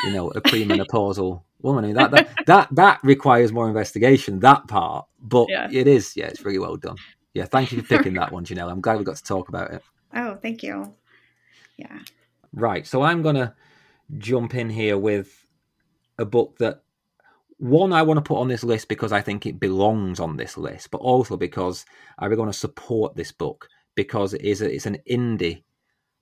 you 0.03 0.11
know, 0.11 0.29
a 0.29 0.41
premenopausal 0.41 1.41
woman. 1.61 1.83
I 1.83 1.87
mean, 1.87 1.95
that, 1.95 2.11
that 2.11 2.29
that 2.45 2.67
that 2.71 2.99
requires 3.03 3.51
more 3.51 3.67
investigation. 3.67 4.39
That 4.39 4.67
part, 4.67 5.07
but 5.19 5.47
yeah. 5.49 5.67
it 5.71 5.87
is. 5.87 6.15
Yeah, 6.15 6.27
it's 6.27 6.43
really 6.45 6.59
well 6.59 6.77
done. 6.77 6.97
Yeah, 7.33 7.45
thank 7.45 7.71
you 7.71 7.81
for 7.81 7.87
picking 7.97 8.13
that 8.15 8.31
one, 8.31 8.45
Janelle. 8.45 8.71
I'm 8.71 8.81
glad 8.81 8.97
we 8.97 9.03
got 9.03 9.17
to 9.17 9.23
talk 9.23 9.49
about 9.49 9.71
it. 9.71 9.83
Oh, 10.13 10.35
thank 10.35 10.63
you. 10.63 10.93
Yeah. 11.77 11.99
Right. 12.53 12.85
So 12.85 13.01
I'm 13.01 13.21
gonna 13.21 13.55
jump 14.17 14.55
in 14.55 14.69
here 14.69 14.97
with 14.97 15.45
a 16.17 16.25
book 16.25 16.57
that 16.59 16.83
one 17.57 17.93
I 17.93 18.01
want 18.01 18.17
to 18.17 18.21
put 18.21 18.39
on 18.39 18.47
this 18.47 18.63
list 18.63 18.87
because 18.87 19.11
I 19.11 19.21
think 19.21 19.45
it 19.45 19.59
belongs 19.59 20.19
on 20.19 20.35
this 20.35 20.57
list, 20.57 20.91
but 20.91 20.97
also 20.97 21.37
because 21.37 21.85
I 22.17 22.25
really 22.25 22.39
want 22.39 22.51
to 22.51 22.59
support 22.59 23.15
this 23.15 23.31
book 23.31 23.69
because 23.95 24.33
it 24.33 24.41
is 24.41 24.61
a, 24.61 24.73
it's 24.73 24.85
an 24.85 24.97
indie 25.09 25.63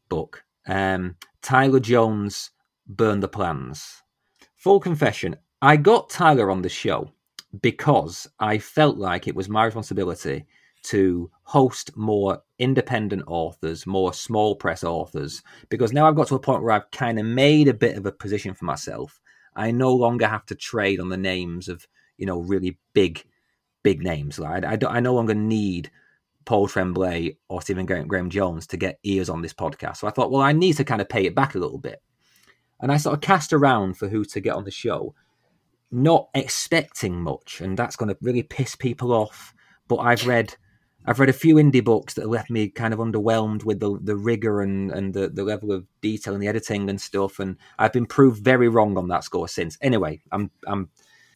book. 0.09 0.43
Um, 0.67 1.15
Tyler 1.41 1.79
Jones, 1.79 2.51
Burn 2.87 3.19
the 3.19 3.27
Plans. 3.27 4.03
Full 4.55 4.79
confession, 4.79 5.37
I 5.61 5.77
got 5.77 6.09
Tyler 6.09 6.51
on 6.51 6.61
the 6.61 6.69
show 6.69 7.11
because 7.61 8.27
I 8.39 8.57
felt 8.57 8.97
like 8.97 9.27
it 9.27 9.35
was 9.35 9.49
my 9.49 9.65
responsibility 9.65 10.45
to 10.81 11.29
host 11.43 11.95
more 11.97 12.41
independent 12.57 13.23
authors, 13.27 13.85
more 13.85 14.13
small 14.13 14.55
press 14.55 14.83
authors, 14.83 15.41
because 15.69 15.91
now 15.91 16.07
I've 16.07 16.15
got 16.15 16.27
to 16.27 16.35
a 16.35 16.39
point 16.39 16.63
where 16.63 16.71
I've 16.71 16.91
kind 16.91 17.19
of 17.19 17.25
made 17.25 17.67
a 17.67 17.73
bit 17.73 17.97
of 17.97 18.05
a 18.05 18.11
position 18.11 18.53
for 18.53 18.65
myself. 18.65 19.19
I 19.55 19.71
no 19.71 19.93
longer 19.93 20.27
have 20.27 20.45
to 20.47 20.55
trade 20.55 20.99
on 20.99 21.09
the 21.09 21.17
names 21.17 21.67
of, 21.67 21.87
you 22.17 22.25
know, 22.25 22.39
really 22.39 22.77
big, 22.93 23.25
big 23.83 24.01
names. 24.01 24.39
Like 24.39 24.63
I, 24.63 24.73
I, 24.73 24.97
I 24.97 24.99
no 24.99 25.13
longer 25.13 25.33
need 25.33 25.91
Paul 26.45 26.67
Tremblay 26.67 27.37
or 27.47 27.61
Stephen 27.61 27.85
Graham, 27.85 28.29
Jones 28.29 28.67
to 28.67 28.77
get 28.77 28.99
ears 29.03 29.29
on 29.29 29.41
this 29.41 29.53
podcast. 29.53 29.97
So 29.97 30.07
I 30.07 30.11
thought, 30.11 30.31
well, 30.31 30.41
I 30.41 30.51
need 30.51 30.77
to 30.77 30.83
kind 30.83 31.01
of 31.01 31.09
pay 31.09 31.25
it 31.25 31.35
back 31.35 31.55
a 31.55 31.59
little 31.59 31.77
bit. 31.77 32.01
And 32.79 32.91
I 32.91 32.97
sort 32.97 33.15
of 33.15 33.21
cast 33.21 33.53
around 33.53 33.95
for 33.97 34.07
who 34.07 34.23
to 34.25 34.39
get 34.39 34.55
on 34.55 34.63
the 34.63 34.71
show, 34.71 35.13
not 35.91 36.29
expecting 36.33 37.21
much. 37.21 37.61
And 37.61 37.77
that's 37.77 37.95
going 37.95 38.09
to 38.09 38.17
really 38.21 38.43
piss 38.43 38.75
people 38.75 39.11
off. 39.11 39.53
But 39.87 39.97
I've 39.97 40.25
read 40.25 40.55
I've 41.05 41.19
read 41.19 41.29
a 41.29 41.33
few 41.33 41.55
indie 41.55 41.83
books 41.83 42.13
that 42.15 42.29
left 42.29 42.49
me 42.49 42.69
kind 42.69 42.93
of 42.93 42.99
underwhelmed 42.99 43.63
with 43.63 43.79
the 43.79 43.97
the 44.01 44.15
rigor 44.15 44.61
and 44.61 44.91
and 44.91 45.13
the, 45.13 45.29
the 45.29 45.43
level 45.43 45.71
of 45.71 45.85
detail 46.01 46.33
and 46.33 46.43
the 46.43 46.47
editing 46.47 46.89
and 46.89 46.99
stuff, 46.99 47.39
and 47.39 47.57
I've 47.77 47.93
been 47.93 48.05
proved 48.05 48.43
very 48.43 48.67
wrong 48.67 48.97
on 48.97 49.07
that 49.07 49.23
score 49.23 49.47
since. 49.47 49.77
Anyway, 49.81 50.21
I'm 50.31 50.51
I'm 50.67 50.89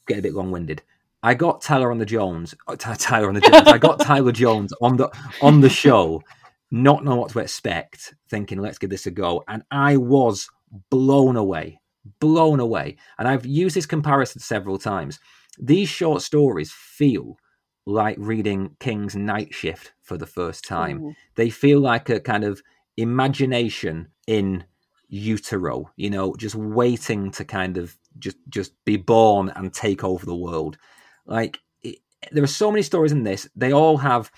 getting 0.06 0.20
a 0.20 0.24
bit 0.24 0.34
long 0.36 0.52
winded. 0.52 0.84
I 1.24 1.34
got 1.34 1.62
Tyler 1.62 1.90
on 1.90 1.98
the 1.98 2.06
Jones, 2.06 2.54
uh, 2.68 2.76
Tyler 2.78 3.30
on 3.30 3.36
the 3.36 3.42
Jones. 3.42 3.68
I 3.68 3.78
got 3.78 4.00
Tyler 4.02 4.34
Jones 4.34 4.74
on 4.82 4.98
the 4.98 5.10
on 5.42 5.62
the 5.62 5.70
show, 5.70 6.22
not 6.70 7.04
knowing 7.04 7.20
what 7.20 7.32
to 7.32 7.40
expect, 7.40 8.14
thinking 8.30 8.60
let's 8.60 8.78
give 8.78 8.90
this 8.90 9.08
a 9.08 9.12
go, 9.12 9.44
and 9.48 9.64
I 9.72 9.98
was 9.98 10.50
blown 10.90 11.38
away, 11.38 11.80
blown 12.20 12.60
away. 12.60 12.98
And 13.18 13.28
I've 13.28 13.46
used 13.46 13.76
this 13.76 13.86
comparison 13.86 14.42
several 14.42 14.78
times. 14.78 15.20
These 15.58 15.90
short 15.90 16.22
stories 16.22 16.72
feel 16.72 17.38
like 17.86 18.18
reading 18.20 18.76
King's 18.80 19.16
Night 19.16 19.54
Shift 19.54 19.94
for 20.02 20.18
the 20.18 20.28
first 20.28 20.66
time. 20.66 21.04
Ooh. 21.04 21.14
They 21.36 21.50
feel 21.50 21.80
like 21.80 22.10
a 22.10 22.20
kind 22.20 22.44
of 22.44 22.62
imagination 22.98 24.10
in 24.28 24.64
utero, 25.10 25.92
you 25.96 26.10
know, 26.10 26.36
just 26.36 26.56
waiting 26.56 27.32
to 27.32 27.46
kind 27.46 27.78
of 27.78 27.96
just 28.20 28.38
just 28.50 28.74
be 28.84 28.98
born 28.98 29.52
and 29.56 29.74
take 29.74 30.04
over 30.04 30.26
the 30.26 30.36
world. 30.36 30.78
Like 31.26 31.60
it, 31.82 32.00
there 32.32 32.44
are 32.44 32.48
so 32.48 32.72
many 32.72 32.82
stories 32.84 33.12
in 33.12 33.24
this. 33.24 33.48
They 33.56 33.72
all 33.72 33.98
have 33.98 34.32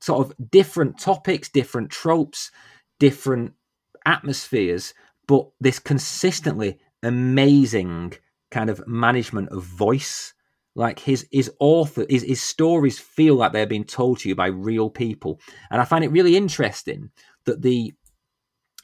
sort 0.00 0.26
of 0.26 0.50
different 0.50 0.98
topics, 0.98 1.48
different 1.48 1.90
tropes, 1.90 2.50
different 2.98 3.54
atmospheres, 4.04 4.94
but 5.26 5.48
this 5.60 5.78
consistently 5.78 6.78
amazing 7.02 8.14
kind 8.50 8.70
of 8.70 8.86
management 8.86 9.50
of 9.50 9.62
voice. 9.62 10.34
Like 10.74 11.00
his 11.00 11.26
his 11.32 11.50
author 11.58 12.06
his, 12.08 12.22
his 12.22 12.42
stories 12.42 12.98
feel 12.98 13.34
like 13.34 13.52
they're 13.52 13.66
being 13.66 13.84
told 13.84 14.20
to 14.20 14.28
you 14.28 14.36
by 14.36 14.46
real 14.46 14.90
people. 14.90 15.40
And 15.70 15.80
i 15.80 15.84
find 15.84 16.04
it 16.04 16.12
really 16.12 16.36
interesting 16.36 17.10
that 17.46 17.62
the 17.62 17.94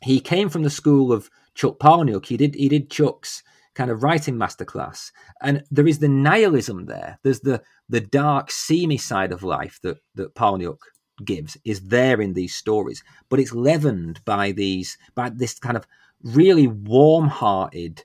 he 0.03 0.21
came 0.21 0.49
from 0.49 0.65
the 0.65 0.71
school 0.71 1.13
of 1.13 1.31
chuck 1.55 1.79
palahniuk. 1.79 2.27
He 2.27 2.37
did 2.37 2.57
he 2.57 2.69
did 2.69 2.91
chuck's 2.91 3.43
kind 3.75 3.91
of 3.91 4.03
writing 4.03 4.37
masterclass. 4.37 5.11
And 5.43 5.65
there 5.71 5.87
is 5.87 5.99
the 5.99 6.09
nihilism 6.09 6.87
there. 6.87 7.19
There's 7.23 7.41
the 7.41 7.63
the 7.89 8.01
dark 8.01 8.51
seamy 8.51 8.99
side 8.99 9.33
of 9.33 9.43
life 9.43 9.79
that 9.83 9.99
that 10.15 10.35
palahniuk 10.35 10.79
gives 11.25 11.57
is 11.65 11.89
there 11.89 12.21
in 12.21 12.33
these 12.33 12.55
stories. 12.55 13.03
But 13.29 13.41
it's 13.41 13.53
leavened 13.53 14.25
by 14.25 14.53
these 14.53 14.99
by 15.15 15.31
this 15.31 15.59
kind 15.59 15.77
of 15.77 15.87
really 16.23 16.67
warm-hearted 16.67 18.05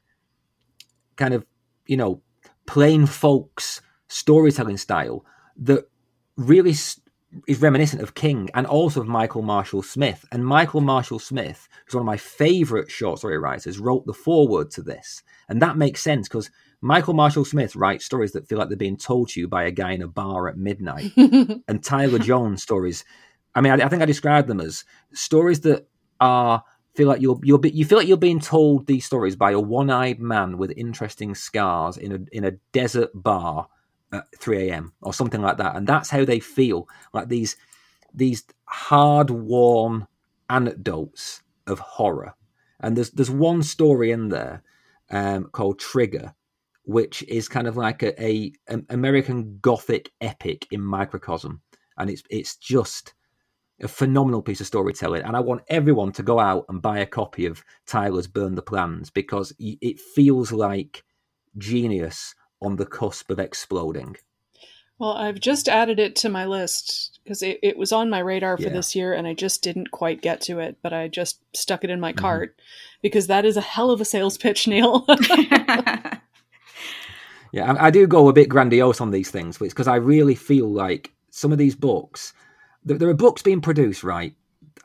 kind 1.15 1.33
of 1.33 1.45
you 1.85 1.97
know 1.97 2.21
plain 2.65 3.05
folks 3.05 3.81
storytelling 4.07 4.77
style 4.77 5.25
that 5.57 5.89
really 6.35 6.73
is 7.47 7.61
reminiscent 7.61 8.01
of 8.01 8.15
King 8.15 8.49
and 8.53 8.65
also 8.65 9.01
of 9.01 9.07
Michael 9.07 9.41
Marshall 9.41 9.83
Smith. 9.83 10.25
And 10.31 10.45
Michael 10.45 10.81
Marshall 10.81 11.19
Smith, 11.19 11.67
who's 11.85 11.93
one 11.93 12.01
of 12.01 12.07
my 12.07 12.17
favorite 12.17 12.89
short 12.89 13.19
story 13.19 13.37
writers, 13.37 13.79
wrote 13.79 14.05
the 14.05 14.13
foreword 14.13 14.71
to 14.71 14.81
this. 14.81 15.23
And 15.47 15.61
that 15.61 15.77
makes 15.77 16.01
sense 16.01 16.27
because 16.27 16.49
Michael 16.81 17.13
Marshall 17.13 17.45
Smith 17.45 17.75
writes 17.75 18.05
stories 18.05 18.31
that 18.31 18.47
feel 18.47 18.57
like 18.57 18.69
they're 18.69 18.77
being 18.77 18.97
told 18.97 19.29
to 19.29 19.39
you 19.39 19.47
by 19.47 19.63
a 19.63 19.71
guy 19.71 19.91
in 19.91 20.01
a 20.01 20.07
bar 20.07 20.47
at 20.47 20.57
midnight. 20.57 21.11
and 21.17 21.83
Tyler 21.83 22.19
Jones 22.19 22.63
stories, 22.63 23.03
I 23.53 23.61
mean, 23.61 23.73
I, 23.73 23.85
I 23.85 23.89
think 23.89 24.01
I 24.01 24.05
described 24.05 24.47
them 24.47 24.61
as 24.61 24.85
stories 25.13 25.61
that 25.61 25.87
are 26.19 26.63
feel 26.95 27.07
like 27.07 27.21
you're 27.21 27.39
you're 27.43 27.59
you 27.63 27.85
feel 27.85 27.97
like 27.97 28.07
you're 28.07 28.17
being 28.17 28.39
told 28.39 28.87
these 28.87 29.05
stories 29.05 29.35
by 29.35 29.51
a 29.51 29.59
one-eyed 29.59 30.19
man 30.19 30.57
with 30.57 30.73
interesting 30.75 31.35
scars 31.35 31.97
in 31.97 32.11
a 32.11 32.19
in 32.35 32.43
a 32.43 32.51
desert 32.73 33.09
bar 33.13 33.69
at 34.11 34.25
3 34.37 34.69
a.m. 34.69 34.93
or 35.01 35.13
something 35.13 35.41
like 35.41 35.57
that, 35.57 35.75
and 35.75 35.87
that's 35.87 36.09
how 36.09 36.25
they 36.25 36.39
feel 36.39 36.87
like 37.13 37.29
these 37.29 37.55
these 38.13 38.43
hard 38.65 39.29
worn 39.29 40.07
anecdotes 40.49 41.41
of 41.67 41.79
horror. 41.79 42.33
And 42.79 42.95
there's 42.95 43.11
there's 43.11 43.31
one 43.31 43.63
story 43.63 44.11
in 44.11 44.29
there 44.29 44.63
um, 45.11 45.45
called 45.45 45.79
Trigger, 45.79 46.33
which 46.83 47.23
is 47.23 47.49
kind 47.49 47.67
of 47.67 47.77
like 47.77 48.03
a, 48.03 48.23
a, 48.23 48.53
a 48.67 48.79
American 48.89 49.59
Gothic 49.61 50.11
epic 50.21 50.67
in 50.71 50.81
microcosm, 50.81 51.61
and 51.97 52.09
it's 52.09 52.23
it's 52.29 52.55
just 52.55 53.13
a 53.81 53.87
phenomenal 53.87 54.41
piece 54.41 54.59
of 54.59 54.67
storytelling. 54.67 55.23
And 55.23 55.35
I 55.35 55.39
want 55.39 55.61
everyone 55.69 56.11
to 56.13 56.23
go 56.23 56.39
out 56.39 56.65
and 56.69 56.81
buy 56.81 56.99
a 56.99 57.05
copy 57.05 57.45
of 57.45 57.63
Tyler's 57.85 58.27
Burn 58.27 58.55
the 58.55 58.61
Plans 58.61 59.09
because 59.09 59.53
it 59.59 59.99
feels 59.99 60.51
like 60.51 61.03
genius 61.57 62.35
on 62.61 62.75
the 62.75 62.85
cusp 62.85 63.29
of 63.31 63.39
exploding. 63.39 64.15
Well, 64.97 65.13
I've 65.13 65.39
just 65.39 65.69
added 65.69 65.99
it 65.99 66.15
to 66.17 66.29
my 66.29 66.45
list 66.45 67.19
because 67.23 67.41
it, 67.41 67.59
it 67.63 67.77
was 67.77 67.93
on 67.93 68.09
my 68.09 68.19
radar 68.19 68.57
for 68.57 68.63
yeah. 68.63 68.69
this 68.69 68.95
year 68.95 69.13
and 69.13 69.25
I 69.25 69.33
just 69.33 69.63
didn't 69.63 69.91
quite 69.91 70.21
get 70.21 70.41
to 70.41 70.59
it, 70.59 70.77
but 70.81 70.91
I 70.91 71.07
just 71.07 71.39
stuck 71.55 71.85
it 71.85 71.89
in 71.89 72.01
my 72.01 72.11
mm-hmm. 72.11 72.19
cart 72.19 72.59
because 73.01 73.27
that 73.27 73.45
is 73.45 73.55
a 73.55 73.61
hell 73.61 73.91
of 73.91 74.01
a 74.01 74.05
sales 74.05 74.37
pitch, 74.37 74.67
Neil. 74.67 75.05
yeah, 77.53 77.71
I, 77.71 77.87
I 77.87 77.91
do 77.91 78.07
go 78.07 78.27
a 78.27 78.33
bit 78.33 78.49
grandiose 78.49 78.99
on 78.99 79.11
these 79.11 79.31
things, 79.31 79.57
but 79.57 79.65
it's 79.65 79.73
because 79.73 79.87
I 79.87 79.95
really 79.95 80.35
feel 80.35 80.69
like 80.69 81.13
some 81.29 81.53
of 81.53 81.57
these 81.57 81.75
books 81.75 82.33
there, 82.83 82.97
there 82.97 83.09
are 83.09 83.13
books 83.13 83.41
being 83.41 83.61
produced, 83.61 84.03
right? 84.03 84.33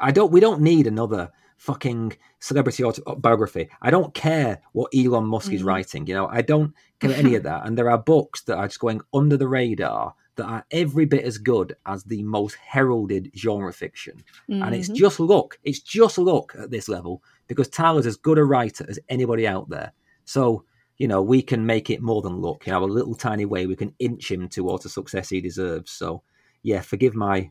I 0.01 0.11
don't. 0.11 0.33
We 0.33 0.41
don't 0.41 0.61
need 0.61 0.87
another 0.87 1.31
fucking 1.57 2.17
celebrity 2.41 2.85
autobiography. 2.85 3.69
I 3.81 3.91
don't 3.91 4.15
care 4.15 4.61
what 4.73 4.93
Elon 4.95 5.25
Musk 5.25 5.47
mm-hmm. 5.47 5.57
is 5.57 5.63
writing. 5.63 6.07
You 6.07 6.15
know, 6.15 6.27
I 6.27 6.43
don't 6.43 6.75
care 7.01 7.15
any 7.15 7.35
of 7.35 7.43
that. 7.45 7.63
And 7.67 7.79
there 7.79 7.91
are 7.91 7.99
books 7.99 8.43
that 8.43 8.59
are 8.59 8.67
just 8.67 8.81
going 8.81 9.01
under 9.13 9.37
the 9.37 9.49
radar 9.49 10.15
that 10.37 10.47
are 10.47 10.67
every 10.71 11.05
bit 11.05 11.25
as 11.25 11.39
good 11.39 11.77
as 11.87 12.05
the 12.05 12.23
most 12.23 12.57
heralded 12.57 13.31
genre 13.37 13.73
fiction. 13.73 14.25
Mm-hmm. 14.51 14.63
And 14.63 14.75
it's 14.75 14.89
mm-hmm. 14.89 14.97
just 14.97 15.21
luck. 15.21 15.59
It's 15.63 15.81
just 15.81 16.19
luck 16.19 16.55
at 16.59 16.71
this 16.71 16.89
level 16.89 17.23
because 17.47 17.69
Tyler's 17.69 18.07
as 18.07 18.17
good 18.17 18.39
a 18.39 18.45
writer 18.45 18.85
as 18.89 18.99
anybody 19.09 19.47
out 19.47 19.69
there. 19.71 19.93
So, 20.25 20.65
you 20.99 21.09
know, 21.09 21.23
we 21.23 21.43
can 21.43 21.67
make 21.67 21.91
it 21.91 22.03
more 22.03 22.23
than 22.23 22.41
luck. 22.41 22.67
You 22.67 22.73
know, 22.73 22.85
a 22.85 22.87
little 22.87 23.15
tiny 23.15 23.45
way 23.45 23.67
we 23.67 23.77
can 23.77 23.95
inch 23.99 24.31
him 24.31 24.49
towards 24.49 24.83
the 24.83 24.89
success 24.89 25.29
he 25.29 25.41
deserves. 25.41 25.93
So, 25.93 26.23
yeah, 26.63 26.81
forgive 26.81 27.15
my 27.15 27.51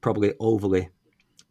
probably 0.00 0.34
overly 0.38 0.90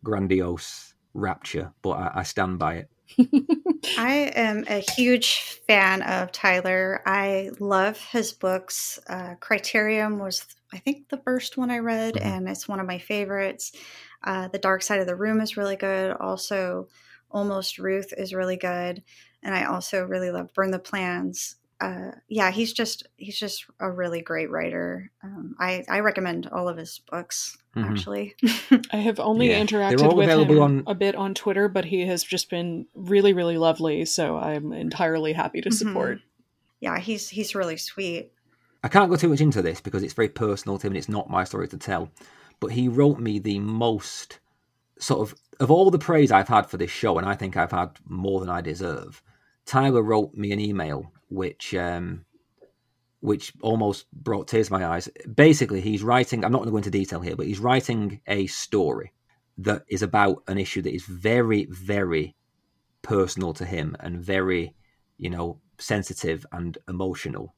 grandiose 0.03 0.86
rapture, 1.18 1.73
but 1.81 1.91
I, 1.91 2.11
I 2.15 2.23
stand 2.23 2.60
by 2.60 2.76
it. 2.76 2.89
I 3.98 4.31
am 4.35 4.65
a 4.69 4.84
huge 4.95 5.39
fan 5.68 6.02
of 6.02 6.31
Tyler. 6.31 7.02
I 7.06 7.52
love 7.60 7.98
his 8.11 8.34
books. 8.34 8.99
Uh, 9.07 9.35
Criterion 9.39 10.19
was, 10.19 10.45
I 10.73 10.77
think, 10.77 11.10
the 11.10 11.18
first 11.18 11.57
one 11.57 11.72
I 11.72 11.80
read, 11.80 12.15
mm-hmm. 12.15 12.27
and 12.27 12.49
it's 12.49 12.68
one 12.68 12.80
of 12.80 12.88
my 12.88 12.99
favorites. 12.99 13.72
Uh, 14.23 14.48
the 14.49 14.60
Dark 14.60 14.81
Side 14.81 14.99
of 14.99 15.07
the 15.07 15.15
Room 15.15 15.41
is 15.41 15.57
really 15.57 15.76
good. 15.76 16.11
Also, 16.11 16.88
Almost 17.30 17.77
Ruth 17.77 18.14
is 18.18 18.34
really 18.34 18.57
good, 18.57 19.03
and 19.44 19.53
I 19.53 19.65
also 19.65 20.06
really 20.06 20.31
love 20.31 20.53
Burn 20.53 20.72
the 20.72 20.80
Plans 20.80 21.56
uh, 21.79 22.11
yeah, 22.27 22.49
he's 22.49 22.73
just 22.73 23.07
he's 23.17 23.37
just 23.37 23.65
a 23.79 23.91
really 23.91 24.21
great 24.21 24.49
writer. 24.49 25.11
Um, 25.23 25.55
I 25.59 25.83
I 25.87 25.99
recommend 25.99 26.47
all 26.47 26.67
of 26.67 26.77
his 26.77 26.99
books. 27.09 27.57
Mm-hmm. 27.75 27.91
Actually, 27.91 28.35
I 28.91 28.97
have 28.97 29.19
only 29.19 29.49
yeah. 29.49 29.63
interacted 29.63 30.15
with 30.15 30.29
him 30.29 30.59
on... 30.59 30.83
a 30.87 30.95
bit 30.95 31.15
on 31.15 31.35
Twitter, 31.35 31.69
but 31.69 31.85
he 31.85 32.07
has 32.07 32.23
just 32.23 32.49
been 32.49 32.87
really 32.95 33.33
really 33.33 33.57
lovely. 33.57 34.05
So 34.05 34.37
I'm 34.37 34.73
entirely 34.73 35.33
happy 35.33 35.61
to 35.61 35.69
mm-hmm. 35.69 35.87
support. 35.87 36.17
Mm-hmm. 36.17 36.27
Yeah, 36.79 36.99
he's 36.99 37.29
he's 37.29 37.53
really 37.53 37.77
sweet. 37.77 38.31
I 38.83 38.87
can't 38.87 39.09
go 39.09 39.15
too 39.15 39.29
much 39.29 39.41
into 39.41 39.61
this 39.61 39.81
because 39.81 40.01
it's 40.01 40.13
very 40.13 40.29
personal 40.29 40.77
to 40.77 40.87
him 40.87 40.93
and 40.93 40.97
it's 40.97 41.09
not 41.09 41.29
my 41.29 41.43
story 41.43 41.67
to 41.67 41.77
tell. 41.77 42.09
But 42.59 42.71
he 42.71 42.87
wrote 42.87 43.19
me 43.19 43.37
the 43.37 43.59
most 43.59 44.39
sort 44.97 45.21
of 45.21 45.37
of 45.59 45.69
all 45.69 45.91
the 45.91 45.99
praise 45.99 46.31
I've 46.31 46.47
had 46.47 46.65
for 46.65 46.77
this 46.77 46.91
show, 46.91 47.19
and 47.19 47.29
I 47.29 47.35
think 47.35 47.55
I've 47.55 47.71
had 47.71 47.99
more 48.07 48.39
than 48.39 48.49
I 48.49 48.61
deserve. 48.61 49.21
Tyler 49.65 50.01
wrote 50.01 50.33
me 50.33 50.51
an 50.51 50.59
email 50.59 51.11
which 51.29 51.73
um, 51.75 52.25
which 53.19 53.53
almost 53.61 54.05
brought 54.11 54.47
tears 54.47 54.67
to 54.67 54.73
my 54.73 54.85
eyes. 54.85 55.09
Basically, 55.33 55.81
he's 55.81 56.03
writing. 56.03 56.43
I'm 56.45 56.51
not 56.51 56.59
going 56.59 56.67
to 56.67 56.71
go 56.71 56.77
into 56.77 56.91
detail 56.91 57.21
here, 57.21 57.35
but 57.35 57.47
he's 57.47 57.59
writing 57.59 58.21
a 58.27 58.47
story 58.47 59.13
that 59.57 59.83
is 59.89 60.03
about 60.03 60.43
an 60.47 60.57
issue 60.57 60.81
that 60.83 60.93
is 60.93 61.03
very, 61.05 61.65
very 61.65 62.35
personal 63.01 63.53
to 63.53 63.65
him 63.65 63.95
and 63.99 64.19
very, 64.21 64.75
you 65.17 65.29
know, 65.29 65.59
sensitive 65.79 66.45
and 66.51 66.77
emotional. 66.87 67.55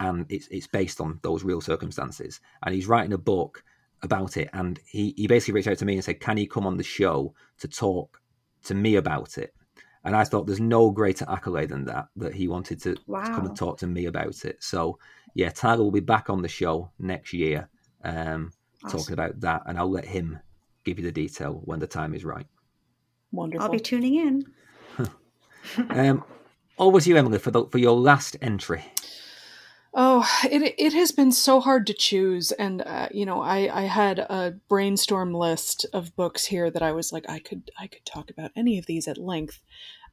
and 0.00 0.26
it's 0.28 0.46
it's 0.48 0.66
based 0.66 1.00
on 1.00 1.18
those 1.22 1.44
real 1.44 1.60
circumstances. 1.60 2.40
And 2.62 2.74
he's 2.74 2.86
writing 2.86 3.12
a 3.12 3.18
book 3.18 3.64
about 4.02 4.36
it, 4.36 4.48
and 4.52 4.78
he 4.86 5.14
he 5.16 5.26
basically 5.26 5.54
reached 5.54 5.68
out 5.68 5.78
to 5.78 5.84
me 5.84 5.94
and 5.94 6.04
said, 6.04 6.20
"Can 6.20 6.36
he 6.36 6.46
come 6.46 6.66
on 6.66 6.76
the 6.76 6.84
show 6.84 7.34
to 7.58 7.68
talk 7.68 8.20
to 8.64 8.74
me 8.74 8.96
about 8.96 9.38
it?" 9.38 9.54
And 10.08 10.16
I 10.16 10.24
thought 10.24 10.46
there's 10.46 10.58
no 10.58 10.90
greater 10.90 11.26
accolade 11.28 11.68
than 11.68 11.84
that 11.84 12.08
that 12.16 12.32
he 12.34 12.48
wanted 12.48 12.80
to, 12.84 12.96
Wow. 13.06 13.24
to 13.24 13.30
come 13.30 13.44
and 13.44 13.54
talk 13.54 13.76
to 13.80 13.86
me 13.86 14.06
about 14.06 14.42
it. 14.46 14.56
So 14.64 14.98
yeah, 15.34 15.50
Tyler 15.50 15.84
will 15.84 15.90
be 15.90 16.00
back 16.00 16.30
on 16.30 16.40
the 16.40 16.48
show 16.48 16.90
next 16.98 17.34
year, 17.34 17.68
um, 18.02 18.50
Awesome. 18.82 18.98
talking 19.00 19.12
about 19.12 19.38
that, 19.40 19.64
and 19.66 19.78
I'll 19.78 19.90
let 19.90 20.06
him 20.06 20.38
give 20.84 20.98
you 20.98 21.04
the 21.04 21.12
detail 21.12 21.60
when 21.66 21.78
the 21.78 21.86
time 21.86 22.14
is 22.14 22.24
right. 22.24 22.46
Wonderful. 23.32 23.66
I'll 23.66 23.70
be 23.70 23.80
tuning 23.80 24.14
in. 24.14 24.44
Um, 25.90 26.24
over 26.78 26.98
to 27.00 27.10
you, 27.10 27.16
Emily, 27.18 27.38
for 27.38 27.50
the, 27.50 27.66
for 27.66 27.76
your 27.76 27.92
last 27.92 28.36
entry. 28.40 28.82
Oh, 29.92 30.26
it 30.44 30.74
it 30.78 30.92
has 30.92 31.12
been 31.12 31.32
so 31.32 31.60
hard 31.60 31.86
to 31.88 31.92
choose, 31.94 32.52
and 32.52 32.82
uh, 32.82 33.08
you 33.10 33.26
know, 33.26 33.42
I 33.42 33.68
I 33.72 33.82
had 33.82 34.18
a 34.18 34.54
brainstorm 34.68 35.34
list 35.34 35.84
of 35.92 36.14
books 36.14 36.44
here 36.46 36.70
that 36.70 36.82
I 36.82 36.92
was 36.92 37.12
like, 37.12 37.28
I 37.28 37.38
could 37.40 37.70
I 37.78 37.86
could 37.86 38.04
talk 38.06 38.30
about 38.30 38.52
any 38.54 38.78
of 38.78 38.86
these 38.86 39.08
at 39.08 39.18
length, 39.18 39.60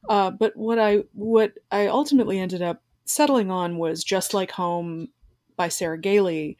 uh, 0.08 0.30
but 0.30 0.56
what 0.56 0.78
I 0.78 1.04
what 1.12 1.52
I 1.70 1.86
ultimately 1.86 2.38
ended 2.38 2.62
up 2.62 2.82
settling 3.04 3.50
on 3.50 3.78
was 3.78 4.04
Just 4.04 4.34
Like 4.34 4.52
Home 4.52 5.08
by 5.56 5.68
Sarah 5.68 5.98
Gailey, 5.98 6.56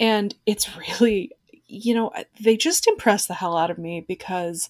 and 0.00 0.34
it's 0.46 0.68
really 1.00 1.32
you 1.68 1.94
know 1.94 2.12
they 2.40 2.56
just 2.56 2.86
impress 2.86 3.26
the 3.26 3.34
hell 3.34 3.56
out 3.56 3.70
of 3.70 3.78
me 3.78 4.04
because 4.06 4.68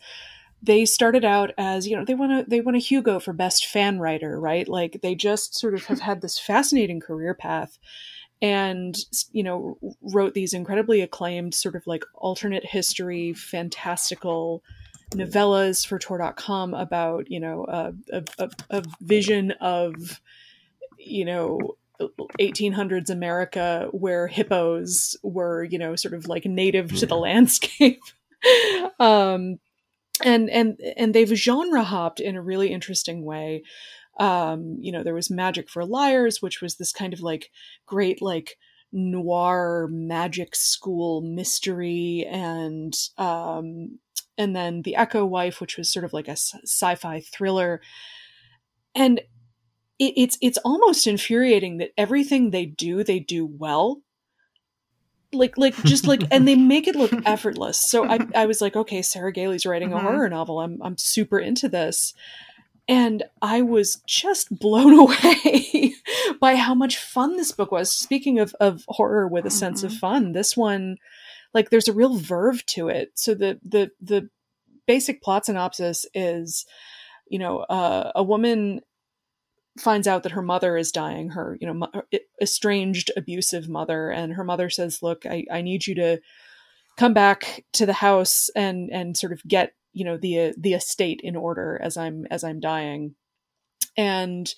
they 0.63 0.85
started 0.85 1.25
out 1.25 1.53
as 1.59 1.87
you 1.87 1.97
know 1.97 2.05
they 2.05 2.15
want 2.15 2.33
to 2.33 2.51
they 2.51 2.61
won 2.61 2.75
a 2.75 2.79
Hugo 2.79 3.21
for 3.21 3.33
best 3.33 3.67
fan 3.67 3.99
writer 3.99 4.41
right? 4.41 4.69
Like 4.69 5.01
they 5.03 5.15
just 5.15 5.55
sort 5.55 5.75
of 5.75 5.85
have 5.87 6.01
had 6.01 6.21
this 6.21 6.39
fascinating 6.39 7.01
career 7.01 7.35
path 7.35 7.79
and 8.43 8.97
you 9.33 9.43
know 9.43 9.79
wrote 10.03 10.35
these 10.35 10.53
incredibly 10.53 11.01
acclaimed 11.01 11.55
sort 11.55 11.75
of 11.75 11.87
like 11.87 12.05
alternate 12.15 12.65
history 12.65 13.33
fantastical 13.33 14.63
novellas 15.15 15.87
for 15.87 15.99
tor.com 15.99 16.75
about 16.75 17.31
you 17.31 17.41
know 17.41 17.65
a, 17.69 17.93
a, 18.39 18.51
a, 18.71 18.83
vision 19.01 19.53
of 19.61 20.21
you 20.99 21.25
know 21.25 21.77
1800s 22.41 23.09
america 23.09 23.89
where 23.93 24.27
hippos 24.27 25.17
were 25.23 25.65
you 25.65 25.79
know 25.79 25.95
sort 25.97 26.13
of 26.13 26.27
like 26.27 26.45
native 26.45 26.95
to 26.97 27.07
the 27.07 27.17
landscape. 27.17 28.01
Um 29.01 29.59
and 30.23 30.49
and 30.51 30.81
and 30.97 31.15
they've 31.15 31.35
genre 31.35 31.83
hopped 31.83 32.21
in 32.21 32.37
a 32.37 32.43
really 32.43 32.71
interesting 32.71 33.25
way. 33.25 33.65
Um 34.21 34.77
you 34.81 34.93
know 34.93 35.03
there 35.03 35.15
was 35.15 35.31
magic 35.31 35.69
for 35.69 35.85
liars 35.85 36.41
which 36.41 36.61
was 36.61 36.77
this 36.77 36.93
kind 36.93 37.13
of 37.13 37.21
like 37.21 37.51
great 37.87 38.23
like 38.23 38.57
noir 38.93 39.89
magic 39.91 40.55
school 40.55 41.23
mystery 41.23 42.25
and 42.31 42.95
um 43.19 43.99
and 44.39 44.55
then 44.55 44.83
the 44.83 44.97
echo 44.97 45.25
wife 45.25 45.61
which 45.61 45.77
was 45.77 45.93
sort 45.93 46.05
of 46.05 46.13
like 46.13 46.29
a 46.29 46.33
sci- 46.37 46.59
sci-fi 46.65 47.21
thriller. 47.21 47.81
And 48.95 49.21
it, 49.99 50.13
it's 50.17 50.39
it's 50.41 50.59
almost 50.65 51.07
infuriating 51.07 51.79
that 51.79 51.91
everything 51.97 52.51
they 52.51 52.67
do 52.67 53.03
they 53.05 53.19
do 53.19 53.47
well. 53.47 54.03
Like 55.33 55.59
like 55.59 55.75
just 55.85 56.07
like 56.07 56.23
and 56.31 56.47
they 56.47 56.55
make 56.55 56.87
it 56.87 56.97
look 56.97 57.13
effortless. 57.27 57.81
So 57.91 58.07
i 58.09 58.19
i 58.35 58.47
was 58.47 58.61
like 58.61 58.77
okay 58.77 59.03
sarah 59.03 59.33
gailey's 59.33 59.67
writing 59.67 59.93
a 59.93 59.97
Mhm. 59.97 60.03
horror 60.03 60.29
novel. 60.29 60.61
I'm 60.61 60.81
i'm 60.83 60.97
super 60.99 61.39
into 61.39 61.69
this. 61.69 62.15
And 62.89 63.25
i 63.43 63.61
was 63.63 64.01
just 64.07 64.57
blown 64.59 64.93
away 64.99 65.95
by 66.41 66.55
how 66.57 66.75
much 66.75 66.97
fun 66.99 67.37
this 67.37 67.53
book 67.53 67.73
was. 67.73 67.91
Speaking 67.93 68.39
of 68.39 68.55
of 68.61 68.85
horror 68.89 69.27
with 69.27 69.45
a 69.47 69.51
sense 69.51 69.83
of 69.83 69.93
Mhm. 69.93 69.99
fun 69.99 70.33
this 70.33 70.57
one 70.57 70.97
like 71.57 71.71
there's 71.71 71.89
a 71.89 71.93
real 71.95 72.17
verve 72.17 72.65
to 72.67 72.89
it. 72.89 73.13
So 73.15 73.35
the 73.35 73.59
the 73.65 73.91
the 74.01 74.29
basic 74.87 75.23
plot 75.23 75.47
synopsis 75.47 76.07
is 76.15 76.67
you 77.29 77.39
know 77.39 77.61
uh, 77.61 78.13
a 78.15 78.23
woman 78.23 78.83
finds 79.79 80.07
out 80.07 80.23
that 80.23 80.33
her 80.33 80.43
mother 80.43 80.77
is 80.77 80.93
dying 80.93 81.31
her 81.31 81.59
you 81.61 81.67
know 81.67 81.87
estranged 82.41 83.11
abusive 83.15 83.69
mother 83.69 84.11
and 84.11 84.33
her 84.33 84.45
mother 84.45 84.71
says 84.71 85.03
look 85.03 85.27
I, 85.27 85.45
I 85.53 85.61
need 85.61 85.87
you 85.87 85.95
to 85.97 86.19
come 86.97 87.13
back 87.13 87.65
to 87.75 87.85
the 87.85 87.93
house 87.93 88.49
and 88.57 88.91
and 88.91 89.17
sort 89.17 89.33
of 89.33 89.43
get 89.47 89.75
you 89.93 90.05
know 90.05 90.17
the 90.17 90.55
the 90.57 90.75
estate 90.75 91.21
in 91.23 91.37
order 91.37 91.79
as 91.83 91.97
i'm 91.97 92.27
as 92.31 92.45
i'm 92.45 92.61
dying. 92.61 93.15
And 93.99 94.55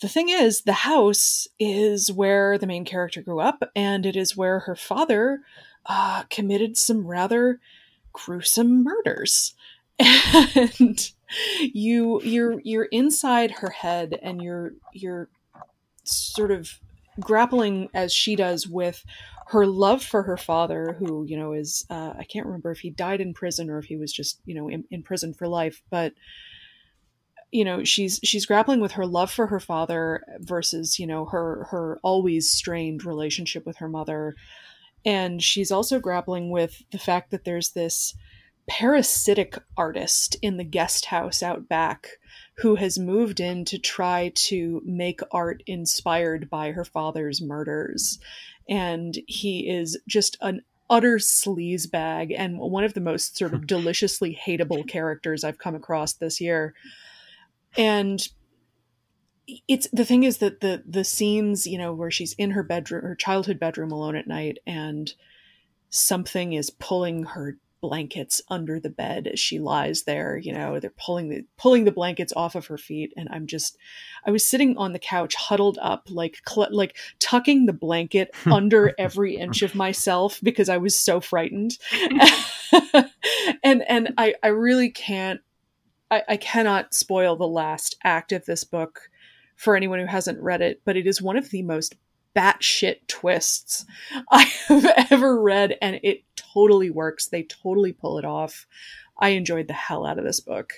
the 0.00 0.08
thing 0.08 0.28
is 0.28 0.62
the 0.62 0.72
house 0.72 1.48
is 1.58 2.12
where 2.12 2.58
the 2.58 2.66
main 2.66 2.84
character 2.84 3.20
grew 3.20 3.40
up 3.40 3.64
and 3.74 4.06
it 4.06 4.16
is 4.16 4.36
where 4.36 4.60
her 4.60 4.76
father 4.76 5.40
uh, 5.88 6.24
committed 6.30 6.76
some 6.76 7.06
rather 7.06 7.60
gruesome 8.12 8.84
murders. 8.84 9.54
And 10.54 11.10
you 11.60 12.22
you're 12.22 12.60
you're 12.60 12.84
inside 12.84 13.50
her 13.50 13.70
head 13.70 14.18
and 14.22 14.40
you're 14.40 14.72
you're 14.92 15.28
sort 16.04 16.50
of 16.50 16.78
grappling 17.20 17.88
as 17.92 18.12
she 18.12 18.36
does 18.36 18.66
with 18.66 19.04
her 19.48 19.66
love 19.66 20.02
for 20.02 20.22
her 20.22 20.36
father 20.36 20.96
who 20.98 21.24
you 21.26 21.36
know 21.36 21.52
is 21.52 21.84
uh, 21.90 22.12
i 22.18 22.24
can't 22.24 22.46
remember 22.46 22.70
if 22.70 22.80
he 22.80 22.90
died 22.90 23.20
in 23.20 23.34
prison 23.34 23.68
or 23.68 23.78
if 23.78 23.86
he 23.86 23.96
was 23.96 24.12
just 24.12 24.40
you 24.46 24.54
know 24.54 24.68
in, 24.68 24.84
in 24.90 25.02
prison 25.02 25.34
for 25.34 25.48
life 25.48 25.82
but 25.90 26.12
you 27.50 27.64
know 27.64 27.82
she's 27.84 28.20
she's 28.22 28.46
grappling 28.46 28.80
with 28.80 28.92
her 28.92 29.06
love 29.06 29.30
for 29.30 29.46
her 29.48 29.60
father 29.60 30.22
versus 30.38 30.98
you 30.98 31.06
know 31.06 31.24
her 31.26 31.64
her 31.70 31.98
always 32.02 32.50
strained 32.50 33.04
relationship 33.04 33.66
with 33.66 33.78
her 33.78 33.88
mother 33.88 34.34
and 35.08 35.42
she's 35.42 35.72
also 35.72 35.98
grappling 35.98 36.50
with 36.50 36.82
the 36.90 36.98
fact 36.98 37.30
that 37.30 37.44
there's 37.44 37.70
this 37.70 38.14
parasitic 38.68 39.56
artist 39.78 40.36
in 40.42 40.58
the 40.58 40.64
guest 40.64 41.06
house 41.06 41.42
out 41.42 41.66
back 41.66 42.18
who 42.58 42.74
has 42.74 42.98
moved 42.98 43.40
in 43.40 43.64
to 43.64 43.78
try 43.78 44.30
to 44.34 44.82
make 44.84 45.20
art 45.32 45.62
inspired 45.66 46.50
by 46.50 46.72
her 46.72 46.84
father's 46.84 47.40
murders 47.40 48.18
and 48.68 49.18
he 49.26 49.70
is 49.70 49.98
just 50.06 50.36
an 50.42 50.60
utter 50.90 51.16
sleazebag 51.16 52.34
and 52.36 52.58
one 52.58 52.84
of 52.84 52.92
the 52.92 53.00
most 53.00 53.38
sort 53.38 53.54
of 53.54 53.66
deliciously 53.66 54.38
hateable 54.46 54.86
characters 54.86 55.42
I've 55.42 55.58
come 55.58 55.74
across 55.74 56.12
this 56.12 56.38
year. 56.38 56.74
And 57.78 58.26
it's 59.66 59.88
the 59.92 60.04
thing 60.04 60.24
is 60.24 60.38
that 60.38 60.60
the 60.60 60.82
the 60.86 61.04
scenes, 61.04 61.66
you 61.66 61.78
know, 61.78 61.92
where 61.92 62.10
she's 62.10 62.34
in 62.34 62.52
her 62.52 62.62
bedroom, 62.62 63.02
her 63.02 63.14
childhood 63.14 63.58
bedroom 63.58 63.90
alone 63.90 64.16
at 64.16 64.26
night 64.26 64.58
and 64.66 65.12
something 65.90 66.52
is 66.52 66.70
pulling 66.70 67.24
her 67.24 67.56
blankets 67.80 68.42
under 68.48 68.80
the 68.80 68.90
bed 68.90 69.28
as 69.28 69.38
she 69.38 69.60
lies 69.60 70.02
there 70.02 70.36
you 70.36 70.52
know 70.52 70.80
they're 70.80 70.92
pulling 70.98 71.28
the 71.28 71.44
pulling 71.56 71.84
the 71.84 71.92
blankets 71.92 72.32
off 72.34 72.56
of 72.56 72.66
her 72.66 72.76
feet 72.76 73.12
and 73.16 73.28
i'm 73.30 73.46
just 73.46 73.78
i 74.26 74.32
was 74.32 74.44
sitting 74.44 74.76
on 74.76 74.92
the 74.92 74.98
couch 74.98 75.36
huddled 75.36 75.78
up 75.80 76.08
like 76.10 76.38
cl- 76.46 76.66
like 76.72 76.96
tucking 77.20 77.66
the 77.66 77.72
blanket 77.72 78.34
under 78.46 78.92
every 78.98 79.36
inch 79.36 79.62
of 79.62 79.76
myself 79.76 80.40
because 80.42 80.68
i 80.68 80.76
was 80.76 80.98
so 80.98 81.20
frightened. 81.20 81.78
And 83.62 83.82
and 83.88 84.12
i 84.18 84.34
i 84.42 84.48
really 84.48 84.90
can't 84.90 85.40
I, 86.10 86.22
I 86.28 86.36
cannot 86.36 86.94
spoil 86.94 87.36
the 87.36 87.48
last 87.48 87.96
act 88.04 88.32
of 88.32 88.44
this 88.44 88.64
book 88.64 89.10
for 89.58 89.76
anyone 89.76 89.98
who 89.98 90.06
hasn't 90.06 90.40
read 90.40 90.62
it 90.62 90.80
but 90.86 90.96
it 90.96 91.06
is 91.06 91.20
one 91.20 91.36
of 91.36 91.50
the 91.50 91.62
most 91.62 91.94
batshit 92.38 93.06
twists 93.08 93.84
I 94.30 94.44
have 94.68 94.84
ever 95.10 95.40
read, 95.40 95.76
and 95.82 95.98
it 96.02 96.22
totally 96.36 96.90
works. 96.90 97.26
They 97.26 97.42
totally 97.42 97.92
pull 97.92 98.18
it 98.18 98.24
off. 98.24 98.66
I 99.18 99.30
enjoyed 99.30 99.66
the 99.66 99.74
hell 99.74 100.06
out 100.06 100.18
of 100.18 100.24
this 100.24 100.40
book. 100.40 100.72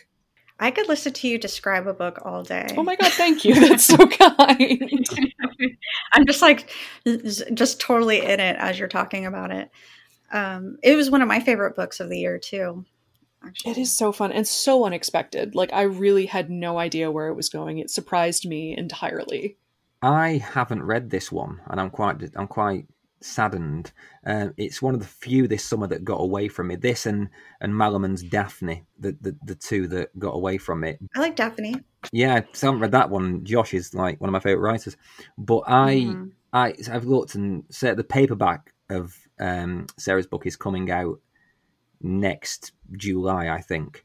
I 0.58 0.70
could 0.70 0.88
listen 0.88 1.12
to 1.14 1.28
you 1.28 1.38
describe 1.38 1.86
a 1.86 1.94
book 1.94 2.20
all 2.24 2.42
day. 2.42 2.66
Oh 2.76 2.82
my 2.82 2.96
god, 2.96 3.12
thank 3.12 3.44
you. 3.44 3.54
That's 3.68 3.84
so 3.84 3.96
kind. 3.96 5.08
I'm 6.12 6.26
just 6.26 6.42
like, 6.42 6.70
just 7.54 7.80
totally 7.80 8.18
in 8.24 8.40
it 8.40 8.56
as 8.58 8.78
you're 8.78 8.88
talking 8.88 9.26
about 9.26 9.50
it. 9.52 9.70
Um, 10.32 10.76
it 10.82 10.96
was 10.96 11.10
one 11.10 11.22
of 11.22 11.28
my 11.28 11.40
favorite 11.40 11.76
books 11.76 12.00
of 12.00 12.08
the 12.08 12.18
year 12.18 12.38
too. 12.38 12.84
Actually, 13.44 13.70
It 13.70 13.78
is 13.78 13.92
so 13.92 14.12
fun 14.12 14.32
and 14.32 14.46
so 14.46 14.84
unexpected. 14.84 15.54
Like 15.54 15.72
I 15.72 15.82
really 15.82 16.26
had 16.26 16.50
no 16.50 16.78
idea 16.78 17.10
where 17.10 17.28
it 17.28 17.34
was 17.34 17.48
going. 17.48 17.78
It 17.78 17.90
surprised 17.90 18.46
me 18.46 18.76
entirely. 18.76 19.56
I 20.02 20.38
haven't 20.38 20.82
read 20.82 21.10
this 21.10 21.30
one, 21.30 21.60
and 21.66 21.80
I'm 21.80 21.90
quite 21.90 22.22
I'm 22.36 22.46
quite 22.48 22.86
saddened. 23.22 23.92
Um, 24.24 24.54
it's 24.56 24.80
one 24.80 24.94
of 24.94 25.00
the 25.00 25.06
few 25.06 25.46
this 25.46 25.64
summer 25.64 25.86
that 25.88 26.04
got 26.04 26.20
away 26.20 26.48
from 26.48 26.68
me. 26.68 26.76
This 26.76 27.06
and 27.06 27.28
and 27.60 27.72
Malerman's 27.72 28.22
Daphne, 28.22 28.84
the, 28.98 29.16
the 29.20 29.36
the 29.44 29.54
two 29.54 29.86
that 29.88 30.18
got 30.18 30.34
away 30.34 30.58
from 30.58 30.84
it. 30.84 30.98
I 31.14 31.20
like 31.20 31.36
Daphne. 31.36 31.76
Yeah, 32.12 32.34
I 32.34 32.44
haven't 32.60 32.80
read 32.80 32.92
that 32.92 33.10
one. 33.10 33.44
Josh 33.44 33.74
is 33.74 33.94
like 33.94 34.20
one 34.20 34.28
of 34.28 34.32
my 34.32 34.40
favorite 34.40 34.66
writers, 34.66 34.96
but 35.36 35.62
I 35.66 35.94
Mhm. 35.96 36.32
I 36.52 36.74
I've 36.90 37.04
looked 37.04 37.34
and 37.34 37.64
said 37.70 37.96
the 37.96 38.04
paperback 38.04 38.72
of 38.88 39.16
um, 39.38 39.86
Sarah's 39.98 40.26
book 40.26 40.46
is 40.46 40.56
coming 40.56 40.90
out 40.90 41.20
next 42.00 42.72
July, 42.92 43.48
I 43.48 43.60
think. 43.60 44.04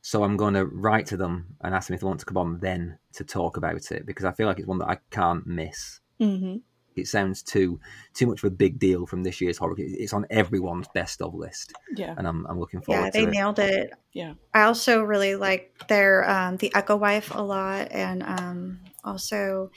So 0.00 0.24
I'm 0.24 0.36
going 0.36 0.54
to 0.54 0.66
write 0.66 1.06
to 1.06 1.16
them 1.16 1.54
and 1.60 1.74
ask 1.74 1.88
them 1.88 1.94
if 1.94 2.00
they 2.00 2.06
want 2.06 2.20
to 2.20 2.26
come 2.26 2.36
on 2.36 2.58
then 2.58 2.98
to 3.14 3.24
talk 3.24 3.56
about 3.56 3.90
it 3.90 4.04
because 4.04 4.24
I 4.24 4.32
feel 4.32 4.48
like 4.48 4.58
it's 4.58 4.66
one 4.66 4.78
that 4.78 4.88
I 4.88 4.98
can't 5.10 5.46
miss. 5.46 6.00
Mm-hmm. 6.20 6.58
it 6.94 7.08
sounds 7.08 7.42
too 7.42 7.80
too 8.14 8.26
much 8.28 8.44
of 8.44 8.52
a 8.52 8.54
big 8.54 8.78
deal 8.78 9.06
from 9.06 9.24
this 9.24 9.40
year's 9.40 9.58
horror. 9.58 9.74
It's 9.76 10.12
on 10.12 10.26
everyone's 10.30 10.86
best 10.94 11.20
of 11.20 11.34
list. 11.34 11.72
Yeah, 11.96 12.14
and 12.16 12.28
I'm 12.28 12.46
I'm 12.46 12.60
looking 12.60 12.80
forward. 12.80 13.06
Yeah, 13.06 13.10
they 13.10 13.24
to 13.24 13.30
nailed 13.30 13.58
it. 13.58 13.92
Yeah, 14.12 14.34
I 14.54 14.62
also 14.62 15.02
really 15.02 15.34
like 15.34 15.88
their 15.88 16.28
um, 16.28 16.58
the 16.58 16.72
Echo 16.74 16.96
Wife 16.96 17.34
a 17.34 17.42
lot, 17.42 17.88
and 17.90 18.22
um, 18.22 18.80
also 19.02 19.70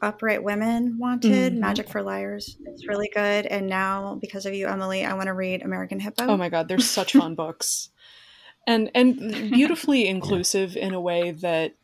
Upright 0.00 0.42
Women 0.42 0.98
Wanted, 0.98 1.52
mm-hmm. 1.52 1.60
Magic 1.60 1.88
for 1.88 2.02
Liars. 2.02 2.56
It's 2.66 2.86
really 2.86 3.10
good. 3.12 3.46
And 3.46 3.66
now, 3.66 4.18
because 4.20 4.46
of 4.46 4.54
you, 4.54 4.68
Emily, 4.68 5.04
I 5.04 5.14
want 5.14 5.26
to 5.26 5.34
read 5.34 5.62
American 5.62 5.98
Hippo. 6.00 6.24
Oh 6.24 6.36
my 6.36 6.48
god, 6.48 6.68
they're 6.68 6.78
such 6.78 7.12
fun 7.12 7.34
books, 7.36 7.90
and 8.66 8.90
and 8.94 9.18
beautifully 9.18 10.06
inclusive 10.06 10.76
in 10.76 10.94
a 10.94 11.00
way 11.00 11.32
that 11.32 11.74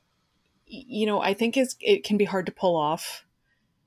you 0.66 1.07
know 1.07 1.20
I 1.20 1.35
think 1.35 1.57
is 1.57 1.77
it 1.81 2.05
can 2.05 2.16
be 2.16 2.24
hard 2.24 2.47
to 2.47 2.53
pull 2.53 2.77
off. 2.77 3.24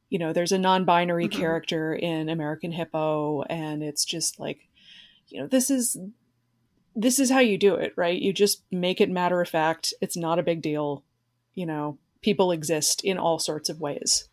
You 0.10 0.20
know, 0.20 0.34
there's 0.34 0.54
a 0.54 0.58
non-binary 0.58 1.28
mm-hmm. 1.28 1.40
character 1.40 1.94
in 1.94 2.30
American 2.30 2.72
Hippo, 2.72 3.44
and 3.44 3.84
it's 3.84 4.06
just 4.06 4.40
like, 4.40 4.68
you 5.28 5.40
know, 5.40 5.48
this 5.48 5.70
is 5.70 5.98
this 6.96 7.20
is 7.20 7.30
how 7.30 7.40
you 7.40 7.58
do 7.58 7.76
it, 7.76 7.94
right? 7.96 8.20
You 8.20 8.34
just 8.34 8.64
make 8.72 9.00
it 9.00 9.10
matter 9.10 9.40
of 9.40 9.48
fact. 9.48 9.94
It's 10.02 10.18
not 10.18 10.40
a 10.40 10.44
big 10.44 10.62
deal. 10.62 11.04
You 11.54 11.66
know, 11.66 11.98
people 12.22 12.52
exist 12.52 13.04
in 13.04 13.18
all 13.18 13.40
sorts 13.40 13.70
of 13.70 13.80
ways. 13.80 14.30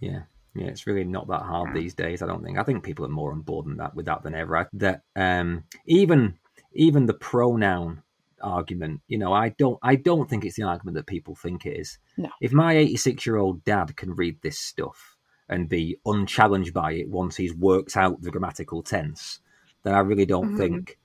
Yeah. 0.00 0.22
Yeah, 0.54 0.66
it's 0.66 0.86
really 0.86 1.04
not 1.04 1.28
that 1.28 1.42
hard 1.42 1.74
these 1.74 1.94
days. 1.94 2.20
I 2.20 2.26
don't 2.26 2.42
think. 2.42 2.58
I 2.58 2.64
think 2.64 2.82
people 2.82 3.04
are 3.04 3.10
more 3.10 3.32
on 3.32 3.42
board 3.42 3.66
than 3.66 3.76
that 3.76 3.94
with 3.94 4.06
that 4.06 4.22
than 4.22 4.34
ever. 4.34 4.56
I, 4.56 4.66
That 4.72 5.02
um, 5.14 5.64
even 5.86 6.38
even 6.72 7.06
the 7.06 7.14
pronoun 7.14 8.02
argument, 8.42 9.02
you 9.08 9.18
know, 9.18 9.32
I 9.32 9.50
don't 9.50 9.78
I 9.82 9.94
don't 9.94 10.28
think 10.28 10.44
it's 10.44 10.56
the 10.56 10.64
argument 10.64 10.96
that 10.96 11.06
people 11.06 11.36
think 11.36 11.64
it 11.64 11.78
is. 11.78 11.98
No. 12.16 12.30
If 12.40 12.52
my 12.52 12.76
86 12.76 13.24
year 13.24 13.36
old 13.36 13.64
dad 13.64 13.96
can 13.96 14.14
read 14.14 14.40
this 14.42 14.58
stuff 14.58 15.16
and 15.48 15.68
be 15.68 15.98
unchallenged 16.04 16.74
by 16.74 16.92
it 16.92 17.08
once 17.08 17.36
he's 17.36 17.54
worked 17.54 17.96
out 17.96 18.20
the 18.20 18.30
grammatical 18.30 18.82
tense, 18.82 19.40
then 19.84 19.94
I 19.94 20.00
really 20.00 20.26
don't 20.26 20.48
mm-hmm. 20.48 20.58
think 20.58 20.98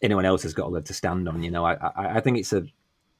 anyone 0.00 0.24
else 0.24 0.44
has 0.44 0.54
got 0.54 0.66
a 0.66 0.70
leg 0.70 0.86
to 0.86 0.94
stand 0.94 1.28
on. 1.28 1.42
You 1.42 1.50
know, 1.50 1.66
I, 1.66 1.74
I 1.74 2.16
I 2.16 2.20
think 2.20 2.38
it's 2.38 2.52
a 2.52 2.64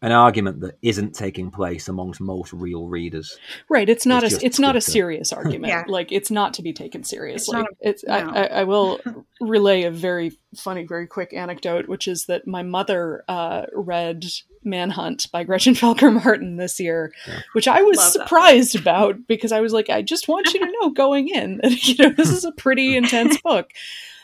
an 0.00 0.12
argument 0.12 0.60
that 0.60 0.78
isn't 0.80 1.14
taking 1.14 1.50
place 1.50 1.88
amongst 1.88 2.20
most 2.20 2.52
real 2.52 2.86
readers. 2.86 3.36
Right. 3.68 3.88
It's 3.88 4.06
not 4.06 4.22
it's 4.22 4.40
a 4.40 4.46
it's 4.46 4.58
not 4.58 4.76
a 4.76 4.80
serious 4.80 5.32
argument. 5.32 5.66
yeah. 5.66 5.84
Like 5.88 6.12
it's 6.12 6.30
not 6.30 6.54
to 6.54 6.62
be 6.62 6.72
taken 6.72 7.02
seriously. 7.02 7.60
It's, 7.80 8.02
it's 8.02 8.04
no. 8.04 8.14
I, 8.14 8.60
I, 8.60 8.64
will 8.64 9.00
relay 9.40 9.82
a 9.84 9.90
very 9.90 10.38
funny, 10.56 10.84
very 10.84 11.08
quick 11.08 11.34
anecdote, 11.34 11.88
which 11.88 12.06
is 12.06 12.26
that 12.26 12.46
my 12.46 12.62
mother 12.62 13.24
uh, 13.26 13.66
read 13.72 14.24
Manhunt 14.62 15.30
by 15.32 15.42
Gretchen 15.42 15.74
Felker 15.74 16.12
Martin 16.12 16.56
this 16.56 16.78
year, 16.78 17.12
yeah. 17.26 17.40
which 17.52 17.66
I 17.66 17.82
was 17.82 17.98
Love 17.98 18.12
surprised 18.12 18.76
about 18.76 19.26
because 19.26 19.50
I 19.50 19.60
was 19.60 19.72
like, 19.72 19.90
I 19.90 20.02
just 20.02 20.28
want 20.28 20.54
you 20.54 20.60
to 20.60 20.72
know 20.80 20.90
going 20.90 21.28
in 21.28 21.58
that 21.62 21.88
you 21.88 21.96
know 21.98 22.10
this 22.10 22.30
is 22.30 22.44
a 22.44 22.52
pretty 22.52 22.96
intense 22.96 23.40
book. 23.40 23.70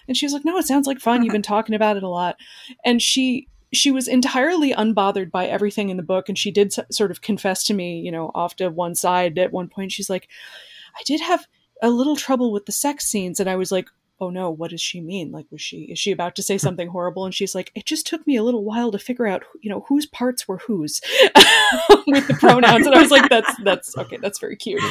And 0.06 0.16
she's 0.16 0.32
like, 0.32 0.44
No, 0.44 0.56
it 0.58 0.66
sounds 0.66 0.86
like 0.86 1.00
fun. 1.00 1.24
You've 1.24 1.32
been 1.32 1.42
talking 1.42 1.74
about 1.74 1.96
it 1.96 2.02
a 2.02 2.08
lot. 2.08 2.36
And 2.84 3.00
she 3.00 3.48
she 3.76 3.90
was 3.90 4.08
entirely 4.08 4.72
unbothered 4.72 5.30
by 5.30 5.46
everything 5.46 5.88
in 5.88 5.96
the 5.96 6.02
book 6.02 6.28
and 6.28 6.38
she 6.38 6.50
did 6.50 6.72
sort 6.90 7.10
of 7.10 7.20
confess 7.20 7.64
to 7.64 7.74
me 7.74 8.00
you 8.00 8.10
know 8.10 8.30
off 8.34 8.56
to 8.56 8.68
one 8.68 8.94
side 8.94 9.38
at 9.38 9.52
one 9.52 9.68
point 9.68 9.92
she's 9.92 10.10
like 10.10 10.28
i 10.96 11.02
did 11.04 11.20
have 11.20 11.46
a 11.82 11.90
little 11.90 12.16
trouble 12.16 12.52
with 12.52 12.66
the 12.66 12.72
sex 12.72 13.06
scenes 13.06 13.40
and 13.40 13.48
i 13.48 13.56
was 13.56 13.72
like 13.72 13.88
oh 14.20 14.30
no 14.30 14.50
what 14.50 14.70
does 14.70 14.80
she 14.80 15.00
mean? 15.00 15.32
Like 15.32 15.46
was 15.50 15.60
she 15.60 15.82
is 15.84 15.98
she 15.98 16.12
about 16.12 16.36
to 16.36 16.42
say 16.42 16.58
something 16.58 16.88
horrible? 16.88 17.24
And 17.24 17.34
she's 17.34 17.54
like 17.54 17.70
it 17.74 17.84
just 17.84 18.06
took 18.06 18.26
me 18.26 18.36
a 18.36 18.42
little 18.42 18.64
while 18.64 18.90
to 18.92 18.98
figure 18.98 19.26
out 19.26 19.44
you 19.60 19.70
know 19.70 19.84
whose 19.88 20.06
parts 20.06 20.46
were 20.46 20.58
whose 20.58 21.00
with 22.06 22.26
the 22.28 22.36
pronouns 22.38 22.86
and 22.86 22.94
i 22.94 23.00
was 23.00 23.10
like 23.10 23.28
that's 23.28 23.52
that's 23.62 23.96
okay 23.98 24.18
that's 24.20 24.38
very 24.38 24.56
cute. 24.56 24.82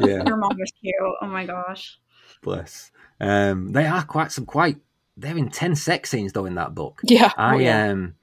Yeah. 0.00 0.22
Your 0.26 0.36
mom 0.36 0.56
was 0.58 0.72
cute. 0.80 0.94
Oh 1.00 1.26
my 1.26 1.46
gosh. 1.46 1.98
Bless. 2.42 2.90
Um 3.20 3.72
they 3.72 3.86
are 3.86 4.04
quite 4.04 4.32
some 4.32 4.46
quite 4.46 4.76
they're 5.16 5.36
intense 5.36 5.82
sex 5.82 6.10
scenes 6.10 6.32
though 6.32 6.46
in 6.46 6.54
that 6.56 6.74
book. 6.74 7.00
Yeah, 7.04 7.32
I 7.36 7.54
oh, 7.54 7.58
yeah. 7.58 7.90
um, 7.90 8.14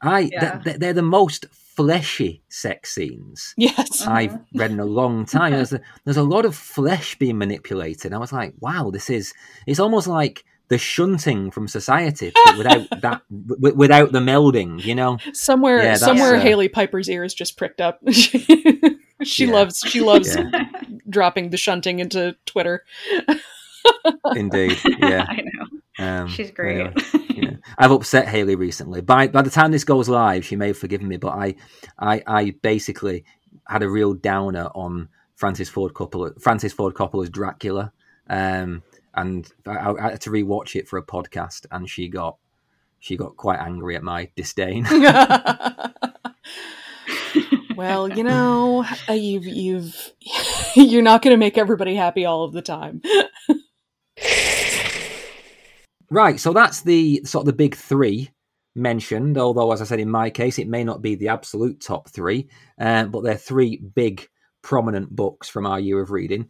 I 0.00 0.20
yeah. 0.32 0.60
they're, 0.64 0.78
they're, 0.78 0.92
the 0.92 1.02
most 1.02 1.46
fleshy 1.50 2.42
sex 2.48 2.94
scenes. 2.94 3.54
Yes, 3.56 4.06
I've 4.06 4.34
uh-huh. 4.34 4.42
read 4.54 4.70
in 4.70 4.80
a 4.80 4.84
long 4.84 5.26
time. 5.26 5.52
there's 5.52 5.72
a, 5.72 5.80
there's 6.04 6.16
a 6.16 6.22
lot 6.22 6.44
of 6.44 6.54
flesh 6.54 7.18
being 7.18 7.38
manipulated. 7.38 8.12
I 8.12 8.18
was 8.18 8.32
like, 8.32 8.54
wow, 8.60 8.90
this 8.90 9.10
is 9.10 9.34
it's 9.66 9.80
almost 9.80 10.06
like 10.06 10.44
the 10.68 10.78
shunting 10.78 11.50
from 11.50 11.66
society 11.66 12.32
without 12.56 12.88
that 13.00 13.22
w- 13.30 13.74
without 13.74 14.12
the 14.12 14.20
melding. 14.20 14.82
You 14.84 14.94
know, 14.94 15.18
somewhere 15.32 15.82
yeah, 15.82 15.96
somewhere 15.96 16.36
uh, 16.36 16.40
Hailey 16.40 16.68
Piper's 16.68 17.08
ears 17.08 17.34
just 17.34 17.56
pricked 17.56 17.80
up. 17.80 18.00
she 18.10 19.46
yeah. 19.46 19.52
loves 19.52 19.82
she 19.86 20.00
loves 20.00 20.36
dropping 21.08 21.50
the 21.50 21.56
shunting 21.56 21.98
into 21.98 22.36
Twitter. 22.46 22.84
Indeed, 24.36 24.78
yeah. 24.84 25.26
I 25.28 25.42
know. 25.42 25.77
Um, 25.98 26.28
She's 26.28 26.50
great. 26.50 26.80
Anyway, 26.80 26.94
yeah. 27.30 27.50
I've 27.76 27.90
upset 27.90 28.28
Hailey 28.28 28.54
recently. 28.54 29.00
By 29.00 29.28
by 29.28 29.42
the 29.42 29.50
time 29.50 29.72
this 29.72 29.84
goes 29.84 30.08
live, 30.08 30.44
she 30.44 30.56
may 30.56 30.68
have 30.68 30.78
forgiven 30.78 31.08
me, 31.08 31.16
but 31.16 31.30
I, 31.30 31.54
I, 31.98 32.22
I 32.26 32.50
basically 32.62 33.24
had 33.66 33.82
a 33.82 33.88
real 33.88 34.14
downer 34.14 34.68
on 34.74 35.08
Francis 35.34 35.68
Ford 35.68 35.94
Coppola, 35.94 36.40
Francis 36.40 36.72
Ford 36.72 36.94
Coppola's 36.94 37.30
Dracula, 37.30 37.92
um, 38.28 38.82
and 39.14 39.50
I, 39.66 39.92
I, 39.92 40.10
had 40.10 40.20
to 40.22 40.30
rewatch 40.30 40.76
it 40.76 40.88
for 40.88 40.98
a 40.98 41.02
podcast, 41.02 41.66
and 41.70 41.88
she 41.88 42.08
got 42.08 42.36
she 43.00 43.16
got 43.16 43.36
quite 43.36 43.60
angry 43.60 43.96
at 43.96 44.02
my 44.02 44.30
disdain. 44.36 44.86
well, 47.76 48.08
you 48.08 48.24
know, 48.24 48.84
uh, 49.08 49.12
you've 49.12 49.46
you've 49.46 50.12
you're 50.74 51.02
not 51.02 51.22
going 51.22 51.32
to 51.32 51.38
make 51.38 51.58
everybody 51.58 51.94
happy 51.94 52.24
all 52.24 52.44
of 52.44 52.52
the 52.52 52.62
time. 52.62 53.02
Right, 56.10 56.40
so 56.40 56.52
that's 56.54 56.82
the 56.82 57.22
sort 57.24 57.42
of 57.42 57.46
the 57.46 57.52
big 57.52 57.74
three 57.74 58.30
mentioned. 58.74 59.36
Although, 59.36 59.72
as 59.72 59.82
I 59.82 59.84
said, 59.84 60.00
in 60.00 60.10
my 60.10 60.30
case, 60.30 60.58
it 60.58 60.68
may 60.68 60.82
not 60.82 61.02
be 61.02 61.14
the 61.14 61.28
absolute 61.28 61.80
top 61.80 62.08
three, 62.08 62.48
uh, 62.80 63.04
but 63.04 63.22
they're 63.22 63.36
three 63.36 63.76
big, 63.76 64.26
prominent 64.62 65.14
books 65.14 65.48
from 65.48 65.66
our 65.66 65.78
year 65.78 66.00
of 66.00 66.10
reading. 66.10 66.48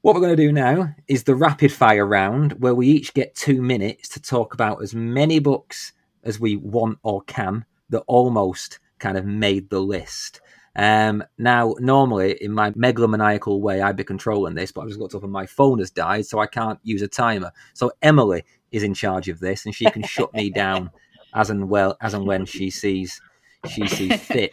What 0.00 0.16
we're 0.16 0.20
going 0.20 0.36
to 0.36 0.42
do 0.42 0.50
now 0.50 0.92
is 1.06 1.22
the 1.22 1.36
rapid 1.36 1.70
fire 1.70 2.04
round, 2.04 2.54
where 2.54 2.74
we 2.74 2.88
each 2.88 3.14
get 3.14 3.36
two 3.36 3.62
minutes 3.62 4.08
to 4.10 4.20
talk 4.20 4.52
about 4.52 4.82
as 4.82 4.96
many 4.96 5.38
books 5.38 5.92
as 6.24 6.40
we 6.40 6.56
want 6.56 6.98
or 7.04 7.22
can 7.22 7.64
that 7.90 8.02
almost 8.08 8.80
kind 8.98 9.16
of 9.16 9.24
made 9.24 9.70
the 9.70 9.80
list. 9.80 10.40
Um, 10.74 11.22
now, 11.38 11.76
normally 11.78 12.42
in 12.42 12.52
my 12.52 12.70
megalomaniacal 12.72 13.60
way, 13.60 13.80
I'd 13.80 13.96
be 13.96 14.04
controlling 14.04 14.54
this, 14.54 14.72
but 14.72 14.80
I've 14.80 14.88
just 14.88 14.98
got 14.98 15.14
up 15.14 15.22
and 15.22 15.30
my 15.30 15.46
phone 15.46 15.78
has 15.78 15.90
died, 15.90 16.26
so 16.26 16.40
I 16.40 16.46
can't 16.46 16.80
use 16.82 17.02
a 17.02 17.08
timer. 17.08 17.52
So 17.74 17.92
Emily 18.02 18.42
is 18.72 18.82
in 18.82 18.94
charge 18.94 19.28
of 19.28 19.38
this, 19.40 19.64
and 19.64 19.74
she 19.74 19.84
can 19.90 20.02
shut 20.02 20.32
me 20.34 20.50
down 20.50 20.90
as 21.34 21.50
and 21.50 21.68
well 21.68 21.96
as 22.00 22.14
and 22.14 22.26
when 22.26 22.44
she 22.44 22.70
sees 22.70 23.20
she 23.68 23.86
sees 23.86 24.20
fit. 24.20 24.52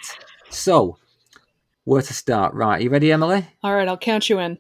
So, 0.50 0.98
where 1.84 2.02
to 2.02 2.14
start? 2.14 2.54
Right, 2.54 2.82
you 2.82 2.90
ready, 2.90 3.12
Emily? 3.12 3.48
All 3.64 3.74
right, 3.74 3.88
I'll 3.88 3.98
count 3.98 4.30
you 4.30 4.40
in. 4.40 4.60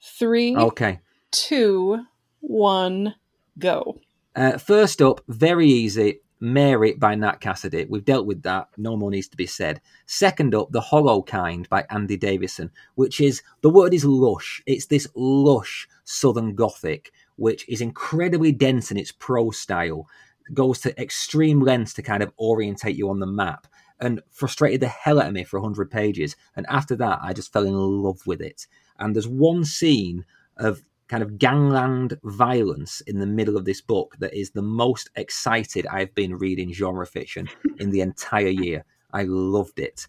Three. 0.00 0.56
Okay. 0.56 1.00
Two. 1.30 2.04
One. 2.40 3.14
Go. 3.58 3.98
Uh, 4.34 4.58
first 4.58 5.02
up, 5.02 5.20
very 5.28 5.68
easy. 5.68 6.20
Mary 6.40 6.94
by 6.94 7.14
Nat 7.14 7.40
Cassidy. 7.40 7.86
We've 7.88 8.04
dealt 8.04 8.26
with 8.26 8.42
that. 8.42 8.66
No 8.76 8.96
more 8.96 9.12
needs 9.12 9.28
to 9.28 9.36
be 9.36 9.46
said. 9.46 9.80
Second 10.06 10.56
up, 10.56 10.72
The 10.72 10.80
Hollow 10.80 11.22
Kind 11.22 11.68
by 11.68 11.84
Andy 11.88 12.16
Davidson, 12.16 12.72
which 12.96 13.20
is 13.20 13.42
the 13.60 13.70
word 13.70 13.94
is 13.94 14.04
lush. 14.04 14.60
It's 14.66 14.86
this 14.86 15.06
lush 15.14 15.86
Southern 16.02 16.56
Gothic 16.56 17.12
which 17.36 17.68
is 17.68 17.80
incredibly 17.80 18.52
dense 18.52 18.90
in 18.90 18.96
its 18.96 19.12
prose 19.12 19.58
style, 19.58 20.06
goes 20.52 20.80
to 20.80 21.00
extreme 21.00 21.60
lengths 21.60 21.94
to 21.94 22.02
kind 22.02 22.22
of 22.22 22.32
orientate 22.38 22.96
you 22.96 23.08
on 23.08 23.20
the 23.20 23.26
map, 23.26 23.66
and 24.00 24.20
frustrated 24.30 24.80
the 24.80 24.88
hell 24.88 25.20
out 25.20 25.28
of 25.28 25.32
me 25.32 25.44
for 25.44 25.60
100 25.60 25.90
pages. 25.90 26.34
And 26.56 26.66
after 26.68 26.96
that, 26.96 27.20
I 27.22 27.32
just 27.32 27.52
fell 27.52 27.64
in 27.64 27.74
love 27.74 28.26
with 28.26 28.40
it. 28.40 28.66
And 28.98 29.14
there's 29.14 29.28
one 29.28 29.64
scene 29.64 30.24
of 30.56 30.82
kind 31.08 31.22
of 31.22 31.38
gangland 31.38 32.18
violence 32.24 33.00
in 33.02 33.18
the 33.18 33.26
middle 33.26 33.56
of 33.56 33.64
this 33.64 33.80
book 33.80 34.16
that 34.18 34.34
is 34.34 34.50
the 34.50 34.62
most 34.62 35.10
excited 35.14 35.86
I've 35.86 36.14
been 36.14 36.36
reading 36.36 36.72
genre 36.72 37.06
fiction 37.06 37.48
in 37.78 37.90
the 37.90 38.00
entire 38.00 38.48
year. 38.48 38.84
I 39.12 39.24
loved 39.24 39.78
it. 39.78 40.06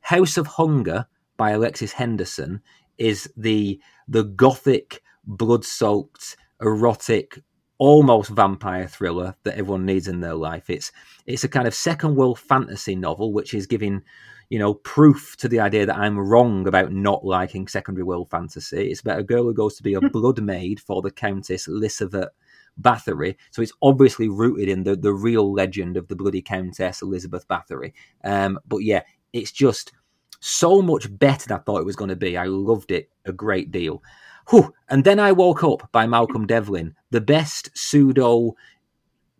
House 0.00 0.36
of 0.36 0.46
Hunger 0.46 1.06
by 1.36 1.52
Alexis 1.52 1.92
Henderson 1.92 2.60
is 2.98 3.32
the 3.36 3.80
the 4.08 4.24
gothic 4.24 5.02
blood-soaked 5.24 6.36
erotic, 6.60 7.38
almost 7.78 8.30
vampire 8.30 8.86
thriller 8.86 9.34
that 9.44 9.56
everyone 9.56 9.86
needs 9.86 10.08
in 10.08 10.20
their 10.20 10.34
life. 10.34 10.70
It's 10.70 10.92
it's 11.26 11.44
a 11.44 11.48
kind 11.48 11.66
of 11.66 11.74
second 11.74 12.16
world 12.16 12.38
fantasy 12.38 12.94
novel, 12.94 13.32
which 13.32 13.54
is 13.54 13.66
giving 13.66 14.02
you 14.50 14.58
know 14.58 14.74
proof 14.74 15.36
to 15.38 15.48
the 15.48 15.60
idea 15.60 15.86
that 15.86 15.96
I'm 15.96 16.18
wrong 16.18 16.66
about 16.66 16.92
not 16.92 17.24
liking 17.24 17.68
secondary 17.68 18.04
world 18.04 18.30
fantasy. 18.30 18.90
It's 18.90 19.00
about 19.00 19.20
a 19.20 19.24
girl 19.24 19.44
who 19.44 19.54
goes 19.54 19.76
to 19.76 19.82
be 19.82 19.94
a 19.94 20.00
blood 20.00 20.42
maid 20.42 20.80
for 20.80 21.02
the 21.02 21.10
Countess 21.10 21.66
Elizabeth 21.66 22.28
Bathory. 22.80 23.36
So 23.50 23.62
it's 23.62 23.72
obviously 23.82 24.28
rooted 24.28 24.68
in 24.68 24.84
the 24.84 24.96
the 24.96 25.14
real 25.14 25.52
legend 25.52 25.96
of 25.96 26.08
the 26.08 26.16
bloody 26.16 26.42
Countess 26.42 27.02
Elizabeth 27.02 27.46
Bathory. 27.48 27.92
Um, 28.24 28.58
but 28.66 28.78
yeah, 28.78 29.02
it's 29.32 29.52
just 29.52 29.92
so 30.40 30.80
much 30.82 31.06
better 31.18 31.48
than 31.48 31.58
I 31.58 31.60
thought 31.60 31.80
it 31.80 31.86
was 31.86 31.96
going 31.96 32.08
to 32.08 32.16
be. 32.16 32.36
I 32.36 32.44
loved 32.44 32.90
it 32.90 33.10
a 33.26 33.32
great 33.32 33.70
deal. 33.70 34.02
Whew. 34.50 34.74
And 34.88 35.04
then 35.04 35.20
I 35.20 35.32
woke 35.32 35.62
up 35.62 35.88
by 35.92 36.06
Malcolm 36.06 36.46
Devlin, 36.46 36.94
the 37.10 37.20
best 37.20 37.70
pseudo 37.74 38.56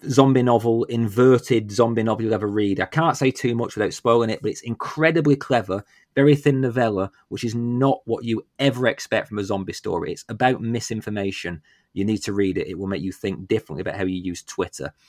zombie 0.08 0.42
novel, 0.42 0.84
inverted 0.84 1.70
zombie 1.70 2.04
novel 2.04 2.24
you'll 2.24 2.34
ever 2.34 2.46
read. 2.46 2.80
I 2.80 2.86
can't 2.86 3.16
say 3.16 3.32
too 3.32 3.54
much 3.56 3.74
without 3.74 3.92
spoiling 3.92 4.30
it, 4.30 4.40
but 4.40 4.52
it's 4.52 4.62
incredibly 4.62 5.34
clever, 5.36 5.84
very 6.14 6.36
thin 6.36 6.60
novella, 6.60 7.10
which 7.28 7.44
is 7.44 7.54
not 7.56 8.00
what 8.04 8.24
you 8.24 8.46
ever 8.60 8.86
expect 8.86 9.28
from 9.28 9.38
a 9.38 9.44
zombie 9.44 9.72
story. 9.72 10.12
It's 10.12 10.24
about 10.28 10.62
misinformation. 10.62 11.60
You 11.92 12.04
need 12.04 12.18
to 12.18 12.32
read 12.32 12.56
it. 12.56 12.68
It 12.68 12.78
will 12.78 12.86
make 12.86 13.02
you 13.02 13.12
think 13.12 13.48
differently 13.48 13.82
about 13.82 13.96
how 13.96 14.04
you 14.04 14.20
use 14.20 14.42
Twitter. 14.42 14.92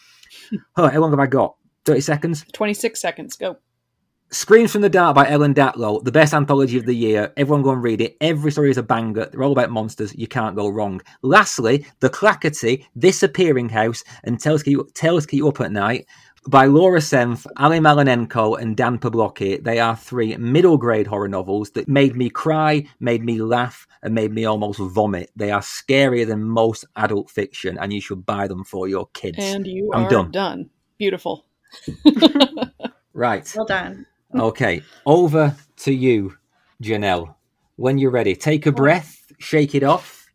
Right, 0.77 0.93
how 0.93 1.01
long 1.01 1.11
have 1.11 1.19
I 1.19 1.27
got? 1.27 1.57
30 1.83 1.99
seconds? 1.99 2.45
26 2.53 2.99
seconds. 2.99 3.35
Go. 3.35 3.57
Screams 4.33 4.71
from 4.71 4.79
the 4.81 4.89
Dark 4.89 5.13
by 5.13 5.27
Ellen 5.29 5.53
Datlow, 5.53 6.01
the 6.05 6.11
best 6.11 6.33
anthology 6.33 6.77
of 6.77 6.85
the 6.85 6.95
year. 6.95 7.33
Everyone 7.35 7.63
go 7.63 7.71
and 7.71 7.83
read 7.83 7.99
it. 7.99 8.15
Every 8.21 8.49
story 8.49 8.71
is 8.71 8.77
a 8.77 8.83
banger. 8.83 9.25
They're 9.25 9.43
all 9.43 9.51
about 9.51 9.71
monsters. 9.71 10.15
You 10.15 10.25
can't 10.25 10.55
go 10.55 10.69
wrong. 10.69 11.01
Lastly, 11.21 11.85
The 11.99 12.09
Clackity, 12.09 12.85
This 12.95 13.23
Appearing 13.23 13.67
House, 13.67 14.05
and 14.23 14.39
Tales 14.39 14.63
Keep, 14.63 14.93
Tales 14.93 15.25
Keep 15.25 15.39
You 15.39 15.49
Up 15.49 15.59
at 15.59 15.73
Night 15.73 16.07
by 16.47 16.65
Lora 16.65 17.01
Senf, 17.01 17.45
Ally 17.57 17.79
Malinenko, 17.79 18.57
and 18.57 18.77
Dan 18.77 18.99
Poblocki. 18.99 19.61
They 19.61 19.79
are 19.79 19.97
three 19.97 20.37
middle 20.37 20.77
grade 20.77 21.07
horror 21.07 21.27
novels 21.27 21.71
that 21.71 21.89
made 21.89 22.15
me 22.15 22.29
cry, 22.29 22.85
made 23.01 23.25
me 23.25 23.41
laugh, 23.41 23.85
and 24.01 24.15
made 24.15 24.31
me 24.31 24.45
almost 24.45 24.79
vomit. 24.79 25.29
They 25.35 25.51
are 25.51 25.59
scarier 25.59 26.25
than 26.25 26.43
most 26.45 26.85
adult 26.95 27.29
fiction, 27.29 27.77
and 27.77 27.91
you 27.91 27.99
should 27.99 28.25
buy 28.25 28.47
them 28.47 28.63
for 28.63 28.87
your 28.87 29.07
kids. 29.13 29.39
And 29.39 29.67
you 29.67 29.91
I'm 29.93 30.05
are 30.05 30.09
done. 30.09 30.31
done. 30.31 30.69
Beautiful. 30.97 31.45
Right. 33.13 33.51
Well 33.55 33.65
done. 33.65 34.05
Okay. 34.35 34.81
Over 35.05 35.55
to 35.77 35.93
you, 35.93 36.37
Janelle. 36.81 37.35
When 37.75 37.97
you're 37.97 38.11
ready, 38.11 38.35
take 38.35 38.65
a 38.65 38.71
breath, 38.71 39.31
shake 39.39 39.73
it 39.75 39.83
off. 39.83 40.29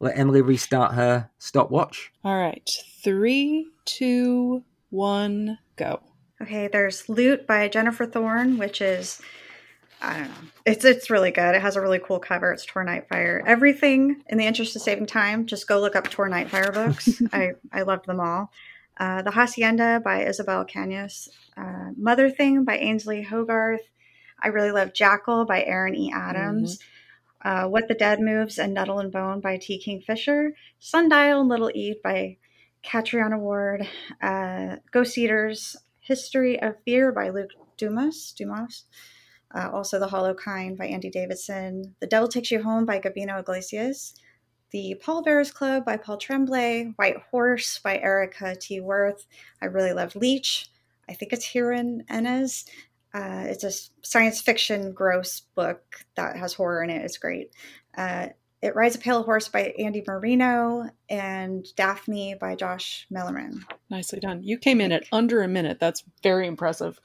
Let 0.00 0.18
Emily 0.18 0.42
restart 0.42 0.94
her 0.94 1.30
stopwatch. 1.38 2.12
All 2.22 2.36
right. 2.36 2.68
Three, 3.02 3.68
two, 3.86 4.62
one, 4.90 5.58
go. 5.76 6.00
Okay, 6.42 6.68
there's 6.68 7.08
Lute 7.08 7.46
by 7.46 7.66
Jennifer 7.68 8.04
Thorne, 8.04 8.58
which 8.58 8.82
is 8.82 9.22
I 10.02 10.18
don't 10.18 10.28
know. 10.28 10.50
It's 10.66 10.84
it's 10.84 11.08
really 11.08 11.30
good. 11.30 11.54
It 11.54 11.62
has 11.62 11.76
a 11.76 11.80
really 11.80 11.98
cool 11.98 12.18
cover. 12.18 12.52
It's 12.52 12.66
Tor 12.66 12.84
Nightfire. 12.84 13.42
Everything 13.46 14.22
in 14.28 14.36
the 14.36 14.44
interest 14.44 14.76
of 14.76 14.82
saving 14.82 15.06
time, 15.06 15.46
just 15.46 15.66
go 15.66 15.80
look 15.80 15.96
up 15.96 16.10
Tor 16.10 16.28
Nightfire 16.28 16.72
books. 16.72 17.22
I 17.32 17.52
I 17.72 17.82
loved 17.82 18.06
them 18.06 18.20
all. 18.20 18.50
Uh, 18.98 19.22
the 19.22 19.30
Hacienda 19.30 20.00
by 20.02 20.24
Isabel 20.24 20.64
Cañas. 20.64 21.28
Uh, 21.56 21.90
Mother 21.96 22.30
Thing 22.30 22.64
by 22.64 22.78
Ainsley 22.78 23.22
Hogarth. 23.22 23.88
I 24.42 24.48
really 24.48 24.70
love 24.70 24.94
Jackal 24.94 25.44
by 25.44 25.62
Erin 25.64 25.94
E. 25.94 26.12
Adams. 26.14 26.78
Uh, 27.42 27.66
what 27.66 27.88
the 27.88 27.94
Dead 27.94 28.20
Moves 28.20 28.58
and 28.58 28.74
Nettle 28.74 28.98
and 28.98 29.12
Bone 29.12 29.40
by 29.40 29.56
T. 29.58 29.78
Kingfisher. 29.78 30.54
Sundial 30.78 31.40
and 31.40 31.48
Little 31.48 31.70
Eve 31.74 32.02
by 32.02 32.38
Catriona 32.82 33.38
Ward. 33.38 33.86
Uh, 34.22 34.76
Ghost 34.90 35.16
Eaters. 35.18 35.76
History 36.00 36.60
of 36.62 36.76
Fear 36.84 37.12
by 37.12 37.30
Luke 37.30 37.50
Dumas. 37.76 38.32
Dumas. 38.36 38.84
Uh, 39.54 39.70
also, 39.72 39.98
The 39.98 40.08
Hollow 40.08 40.34
Kind 40.34 40.78
by 40.78 40.86
Andy 40.86 41.10
Davidson. 41.10 41.94
The 42.00 42.06
Devil 42.06 42.28
Takes 42.28 42.50
You 42.50 42.62
Home 42.62 42.84
by 42.84 42.98
Gabino 42.98 43.38
Iglesias. 43.40 44.14
The 44.70 44.96
Pallbearers 45.02 45.52
Club 45.52 45.84
by 45.84 45.96
Paul 45.96 46.18
Tremblay. 46.18 46.92
White 46.96 47.16
Horse 47.30 47.78
by 47.78 47.98
Erika 47.98 48.56
T. 48.56 48.80
Wurth. 48.80 49.26
I 49.62 49.66
really 49.66 49.92
love 49.92 50.16
Leech. 50.16 50.68
I 51.08 51.14
think 51.14 51.32
it's 51.32 51.52
Hiron 51.52 52.04
Ennes. 52.10 52.64
Uh, 53.14 53.44
it's 53.46 53.64
a 53.64 53.70
science 54.06 54.40
fiction 54.40 54.92
gross 54.92 55.40
book 55.54 56.04
that 56.16 56.36
has 56.36 56.52
horror 56.52 56.82
in 56.82 56.90
it. 56.90 57.02
It's 57.04 57.18
great. 57.18 57.50
Uh, 57.96 58.28
it 58.62 58.74
Rides 58.74 58.96
a 58.96 58.98
Pale 58.98 59.22
Horse 59.22 59.48
by 59.48 59.74
Andy 59.78 60.02
Marino 60.06 60.90
and 61.08 61.64
Daphne 61.76 62.34
by 62.34 62.56
Josh 62.56 63.06
Malerman. 63.12 63.60
Nicely 63.90 64.18
done. 64.18 64.42
You 64.42 64.58
came 64.58 64.80
in 64.80 64.92
at 64.92 65.04
under 65.12 65.42
a 65.42 65.48
minute. 65.48 65.78
That's 65.78 66.02
very 66.22 66.46
impressive. 66.46 67.00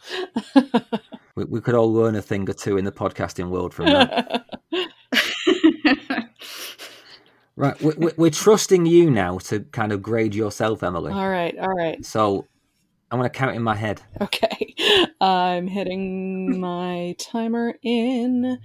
We, 1.35 1.45
we 1.45 1.61
could 1.61 1.75
all 1.75 1.91
learn 1.91 2.15
a 2.15 2.21
thing 2.21 2.49
or 2.49 2.53
two 2.53 2.77
in 2.77 2.85
the 2.85 2.91
podcasting 2.91 3.49
world 3.49 3.73
from 3.73 3.85
that. 3.85 4.45
right. 7.61 7.81
We, 7.81 7.93
we, 7.97 8.11
we're 8.17 8.31
trusting 8.31 8.85
you 8.85 9.09
now 9.09 9.38
to 9.39 9.61
kind 9.71 9.91
of 9.91 10.01
grade 10.01 10.35
yourself, 10.35 10.83
Emily. 10.83 11.11
all 11.13 11.29
right. 11.29 11.57
All 11.57 11.73
right. 11.73 12.03
So 12.05 12.47
I'm 13.11 13.19
going 13.19 13.29
to 13.29 13.38
count 13.38 13.55
in 13.55 13.63
my 13.63 13.75
head. 13.75 14.01
Okay. 14.21 14.75
I'm 15.21 15.67
hitting 15.67 16.59
my 16.59 17.15
timer 17.19 17.75
in 17.83 18.59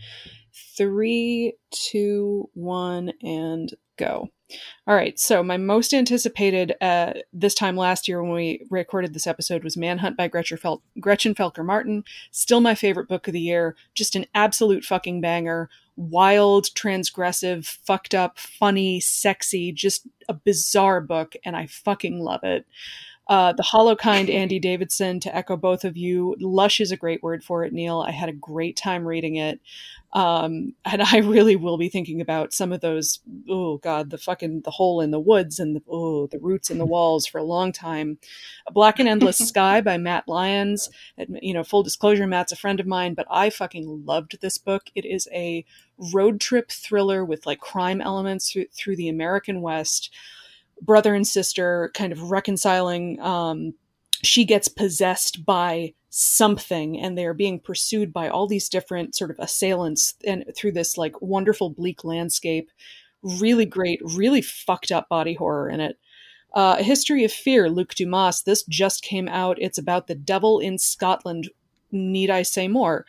three, 0.76 1.54
two, 1.70 2.48
one, 2.54 3.12
and 3.22 3.74
go. 3.96 4.28
All 4.86 4.94
right. 4.94 5.18
So, 5.18 5.42
my 5.42 5.56
most 5.56 5.92
anticipated 5.92 6.74
uh, 6.80 7.14
this 7.32 7.54
time 7.54 7.76
last 7.76 8.06
year 8.06 8.22
when 8.22 8.32
we 8.32 8.64
recorded 8.70 9.12
this 9.12 9.26
episode 9.26 9.64
was 9.64 9.76
Manhunt 9.76 10.16
by 10.16 10.28
Gretchen, 10.28 10.56
Fel- 10.56 10.82
Gretchen 11.00 11.34
Felker 11.34 11.64
Martin. 11.64 12.04
Still 12.30 12.60
my 12.60 12.76
favorite 12.76 13.08
book 13.08 13.26
of 13.26 13.32
the 13.32 13.40
year. 13.40 13.74
Just 13.94 14.14
an 14.14 14.26
absolute 14.34 14.84
fucking 14.84 15.20
banger. 15.20 15.68
Wild, 15.96 16.66
transgressive, 16.74 17.64
fucked 17.64 18.14
up, 18.14 18.38
funny, 18.38 19.00
sexy, 19.00 19.72
just 19.72 20.06
a 20.28 20.34
bizarre 20.34 21.00
book, 21.00 21.34
and 21.44 21.56
I 21.56 21.66
fucking 21.66 22.20
love 22.20 22.40
it. 22.42 22.66
Uh, 23.28 23.52
the 23.52 23.62
Hollow 23.62 23.96
Kind, 23.96 24.30
Andy 24.30 24.60
Davidson, 24.60 25.18
to 25.20 25.34
echo 25.34 25.56
both 25.56 25.84
of 25.84 25.96
you. 25.96 26.36
Lush 26.38 26.80
is 26.80 26.92
a 26.92 26.96
great 26.96 27.24
word 27.24 27.42
for 27.42 27.64
it, 27.64 27.72
Neil. 27.72 28.00
I 28.00 28.12
had 28.12 28.28
a 28.28 28.32
great 28.32 28.76
time 28.76 29.06
reading 29.06 29.36
it. 29.36 29.60
Um, 30.12 30.74
and 30.84 31.02
I 31.02 31.18
really 31.24 31.56
will 31.56 31.76
be 31.76 31.88
thinking 31.88 32.20
about 32.20 32.52
some 32.52 32.72
of 32.72 32.80
those, 32.80 33.18
oh 33.48 33.78
God, 33.78 34.10
the 34.10 34.18
fucking, 34.18 34.60
the 34.60 34.70
hole 34.70 35.00
in 35.00 35.10
the 35.10 35.20
woods 35.20 35.58
and 35.58 35.74
the, 35.74 35.82
oh, 35.90 36.28
the 36.28 36.38
roots 36.38 36.70
in 36.70 36.78
the 36.78 36.86
walls 36.96 37.26
for 37.26 37.38
a 37.38 37.44
long 37.44 37.72
time. 37.72 38.18
A 38.66 38.72
Black 38.72 39.00
and 39.00 39.08
Endless 39.08 39.38
Sky 39.48 39.80
by 39.80 39.98
Matt 39.98 40.28
Lyons. 40.28 40.88
And, 41.18 41.38
You 41.42 41.52
know, 41.52 41.64
full 41.64 41.82
disclosure, 41.82 42.26
Matt's 42.28 42.52
a 42.52 42.56
friend 42.56 42.78
of 42.78 42.86
mine, 42.86 43.14
but 43.14 43.26
I 43.28 43.50
fucking 43.50 44.04
loved 44.06 44.40
this 44.40 44.56
book. 44.56 44.84
It 44.94 45.04
is 45.04 45.28
a 45.32 45.64
road 46.12 46.40
trip 46.40 46.70
thriller 46.70 47.24
with 47.24 47.44
like 47.44 47.58
crime 47.58 48.00
elements 48.00 48.52
through, 48.52 48.66
through 48.72 48.96
the 48.96 49.08
American 49.08 49.62
West 49.62 50.10
brother 50.82 51.14
and 51.14 51.26
sister 51.26 51.90
kind 51.94 52.12
of 52.12 52.30
reconciling 52.30 53.20
um 53.20 53.72
she 54.22 54.44
gets 54.44 54.68
possessed 54.68 55.44
by 55.44 55.94
something 56.10 56.98
and 56.98 57.16
they're 57.16 57.34
being 57.34 57.60
pursued 57.60 58.12
by 58.12 58.28
all 58.28 58.46
these 58.46 58.68
different 58.68 59.14
sort 59.14 59.30
of 59.30 59.38
assailants 59.38 60.14
and 60.26 60.44
through 60.56 60.72
this 60.72 60.96
like 60.96 61.20
wonderful 61.20 61.68
bleak 61.68 62.04
landscape. 62.04 62.70
Really 63.22 63.66
great 63.66 64.00
really 64.02 64.40
fucked 64.40 64.90
up 64.90 65.08
body 65.08 65.34
horror 65.34 65.68
in 65.68 65.80
it. 65.80 65.98
Uh, 66.54 66.76
a 66.78 66.82
history 66.82 67.24
of 67.24 67.32
fear 67.32 67.68
luke 67.68 67.94
dumas. 67.94 68.42
This 68.42 68.64
just 68.64 69.02
came 69.02 69.28
out. 69.28 69.58
It's 69.60 69.78
about 69.78 70.06
the 70.06 70.14
devil 70.14 70.58
in 70.58 70.78
scotland. 70.78 71.50
Need 71.92 72.30
i 72.30 72.42
say 72.42 72.66
more 72.66 73.04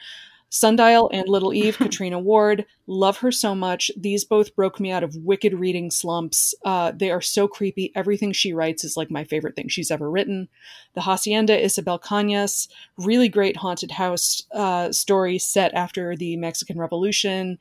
Sundial 0.49 1.09
and 1.13 1.27
Little 1.27 1.53
Eve, 1.53 1.77
Catriona 1.79 2.19
Ward, 2.19 2.65
love 2.87 3.17
her 3.17 3.31
so 3.31 3.53
much. 3.53 3.91
These 3.97 4.23
both 4.23 4.55
broke 4.55 4.79
me 4.79 4.91
out 4.91 5.03
of 5.03 5.15
wicked 5.17 5.53
reading 5.53 5.91
slumps. 5.91 6.53
Uh, 6.63 6.91
they 6.95 7.11
are 7.11 7.21
so 7.21 7.47
creepy. 7.47 7.91
Everything 7.95 8.31
she 8.31 8.53
writes 8.53 8.83
is 8.83 8.97
like 8.97 9.11
my 9.11 9.23
favorite 9.23 9.55
thing 9.55 9.67
she's 9.67 9.91
ever 9.91 10.09
written. 10.09 10.47
The 10.93 11.01
Hacienda, 11.01 11.61
Isabel 11.61 11.99
Cañas, 11.99 12.67
really 12.97 13.29
great 13.29 13.57
haunted 13.57 13.91
house 13.91 14.43
uh, 14.53 14.91
story 14.91 15.37
set 15.37 15.73
after 15.73 16.15
the 16.15 16.37
Mexican 16.37 16.79
Revolution. 16.79 17.59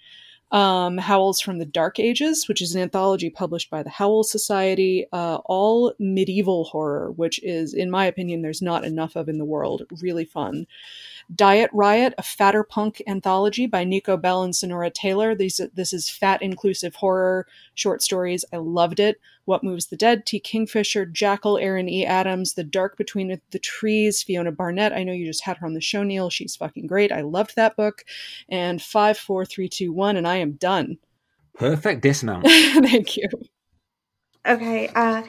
Um, 0.52 0.98
Howls 0.98 1.40
from 1.40 1.58
the 1.58 1.64
Dark 1.64 1.98
Ages, 1.98 2.46
which 2.46 2.62
is 2.62 2.74
an 2.74 2.80
anthology 2.80 3.30
published 3.30 3.68
by 3.68 3.82
the 3.82 3.90
Howl 3.90 4.22
Society. 4.22 5.06
Uh, 5.12 5.38
all 5.46 5.92
medieval 5.98 6.64
horror, 6.64 7.10
which 7.10 7.42
is, 7.42 7.74
in 7.74 7.90
my 7.90 8.06
opinion, 8.06 8.42
there's 8.42 8.62
not 8.62 8.84
enough 8.84 9.16
of 9.16 9.28
in 9.28 9.38
the 9.38 9.44
world. 9.44 9.82
Really 10.00 10.24
fun. 10.24 10.66
Diet 11.34 11.70
Riot, 11.72 12.14
a 12.16 12.22
fatter 12.22 12.62
punk 12.62 13.02
anthology 13.08 13.66
by 13.66 13.82
Nico 13.82 14.16
Bell 14.16 14.44
and 14.44 14.54
Sonora 14.54 14.90
Taylor. 14.90 15.34
These, 15.34 15.60
this 15.74 15.92
is 15.92 16.08
fat 16.08 16.40
inclusive 16.42 16.94
horror 16.94 17.48
short 17.74 18.00
stories. 18.00 18.44
I 18.52 18.58
loved 18.58 19.00
it. 19.00 19.20
What 19.46 19.64
Moves 19.64 19.86
the 19.86 19.96
Dead, 19.96 20.26
T. 20.26 20.38
Kingfisher, 20.38 21.06
Jackal, 21.06 21.56
Erin 21.58 21.88
E. 21.88 22.04
Adams, 22.04 22.54
The 22.54 22.64
Dark 22.64 22.96
Between 22.96 23.40
the 23.50 23.58
Trees, 23.58 24.22
Fiona 24.22 24.52
Barnett. 24.52 24.92
I 24.92 25.02
know 25.02 25.12
you 25.12 25.24
just 25.24 25.44
had 25.44 25.56
her 25.56 25.66
on 25.66 25.74
the 25.74 25.80
show, 25.80 26.02
Neil. 26.02 26.28
She's 26.28 26.56
fucking 26.56 26.86
great. 26.86 27.10
I 27.10 27.22
loved 27.22 27.56
that 27.56 27.76
book. 27.76 28.04
And 28.48 28.82
54321, 28.82 30.16
and 30.16 30.28
I 30.28 30.36
am 30.36 30.52
done. 30.52 30.98
Perfect 31.54 32.02
dismount. 32.02 32.44
Thank 32.46 33.16
you. 33.16 33.28
Okay. 34.46 34.88
Uh, 34.88 35.22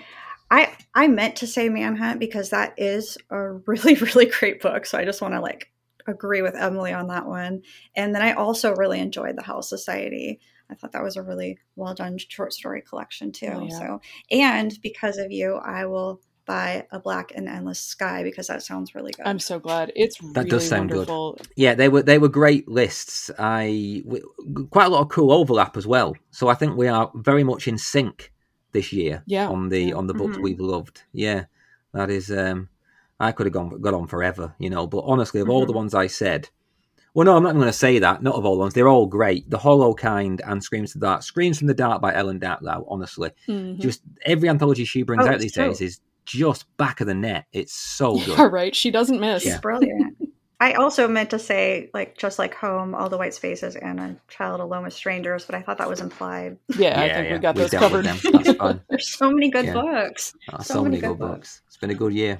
I 0.51 0.75
I 0.93 1.07
meant 1.07 1.37
to 1.37 1.47
say 1.47 1.69
Manhunt 1.69 2.19
because 2.19 2.49
that 2.49 2.73
is 2.77 3.17
a 3.29 3.53
really 3.53 3.95
really 4.01 4.25
great 4.25 4.61
book. 4.61 4.85
So 4.85 4.97
I 4.97 5.05
just 5.05 5.21
want 5.21 5.33
to 5.33 5.41
like 5.41 5.71
agree 6.07 6.41
with 6.41 6.55
Emily 6.55 6.93
on 6.93 7.07
that 7.07 7.27
one. 7.27 7.61
And 7.95 8.15
then 8.15 8.21
I 8.21 8.33
also 8.33 8.73
really 8.75 8.99
enjoyed 8.99 9.35
the 9.35 9.43
Howl 9.43 9.61
Society. 9.61 10.39
I 10.69 10.75
thought 10.75 10.91
that 10.91 11.03
was 11.03 11.15
a 11.17 11.23
really 11.23 11.57
well 11.75 11.93
done 11.93 12.17
short 12.17 12.53
story 12.53 12.81
collection 12.81 13.31
too. 13.31 13.51
Oh, 13.53 13.63
yeah. 13.65 13.79
So 13.79 14.01
and 14.31 14.77
because 14.81 15.17
of 15.17 15.31
you, 15.31 15.55
I 15.55 15.85
will 15.85 16.21
buy 16.45 16.87
A 16.91 16.99
Black 16.99 17.31
and 17.35 17.47
Endless 17.47 17.79
Sky 17.79 18.23
because 18.23 18.47
that 18.47 18.63
sounds 18.63 18.95
really 18.95 19.11
good. 19.11 19.27
I'm 19.27 19.39
so 19.39 19.59
glad. 19.59 19.91
It's 19.95 20.17
That 20.17 20.35
really 20.35 20.49
does 20.49 20.67
sound 20.67 20.89
good. 20.89 21.09
Yeah, 21.55 21.75
they 21.75 21.89
were 21.89 22.01
they 22.03 22.17
were 22.17 22.29
great 22.29 22.67
lists. 22.67 23.29
I 23.37 24.01
w- 24.05 24.67
quite 24.69 24.85
a 24.85 24.89
lot 24.89 25.01
of 25.01 25.09
cool 25.09 25.31
overlap 25.31 25.77
as 25.77 25.85
well. 25.85 26.15
So 26.31 26.47
I 26.47 26.53
think 26.53 26.75
we 26.75 26.87
are 26.87 27.11
very 27.15 27.43
much 27.43 27.67
in 27.67 27.77
sync 27.77 28.31
this 28.71 28.91
year. 28.93 29.23
Yeah, 29.25 29.47
on 29.49 29.69
the 29.69 29.81
yeah. 29.85 29.93
on 29.95 30.07
the 30.07 30.13
books 30.13 30.37
Mhm. 30.37 30.41
we've 30.43 30.59
loved. 30.59 31.03
Yeah, 31.13 31.45
that 31.93 32.09
is. 32.09 32.31
um 32.31 32.69
I 33.19 33.31
could 33.31 33.47
have 33.47 33.53
gone 33.53 33.81
got 33.81 33.93
on 33.95 34.07
forever, 34.07 34.53
you 34.59 34.69
know. 34.69 34.85
But 34.85 35.03
honestly, 35.05 35.41
of 35.41 35.49
all 35.49 35.65
the 35.65 35.73
ones 35.73 35.95
I 35.95 36.07
said, 36.07 36.49
well, 37.17 37.25
no, 37.25 37.35
I'm 37.35 37.41
not 37.41 37.53
going 37.55 37.65
to 37.65 37.73
say 37.73 37.97
that. 37.97 38.21
Not 38.21 38.35
of 38.35 38.45
all 38.45 38.59
ones. 38.59 38.75
They're 38.75 38.87
all 38.87 39.07
great. 39.07 39.49
The 39.49 39.57
Hollow 39.57 39.95
Kind 39.95 40.39
and 40.45 40.63
Screams 40.63 40.91
from 40.91 40.99
the 41.01 41.07
Dark. 41.07 41.23
Screams 41.23 41.57
from 41.57 41.65
the 41.65 41.73
Dark 41.73 41.99
by 41.99 42.13
Ellen 42.13 42.39
Datlow. 42.39 42.85
Honestly, 42.87 43.31
Mhm. 43.47 43.79
just 43.79 44.01
every 44.23 44.47
anthology 44.49 44.85
she 44.85 45.01
brings 45.01 45.25
Oh, 45.25 45.31
out 45.31 45.39
these 45.39 45.53
true. 45.53 45.65
days 45.69 45.81
is 45.81 45.99
just 46.25 46.65
back 46.77 47.01
of 47.01 47.07
the 47.07 47.15
net. 47.15 47.45
It's 47.53 47.73
so 47.73 48.13
good. 48.19 48.37
Yeah, 48.37 48.47
right. 48.51 48.75
She 48.75 48.91
doesn't 48.91 49.19
miss. 49.19 49.41
She's 49.41 49.57
brilliant. 49.57 50.15
I 50.59 50.73
also 50.73 51.07
meant 51.07 51.29
to 51.31 51.39
say, 51.39 51.89
like, 51.93 52.17
just 52.17 52.37
like 52.39 52.53
home, 52.53 52.93
all 52.93 53.09
the 53.09 53.17
white 53.17 53.33
spaces, 53.33 53.75
and 53.75 53.99
a 53.99 54.15
child 54.27 54.59
alone 54.59 54.83
with 54.83 54.93
strangers, 54.93 55.45
but 55.45 55.55
I 55.55 55.61
thought 55.63 55.77
that 55.79 55.89
was 55.89 56.01
implied. 56.01 56.57
Yeah, 56.77 57.01
I 57.01 57.09
think 57.13 57.31
we 57.31 57.37
got 57.39 57.55
We've 57.55 57.69
those 57.69 57.79
covered. 57.79 58.05
them. 58.05 58.17
That's 58.31 58.53
fine. 58.53 58.81
There's 58.89 59.07
so 59.07 59.31
many 59.31 59.49
good 59.49 59.65
Yeah. 59.65 59.73
books. 59.73 60.33
Oh, 60.53 60.57
So 60.61 60.73
so, 60.75 60.83
many 60.83 60.97
many 60.97 61.01
good 61.01 61.07
good 61.09 61.19
books. 61.19 61.31
books. 61.31 61.61
It's 61.67 61.77
been 61.77 61.89
a 61.91 61.95
good 61.95 62.13
year. 62.13 62.39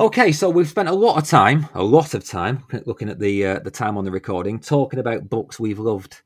Okay, 0.00 0.32
so 0.32 0.48
we've 0.48 0.66
spent 0.66 0.88
a 0.88 0.94
lot 0.94 1.18
of 1.18 1.28
time, 1.28 1.68
a 1.74 1.82
lot 1.82 2.14
of 2.14 2.24
time, 2.24 2.64
looking 2.86 3.10
at 3.10 3.18
the 3.18 3.44
uh, 3.44 3.58
the 3.58 3.70
time 3.70 3.98
on 3.98 4.04
the 4.06 4.10
recording, 4.10 4.58
talking 4.58 4.98
about 4.98 5.28
books 5.28 5.60
we've 5.60 5.78
loved 5.78 6.22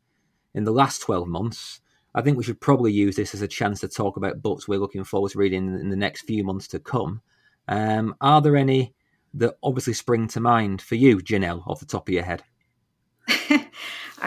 in 0.55 0.63
the 0.63 0.71
last 0.71 1.01
twelve 1.03 1.27
months. 1.27 1.81
I 2.15 2.23
think 2.23 2.37
we 2.37 2.45
should 2.45 2.61
probably 2.61 2.93
use 2.93 3.17
this 3.17 3.35
as 3.35 3.43
a 3.43 3.49
chance 3.49 3.81
to 3.81 3.89
talk 3.89 4.17
about 4.17 4.41
books 4.41 4.69
we're 4.69 4.79
looking 4.79 5.03
forward 5.03 5.33
to 5.33 5.39
reading 5.39 5.75
in 5.81 5.91
the 5.91 5.97
next 5.97 6.23
few 6.23 6.45
months 6.45 6.69
to 6.69 6.79
come. 6.79 7.21
Um, 7.67 8.15
are 8.21 8.41
there 8.41 8.57
any 8.57 8.95
that 9.35 9.57
obviously 9.61 9.95
spring 9.95 10.29
to 10.29 10.39
mind 10.39 10.81
for 10.81 10.95
you, 10.95 11.19
Janelle, 11.19 11.67
off 11.67 11.81
the 11.81 11.87
top 11.87 12.09
of 12.09 12.15
your 12.15 12.23
head? 12.23 12.45
I 13.29 13.67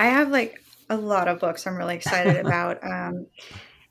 have 0.07 0.27
like 0.27 0.61
a 0.89 0.97
lot 0.97 1.29
of 1.29 1.39
books 1.39 1.65
I'm 1.65 1.77
really 1.77 1.95
excited 1.95 2.35
about. 2.45 2.83
Um, 2.83 3.27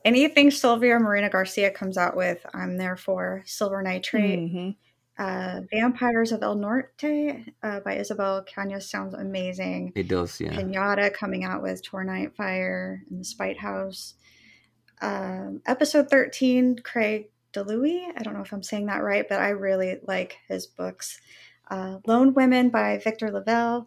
anything 0.04 0.50
Silvia 0.50 0.98
Moreno 0.98 1.30
Garcia 1.30 1.70
comes 1.70 1.96
out 1.96 2.14
with, 2.14 2.44
I'm 2.52 2.76
there 2.76 2.98
for. 2.98 3.42
Silver 3.46 3.80
Nitrate, 3.80 4.38
Mhm. 4.38 4.76
Uh, 5.18 5.62
Vampires 5.72 6.30
of 6.30 6.42
El 6.42 6.56
Norte 6.56 7.52
uh, 7.62 7.80
by 7.80 7.96
Isabel 7.96 8.44
Cañas 8.44 8.82
sounds 8.82 9.14
amazing. 9.14 9.92
It 9.94 10.08
does, 10.08 10.38
yeah. 10.40 10.52
Pinata 10.52 11.12
coming 11.12 11.44
out 11.44 11.62
with 11.62 11.82
Tor 11.82 12.04
Nightfire 12.04 13.00
and 13.10 13.20
the 13.20 13.24
Spite 13.24 13.58
House. 13.58 14.14
Um, 15.00 15.62
episode 15.66 16.10
13, 16.10 16.80
Craig 16.84 17.30
DiLouie. 17.54 18.08
I 18.14 18.22
don't 18.22 18.34
know 18.34 18.42
if 18.42 18.52
I'm 18.52 18.62
saying 18.62 18.86
that 18.86 19.02
right, 19.02 19.26
but 19.26 19.40
I 19.40 19.50
really 19.50 19.98
like 20.06 20.36
his 20.48 20.66
books. 20.66 21.18
Uh, 21.70 21.98
Lone 22.06 22.34
Women 22.34 22.68
by 22.68 22.98
Victor 22.98 23.30
LaValle. 23.30 23.86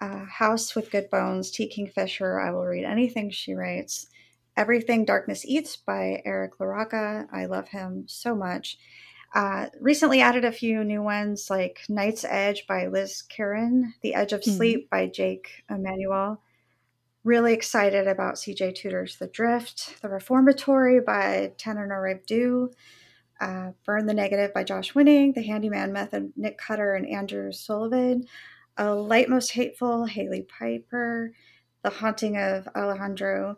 Uh, 0.00 0.24
House 0.24 0.74
with 0.74 0.90
Good 0.90 1.08
Bones, 1.10 1.50
T. 1.50 1.68
Kingfisher. 1.68 2.40
I 2.40 2.50
will 2.50 2.64
read 2.64 2.84
anything 2.84 3.30
she 3.30 3.54
writes. 3.54 4.08
Everything 4.56 5.04
Darkness 5.04 5.44
Eats 5.44 5.76
by 5.76 6.22
Eric 6.24 6.58
LaRocca. 6.58 7.26
I 7.32 7.46
love 7.46 7.68
him 7.68 8.04
so 8.06 8.34
much. 8.34 8.78
Uh, 9.34 9.66
recently 9.80 10.20
added 10.20 10.44
a 10.44 10.52
few 10.52 10.84
new 10.84 11.02
ones 11.02 11.50
like 11.50 11.80
Night's 11.88 12.24
Edge 12.24 12.66
by 12.68 12.86
Liz 12.86 13.22
Kerin, 13.28 13.92
The 14.00 14.14
Edge 14.14 14.32
of 14.32 14.42
Mhm. 14.42 14.56
Sleep 14.56 14.90
by 14.90 15.08
Jake 15.08 15.64
Emanuel. 15.68 16.40
Really 17.24 17.52
excited 17.52 18.06
about 18.06 18.38
CJ 18.38 18.70
Tudor's 18.70 19.16
The 19.18 19.26
Drift, 19.26 20.00
The 20.02 20.08
Reformatory 20.08 21.00
by 21.00 21.52
Tananarive 21.58 22.24
Due, 22.26 22.70
uh, 23.40 23.72
Burn 23.84 24.06
the 24.06 24.14
Negative 24.14 24.54
by 24.54 24.62
Josh 24.62 24.94
Winning, 24.94 25.32
The 25.32 25.42
Handyman 25.42 25.92
Method, 25.92 26.32
Nick 26.36 26.56
Cutter 26.58 26.94
and 26.94 27.08
Andrew 27.08 27.50
Sullivan, 27.50 28.26
A 28.76 28.94
Light 28.94 29.28
Most 29.28 29.50
Hateful, 29.52 30.04
Hailey 30.04 30.42
Piper, 30.42 31.32
The 31.82 31.90
Haunting 31.90 32.36
of 32.36 32.68
Alejandra 32.76 33.56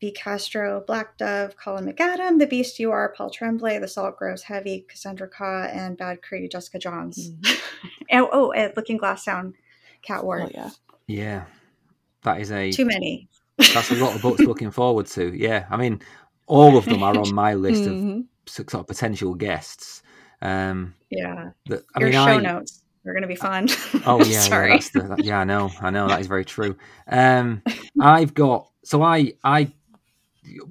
V. 0.00 0.10
Castro, 0.12 0.84
Black 0.86 1.16
Dove, 1.16 1.56
Colin 1.56 1.86
McAdam, 1.90 2.38
The 2.38 2.46
Beast 2.46 2.78
You 2.78 2.90
Are, 2.92 3.14
Paul 3.16 3.30
Tremblay, 3.30 3.78
The 3.78 3.88
Salt 3.88 4.16
Grows 4.18 4.42
Heavy, 4.42 4.84
Cassandra 4.88 5.28
Khaw, 5.28 5.70
and 5.74 5.96
Bad 5.96 6.22
Cree, 6.22 6.48
Jessica 6.48 6.78
Johns. 6.78 7.30
Mhm. 7.42 8.20
oh, 8.20 8.28
oh, 8.32 8.52
and 8.52 8.72
Looking 8.76 8.96
Glass 8.96 9.24
Down, 9.24 9.54
Cat 10.02 10.24
Ward. 10.24 10.42
Oh 10.44 10.50
yeah. 10.54 10.70
Yeah, 11.06 11.44
that 12.22 12.40
is 12.40 12.50
a 12.50 12.72
Too 12.72 12.84
many. 12.86 13.28
that's 13.58 13.90
a 13.90 13.94
lot 13.96 14.14
of 14.14 14.22
books 14.22 14.40
looking 14.40 14.70
forward 14.70 15.06
to. 15.08 15.34
Yeah, 15.36 15.66
I 15.70 15.76
mean, 15.76 16.00
all 16.46 16.76
of 16.76 16.84
them 16.84 17.02
are 17.02 17.16
on 17.18 17.34
my 17.34 17.54
list 17.54 17.84
of 17.86 17.92
Mhm. 17.92 18.24
sort 18.46 18.74
of 18.74 18.86
potential 18.86 19.34
guests. 19.34 20.02
Um, 20.42 20.94
Yeah. 21.10 21.50
that, 21.66 21.82
I 21.94 22.00
Your 22.00 22.08
mean, 22.10 22.14
show 22.14 22.20
I, 22.20 22.40
notes 22.40 22.82
are 23.06 23.12
going 23.12 23.22
to 23.22 23.28
be 23.28 23.36
fun. 23.36 23.68
Oh 24.06 24.22
yeah, 24.24 24.40
Sorry. 24.40 24.68
yeah, 24.68 24.74
that's 24.76 24.90
the, 24.90 25.00
that- 25.02 25.24
yeah, 25.24 25.40
I 25.40 25.44
know, 25.44 25.70
I 25.80 25.90
know 25.90 26.08
that 26.08 26.20
is 26.20 26.26
very 26.26 26.44
true. 26.44 26.76
Um, 27.08 27.62
I've 28.00 28.34
got 28.34 28.68
so 28.84 29.02
I 29.02 29.32
I 29.42 29.72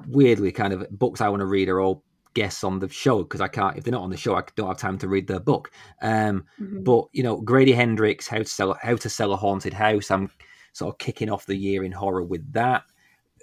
weirdly 0.08 0.52
kind 0.52 0.74
of 0.74 0.88
books 0.98 1.22
I 1.22 1.30
want 1.30 1.42
to 1.42 1.46
read 1.46 1.70
are 1.70 1.80
all 1.80 2.04
guests 2.34 2.64
on 2.66 2.80
the 2.80 2.90
show 2.90 3.24
because 3.24 3.40
I 3.42 3.48
can't 3.48 3.78
if 3.78 3.84
they're 3.84 3.92
not 3.94 4.04
on 4.04 4.10
the 4.10 4.18
show 4.18 4.36
I 4.36 4.44
don't 4.56 4.68
have 4.68 4.78
time 4.78 4.98
to 5.00 5.08
read 5.08 5.28
their 5.28 5.40
book. 5.40 5.72
Um, 6.02 6.44
Mhm. 6.60 6.84
but 6.84 7.06
you 7.14 7.24
know, 7.24 7.38
Grady 7.42 7.72
Hendrix, 7.72 8.28
how 8.28 8.40
to 8.40 8.46
sell 8.46 8.78
how 8.82 8.96
to 8.98 9.10
sell 9.10 9.32
a 9.34 9.38
haunted 9.38 9.74
house. 9.74 10.12
I'm 10.12 10.30
sort 10.74 10.94
of 10.94 10.98
kicking 11.00 11.30
off 11.30 11.46
the 11.46 11.56
year 11.56 11.84
in 11.84 11.92
horror 11.94 12.24
with 12.24 12.52
that. 12.54 12.84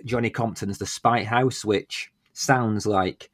Johnny 0.04 0.30
Compton's 0.30 0.78
The 0.78 0.86
Spite 0.86 1.26
House, 1.26 1.64
which 1.64 2.12
sounds 2.34 2.86
like 2.86 3.30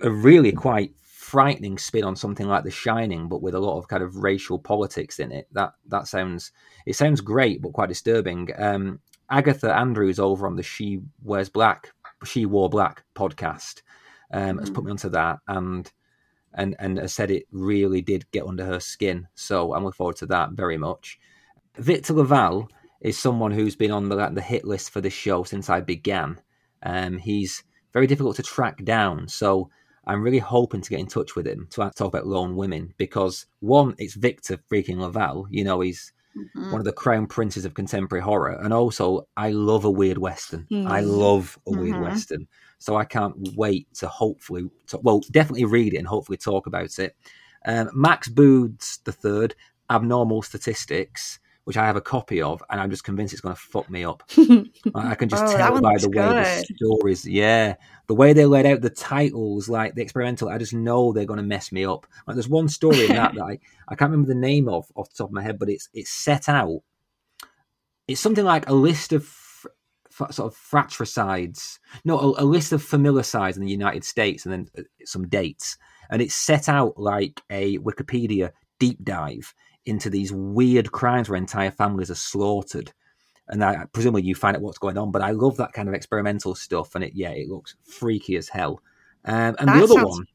a 0.00 0.10
really 0.10 0.50
quite 0.52 0.92
frightening 0.98 1.78
spin 1.78 2.04
on 2.04 2.16
something 2.16 2.46
like 2.48 2.64
The 2.64 2.70
Shining, 2.70 3.28
but 3.28 3.42
with 3.42 3.54
a 3.54 3.60
lot 3.60 3.78
of 3.78 3.88
kind 3.88 4.02
of 4.02 4.16
racial 4.16 4.58
politics 4.58 5.20
in 5.20 5.30
it. 5.32 5.46
That 5.52 5.74
that 5.86 6.08
sounds 6.08 6.50
it 6.86 6.96
sounds 6.96 7.20
great, 7.20 7.62
but 7.62 7.72
quite 7.72 7.88
disturbing. 7.88 8.50
Um, 8.58 9.00
Agatha 9.30 9.72
Andrews 9.74 10.18
over 10.18 10.46
on 10.46 10.56
the 10.56 10.62
She 10.62 11.00
Wears 11.22 11.48
Black, 11.48 11.92
She 12.24 12.46
Wore 12.46 12.68
Black 12.70 13.04
podcast 13.14 13.82
um, 14.30 14.58
has 14.58 14.70
Mhm. 14.70 14.74
put 14.74 14.84
me 14.84 14.90
onto 14.90 15.08
that, 15.10 15.38
and 15.48 15.92
and 16.54 16.76
and 16.78 16.98
has 16.98 17.12
said 17.12 17.30
it 17.30 17.46
really 17.52 18.00
did 18.00 18.30
get 18.30 18.46
under 18.46 18.64
her 18.64 18.80
skin. 18.80 19.28
So 19.34 19.74
I'm 19.74 19.84
looking 19.84 19.96
forward 19.96 20.16
to 20.16 20.26
that 20.26 20.52
very 20.52 20.78
much. 20.78 21.18
Victor 21.76 22.12
LaValle 22.14 22.66
is 23.00 23.18
someone 23.18 23.50
who's 23.50 23.76
been 23.76 23.90
on 23.90 24.08
the 24.08 24.28
the 24.30 24.40
hit 24.40 24.64
list 24.64 24.90
for 24.90 25.00
this 25.00 25.12
show 25.12 25.42
since 25.44 25.68
I 25.68 25.80
began. 25.80 26.40
Um, 26.82 27.18
he's 27.18 27.64
very 27.92 28.06
difficult 28.06 28.36
to 28.36 28.42
track 28.42 28.84
down, 28.84 29.28
so 29.28 29.70
I'm 30.06 30.22
really 30.22 30.38
hoping 30.38 30.80
to 30.82 30.90
get 30.90 31.00
in 31.00 31.06
touch 31.06 31.34
with 31.36 31.46
him 31.46 31.66
to 31.70 31.90
talk 31.94 32.08
about 32.08 32.26
lone 32.26 32.56
women 32.56 32.94
because 32.98 33.46
one, 33.60 33.94
it's 33.98 34.14
Victor 34.14 34.58
freaking 34.70 34.98
LaValle. 34.98 35.44
You 35.50 35.64
know, 35.64 35.80
he's 35.80 36.12
Mhm. 36.36 36.72
one 36.72 36.80
of 36.80 36.84
the 36.84 36.92
crown 36.92 37.26
princes 37.26 37.64
of 37.64 37.74
contemporary 37.74 38.22
horror, 38.22 38.58
and 38.62 38.72
also 38.72 39.26
I 39.36 39.50
love 39.50 39.84
a 39.84 39.90
weird 39.90 40.18
western. 40.18 40.66
Mhm. 40.70 40.86
I 40.86 41.00
love 41.00 41.58
a 41.66 41.70
weird 41.70 41.96
Mhm. 41.96 42.02
western, 42.02 42.48
so 42.78 42.96
I 42.96 43.04
can't 43.04 43.34
wait 43.56 43.86
to 43.94 44.08
hopefully, 44.08 44.68
to, 44.88 44.98
well, 44.98 45.20
definitely 45.30 45.64
read 45.64 45.94
it 45.94 45.98
and 45.98 46.06
hopefully 46.08 46.36
talk 46.38 46.66
about 46.66 46.98
it. 46.98 47.16
Um, 47.66 47.90
Max 47.94 48.28
Booth's 48.28 48.98
the 48.98 49.12
third, 49.12 49.54
Abnormal 49.90 50.42
Statistics, 50.42 51.38
which 51.64 51.76
I 51.76 51.86
have 51.86 51.96
a 51.96 52.00
copy 52.00 52.42
of, 52.42 52.62
and 52.70 52.80
I'm 52.80 52.90
just 52.90 53.04
convinced 53.04 53.32
it's 53.32 53.40
going 53.40 53.54
to 53.54 53.60
fuck 53.60 53.88
me 53.90 54.04
up. 54.04 54.22
I 54.94 55.14
can 55.14 55.28
just 55.28 55.44
Oh, 55.44 55.56
tell 55.56 55.80
by 55.80 55.96
the 55.96 56.10
way 56.10 56.64
the 56.68 56.74
stories, 56.76 57.26
yeah, 57.26 57.76
the 58.06 58.14
way 58.14 58.32
they 58.32 58.44
laid 58.44 58.66
out 58.66 58.82
the 58.82 58.90
titles, 58.90 59.68
like 59.68 59.94
the 59.94 60.02
experimental. 60.02 60.48
I 60.48 60.58
just 60.58 60.74
know 60.74 61.12
they're 61.12 61.24
going 61.24 61.38
to 61.38 61.42
mess 61.42 61.72
me 61.72 61.84
up. 61.84 62.06
Like 62.26 62.34
there's 62.36 62.48
one 62.48 62.68
story 62.68 63.06
in 63.06 63.12
that 63.14 63.34
that 63.36 63.42
I, 63.42 63.58
I 63.88 63.94
can't 63.94 64.10
remember 64.10 64.28
the 64.28 64.38
name 64.38 64.68
of 64.68 64.86
off 64.94 65.08
the 65.08 65.16
top 65.16 65.28
of 65.30 65.34
my 65.34 65.42
head, 65.42 65.58
but 65.58 65.70
it's 65.70 65.88
it's 65.94 66.10
set 66.10 66.48
out. 66.48 66.80
It's 68.06 68.20
something 68.20 68.44
like 68.44 68.68
a 68.68 68.74
list 68.74 69.12
of 69.14 69.34
sort 70.10 70.38
of 70.40 70.54
fratricides, 70.54 71.80
no, 72.04 72.18
a, 72.18 72.42
a 72.42 72.44
list 72.44 72.72
of 72.72 72.82
familicides 72.82 73.56
in 73.56 73.64
the 73.64 73.70
United 73.70 74.04
States, 74.04 74.44
and 74.44 74.52
then 74.52 74.68
uh, 74.78 74.82
some 75.04 75.28
dates, 75.28 75.78
and 76.10 76.20
it's 76.20 76.34
set 76.34 76.68
out 76.68 76.98
like 76.98 77.40
a 77.50 77.78
Wikipedia 77.78 78.52
deep 78.78 79.02
dive 79.02 79.54
into 79.86 80.10
these 80.10 80.32
weird 80.32 80.92
crimes 80.92 81.28
where 81.28 81.36
entire 81.36 81.70
families 81.70 82.10
are 82.10 82.14
slaughtered 82.14 82.92
and 83.48 83.62
I 83.62 83.84
presumably 83.92 84.22
you 84.22 84.34
find 84.34 84.56
out 84.56 84.62
what's 84.62 84.78
going 84.78 84.96
on. 84.98 85.10
But 85.10 85.22
I 85.22 85.30
love 85.30 85.56
that 85.58 85.72
kind 85.72 85.88
of 85.88 85.94
experimental 85.94 86.54
stuff, 86.54 86.94
and 86.94 87.04
it 87.04 87.12
yeah, 87.14 87.30
it 87.30 87.48
looks 87.48 87.76
freaky 87.84 88.36
as 88.36 88.48
hell. 88.48 88.80
Um, 89.24 89.56
and 89.58 89.68
That 89.68 89.78
the 89.78 89.84
other 89.84 90.04
one, 90.04 90.26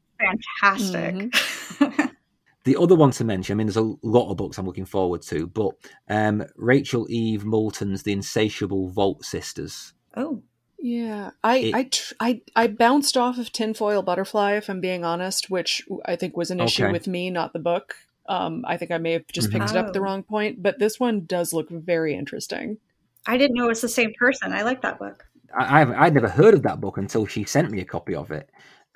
Fantastic. 0.60 1.34
the 2.64 2.76
other 2.76 2.94
one 2.94 3.10
to 3.12 3.24
mention, 3.24 3.54
I 3.54 3.56
mean, 3.56 3.66
there's 3.66 3.76
a 3.76 3.94
lot 4.02 4.30
of 4.30 4.36
books 4.36 4.58
I'm 4.58 4.66
looking 4.66 4.84
forward 4.84 5.22
to, 5.22 5.46
but 5.46 5.72
um, 6.08 6.44
Rachel 6.56 7.06
Eve 7.08 7.44
Moulton's 7.44 8.02
The 8.02 8.12
Insatiable 8.12 8.88
Volt 8.90 9.24
Sisters. 9.24 9.92
oh, 10.16 10.42
Yeah, 10.78 11.30
I 11.42 11.56
It- 11.56 11.74
I, 11.74 11.82
tr- 11.84 12.14
I 12.20 12.40
I 12.54 12.66
bounced 12.66 13.16
off 13.16 13.38
of 13.38 13.52
Tinfoil 13.52 14.02
Butterfly, 14.02 14.52
if 14.54 14.68
I'm 14.68 14.80
being 14.80 15.04
honest, 15.04 15.50
which 15.50 15.82
I 16.04 16.16
think 16.16 16.36
was 16.36 16.50
an 16.50 16.60
issue 16.60 16.90
with 16.90 17.06
me, 17.08 17.30
not 17.30 17.52
the 17.52 17.58
book. 17.58 17.94
Um, 18.30 18.64
I 18.66 18.76
think 18.76 18.92
I 18.92 18.98
may 18.98 19.12
have 19.12 19.26
just 19.26 19.50
picked 19.50 19.70
it 19.70 19.76
up 19.76 19.88
at 19.88 19.92
the 19.92 19.98
Oh. 19.98 20.02
wrong 20.04 20.22
point, 20.22 20.62
but 20.62 20.78
this 20.78 20.98
one 21.00 21.26
does 21.26 21.52
look 21.52 21.68
very 21.68 22.14
interesting. 22.14 22.78
I 23.26 23.36
didn't 23.36 23.56
know 23.56 23.66
it 23.66 23.68
was 23.68 23.80
the 23.80 23.88
same 23.88 24.14
person. 24.14 24.52
I 24.52 24.62
like 24.62 24.80
that 24.82 24.98
book. 24.98 25.26
I, 25.58 25.76
I 25.76 25.78
haven't, 25.80 25.96
I'd 25.96 26.14
never 26.14 26.28
heard 26.28 26.54
of 26.54 26.62
that 26.62 26.80
book 26.80 26.96
until 26.96 27.26
she 27.26 27.44
sent 27.44 27.70
me 27.70 27.80
a 27.80 27.84
copy 27.84 28.14
of 28.14 28.30
it. 28.30 28.48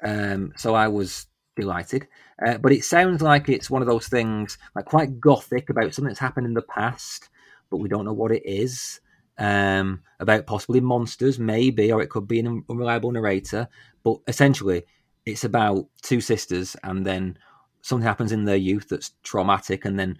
Um, 0.02 0.52
so 0.56 0.74
I 0.74 0.86
was 0.88 1.26
delighted. 1.56 2.06
Uh, 2.46 2.58
but 2.58 2.72
it 2.72 2.84
sounds 2.84 3.22
like 3.22 3.48
it's 3.48 3.68
one 3.68 3.82
of 3.82 3.88
those 3.88 4.08
things 4.08 4.56
like 4.76 4.84
quite 4.86 5.20
gothic 5.20 5.68
about 5.68 5.92
something 5.92 6.08
that's 6.10 6.20
happened 6.20 6.46
in 6.46 6.54
the 6.54 6.62
past, 6.62 7.28
but 7.70 7.78
we 7.78 7.88
don't 7.88 8.04
know 8.04 8.12
what 8.12 8.32
it 8.32 8.42
is. 8.46 9.00
Um, 9.36 10.00
about 10.20 10.46
possibly 10.46 10.80
monsters, 10.80 11.40
maybe, 11.40 11.90
or 11.90 12.00
it 12.00 12.08
could 12.08 12.28
be 12.28 12.38
an 12.38 12.64
unreliable 12.70 13.10
narrator. 13.10 13.66
But 14.04 14.18
essentially, 14.28 14.84
it's 15.26 15.42
about 15.42 15.86
two 16.02 16.20
sisters, 16.20 16.76
and 16.84 17.04
then 17.04 17.36
something 17.84 18.06
happens 18.06 18.32
in 18.32 18.44
their 18.44 18.56
youth 18.56 18.88
that's 18.88 19.12
traumatic, 19.22 19.84
and 19.84 19.98
then 19.98 20.18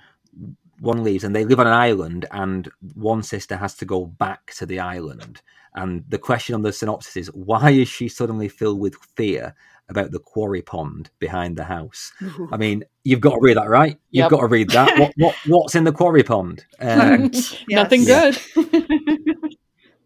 one 0.81 1.03
leaves, 1.03 1.25
and 1.25 1.35
they 1.35 1.45
live 1.45 1.61
on 1.61 1.67
an 1.67 1.73
island, 1.73 2.27
and 2.31 2.69
one 2.95 3.23
sister 3.23 3.57
has 3.57 3.75
to 3.77 3.85
go 3.85 4.07
back 4.07 4.53
to 4.55 4.67
the 4.67 4.81
island. 4.81 5.41
And 5.75 6.05
the 6.09 6.19
question 6.19 6.55
on 6.55 6.63
the 6.63 6.73
synopsis 6.73 7.17
is, 7.17 7.27
why 7.35 7.71
is 7.71 7.89
she 7.89 8.09
suddenly 8.09 8.49
filled 8.49 8.79
with 8.79 8.95
fear 9.17 9.55
about 9.89 10.11
the 10.11 10.19
quarry 10.19 10.63
pond 10.63 11.11
behind 11.19 11.57
the 11.57 11.65
house. 11.65 12.13
I 12.53 12.57
mean, 12.57 12.85
you've 13.05 13.21
got 13.21 13.35
to 13.35 13.41
read 13.41 13.57
that, 13.57 13.69
right? 13.69 13.99
You've 14.11 14.25
Yep. 14.25 14.31
got 14.31 14.41
to 14.41 14.47
read 14.47 14.71
that. 14.71 14.99
What, 14.99 15.13
what 15.17 15.35
what's 15.47 15.75
in 15.75 15.85
the 15.85 15.93
quarry 15.93 16.23
pond? 16.23 16.65
Um, 16.81 17.31
Nothing 17.69 18.05
good. 18.05 18.39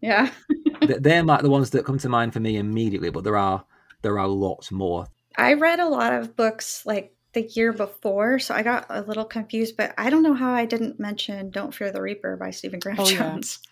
yeah. 0.01 0.31
they're 0.81 1.23
like 1.23 1.41
the 1.41 1.49
ones 1.49 1.69
that 1.71 1.85
come 1.85 1.97
to 1.99 2.09
mind 2.09 2.33
for 2.33 2.39
me 2.39 2.57
immediately, 2.57 3.09
but 3.09 3.23
there 3.23 3.37
are 3.37 3.63
there 4.01 4.19
are 4.19 4.27
lots 4.27 4.71
more. 4.71 5.07
I 5.37 5.53
read 5.53 5.79
a 5.79 5.87
lot 5.87 6.13
of 6.13 6.35
books 6.35 6.85
like 6.85 7.13
the 7.33 7.43
year 7.43 7.71
before, 7.73 8.39
so 8.39 8.55
I 8.55 8.63
got 8.63 8.85
a 8.89 9.01
little 9.01 9.25
confused, 9.25 9.77
but 9.77 9.93
I 9.97 10.09
don't 10.09 10.23
know 10.23 10.33
how 10.33 10.51
I 10.51 10.65
didn't 10.65 10.99
mention 10.99 11.51
Don't 11.51 11.73
Fear 11.73 11.91
the 11.91 12.01
Reaper 12.01 12.35
by 12.37 12.49
Stephen 12.51 12.79
Graham 12.79 12.99
Oh. 12.99 13.05
Jones. 13.05 13.59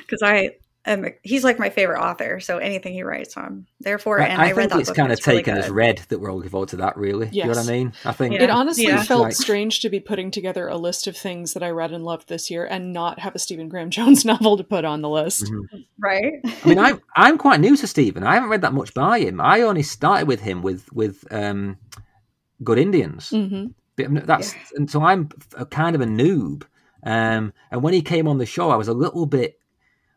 Because 0.00 0.22
I 0.22 0.56
am, 0.86 1.06
he's 1.22 1.44
like 1.44 1.58
my 1.58 1.68
favorite 1.70 2.00
author, 2.00 2.40
so 2.40 2.56
anything 2.58 2.94
he 2.94 3.02
writes, 3.02 3.36
I'm 3.36 3.66
there 3.80 3.98
for. 3.98 4.18
And 4.18 4.40
I, 4.40 4.48
I, 4.48 4.52
read 4.52 4.56
think 4.56 4.70
that 4.72 4.78
it's 4.80 4.88
book. 4.88 4.96
kind 4.96 5.06
and 5.06 5.12
of 5.12 5.18
it's 5.18 5.26
really 5.26 5.38
taken 5.40 5.58
as 5.58 5.66
good. 5.66 5.74
read 5.74 5.98
that 6.08 6.18
we're 6.18 6.30
all 6.30 6.36
looking 6.36 6.50
forward 6.50 6.70
to 6.70 6.76
that. 6.76 6.96
Really, 6.96 7.28
you 7.30 7.42
know 7.42 7.50
what 7.50 7.58
I 7.58 7.64
mean? 7.64 7.92
I 8.04 8.12
think 8.12 8.34
Yeah. 8.34 8.44
It 8.44 8.50
honestly 8.50 8.84
Yeah. 8.84 9.02
felt 9.02 9.22
Like- 9.24 9.32
strange 9.34 9.80
to 9.80 9.90
be 9.90 10.00
putting 10.00 10.30
together 10.30 10.66
a 10.66 10.76
list 10.78 11.06
of 11.06 11.16
things 11.16 11.52
that 11.52 11.62
I 11.62 11.68
read 11.70 11.92
and 11.92 12.04
loved 12.04 12.28
this 12.28 12.50
year 12.50 12.64
and 12.64 12.92
not 12.94 13.18
have 13.20 13.34
a 13.34 13.38
Stephen 13.38 13.68
Graham 13.68 13.90
Jones 13.96 14.24
novel 14.24 14.56
to 14.56 14.64
put 14.64 14.84
on 14.86 15.02
the 15.02 15.08
list. 15.10 15.44
Mhm. 15.44 15.84
Right? 15.98 16.32
I 16.44 16.68
mean, 16.68 16.78
I'm 16.78 17.00
I'm 17.14 17.36
quite 17.38 17.60
new 17.60 17.76
to 17.76 17.86
Stephen. 17.86 18.24
I 18.24 18.34
haven't 18.34 18.48
read 18.48 18.62
that 18.62 18.72
much 18.72 18.94
by 18.94 19.20
him. 19.20 19.40
I 19.40 19.60
only 19.60 19.82
started 19.82 20.26
with 20.26 20.40
him 20.40 20.62
with 20.62 20.90
with 20.92 21.24
um, 21.30 21.76
Good 22.62 22.78
Indians. 22.78 23.30
hmm 23.30 23.66
But 23.96 24.26
that's 24.26 24.54
and 24.74 24.90
so 24.90 25.02
I'm 25.02 25.28
a 25.56 25.66
kind 25.66 25.94
of 25.94 26.02
a 26.02 26.06
noob. 26.06 26.64
Um, 27.02 27.52
and 27.70 27.82
when 27.82 27.94
he 27.94 28.02
came 28.02 28.28
on 28.28 28.38
the 28.38 28.46
show, 28.46 28.70
I 28.70 28.76
was 28.76 28.88
a 28.88 28.94
little 28.94 29.26
bit. 29.26 29.56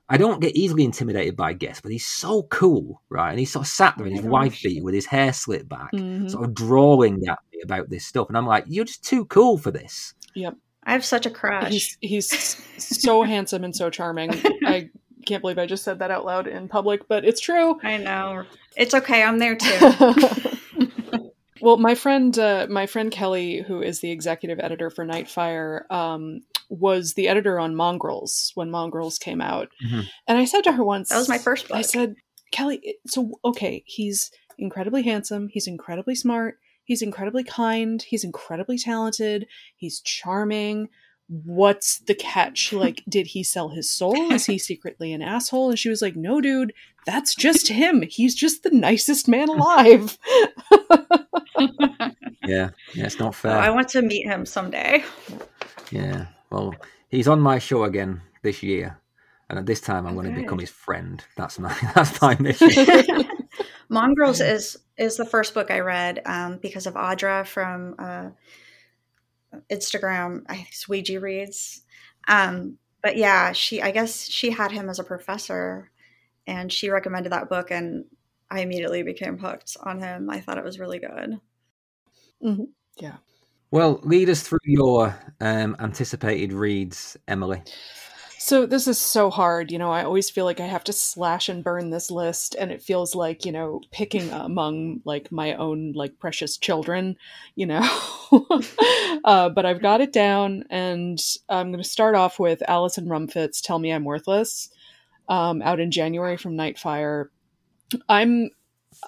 I 0.10 0.18
don't 0.18 0.42
get 0.42 0.56
easily 0.56 0.84
intimidated 0.84 1.36
by 1.38 1.54
guests, 1.54 1.82
but 1.82 1.92
he's 1.92 2.06
so 2.06 2.44
cool, 2.44 3.02
right? 3.10 3.30
And 3.32 3.40
he 3.40 3.46
sort 3.46 3.66
of 3.66 3.70
sat 3.70 3.98
there 3.98 4.06
in 4.06 4.14
his 4.14 4.26
Oh 4.26 4.30
wife 4.30 4.52
gosh. 4.54 4.64
beater 4.64 4.84
with 4.84 4.94
his 4.94 5.06
hair 5.06 5.32
slit 5.32 5.68
back, 5.70 5.92
Mhm. 5.94 6.30
sort 6.30 6.44
of 6.44 6.54
drawing 6.54 7.26
at 7.28 7.40
me 7.54 7.62
about 7.64 7.90
this 7.90 8.06
stuff, 8.06 8.28
and 8.28 8.38
I'm 8.38 8.46
like, 8.46 8.66
"You're 8.68 8.86
just 8.86 9.04
too 9.06 9.26
cool 9.26 9.58
for 9.58 9.72
this." 9.72 10.14
Yep, 10.36 10.56
I 10.84 10.92
have 10.92 11.06
such 11.06 11.26
a 11.26 11.30
crush. 11.30 11.72
He's 11.72 11.98
he's 12.02 12.58
so 12.78 13.24
handsome 13.34 13.64
and 13.64 13.76
so 13.76 13.90
charming. 13.90 14.30
I 14.66 14.90
can't 15.26 15.42
believe 15.42 15.58
I 15.58 15.66
just 15.66 15.86
said 15.86 16.00
that 16.00 16.12
out 16.12 16.26
loud 16.26 16.48
in 16.48 16.68
public, 16.68 17.08
but 17.08 17.24
it's 17.24 17.40
true. 17.40 17.80
I 17.82 17.98
know. 17.98 18.44
It's 18.76 18.94
okay. 18.94 19.24
I'm 19.24 19.40
there 19.40 19.56
too. 19.56 19.80
well, 21.64 21.78
my 21.78 21.96
friend, 21.96 22.38
uh, 22.38 22.68
my 22.70 22.86
friend 22.86 23.10
Kelly, 23.12 23.62
who 23.62 23.82
is 23.82 24.02
the 24.02 24.12
executive 24.12 24.60
editor 24.60 24.90
for 24.90 25.06
Nightfire, 25.06 25.90
um, 25.90 26.42
was 26.70 27.14
the 27.14 27.28
editor 27.28 27.60
on 27.60 27.76
Mongrels 27.76 28.52
when 28.56 28.70
Mongrels 28.70 29.18
came 29.18 29.42
out, 29.42 29.70
Mhm. 29.84 30.08
and 30.28 30.38
I 30.38 30.46
said 30.46 30.64
to 30.66 30.74
her 30.74 30.84
once, 30.84 31.10
that 31.10 31.18
was 31.18 31.30
my 31.30 31.38
first 31.38 31.68
book. 31.70 31.78
I 31.78 31.82
said, 31.82 32.16
Kelly, 32.52 32.96
so 33.08 33.40
okay, 33.46 33.84
he's 33.86 34.30
incredibly 34.58 35.04
handsome, 35.04 35.48
he's 35.48 35.68
incredibly 35.68 36.16
smart, 36.16 36.58
he's 36.84 37.02
incredibly 37.02 37.44
kind, 37.44 38.02
he's 38.02 38.24
incredibly 38.24 38.78
talented, 38.78 39.48
he's 39.76 40.02
charming. 40.02 40.90
What's 41.28 42.00
the 42.00 42.14
catch? 42.16 42.74
Like, 42.74 43.04
did 43.08 43.28
he 43.28 43.44
sell 43.44 43.70
his 43.70 43.90
soul? 43.90 44.32
Is 44.32 44.46
he 44.46 44.58
secretly 44.58 45.14
an 45.14 45.22
asshole? 45.22 45.70
And 45.70 45.80
she 45.80 45.90
was 45.90 46.02
like, 46.02 46.16
No, 46.16 46.42
dude, 46.42 46.74
that's 47.06 47.34
just 47.34 47.70
him. 47.70 48.02
He's 48.04 48.36
just 48.36 48.64
the 48.64 48.70
nicest 48.72 49.28
man 49.28 49.50
alive. 49.50 50.18
Yeah, 52.46 52.72
yeah, 52.94 53.06
it's 53.06 53.20
not 53.20 53.30
Oh, 53.30 53.32
fair. 53.32 53.58
I 53.58 53.70
want 53.70 53.88
to 53.90 54.02
meet 54.02 54.26
him 54.26 54.46
someday. 54.46 55.04
Yeah, 55.92 56.26
well, 56.50 56.76
he's 57.10 57.28
on 57.28 57.40
my 57.40 57.58
show 57.60 57.86
again 57.86 58.22
this 58.42 58.62
year, 58.62 59.00
and 59.50 59.58
at 59.58 59.66
this 59.66 59.80
time, 59.80 60.06
I'm 60.06 60.16
going 60.16 60.34
to 60.34 60.42
become 60.42 60.60
his 60.60 60.70
friend. 60.70 61.24
That's 61.38 61.58
my 61.58 61.74
that's 61.96 62.22
my 62.22 62.38
mission. 62.40 63.24
Mongrels 63.90 64.42
is 64.42 64.78
is 64.98 65.16
the 65.16 65.26
first 65.26 65.54
book 65.54 65.72
I 65.72 65.80
read 65.80 66.22
um, 66.26 66.58
because 66.62 66.86
of 66.86 66.96
Audra 66.96 67.46
from 67.46 67.96
uh, 67.98 68.30
Instagram. 69.72 70.44
I 70.48 70.56
think 70.56 70.68
it's 70.70 70.88
Ouija 70.88 71.20
reads. 71.20 71.82
Um, 72.28 72.78
but 73.02 73.18
yeah, 73.18 73.52
she 73.52 73.82
I 73.82 73.92
guess 73.92 74.28
she 74.30 74.52
had 74.52 74.72
him 74.72 74.90
as 74.90 75.00
a 75.00 75.04
professor, 75.04 75.92
and 76.48 76.72
she 76.72 76.90
recommended 76.90 77.32
that 77.32 77.50
book, 77.50 77.72
and 77.72 78.06
I 78.50 78.62
immediately 78.62 79.04
became 79.04 79.38
hooked 79.38 79.78
on 79.84 80.00
him. 80.00 80.30
I 80.30 80.40
thought 80.40 80.58
it 80.58 80.64
was 80.64 80.80
really 80.80 81.00
good. 81.00 81.40
Yeah. 82.98 83.18
Well, 83.72 84.00
lead 84.04 84.30
us 84.30 84.44
through 84.44 84.60
your 84.66 85.18
um, 85.42 85.76
anticipated 85.80 86.54
reads, 86.54 87.18
Emily. 87.28 87.64
So 88.46 88.66
this 88.66 88.90
is 88.90 89.00
so 89.00 89.30
hard. 89.30 89.72
You 89.72 89.78
know, 89.78 89.90
I 89.90 90.04
always 90.04 90.30
feel 90.30 90.44
like 90.44 90.60
I 90.60 90.66
have 90.66 90.84
to 90.84 90.92
slash 90.92 91.48
and 91.48 91.64
burn 91.64 91.92
this 91.92 92.12
list, 92.12 92.58
and 92.60 92.74
it 92.74 92.82
feels 92.82 93.16
like, 93.16 93.46
you 93.46 93.54
know, 93.54 93.80
picking 93.90 94.30
among 94.32 95.00
like 95.06 95.32
my 95.32 95.54
own 95.54 95.94
like 95.94 96.20
precious 96.20 96.58
children, 96.58 97.16
you 97.56 97.66
know. 97.66 97.82
uh, 99.24 99.48
but 99.48 99.66
I've 99.66 99.82
got 99.82 100.02
it 100.02 100.12
down, 100.12 100.66
and 100.70 101.22
I'm 101.48 101.72
going 101.72 101.82
to 101.82 101.90
start 101.90 102.16
off 102.16 102.38
with 102.38 102.62
Alison 102.68 103.06
Rumfitt's 103.08 103.62
"Tell 103.62 103.80
Me 103.80 103.94
I'm 103.94 104.04
Worthless," 104.04 104.68
um, 105.30 105.62
out 105.62 105.80
in 105.80 105.90
January 105.90 106.36
from 106.36 106.58
Nightfire. 106.58 107.28
I'm 108.10 108.50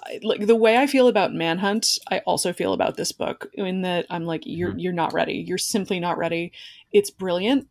I- 0.06 0.20
like 0.22 0.46
the 0.46 0.56
way 0.56 0.78
I 0.78 0.86
feel 0.86 1.08
about 1.08 1.34
Manhunt, 1.34 1.98
I 2.10 2.20
also 2.20 2.54
feel 2.54 2.72
about 2.72 2.96
this 2.96 3.12
book. 3.12 3.48
In 3.52 3.82
that 3.82 4.06
I'm 4.08 4.24
like, 4.24 4.44
you're 4.46 4.78
you're 4.78 4.94
not 4.94 5.12
ready. 5.12 5.44
You're 5.46 5.58
simply 5.58 6.00
not 6.00 6.16
ready. 6.16 6.52
It's 6.90 7.10
brilliant 7.10 7.68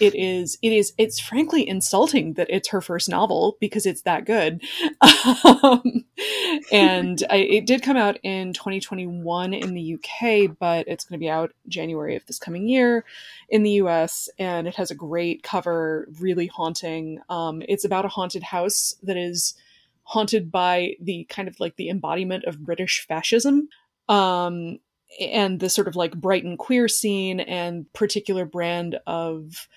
it 0.00 0.14
is 0.14 0.58
it 0.62 0.72
is 0.72 0.92
it's 0.98 1.18
frankly 1.18 1.66
insulting 1.66 2.34
that 2.34 2.48
it's 2.50 2.68
her 2.68 2.80
first 2.80 3.08
novel 3.08 3.56
because 3.60 3.86
it's 3.86 4.02
that 4.02 4.24
good. 4.24 4.62
Um, 5.44 6.04
and 6.72 7.22
I, 7.30 7.36
it 7.36 7.66
did 7.66 7.82
come 7.82 7.96
out 7.96 8.18
in 8.22 8.52
2021 8.52 9.54
in 9.54 9.74
the 9.74 9.94
uk 9.94 10.56
but 10.58 10.88
it's 10.88 11.04
going 11.04 11.18
to 11.18 11.22
be 11.22 11.28
out 11.28 11.52
january 11.68 12.16
of 12.16 12.24
this 12.26 12.38
coming 12.38 12.68
year 12.68 13.04
in 13.48 13.62
the 13.62 13.72
us 13.72 14.28
and 14.38 14.66
it 14.66 14.74
has 14.74 14.90
a 14.90 14.94
great 14.94 15.42
cover 15.42 16.08
really 16.20 16.46
haunting. 16.46 17.20
Um, 17.28 17.62
it's 17.68 17.84
about 17.84 18.04
a 18.04 18.08
haunted 18.08 18.42
house 18.42 18.94
that 19.02 19.16
is 19.16 19.54
haunted 20.04 20.50
by 20.50 20.96
the 21.00 21.24
kind 21.28 21.48
of 21.48 21.58
like 21.60 21.76
the 21.76 21.88
embodiment 21.88 22.44
of 22.44 22.64
british 22.64 23.06
fascism. 23.06 23.68
Um, 24.08 24.78
and 25.20 25.60
the 25.60 25.68
sort 25.70 25.88
of 25.88 25.96
like 25.96 26.14
Brighton 26.20 26.56
queer 26.56 26.88
scene 26.88 27.40
and 27.40 27.90
particular 27.92 28.44
brand 28.44 28.98
of 29.06 29.68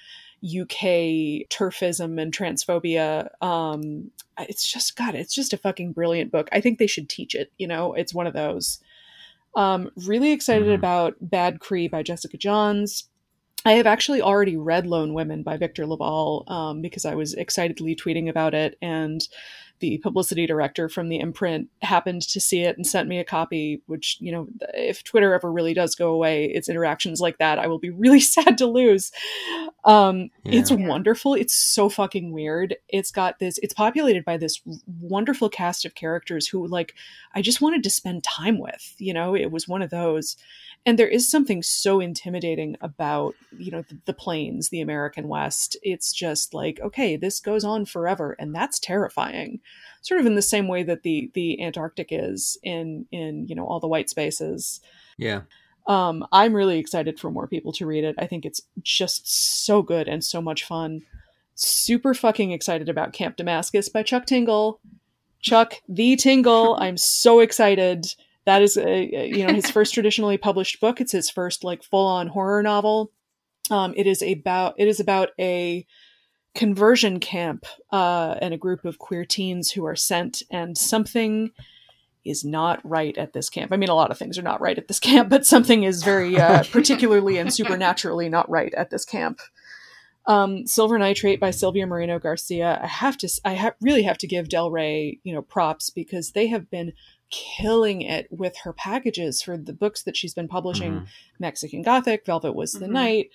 UK 0.44 1.46
turfism 1.50 2.22
and 2.22 2.36
transphobia. 2.36 3.28
Um, 3.42 4.12
it's 4.38 4.72
just 4.72 4.96
God, 4.96 5.16
it's 5.16 5.34
just 5.36 5.54
a 5.54 5.58
fucking 5.58 5.92
brilliant 5.94 6.32
book. 6.32 6.48
I 6.52 6.62
think 6.62 6.80
they 6.80 6.88
should 6.88 7.10
teach 7.10 7.36
it. 7.36 7.52
You 7.58 7.68
know, 7.68 7.94
it's 7.94 8.14
one 8.14 8.28
of 8.28 8.34
those. 8.34 8.80
Um, 9.56 9.90
really 10.06 10.32
excited 10.32 10.68
Mhm. 10.68 10.76
about 10.76 11.16
Bad 11.20 11.60
Cree 11.60 11.88
by 11.88 12.04
Jessica 12.04 12.38
Johns. 12.38 13.10
I 13.66 13.74
have 13.74 13.88
actually 13.88 14.22
already 14.22 14.56
read 14.56 14.88
Lone 14.88 15.14
Women 15.14 15.44
by 15.44 15.58
Victor 15.58 15.86
LaValle 15.86 16.44
um, 16.48 16.82
because 16.82 17.04
I 17.04 17.16
was 17.16 17.34
excitedly 17.34 17.94
tweeting 17.96 18.30
about 18.30 18.54
it, 18.54 18.78
and 18.82 19.28
the 19.80 19.98
publicity 20.00 20.46
director 20.46 20.90
from 20.90 21.10
the 21.10 21.20
imprint 21.20 21.70
happened 21.82 22.22
to 22.24 22.40
see 22.40 22.62
it 22.62 22.78
and 22.78 22.86
sent 22.86 23.08
me 23.08 23.20
a 23.20 23.24
copy. 23.24 23.82
Which, 23.86 24.18
you 24.20 24.32
know, 24.32 24.48
if 24.74 25.04
Twitter 25.04 25.34
ever 25.34 25.52
really 25.52 25.74
does 25.74 25.96
go 25.96 26.12
away, 26.12 26.46
it's 26.46 26.70
interactions 26.70 27.22
like 27.22 27.38
that 27.38 27.60
I 27.60 27.68
will 27.68 27.80
be 27.80 27.90
really 27.90 28.20
sad 28.20 28.58
to 28.60 28.66
lose. 28.68 29.12
Um, 29.86 30.30
It's 30.46 30.72
wonderful. 30.72 31.34
It's 31.34 31.56
so 31.56 31.90
fucking 31.90 32.32
weird. 32.32 32.76
It's 32.90 33.12
got 33.12 33.40
this. 33.40 33.58
It's 33.60 33.74
populated 33.74 34.26
by 34.26 34.38
this 34.38 34.62
wonderful 35.00 35.50
cast 35.50 35.86
of 35.86 35.96
characters 35.96 36.48
who, 36.48 36.68
like, 36.68 36.96
I 37.34 37.42
just 37.42 37.62
wanted 37.62 37.84
to 37.84 37.90
spend 37.90 38.24
time 38.24 38.60
with. 38.60 38.96
You 38.98 39.14
know, 39.14 39.36
it 39.36 39.52
was 39.52 39.68
one 39.68 39.82
of 39.82 39.90
those 39.90 40.36
and 40.86 40.98
there 40.98 41.08
is 41.08 41.30
something 41.30 41.62
so 41.62 42.00
intimidating 42.00 42.76
about 42.82 43.36
you 43.58 43.72
know 43.72 43.84
the, 43.84 43.98
the 44.06 44.14
plains 44.14 44.70
the 44.70 44.82
american 44.82 45.28
west 45.28 45.78
it's 45.82 46.14
just 46.14 46.54
like 46.54 46.80
okay 46.82 47.16
this 47.16 47.40
goes 47.40 47.64
on 47.64 47.86
forever 47.86 48.36
and 48.40 48.56
that's 48.56 48.80
terrifying 48.80 49.60
sort 50.02 50.20
of 50.20 50.26
in 50.26 50.36
the 50.36 50.42
same 50.42 50.68
way 50.68 50.84
that 50.84 51.04
the 51.04 51.32
the 51.34 51.62
antarctic 51.62 52.08
is 52.12 52.58
in 52.64 53.06
in 53.12 53.48
you 53.48 53.56
know 53.56 53.66
all 53.66 53.80
the 53.80 53.88
white 53.88 54.10
spaces 54.10 54.80
Yeah, 55.18 55.42
um 55.88 56.26
i'm 56.32 56.54
really 56.54 56.80
excited 56.80 57.20
for 57.20 57.32
more 57.32 57.48
people 57.48 57.74
to 57.74 57.86
read 57.86 58.04
it 58.04 58.16
i 58.18 58.28
think 58.28 58.46
it's 58.46 58.62
just 58.82 59.66
so 59.66 59.82
good 59.82 60.08
and 60.08 60.24
so 60.24 60.42
much 60.42 60.64
fun 60.64 61.02
super 61.56 62.14
fucking 62.14 62.52
excited 62.52 62.88
about 62.88 63.14
camp 63.14 63.36
damascus 63.36 63.90
by 63.90 64.04
chuck 64.04 64.26
tingle 64.26 64.80
Chuck 65.42 65.76
the 65.88 66.16
Tingle. 66.16 66.76
I'm 66.80 66.98
so 66.98 67.40
excited. 67.40 68.06
That 68.46 68.62
is, 68.62 68.78
a, 68.78 69.28
you 69.28 69.46
know, 69.46 69.54
his 69.54 69.70
first 69.72 69.94
traditionally 69.94 70.38
published 70.38 70.80
book. 70.80 71.02
It's 71.02 71.12
his 71.12 71.30
first 71.30 71.64
like 71.64 71.84
full 71.84 72.08
on 72.08 72.28
horror 72.28 72.64
novel. 72.64 73.12
Um, 73.72 73.94
it 73.96 74.08
is 74.08 74.22
about 74.22 74.76
it 74.78 74.88
is 74.88 75.00
about 75.00 75.30
a 75.40 75.86
conversion 76.56 77.20
camp 77.20 77.66
uh, 77.92 78.36
and 78.42 78.54
a 78.54 78.58
group 78.58 78.86
of 78.86 79.00
queer 79.00 79.26
teens 79.26 79.72
who 79.72 79.86
are 79.86 79.96
sent, 79.96 80.44
and 80.50 80.78
something 80.78 81.52
is 82.26 82.44
not 82.44 82.80
right 82.84 83.18
at 83.18 83.34
this 83.34 83.50
camp. 83.50 83.72
I 83.72 83.78
mean, 83.78 83.90
a 83.90 83.96
lot 83.96 84.12
of 84.12 84.18
things 84.18 84.38
are 84.38 84.44
not 84.44 84.62
right 84.62 84.78
at 84.78 84.88
this 84.88 85.00
camp, 85.10 85.30
but 85.30 85.46
something 85.46 85.84
is 85.84 86.04
very 86.04 86.40
uh, 86.40 86.64
particularly 86.72 87.38
and 87.38 87.54
supernaturally 87.54 88.30
not 88.30 88.50
right 88.50 88.74
at 88.74 88.90
this 88.90 89.06
camp. 89.06 89.40
Um, 90.26 90.68
Silver 90.68 91.00
Nitrate 91.00 91.40
by 91.40 91.50
Silvia 91.50 91.88
Moreno 91.88 92.20
Garcia. 92.20 92.80
I 92.84 92.88
have 92.88 93.18
to, 93.20 93.30
I 93.44 93.56
ha- 93.56 93.74
really 93.82 94.04
have 94.04 94.18
to 94.20 94.28
give 94.28 94.50
Del 94.50 94.70
Rey, 94.70 95.20
you 95.24 95.34
know, 95.34 95.42
props 95.42 95.90
because 95.90 96.32
they 96.32 96.48
have 96.48 96.70
been 96.70 96.94
killing 97.32 98.02
it 98.02 98.28
with 98.30 98.56
her 98.64 98.74
packages 98.74 99.42
for 99.42 99.58
the 99.58 99.74
books 99.74 100.04
that 100.04 100.16
she's 100.16 100.34
been 100.34 100.48
publishing. 100.48 100.94
Mm-hmm. 100.94 101.06
Mexican 101.40 101.82
Gothic, 101.82 102.26
Velvet 102.26 102.54
Was 102.54 102.74
the 102.74 102.86
mm-hmm. 102.86 102.94
Night, 102.94 103.30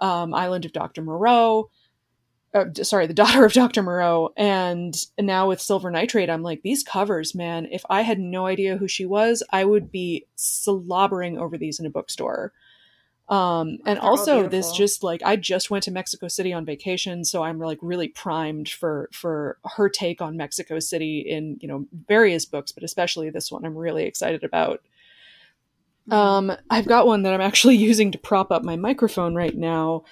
um, 0.00 0.34
Island 0.34 0.64
of 0.64 0.72
Dr. 0.72 1.02
Moreau 1.02 1.70
uh, 2.54 2.66
sorry, 2.82 3.06
the 3.06 3.14
daughter 3.22 3.44
of 3.44 3.52
Dr. 3.52 3.82
Moreau, 3.82 4.32
and 4.36 4.94
now 5.18 5.48
with 5.48 5.60
Silver 5.60 5.90
Nitrate, 5.90 6.30
I'm 6.30 6.42
like, 6.42 6.62
these 6.62 6.82
covers, 6.82 7.34
man, 7.34 7.66
if 7.70 7.82
I 7.90 8.02
had 8.02 8.18
no 8.18 8.46
idea 8.46 8.76
who 8.76 8.88
she 8.88 9.04
was, 9.04 9.42
I 9.50 9.64
would 9.64 9.90
be 9.90 10.26
slobbering 10.36 11.36
over 11.36 11.58
these 11.58 11.80
in 11.80 11.86
a 11.86 11.90
bookstore. 11.90 12.52
Um, 13.26 13.78
and 13.86 13.98
also 13.98 14.48
this 14.48 14.70
just 14.72 15.02
like, 15.02 15.22
I 15.24 15.36
just 15.36 15.70
went 15.70 15.84
to 15.84 15.90
Mexico 15.90 16.28
City 16.28 16.52
on 16.52 16.66
vacation, 16.66 17.24
so 17.24 17.42
I'm 17.42 17.58
like 17.58 17.78
really 17.80 18.08
primed 18.08 18.68
for, 18.68 19.08
for 19.12 19.58
her 19.76 19.88
take 19.88 20.20
on 20.20 20.36
Mexico 20.36 20.78
City 20.78 21.20
in, 21.20 21.56
you 21.60 21.66
know, 21.66 21.86
various 22.06 22.44
books, 22.44 22.70
but 22.70 22.84
especially 22.84 23.30
this 23.30 23.50
one 23.50 23.64
I'm 23.64 23.76
really 23.76 24.04
excited 24.04 24.44
about. 24.44 24.82
Mm-hmm. 26.08 26.12
Um, 26.12 26.56
I've 26.68 26.86
got 26.86 27.06
one 27.06 27.22
that 27.22 27.32
I'm 27.32 27.40
actually 27.40 27.76
using 27.78 28.12
to 28.12 28.18
prop 28.18 28.52
up 28.52 28.62
my 28.62 28.76
microphone 28.76 29.34
right 29.34 29.56
now 29.56 30.04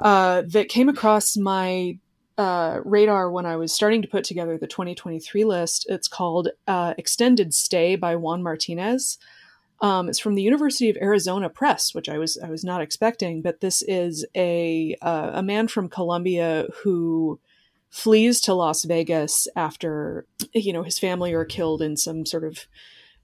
uh, 0.00 0.42
that 0.46 0.68
came 0.68 0.88
across 0.88 1.36
my 1.36 1.98
uh, 2.38 2.80
radar 2.84 3.30
when 3.30 3.44
I 3.44 3.56
was 3.56 3.72
starting 3.72 4.00
to 4.02 4.08
put 4.08 4.24
together 4.24 4.56
the 4.56 4.66
2023 4.66 5.44
list. 5.44 5.86
It's 5.88 6.08
called 6.08 6.48
uh, 6.66 6.94
Extended 6.96 7.52
Stay 7.52 7.96
by 7.96 8.16
Juan 8.16 8.42
Martinez. 8.42 9.18
Um, 9.82 10.08
it's 10.08 10.18
from 10.18 10.34
the 10.34 10.42
University 10.42 10.90
of 10.90 10.96
Arizona 10.96 11.48
Press, 11.48 11.94
which 11.94 12.08
I 12.08 12.18
was 12.18 12.38
I 12.38 12.50
was 12.50 12.64
not 12.64 12.82
expecting. 12.82 13.42
But 13.42 13.60
this 13.60 13.82
is 13.82 14.26
a 14.34 14.96
uh, 15.02 15.32
a 15.34 15.42
man 15.42 15.68
from 15.68 15.88
Colombia 15.88 16.66
who 16.82 17.40
flees 17.90 18.40
to 18.42 18.54
Las 18.54 18.84
Vegas 18.84 19.48
after 19.56 20.26
you 20.54 20.72
know 20.72 20.82
his 20.82 20.98
family 20.98 21.32
are 21.32 21.44
killed 21.44 21.82
in 21.82 21.96
some 21.96 22.24
sort 22.24 22.44
of 22.44 22.66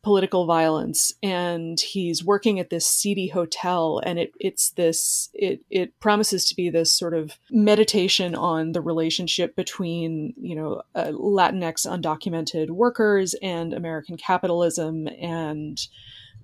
political 0.07 0.47
violence 0.47 1.13
and 1.21 1.81
he's 1.81 2.25
working 2.25 2.61
at 2.61 2.71
this 2.71 2.87
seedy 2.87 3.27
hotel 3.27 4.01
and 4.07 4.21
it 4.21 4.33
it's 4.39 4.71
this 4.71 5.31
it 5.35 5.61
it 5.69 5.99
promises 5.99 6.49
to 6.49 6.55
be 6.55 6.71
this 6.71 6.95
sort 6.97 7.13
of 7.13 7.33
meditation 7.51 8.33
on 8.37 8.71
the 8.71 8.81
relationship 8.81 9.57
between 9.57 10.33
you 10.41 10.55
know 10.55 10.81
uh, 10.95 11.07
latinx 11.07 11.85
undocumented 11.89 12.71
workers 12.71 13.35
and 13.43 13.75
american 13.75 14.17
capitalism 14.17 15.09
and 15.21 15.89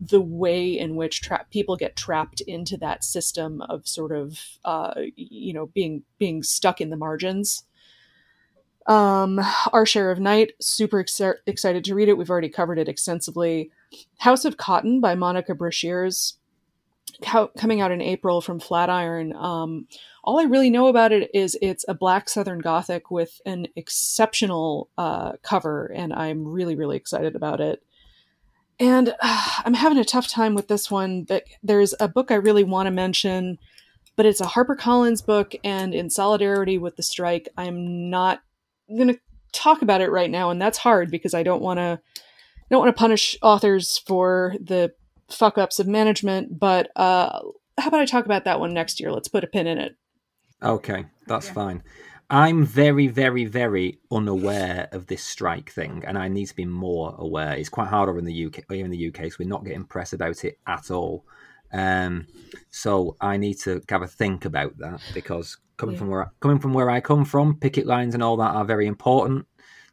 the 0.01 0.21
way 0.21 0.77
in 0.77 0.97
which 0.97 1.21
tra- 1.21 1.47
people 1.53 1.77
get 1.77 1.95
trapped 1.95 2.41
into 2.41 2.77
that 2.77 3.05
system 3.05 3.63
of 3.69 3.87
sort 3.87 4.11
of 4.11 4.41
uh, 4.65 4.93
you 5.15 5.55
know 5.55 5.67
being 5.67 6.03
being 6.19 6.43
stuck 6.43 6.81
in 6.81 6.91
the 6.91 6.97
margins 6.97 7.63
um, 8.87 9.41
Our 9.73 9.87
Share 9.87 10.11
of 10.11 10.21
Night, 10.21 10.53
super 10.61 11.01
ex- 11.01 11.21
excited 11.47 11.85
to 11.85 11.95
read 11.95 12.09
it. 12.09 12.17
We've 12.17 12.31
already 12.31 12.49
covered 12.49 12.79
it 12.79 12.89
extensively. 12.89 13.71
House 14.19 14.45
of 14.45 14.57
Cotton 14.57 15.01
by 15.01 15.15
Monica 15.15 15.55
Brashears, 15.55 16.35
co- 17.23 17.51
coming 17.59 17.81
out 17.81 17.93
in 17.93 18.01
April 18.01 18.41
from 18.41 18.61
Flatiron. 18.61 19.35
Um, 19.35 19.87
all 20.25 20.41
I 20.41 20.45
really 20.45 20.71
know 20.71 20.87
about 20.87 21.13
it 21.13 21.31
is 21.35 21.59
it's 21.61 21.85
a 21.89 21.95
black 21.95 22.29
Southern 22.29 22.61
Gothic 22.61 23.11
with 23.11 23.41
an 23.45 23.67
exceptional 23.77 24.89
uh, 24.97 25.33
cover, 25.43 25.87
and 25.95 26.13
I'm 26.13 26.47
really, 26.47 26.75
really 26.75 26.97
excited 26.97 27.35
about 27.37 27.61
it. 27.61 27.83
And 28.81 29.15
uh, 29.21 29.47
I'm 29.65 29.75
having 29.75 29.99
a 29.99 30.05
tough 30.05 30.29
time 30.29 30.55
with 30.55 30.69
this 30.69 30.91
one. 30.91 31.25
But 31.25 31.45
there's 31.63 31.95
a 32.01 32.09
book 32.09 32.31
I 32.31 32.37
really 32.37 32.65
want 32.65 32.87
to 32.87 32.91
mention, 32.91 33.59
but 34.17 34.27
it's 34.27 34.41
a 34.41 34.47
HarperCollins 34.47 35.25
book, 35.25 35.55
and 35.63 35.95
in 35.95 36.11
solidarity 36.11 36.79
with 36.79 36.97
the 36.97 37.03
strike, 37.03 37.49
I'm 37.57 38.11
not 38.11 38.43
going 38.89 39.09
to 39.09 39.21
talk 39.53 39.83
about 39.83 40.01
it 40.01 40.11
right 40.11 40.31
now, 40.31 40.51
and 40.51 40.61
that's 40.61 40.79
hard 40.79 41.11
because 41.11 41.35
I 41.35 41.43
don't 41.43 41.63
want 41.63 41.79
to 41.79 42.01
don't 42.71 42.81
want 42.81 42.97
to 42.97 42.99
punish 42.99 43.37
authors 43.43 43.99
for 43.99 44.55
the 44.59 44.95
fuck 45.31 45.59
ups 45.59 45.79
of 45.79 45.87
management. 45.87 46.59
But 46.59 46.91
uh, 46.97 47.41
how 47.79 47.89
about 47.89 48.01
I 48.01 48.07
talk 48.07 48.25
about 48.25 48.45
that 48.45 48.61
one 48.61 48.73
next 48.73 49.01
year? 49.01 49.13
Let's 49.13 49.29
put 49.29 49.45
a 49.45 49.49
pin 49.49 49.67
in 49.67 49.79
it. 49.79 49.97
Okay, 50.63 51.07
that's 51.27 51.49
yeah. 51.49 51.53
fine. 51.53 51.83
I'm 52.31 52.65
very, 52.65 53.09
very, 53.09 53.45
very 53.45 53.99
unaware 54.11 54.89
of 54.93 55.07
this 55.07 55.23
strike 55.23 55.71
thing, 55.71 56.03
and 56.07 56.17
I 56.17 56.29
need 56.29 56.47
to 56.47 56.57
be 56.57 56.65
more 56.65 57.15
aware. 57.19 57.53
It's 57.53 57.69
quite 57.69 57.89
hard 57.89 58.09
over 58.09 58.19
in 58.19 58.25
the 58.25 58.47
UK, 58.47 58.61
here 58.71 58.87
in 58.87 58.91
the 58.91 59.09
UK, 59.09 59.31
so 59.31 59.37
we're 59.41 59.49
not 59.49 59.65
getting 59.65 59.85
press 59.85 60.15
about 60.15 60.43
it 60.45 60.59
at 60.67 60.91
all. 60.91 61.27
Um, 61.75 62.27
so 62.71 63.17
I 63.21 63.37
need 63.37 63.59
to 63.61 63.83
have 63.89 64.01
a 64.01 64.07
think 64.07 64.47
about 64.47 64.79
that 64.79 65.03
because 65.13 65.59
coming 65.83 65.95
yeah. 65.95 65.99
from 65.99 66.09
where 66.11 66.33
coming 66.39 66.59
from 66.61 66.75
where 66.75 66.89
I 66.89 67.01
come 67.01 67.25
from, 67.25 67.57
picket 67.57 67.87
lines 67.87 68.15
and 68.15 68.23
all 68.23 68.37
that 68.37 68.55
are 68.55 68.65
very 68.65 68.87
important 68.87 69.47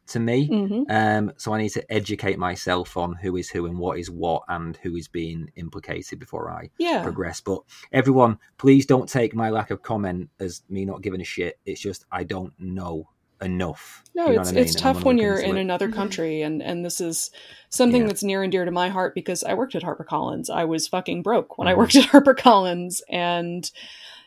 to 0.06 0.20
me. 0.20 0.48
Mm-hmm. 0.48 0.82
Um, 0.88 1.32
so 1.36 1.52
I 1.52 1.58
need 1.58 1.70
to 1.70 1.92
educate 1.92 2.38
myself 2.38 2.96
on 2.96 3.14
who 3.14 3.36
is 3.36 3.50
who 3.50 3.66
and 3.66 3.76
what 3.76 3.98
is 3.98 4.08
what 4.08 4.42
and 4.48 4.76
who 4.76 4.94
is 4.94 5.08
being 5.08 5.50
implicated 5.56 6.20
before 6.20 6.48
I 6.48 6.70
yeah. 6.78 7.02
progress. 7.02 7.40
But 7.40 7.62
everyone, 7.92 8.38
please 8.56 8.86
don't 8.86 9.08
take 9.08 9.34
my 9.34 9.50
lack 9.50 9.72
of 9.72 9.82
comment 9.82 10.30
as 10.38 10.62
me 10.68 10.84
not 10.84 11.02
giving 11.02 11.20
a 11.20 11.24
shit. 11.24 11.58
It's 11.66 11.80
just 11.80 12.04
I 12.12 12.22
don't 12.22 12.52
know 12.58 13.08
enough. 13.42 14.04
No, 14.14 14.26
you 14.26 14.34
know 14.34 14.40
it's 14.42 14.50
I 14.50 14.52
mean? 14.52 14.62
it's 14.62 14.74
tough 14.76 15.04
when 15.04 15.18
you're 15.18 15.40
in 15.40 15.56
it. 15.56 15.60
another 15.60 15.88
mm-hmm. 15.88 15.96
country, 15.96 16.42
and 16.42 16.62
and 16.62 16.84
this 16.84 17.00
is 17.00 17.32
something 17.68 18.02
yeah. 18.02 18.06
that's 18.06 18.22
near 18.22 18.44
and 18.44 18.52
dear 18.52 18.64
to 18.64 18.70
my 18.70 18.90
heart 18.90 19.14
because 19.14 19.42
I 19.42 19.54
worked 19.54 19.74
at 19.74 19.82
HarperCollins. 19.82 20.50
I 20.50 20.66
was 20.66 20.86
fucking 20.86 21.22
broke 21.22 21.58
when 21.58 21.66
mm-hmm. 21.66 21.74
I 21.74 21.78
worked 21.78 21.96
at 21.96 22.10
HarperCollins, 22.10 23.00
and 23.08 23.68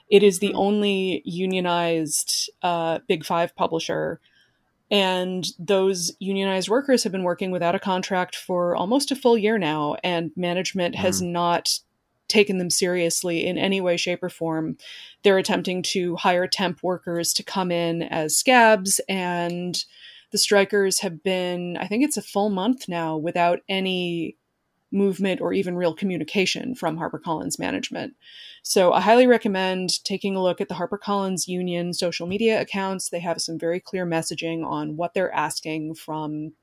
it 0.10 0.24
is 0.24 0.40
the 0.40 0.50
mm-hmm. 0.50 0.58
only 0.58 1.22
unionized 1.26 2.50
uh, 2.62 3.00
Big 3.08 3.26
Five 3.26 3.56
publisher. 3.56 4.20
And 4.92 5.48
those 5.58 6.12
unionized 6.20 6.70
workers 6.70 7.04
have 7.04 7.12
been 7.12 7.24
working 7.24 7.50
without 7.50 7.74
a 7.74 7.80
contract 7.80 8.36
for 8.36 8.76
almost 8.76 9.12
a 9.12 9.16
full 9.16 9.38
year 9.38 9.58
now, 9.58 9.96
and 10.04 10.32
management 10.36 10.96
has 10.96 11.22
mm. 11.22 11.32
not 11.32 11.80
taken 12.28 12.58
them 12.58 12.70
seriously 12.70 13.46
in 13.46 13.58
any 13.58 13.82
way, 13.82 13.98
shape, 13.98 14.22
or 14.22 14.30
form. 14.30 14.78
They're 15.24 15.40
attempting 15.40 15.82
to 15.84 16.16
hire 16.18 16.48
temp 16.48 16.84
workers 16.84 17.34
to 17.34 17.44
come 17.44 17.72
in 17.72 18.04
as 18.04 18.38
scabs, 18.38 19.00
and 19.10 19.84
the 20.32 20.38
strikers 20.38 21.00
have 21.00 21.24
been, 21.24 21.78
I 21.78 21.88
think 21.88 22.04
it's 22.04 22.18
a 22.18 22.22
full 22.22 22.50
month 22.50 22.88
now, 22.88 23.18
without 23.18 23.62
any 23.68 24.38
movement 24.92 25.42
or 25.42 25.54
even 25.54 25.76
real 25.76 25.96
communication 25.96 26.76
from 26.76 26.98
HarperCollins 26.98 27.58
management. 27.58 28.14
So 28.64 28.94
I 28.94 29.02
highly 29.02 29.28
recommend 29.28 30.04
taking 30.04 30.36
a 30.36 30.42
look 30.42 30.62
at 30.62 30.70
the 30.70 30.76
HarperCollins 30.76 31.48
Union 31.48 31.94
social 31.94 32.28
media 32.28 32.62
accounts. 32.62 33.10
They 33.10 33.20
have 33.20 33.42
some 33.42 33.60
very 33.60 33.80
clear 33.80 34.06
messaging 34.06 34.66
on 34.66 34.96
what 34.96 35.14
they're 35.14 35.34
asking 35.34 35.96
from 35.96 36.54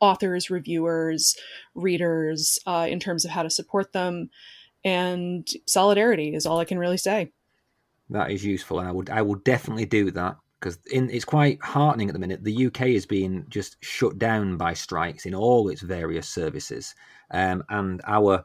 authors, 0.00 0.50
reviewers, 0.50 1.36
readers 1.74 2.58
uh, 2.66 2.86
in 2.88 3.00
terms 3.00 3.24
of 3.24 3.30
how 3.30 3.42
to 3.42 3.50
support 3.50 3.92
them 3.92 4.28
and 4.84 5.48
solidarity 5.66 6.34
is 6.34 6.46
all 6.46 6.58
I 6.58 6.64
can 6.64 6.78
really 6.78 6.96
say. 6.96 7.32
That 8.10 8.30
is 8.30 8.44
useful, 8.44 8.78
and 8.78 8.88
I 8.88 8.92
would 8.92 9.10
I 9.10 9.22
will 9.22 9.36
definitely 9.36 9.84
do 9.84 10.10
that 10.12 10.36
because 10.60 10.78
it's 10.86 11.24
quite 11.24 11.62
heartening 11.62 12.08
at 12.08 12.14
the 12.14 12.18
minute. 12.18 12.42
The 12.42 12.66
UK 12.66 12.82
is 12.88 13.06
being 13.06 13.44
just 13.48 13.76
shut 13.80 14.18
down 14.18 14.56
by 14.56 14.74
strikes 14.74 15.26
in 15.26 15.34
all 15.34 15.68
its 15.68 15.82
various 15.82 16.28
services, 16.28 16.94
um, 17.30 17.62
and 17.68 18.00
our 18.06 18.44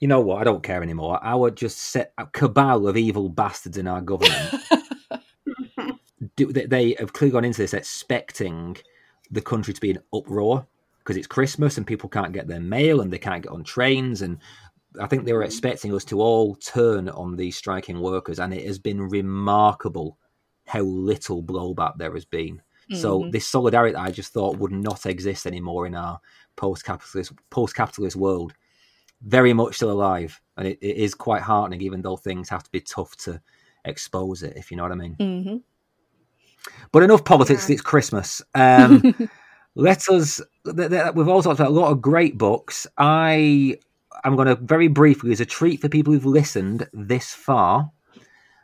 you 0.00 0.08
know 0.08 0.20
what? 0.20 0.40
I 0.40 0.44
don't 0.44 0.62
care 0.62 0.82
anymore. 0.82 1.18
Our 1.22 1.50
just 1.50 1.78
set 1.78 2.12
a 2.18 2.26
cabal 2.26 2.88
of 2.88 2.96
evil 2.96 3.28
bastards 3.28 3.78
in 3.78 3.86
our 3.86 4.00
government. 4.00 4.54
do, 6.36 6.52
they, 6.52 6.66
they 6.66 6.96
have 6.98 7.12
clearly 7.12 7.32
gone 7.32 7.44
into 7.44 7.62
this 7.62 7.74
expecting 7.74 8.76
the 9.30 9.42
country 9.42 9.72
to 9.72 9.80
be 9.80 9.90
in 9.90 10.02
uproar 10.12 10.66
because 10.98 11.16
it's 11.16 11.26
Christmas 11.26 11.76
and 11.76 11.86
people 11.86 12.08
can't 12.08 12.32
get 12.32 12.48
their 12.48 12.60
mail 12.60 13.00
and 13.00 13.12
they 13.12 13.18
can't 13.18 13.42
get 13.42 13.52
on 13.52 13.62
trains 13.62 14.22
and 14.22 14.38
I 14.98 15.06
think 15.06 15.24
they 15.24 15.32
were 15.32 15.40
mm-hmm. 15.40 15.46
expecting 15.46 15.94
us 15.94 16.04
to 16.06 16.20
all 16.20 16.54
turn 16.56 17.08
on 17.10 17.36
these 17.36 17.56
striking 17.56 18.00
workers, 18.00 18.38
and 18.38 18.52
it 18.52 18.66
has 18.66 18.78
been 18.78 19.00
remarkable 19.00 20.18
how 20.66 20.80
little 20.80 21.42
blowback 21.42 21.96
there 21.96 22.12
has 22.14 22.24
been. 22.24 22.56
Mm-hmm. 22.56 22.96
So 22.96 23.28
this 23.30 23.48
solidarity, 23.48 23.94
I 23.94 24.10
just 24.10 24.32
thought 24.32 24.58
would 24.58 24.72
not 24.72 25.06
exist 25.06 25.46
anymore 25.46 25.86
in 25.86 25.94
our 25.94 26.20
post-capitalist 26.56 27.32
post-capitalist 27.50 28.16
world. 28.16 28.54
Very 29.22 29.52
much 29.52 29.76
still 29.76 29.90
alive, 29.90 30.40
and 30.56 30.66
it, 30.66 30.78
it 30.80 30.96
is 30.96 31.14
quite 31.14 31.42
heartening, 31.42 31.82
even 31.82 32.02
though 32.02 32.16
things 32.16 32.48
have 32.48 32.62
to 32.62 32.70
be 32.70 32.80
tough 32.80 33.16
to 33.18 33.40
expose 33.84 34.42
it. 34.42 34.56
If 34.56 34.70
you 34.70 34.76
know 34.76 34.82
what 34.84 34.92
I 34.92 34.96
mean. 34.96 35.16
Mm-hmm. 35.18 35.56
But 36.92 37.02
enough 37.02 37.24
politics. 37.24 37.68
Yeah. 37.68 37.74
It's 37.74 37.82
Christmas. 37.82 38.42
Um, 38.54 39.14
let 39.74 40.08
us. 40.08 40.40
Th- 40.64 40.90
th- 40.90 41.14
we've 41.14 41.28
all 41.28 41.42
talked 41.42 41.60
about 41.60 41.70
a 41.70 41.74
lot 41.74 41.90
of 41.90 42.02
great 42.02 42.38
books. 42.38 42.86
I 42.98 43.76
am 44.24 44.36
going 44.36 44.48
to 44.48 44.56
very 44.56 44.88
briefly, 44.88 45.32
as 45.32 45.40
a 45.40 45.46
treat 45.46 45.80
for 45.80 45.88
people 45.88 46.12
who've 46.12 46.24
listened 46.26 46.88
this 46.92 47.32
far, 47.32 47.90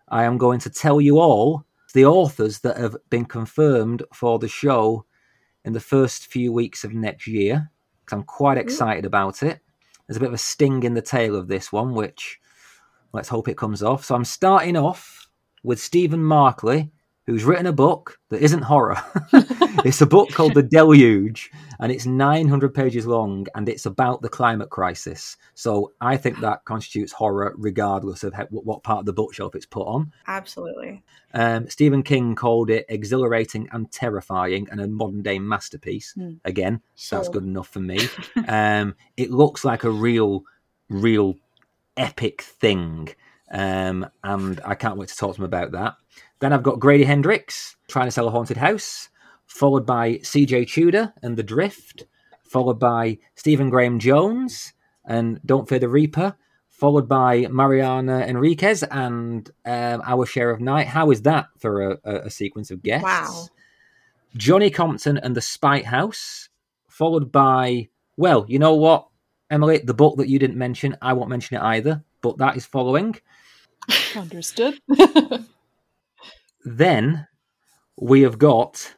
I 0.09 0.25
am 0.25 0.39
going 0.39 0.61
to 0.61 0.71
tell 0.71 1.01
you 1.01 1.19
all 1.19 1.65
the 1.95 2.05
authors 2.05 2.61
that 2.61 2.77
have 2.77 2.97
been 3.11 3.25
confirmed 3.25 4.03
for 4.13 4.39
the 4.39 4.49
show 4.49 5.05
in 5.65 5.73
the 5.73 5.81
first 5.81 6.27
few 6.27 6.53
weeks 6.53 6.85
of 6.85 6.93
next 6.93 7.27
year. 7.27 7.71
Because 8.05 8.19
I'm 8.19 8.25
quite 8.25 8.59
excited 8.59 9.05
about 9.05 9.43
it. 9.43 9.61
There's 10.07 10.17
a 10.17 10.21
bit 10.21 10.29
of 10.29 10.35
a 10.35 10.39
sting 10.39 10.83
in 10.83 10.95
the 10.95 11.03
tail 11.03 11.35
of 11.35 11.49
this 11.49 11.73
one, 11.73 11.95
which 11.95 12.39
let's 13.13 13.29
hope 13.29 13.49
it 13.49 13.57
comes 13.57 13.83
off. 13.83 14.05
So 14.05 14.15
I'm 14.15 14.25
starting 14.25 14.77
off 14.77 15.29
with 15.63 15.81
Stephen 15.81 16.23
Markley, 16.23 16.91
who's 17.27 17.45
written 17.45 17.67
a 17.67 17.73
book 17.73 18.19
that 18.31 18.41
isn't 18.41 18.63
horror. 18.63 19.03
it's 19.85 20.01
a 20.01 20.07
book 20.07 20.31
called 20.31 20.55
The 20.55 20.63
Deluge, 20.63 21.51
and 21.81 21.91
it's 21.91 22.07
900 22.07 22.73
pages 22.73 23.07
long, 23.07 23.47
and 23.55 23.69
it's 23.69 23.87
about 23.87 24.23
the 24.23 24.29
climate 24.29 24.71
crisis. 24.71 25.37
So 25.55 25.93
I 26.01 26.17
think 26.17 26.41
that 26.41 26.65
constitutes 26.65 27.13
horror, 27.13 27.55
regardless 27.57 28.23
of 28.23 28.33
how, 28.33 28.47
what 28.51 28.83
part 28.85 29.01
of 29.01 29.07
the 29.07 29.13
bookshelf 29.13 29.55
it's 29.55 29.67
put 29.67 29.87
on. 29.87 30.13
Absolutely. 30.27 31.03
Um, 31.35 31.69
Stephen 31.69 32.03
King 32.03 32.35
called 32.35 32.71
it 32.71 32.87
exhilarating 32.89 33.69
and 33.73 33.91
terrifying, 33.91 34.69
and 34.71 34.81
a 34.81 34.87
modern 34.87 35.23
day 35.23 35.39
masterpiece. 35.39 36.15
Mm. 36.17 36.39
Again, 36.45 36.81
that's 37.11 37.29
good 37.29 37.45
enough 37.45 37.69
for 37.69 37.81
me. 37.81 37.99
um, 38.49 38.95
it 39.17 39.31
looks 39.31 39.65
like 39.65 39.85
a 39.85 39.91
real, 39.91 40.45
real 40.89 41.35
epic 41.97 42.43
thing. 42.43 43.09
Um, 43.51 44.09
and 44.25 44.61
I 44.65 44.75
can't 44.75 44.97
wait 44.97 45.09
to 45.09 45.17
talk 45.17 45.37
to 45.37 45.43
him 45.43 45.45
about 45.45 45.73
that. 45.73 45.95
Then 46.41 46.53
I've 46.53 46.63
got 46.63 46.81
Grady 46.81 47.05
Hendrix 47.05 47.77
trying 47.89 48.07
to 48.07 48.11
sell 48.11 48.29
a 48.29 48.31
haunted 48.31 48.57
house, 48.57 49.09
followed 49.47 49.87
by 49.87 50.15
CJ 50.17 50.71
Tudor 50.71 51.13
and 51.23 51.37
The 51.37 51.43
Drift, 51.43 52.07
followed 52.43 52.79
by 52.79 53.19
Stephen 53.35 53.71
Graham 53.71 53.99
Jones 53.99 54.73
and 55.05 55.41
Don't 55.47 55.69
Fear 55.69 55.79
the 55.79 55.89
Reaper, 55.89 56.37
followed 56.69 57.09
by 57.09 57.47
Mariana 57.51 58.21
Enriquez 58.27 58.83
and 58.83 59.51
um, 59.65 60.03
Our 60.05 60.27
Share 60.27 60.51
of 60.51 60.61
Night. 60.61 60.89
How 60.89 61.11
is 61.11 61.23
that 61.23 61.47
for 61.59 61.93
a, 61.93 61.99
a, 62.05 62.15
a 62.23 62.31
sequence 62.31 62.71
of 62.71 62.83
guests? 62.83 63.05
Wow. 63.05 63.47
Johnny 64.37 64.71
Compton 64.71 65.17
and 65.19 65.35
the 65.35 65.41
Spite 65.41 65.87
House, 65.87 66.51
followed 66.89 67.33
by, 67.33 67.89
well, 68.17 68.45
you 68.49 68.59
know 68.59 68.75
what, 68.75 69.09
Emily, 69.51 69.79
the 69.79 69.95
book 69.95 70.17
that 70.19 70.29
you 70.29 70.39
didn't 70.39 70.59
mention, 70.59 70.97
I 71.01 71.15
won't 71.15 71.31
mention 71.31 71.57
it 71.57 71.63
either, 71.63 72.05
but 72.21 72.39
that 72.39 72.57
is 72.57 72.67
following. 72.67 73.17
Understood. 74.17 74.81
Then 76.65 77.27
we 77.97 78.23
have 78.23 78.39
got, 78.39 78.95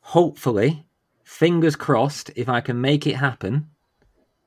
hopefully, 0.00 0.84
fingers 1.24 1.74
crossed, 1.76 2.30
if 2.36 2.48
I 2.48 2.60
can 2.60 2.80
make 2.80 3.06
it 3.06 3.16
happen, 3.16 3.70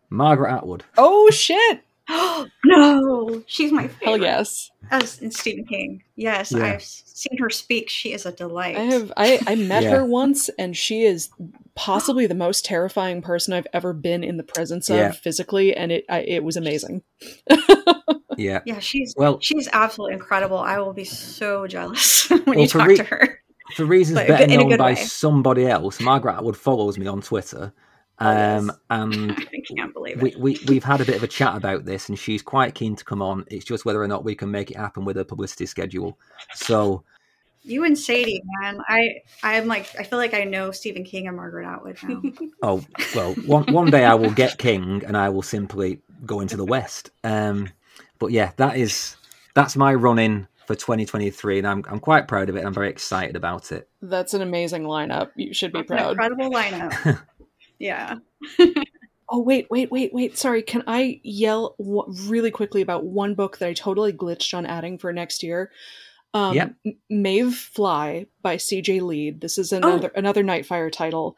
Margaret 0.09 0.51
Atwood. 0.53 0.83
oh 0.97 1.29
shit! 1.31 1.81
no, 2.65 3.41
she's 3.47 3.71
my 3.71 3.87
favorite. 3.87 4.05
Hell 4.05 4.17
yes. 4.21 4.69
As 4.91 5.19
in 5.21 5.31
Stephen 5.31 5.65
King. 5.65 6.03
Yes, 6.15 6.51
Yeah. 6.51 6.65
I've 6.65 6.83
seen 6.83 7.37
her 7.39 7.49
speak. 7.49 7.89
She 7.89 8.11
is 8.13 8.25
a 8.25 8.31
delight. 8.31 8.75
I 8.77 8.81
have 8.81 9.13
I, 9.15 9.39
I 9.47 9.55
met 9.55 9.83
Yeah. 9.83 9.91
her 9.91 10.05
once 10.05 10.49
and 10.59 10.75
she 10.75 11.03
is 11.03 11.29
possibly 11.75 12.27
the 12.27 12.35
most 12.35 12.65
terrifying 12.65 13.21
person 13.21 13.53
I've 13.53 13.67
ever 13.71 13.93
been 13.93 14.23
in 14.23 14.35
the 14.37 14.43
presence 14.43 14.89
of 14.89 14.97
Yeah. 14.97 15.11
physically 15.11 15.73
and 15.75 15.91
it 15.91 16.05
I, 16.09 16.19
it 16.21 16.43
was 16.43 16.57
amazing. 16.57 17.03
Yeah. 18.37 18.61
Yeah, 18.65 18.79
she's 18.79 19.13
Well, 19.17 19.39
she's 19.41 19.67
absolutely 19.73 20.13
incredible. 20.15 20.57
I 20.57 20.79
will 20.79 20.93
be 20.93 21.03
so 21.03 21.67
jealous 21.67 22.29
when 22.29 22.43
Well, 22.45 22.59
you 22.59 22.67
talk 22.67 22.87
re- 22.87 22.97
to 22.97 23.03
her. 23.03 23.39
for 23.75 23.85
reasons 23.85 24.19
But 24.19 24.27
better 24.27 24.47
known 24.47 24.77
by 24.77 24.91
way. 24.93 24.95
somebody 24.95 25.67
else, 25.67 25.99
Margaret 25.99 26.33
Atwood 26.35 26.57
follows 26.57 26.97
me 26.97 27.07
on 27.07 27.21
Twitter. 27.21 27.73
Um, 28.19 28.71
and 28.91 29.31
I 29.53 29.75
can't 29.75 29.93
believe 29.93 30.21
we, 30.21 30.31
it. 30.31 30.39
we, 30.39 30.59
we've 30.67 30.83
had 30.83 31.01
a 31.01 31.05
bit 31.05 31.15
of 31.15 31.23
a 31.23 31.27
chat 31.27 31.55
about 31.55 31.85
this, 31.85 32.07
and 32.07 32.19
she's 32.19 32.43
quite 32.43 32.75
keen 32.75 32.95
to 32.95 33.03
come 33.03 33.21
on. 33.21 33.45
It's 33.49 33.65
just 33.65 33.83
whether 33.83 34.01
or 34.01 34.07
not 34.07 34.23
we 34.23 34.35
can 34.35 34.51
make 34.51 34.69
it 34.69 34.77
happen 34.77 35.05
with 35.05 35.17
a 35.17 35.25
publicity 35.25 35.65
schedule. 35.65 36.19
So, 36.53 37.03
You 37.63 37.83
and 37.83 37.97
Sadie, 37.97 38.43
man. 38.61 38.79
I 38.87 39.21
I'm 39.41 39.65
like 39.67 39.87
I 39.99 40.03
feel 40.03 40.19
like 40.19 40.35
I 40.35 40.43
know 40.43 40.69
Stephen 40.69 41.03
King 41.03 41.27
and 41.27 41.35
Margaret 41.35 41.65
Atwood 41.65 41.97
now. 42.03 42.21
oh, 42.61 42.85
well, 43.15 43.33
one, 43.47 43.63
one 43.73 43.89
day 43.89 44.05
I 44.05 44.13
will 44.13 44.31
get 44.31 44.59
King 44.59 45.01
and 45.05 45.17
I 45.17 45.29
will 45.29 45.41
simply 45.41 45.99
go 46.23 46.41
into 46.41 46.57
the 46.57 46.65
West. 46.65 47.09
Um, 47.23 47.69
but 48.21 48.31
yeah, 48.31 48.51
that 48.55 48.77
is 48.77 49.17
that's 49.53 49.75
my 49.75 49.93
run 49.93 50.17
in 50.19 50.47
for 50.67 50.75
2023, 50.75 51.57
and 51.57 51.67
I'm, 51.67 51.83
I'm 51.89 51.99
quite 51.99 52.29
proud 52.29 52.47
of 52.47 52.55
it. 52.55 52.59
and 52.59 52.67
I'm 52.67 52.73
very 52.73 52.87
excited 52.89 53.35
about 53.35 53.73
it. 53.73 53.89
That's 54.01 54.33
an 54.33 54.41
amazing 54.41 54.83
lineup. 54.83 55.31
You 55.35 55.53
should 55.53 55.73
be 55.73 55.79
That's 55.79 55.91
an 55.91 55.97
proud. 55.97 56.11
incredible 56.11 56.51
lineup. 56.55 57.21
yeah. 57.79 58.15
Oh 59.33 59.39
wait, 59.41 59.67
wait, 59.71 59.89
wait, 59.91 60.13
wait. 60.13 60.37
Sorry, 60.37 60.61
can 60.61 60.83
I 60.87 61.21
yell 61.23 61.75
w- 61.79 62.03
really 62.29 62.51
quickly 62.51 62.81
about 62.81 63.05
one 63.05 63.33
book 63.33 63.59
that 63.59 63.69
I 63.69 63.71
totally 63.73 64.11
glitched 64.11 64.53
on 64.53 64.65
adding 64.65 64.97
for 64.97 65.13
next 65.13 65.41
year? 65.41 65.71
Um, 66.33 66.53
Yep. 66.53 66.73
M- 66.85 66.97
Maeve 67.09 67.55
Fly 67.55 68.25
by 68.41 68.57
C.J. 68.57 68.99
Leede. 68.99 69.39
This 69.39 69.57
is 69.57 69.71
another 69.71 70.11
another 70.15 70.43
Nightfire 70.43 70.91
title. 70.91 71.37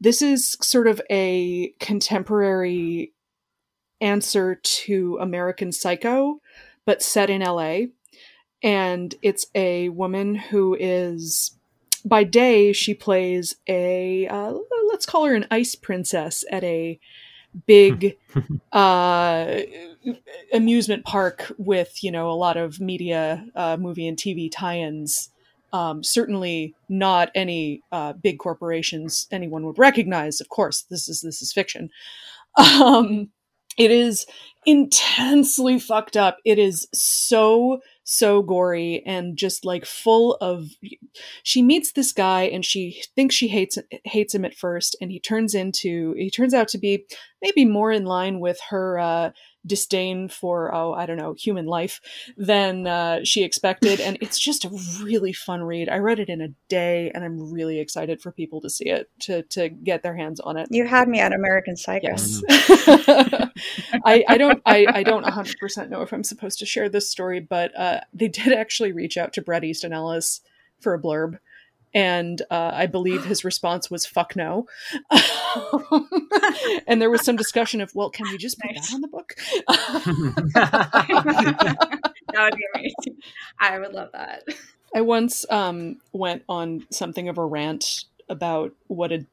This 0.00 0.22
is 0.22 0.56
sort 0.62 0.86
of 0.86 1.02
a 1.10 1.74
contemporary 1.80 3.12
answer 4.04 4.56
to 4.56 5.18
American 5.20 5.72
Psycho, 5.72 6.40
but 6.84 7.02
set 7.02 7.30
in 7.30 7.42
L.A. 7.42 7.88
And 8.62 9.14
it's 9.22 9.46
a 9.54 9.88
woman 9.88 10.34
who 10.34 10.76
is 10.78 11.52
by 12.04 12.22
day 12.22 12.72
she 12.72 12.94
plays 12.94 13.56
a 13.66 14.26
uh, 14.28 14.54
let's 14.88 15.06
call 15.06 15.24
her 15.24 15.34
an 15.34 15.46
ice 15.50 15.74
princess 15.74 16.44
at 16.50 16.62
a 16.64 16.98
big 17.66 18.16
uh, 18.72 19.60
amusement 20.52 21.04
park 21.04 21.52
with 21.56 22.02
you 22.04 22.10
know 22.10 22.30
a 22.30 22.32
lot 22.32 22.56
of 22.56 22.80
media 22.80 23.46
uh, 23.54 23.76
movie 23.78 24.06
and 24.06 24.18
tv 24.18 24.50
tie-ins. 24.50 25.30
Um, 25.72 26.04
certainly 26.04 26.72
not 26.88 27.32
any 27.34 27.82
uh, 27.90 28.12
big 28.12 28.38
corporations 28.38 29.26
anyone 29.32 29.66
would 29.66 29.78
recognize. 29.78 30.40
Of 30.40 30.48
course 30.48 30.82
this 30.82 31.08
is 31.08 31.22
this 31.22 31.42
is 31.42 31.52
fiction. 31.52 31.90
Um, 32.56 33.30
it 33.78 33.90
is 33.90 34.26
intensely 34.66 35.78
fucked 35.78 36.16
up. 36.16 36.38
It 36.44 36.58
is 36.58 36.88
so 36.92 37.80
so 38.04 38.42
gory 38.42 39.02
and 39.06 39.36
just 39.36 39.64
like 39.64 39.86
full 39.86 40.36
of 40.42 40.68
she 41.42 41.62
meets 41.62 41.92
this 41.92 42.12
guy 42.12 42.42
and 42.42 42.62
she 42.64 43.02
thinks 43.16 43.34
she 43.34 43.48
hates 43.48 43.78
hates 44.04 44.34
him 44.34 44.44
at 44.44 44.54
first 44.54 44.94
and 45.00 45.10
he 45.10 45.18
turns 45.18 45.54
into 45.54 46.12
he 46.18 46.28
turns 46.28 46.52
out 46.52 46.68
to 46.68 46.76
be 46.76 47.06
maybe 47.40 47.64
more 47.64 47.90
in 47.90 48.04
line 48.04 48.40
with 48.40 48.60
her 48.68 48.98
uh 48.98 49.30
disdain 49.66 50.28
for 50.28 50.74
oh 50.74 50.92
i 50.92 51.06
don't 51.06 51.16
know 51.16 51.34
human 51.34 51.66
life 51.66 52.00
than 52.36 52.86
uh, 52.86 53.20
she 53.24 53.42
expected 53.42 54.00
and 54.00 54.18
it's 54.20 54.38
just 54.38 54.64
a 54.64 54.70
really 55.02 55.32
fun 55.32 55.62
read 55.62 55.88
i 55.88 55.96
read 55.96 56.18
it 56.18 56.28
in 56.28 56.40
a 56.40 56.48
day 56.68 57.10
and 57.14 57.24
i'm 57.24 57.52
really 57.52 57.78
excited 57.78 58.20
for 58.20 58.32
people 58.32 58.60
to 58.60 58.68
see 58.68 58.86
it 58.86 59.08
to 59.18 59.42
to 59.44 59.68
get 59.68 60.02
their 60.02 60.16
hands 60.16 60.40
on 60.40 60.56
it 60.56 60.68
You 60.70 60.86
had 60.86 61.08
me 61.08 61.20
at 61.20 61.32
American 61.32 61.76
Psycho. 61.76 62.08
Yes. 62.08 62.42
I, 64.04 64.24
I 64.28 64.36
don't 64.38 64.60
I, 64.66 64.86
I 64.88 65.02
don't 65.02 65.24
100% 65.24 65.88
know 65.88 66.02
if 66.02 66.12
I'm 66.12 66.24
supposed 66.24 66.58
to 66.58 66.66
share 66.66 66.88
this 66.88 67.08
story, 67.08 67.40
but 67.40 67.78
uh, 67.78 68.00
they 68.12 68.28
did 68.28 68.52
actually 68.52 68.92
reach 68.92 69.16
out 69.16 69.32
to 69.34 69.42
Bret 69.42 69.64
Easton 69.64 69.92
Ellis 69.92 70.40
for 70.80 70.94
a 70.94 71.00
blurb. 71.00 71.38
And 71.94 72.42
uh, 72.50 72.72
I 72.74 72.86
believe 72.86 73.24
his 73.24 73.44
response 73.44 73.88
was 73.90 74.04
"fuck 74.04 74.34
no," 74.34 74.66
and 76.88 77.00
there 77.00 77.08
was 77.10 77.24
some 77.24 77.36
discussion 77.36 77.80
of, 77.80 77.94
"Well, 77.94 78.10
can 78.10 78.28
we 78.30 78.36
just 78.36 78.58
put 78.58 78.72
Nice. 78.74 78.88
that 78.88 78.94
on 78.96 79.00
the 79.00 79.08
book?" 79.08 79.36
that 80.54 82.48
would 82.50 82.56
be 82.56 82.66
amazing. 82.74 83.20
I 83.60 83.78
would 83.78 83.92
love 83.92 84.10
that. 84.12 84.42
I 84.94 85.00
once 85.02 85.44
um, 85.50 85.98
went 86.12 86.42
on 86.48 86.86
something 86.90 87.28
of 87.28 87.38
a 87.38 87.44
rant 87.44 88.04
about 88.28 88.72
what 88.86 89.12
a 89.12 89.26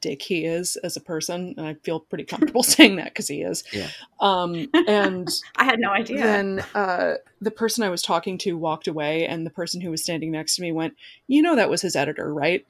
dick 0.00 0.20
he 0.22 0.44
is 0.44 0.76
as 0.76 0.96
a 0.96 1.00
person, 1.00 1.54
and 1.56 1.66
I 1.66 1.74
feel 1.74 2.00
pretty 2.00 2.24
comfortable 2.24 2.62
saying 2.64 2.96
that 2.96 3.06
because 3.06 3.28
he 3.28 3.42
is. 3.42 3.64
Yeah. 3.72 3.88
Um, 4.20 4.68
and 4.86 5.28
I 5.56 5.64
had 5.64 5.78
no 5.80 5.90
idea. 5.90 6.18
then 6.18 6.64
uh, 6.74 7.14
the 7.40 7.50
person 7.50 7.82
I 7.84 7.88
was 7.90 8.02
talking 8.02 8.38
to 8.38 8.56
walked 8.56 8.88
away, 8.88 9.26
and 9.26 9.46
the 9.46 9.50
person 9.50 9.80
who 9.80 9.90
was 9.90 10.02
standing 10.02 10.30
next 10.32 10.56
to 10.56 10.62
me 10.62 10.72
went, 10.72 10.94
"You 11.28 11.42
know 11.42 11.56
that 11.56 11.70
was 11.70 11.82
his 11.82 11.96
editor, 11.96 12.32
right?" 12.32 12.64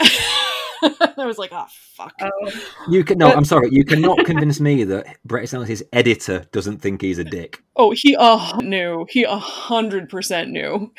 I 0.82 1.24
was 1.24 1.38
like, 1.38 1.50
"Oh 1.52 1.66
fuck." 1.96 2.12
oh, 2.20 2.50
You 2.90 3.04
can 3.04 3.16
no, 3.18 3.28
But- 3.28 3.36
I'm 3.38 3.44
sorry. 3.44 3.68
You 3.70 3.84
cannot 3.84 4.18
convince 4.26 4.60
me 4.60 4.84
that 4.84 5.16
Bret 5.24 5.44
Easton 5.44 5.66
editor 5.92 6.44
doesn't 6.52 6.82
think 6.82 7.00
he's 7.00 7.18
a 7.18 7.24
dick. 7.24 7.62
Oh, 7.76 7.92
he 7.96 8.14
uh 8.16 8.58
knew. 8.58 9.06
He 9.08 9.22
a 9.22 9.36
hundred 9.38 10.08
percent 10.10 10.50
knew. 10.50 10.92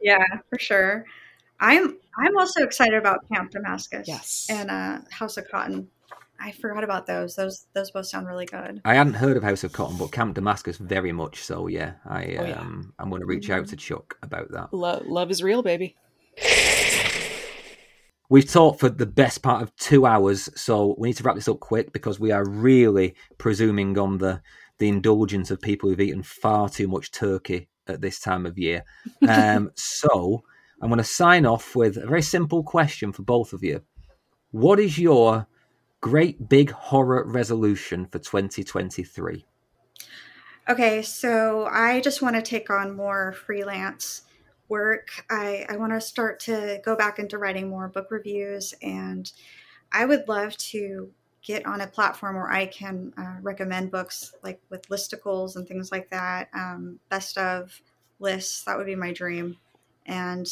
yeah, 0.00 0.24
for 0.48 0.58
sure. 0.58 1.04
I'm 1.62 1.96
I'm 2.18 2.36
also 2.36 2.62
excited 2.62 2.94
about 2.98 3.20
Camp 3.32 3.52
Damascus. 3.52 4.06
Yes. 4.08 4.46
And 4.50 4.70
uh, 4.70 4.98
House 5.10 5.36
of 5.36 5.48
Cotton. 5.48 5.88
I 6.40 6.50
forgot 6.50 6.82
about 6.82 7.06
those. 7.06 7.36
Those 7.36 7.66
those 7.72 7.92
both 7.92 8.06
sound 8.06 8.26
really 8.26 8.46
good. 8.46 8.80
I 8.84 8.94
hadn't 8.94 9.14
heard 9.14 9.36
of 9.36 9.44
House 9.44 9.62
of 9.62 9.72
Cotton, 9.72 9.96
but 9.96 10.10
Camp 10.10 10.34
Damascus 10.34 10.76
very 10.76 11.12
much 11.12 11.42
so. 11.44 11.68
Yeah, 11.68 11.92
I 12.04 12.24
Oh, 12.24 12.44
yeah. 12.44 12.58
um, 12.60 12.92
I'm 12.98 13.08
going 13.10 13.20
to 13.20 13.26
reach 13.26 13.48
out 13.48 13.68
to 13.68 13.76
Chuck 13.76 14.18
about 14.24 14.50
that. 14.50 14.74
Lo- 14.74 15.02
love 15.06 15.30
is 15.30 15.40
real, 15.42 15.62
baby. 15.62 15.94
we've 18.28 18.50
talked 18.50 18.80
for 18.80 18.88
the 18.88 19.06
best 19.06 19.42
part 19.42 19.62
of 19.62 19.74
two 19.76 20.04
hours, 20.04 20.48
so 20.60 20.96
we 20.98 21.08
need 21.10 21.16
to 21.18 21.22
wrap 21.22 21.36
this 21.36 21.48
up 21.48 21.60
quick 21.60 21.92
because 21.92 22.18
we 22.18 22.32
are 22.32 22.44
really 22.48 23.14
presuming 23.38 23.96
on 23.98 24.18
the 24.18 24.42
the 24.78 24.88
indulgence 24.88 25.52
of 25.52 25.60
people 25.60 25.88
who've 25.88 26.00
eaten 26.00 26.24
far 26.24 26.68
too 26.68 26.88
much 26.88 27.12
turkey 27.12 27.68
at 27.86 28.00
this 28.00 28.18
time 28.18 28.46
of 28.46 28.58
year. 28.58 28.82
Um, 29.28 29.70
so 29.76 30.42
I'm 30.82 30.88
going 30.88 30.98
to 30.98 31.04
sign 31.04 31.46
off 31.46 31.76
with 31.76 31.96
a 31.96 32.06
very 32.06 32.22
simple 32.22 32.64
question 32.64 33.12
for 33.12 33.22
both 33.22 33.52
of 33.52 33.62
you. 33.62 33.82
What 34.50 34.80
is 34.80 34.98
your 34.98 35.46
great 36.00 36.48
big 36.48 36.72
horror 36.72 37.24
resolution 37.24 38.06
for 38.06 38.18
2023? 38.18 39.46
Okay, 40.68 41.02
so 41.02 41.66
I 41.70 42.00
just 42.00 42.20
want 42.20 42.34
to 42.34 42.42
take 42.42 42.68
on 42.68 42.96
more 42.96 43.32
freelance 43.32 44.22
work. 44.68 45.10
I, 45.30 45.66
I 45.68 45.76
want 45.76 45.92
to 45.92 46.00
start 46.00 46.40
to 46.40 46.80
go 46.84 46.96
back 46.96 47.20
into 47.20 47.38
writing 47.38 47.68
more 47.68 47.88
book 47.88 48.10
reviews, 48.10 48.74
and 48.82 49.30
I 49.92 50.04
would 50.04 50.26
love 50.26 50.56
to 50.56 51.12
get 51.42 51.64
on 51.64 51.80
a 51.80 51.86
platform 51.86 52.36
where 52.36 52.50
I 52.50 52.66
can 52.66 53.12
uh, 53.16 53.36
recommend 53.40 53.92
books 53.92 54.34
like 54.42 54.60
with 54.68 54.88
listicles 54.88 55.54
and 55.54 55.66
things 55.66 55.92
like 55.92 56.10
that, 56.10 56.48
um, 56.54 56.98
best 57.08 57.38
of 57.38 57.80
lists. 58.18 58.64
That 58.64 58.76
would 58.76 58.86
be 58.86 58.96
my 58.96 59.12
dream. 59.12 59.58
And 60.06 60.48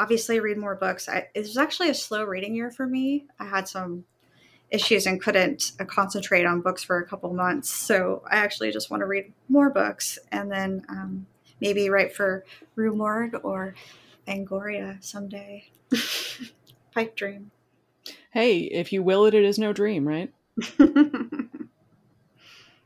obviously, 0.00 0.40
read 0.40 0.56
more 0.56 0.74
books. 0.74 1.08
I, 1.08 1.28
it 1.34 1.40
was 1.40 1.58
actually 1.58 1.90
a 1.90 1.94
slow 1.94 2.24
reading 2.24 2.54
year 2.54 2.70
for 2.70 2.86
me. 2.86 3.26
I 3.38 3.44
had 3.44 3.68
some 3.68 4.04
issues 4.70 5.06
and 5.06 5.20
couldn't 5.20 5.72
uh, 5.78 5.84
concentrate 5.84 6.46
on 6.46 6.60
books 6.60 6.82
for 6.82 6.98
a 6.98 7.06
couple 7.06 7.32
months. 7.34 7.68
So 7.68 8.22
I 8.30 8.36
actually 8.36 8.72
just 8.72 8.90
want 8.90 9.02
to 9.02 9.06
read 9.06 9.32
more 9.48 9.70
books 9.70 10.18
and 10.32 10.50
then 10.50 10.84
um, 10.88 11.26
maybe 11.60 11.90
write 11.90 12.14
for 12.14 12.44
Rue 12.76 12.94
Morgue 12.94 13.38
or 13.42 13.74
Fangoria 14.26 15.02
someday. 15.04 15.70
Pipe 16.94 17.16
dream. 17.16 17.50
Hey, 18.30 18.60
if 18.60 18.92
you 18.92 19.02
will 19.02 19.26
it, 19.26 19.34
it 19.34 19.44
is 19.44 19.58
no 19.58 19.72
dream, 19.72 20.06
right? 20.06 20.32
what 20.76 20.90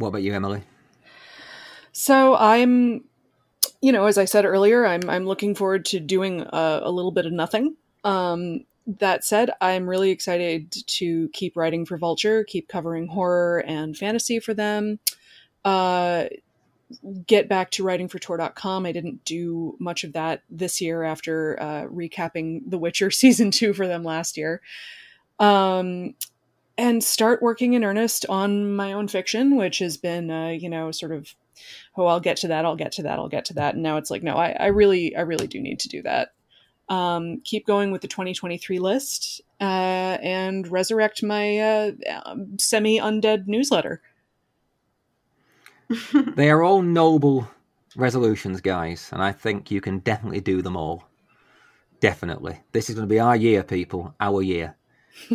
about 0.08 0.22
you, 0.22 0.34
Emily? 0.34 0.62
So 1.92 2.34
I'm, 2.34 3.04
you 3.84 3.92
know, 3.92 4.06
as 4.06 4.16
I 4.16 4.24
said 4.24 4.46
earlier, 4.46 4.86
I'm 4.86 5.10
I'm 5.10 5.26
looking 5.26 5.54
forward 5.54 5.84
to 5.86 6.00
doing 6.00 6.40
a, 6.40 6.80
a 6.84 6.90
little 6.90 7.12
bit 7.12 7.26
of 7.26 7.32
nothing. 7.32 7.76
Um, 8.02 8.64
that 8.86 9.24
said, 9.24 9.50
I'm 9.60 9.86
really 9.86 10.10
excited 10.10 10.72
to 10.86 11.28
keep 11.34 11.54
writing 11.54 11.84
for 11.84 11.98
Vulture, 11.98 12.44
keep 12.44 12.66
covering 12.66 13.08
horror 13.08 13.62
and 13.66 13.94
fantasy 13.94 14.40
for 14.40 14.54
them. 14.54 15.00
Uh, 15.66 16.28
get 17.26 17.46
back 17.46 17.70
to 17.72 17.84
writing 17.84 18.08
for 18.08 18.18
Tor.com. 18.18 18.86
I 18.86 18.92
didn't 18.92 19.22
do 19.26 19.76
much 19.78 20.02
of 20.02 20.14
that 20.14 20.42
this 20.48 20.80
year 20.80 21.02
after 21.02 21.60
uh, 21.60 21.84
recapping 21.84 22.62
The 22.66 22.78
Witcher 22.78 23.10
season 23.10 23.50
two 23.50 23.74
for 23.74 23.86
them 23.86 24.02
last 24.02 24.38
year. 24.38 24.62
Um, 25.38 26.14
and 26.76 27.02
start 27.02 27.42
working 27.42 27.74
in 27.74 27.84
earnest 27.84 28.26
on 28.28 28.74
my 28.74 28.92
own 28.92 29.08
fiction, 29.08 29.56
which 29.56 29.78
has 29.78 29.96
been, 29.96 30.30
uh, 30.30 30.48
you 30.48 30.68
know, 30.68 30.90
sort 30.90 31.12
of, 31.12 31.34
oh, 31.96 32.06
I'll 32.06 32.20
get 32.20 32.36
to 32.38 32.48
that, 32.48 32.64
I'll 32.64 32.76
get 32.76 32.92
to 32.92 33.02
that, 33.04 33.18
I'll 33.18 33.28
get 33.28 33.44
to 33.46 33.54
that. 33.54 33.74
And 33.74 33.82
now 33.82 33.96
it's 33.96 34.10
like, 34.10 34.22
no, 34.22 34.34
I, 34.36 34.56
I 34.58 34.66
really, 34.66 35.14
I 35.14 35.20
really 35.20 35.46
do 35.46 35.60
need 35.60 35.80
to 35.80 35.88
do 35.88 36.02
that 36.02 36.32
um, 36.88 37.40
keep 37.44 37.66
going 37.66 37.90
with 37.90 38.02
the 38.02 38.08
2023 38.08 38.78
list, 38.78 39.40
uh, 39.60 40.18
and 40.22 40.66
resurrect 40.68 41.22
my 41.22 41.58
uh, 41.58 41.92
um, 42.24 42.58
semi 42.58 42.98
undead 42.98 43.46
newsletter. 43.46 44.02
they 46.34 46.50
are 46.50 46.62
all 46.62 46.82
noble 46.82 47.48
resolutions, 47.96 48.60
guys, 48.60 49.08
and 49.12 49.22
I 49.22 49.32
think 49.32 49.70
you 49.70 49.80
can 49.80 50.00
definitely 50.00 50.40
do 50.40 50.62
them 50.62 50.76
all. 50.76 51.04
Definitely. 52.00 52.60
This 52.72 52.90
is 52.90 52.96
going 52.96 53.08
to 53.08 53.12
be 53.12 53.20
our 53.20 53.36
year, 53.36 53.62
people, 53.62 54.14
our 54.20 54.42
year. 54.42 54.76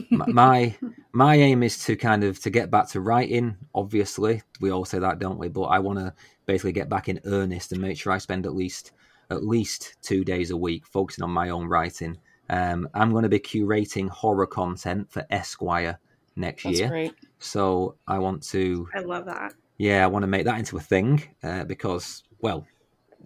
My 0.09 0.75
my 1.13 1.35
aim 1.35 1.63
is 1.63 1.83
to 1.83 1.95
kind 1.95 2.23
of 2.23 2.39
to 2.39 2.49
get 2.49 2.69
back 2.69 2.87
to 2.87 2.99
writing 2.99 3.55
obviously 3.73 4.41
we 4.59 4.71
all 4.71 4.83
say 4.83 4.99
that 4.99 5.19
don't 5.19 5.39
we 5.39 5.47
but 5.47 5.63
i 5.63 5.79
want 5.79 5.97
to 5.97 6.13
basically 6.45 6.73
get 6.73 6.89
back 6.89 7.07
in 7.07 7.19
earnest 7.25 7.71
and 7.71 7.81
make 7.81 7.97
sure 7.97 8.11
i 8.11 8.17
spend 8.17 8.45
at 8.45 8.53
least 8.53 8.91
at 9.29 9.43
least 9.43 9.95
two 10.01 10.23
days 10.23 10.51
a 10.51 10.57
week 10.57 10.85
focusing 10.85 11.23
on 11.23 11.31
my 11.31 11.49
own 11.49 11.67
writing. 11.67 12.17
Um, 12.49 12.89
I'm 12.93 13.11
going 13.11 13.23
to 13.23 13.29
be 13.29 13.39
curating 13.39 14.09
horror 14.09 14.47
content 14.47 15.11
for 15.11 15.25
Esquire 15.29 15.99
next 16.35 16.63
That's 16.63 16.79
year. 16.79 16.89
Great. 16.89 17.13
So 17.37 17.95
I 18.07 18.17
want 18.19 18.43
to. 18.49 18.87
I 18.95 19.01
love 19.01 19.25
that. 19.25 19.53
Yeah, 19.77 20.03
I 20.03 20.07
want 20.07 20.23
to 20.23 20.27
make 20.27 20.45
that 20.45 20.59
into 20.59 20.77
a 20.77 20.81
thing 20.81 21.23
uh, 21.43 21.63
because, 21.63 22.23
well, 22.41 22.65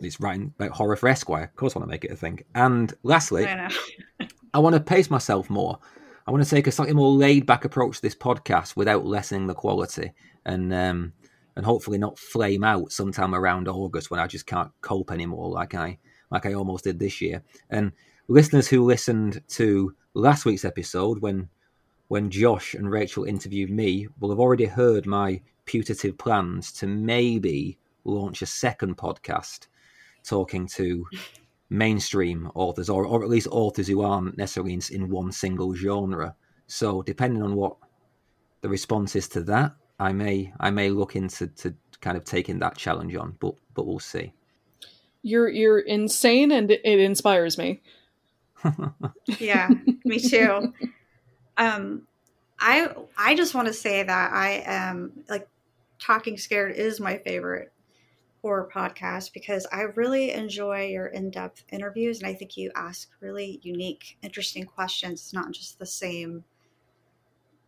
it's 0.02 0.20
writing 0.20 0.54
about 0.60 0.72
horror 0.72 0.96
for 0.96 1.08
Esquire. 1.08 1.44
Of 1.46 1.56
course, 1.56 1.76
I 1.76 1.80
want 1.80 1.90
to 1.90 1.94
make 1.94 2.06
it 2.06 2.12
a 2.12 2.16
thing. 2.16 2.42
And 2.54 2.94
lastly, 3.04 3.48
I, 3.48 3.70
I 4.54 4.60
want 4.60 4.76
to 4.76 4.82
pace 4.82 5.10
myself 5.10 5.50
more. 5.50 5.80
I 6.26 6.32
want 6.32 6.44
to 6.44 6.50
take 6.50 6.68
a 6.68 6.72
slightly 6.72 6.94
more 6.94 7.12
laid 7.12 7.46
back 7.46 7.66
approach 7.66 7.98
to 7.98 8.02
this 8.02 8.16
podcast 8.16 8.76
without 8.76 9.06
lessening 9.06 9.48
the 9.48 9.54
quality. 9.54 10.14
And 10.46 10.74
um, 10.74 11.14
and 11.56 11.66
hopefully 11.66 11.98
not 11.98 12.18
flame 12.18 12.64
out 12.64 12.92
sometime 12.92 13.36
around 13.36 13.68
August 13.68 14.10
when 14.10 14.20
I 14.20 14.28
just 14.28 14.48
can't 14.48 14.72
cope 14.82 15.12
anymore 15.12 15.50
like 15.50 15.76
I 15.76 16.00
like 16.32 16.46
I 16.46 16.54
almost 16.54 16.84
did 16.84 17.00
this 17.00 17.22
year. 17.22 17.44
And 17.70 17.92
listeners 18.28 18.68
who 18.68 18.84
listened 18.84 19.42
to 19.50 19.96
last 20.14 20.46
week's 20.46 20.66
episode 20.66 21.20
when 21.22 21.50
when 22.08 22.30
Josh 22.30 22.74
and 22.74 22.90
Rachel 22.90 23.24
interviewed 23.24 23.70
me 23.70 24.08
will 24.20 24.30
have 24.30 24.40
already 24.40 24.66
heard 24.66 25.06
my 25.06 25.42
putative 25.66 26.18
plans 26.18 26.72
to 26.74 26.88
maybe 26.88 27.78
launch 28.04 28.42
a 28.42 28.48
second 28.48 28.98
podcast 28.98 29.68
talking 30.24 30.68
to 30.68 31.06
mainstream 31.70 32.50
authors 32.54 32.90
or, 32.90 33.06
or 33.06 33.24
at 33.24 33.30
least 33.30 33.48
authors 33.52 33.88
who 33.88 34.02
aren't 34.02 34.38
necessarily 34.38 34.74
in, 34.74 34.82
in 34.92 35.10
one 35.10 35.32
single 35.32 35.76
genre. 35.76 36.36
So 36.68 37.02
depending 37.02 37.42
on 37.42 37.56
what 37.56 37.78
the 38.62 38.70
response 38.70 39.16
is 39.16 39.28
to 39.30 39.42
that, 39.44 39.74
I 40.00 40.12
may 40.12 40.54
I 40.60 40.72
may 40.72 40.90
look 40.90 41.16
into 41.16 41.48
to 41.48 41.76
kind 42.02 42.18
of 42.18 42.24
taking 42.26 42.60
that 42.60 42.78
challenge 42.78 43.16
on, 43.16 43.36
but 43.40 43.56
but 43.74 43.86
we'll 43.86 44.00
see. 44.00 44.34
You're 45.22 45.50
you're 45.50 45.80
insane, 45.80 46.52
and 46.52 46.70
it, 46.72 46.82
it 46.84 47.00
inspires 47.00 47.58
me. 47.58 47.82
yeah, 49.40 49.70
me 50.04 50.20
too. 50.20 50.74
Um, 51.58 52.08
I 52.60 52.90
I 53.18 53.36
just 53.36 53.54
want 53.54 53.68
to 53.68 53.74
say 53.74 54.04
that 54.04 54.34
I 54.34 54.64
am 54.66 55.24
like 55.30 55.48
talking 56.00 56.38
scared 56.38 56.76
is 56.76 57.00
my 57.00 57.18
favorite 57.18 57.73
horror 58.44 58.70
podcast 58.72 59.34
because 59.34 59.66
I 59.72 59.84
really 59.96 60.32
enjoy 60.32 60.88
your 60.88 61.08
in-depth 61.08 61.64
interviews 61.72 62.20
and 62.20 62.28
I 62.28 62.34
think 62.34 62.58
you 62.58 62.72
ask 62.76 63.10
really 63.22 63.62
unique, 63.64 64.18
interesting 64.22 64.66
questions. 64.66 65.22
It's 65.22 65.34
not 65.34 65.54
just 65.54 65.80
the 65.80 65.86
same 65.86 66.44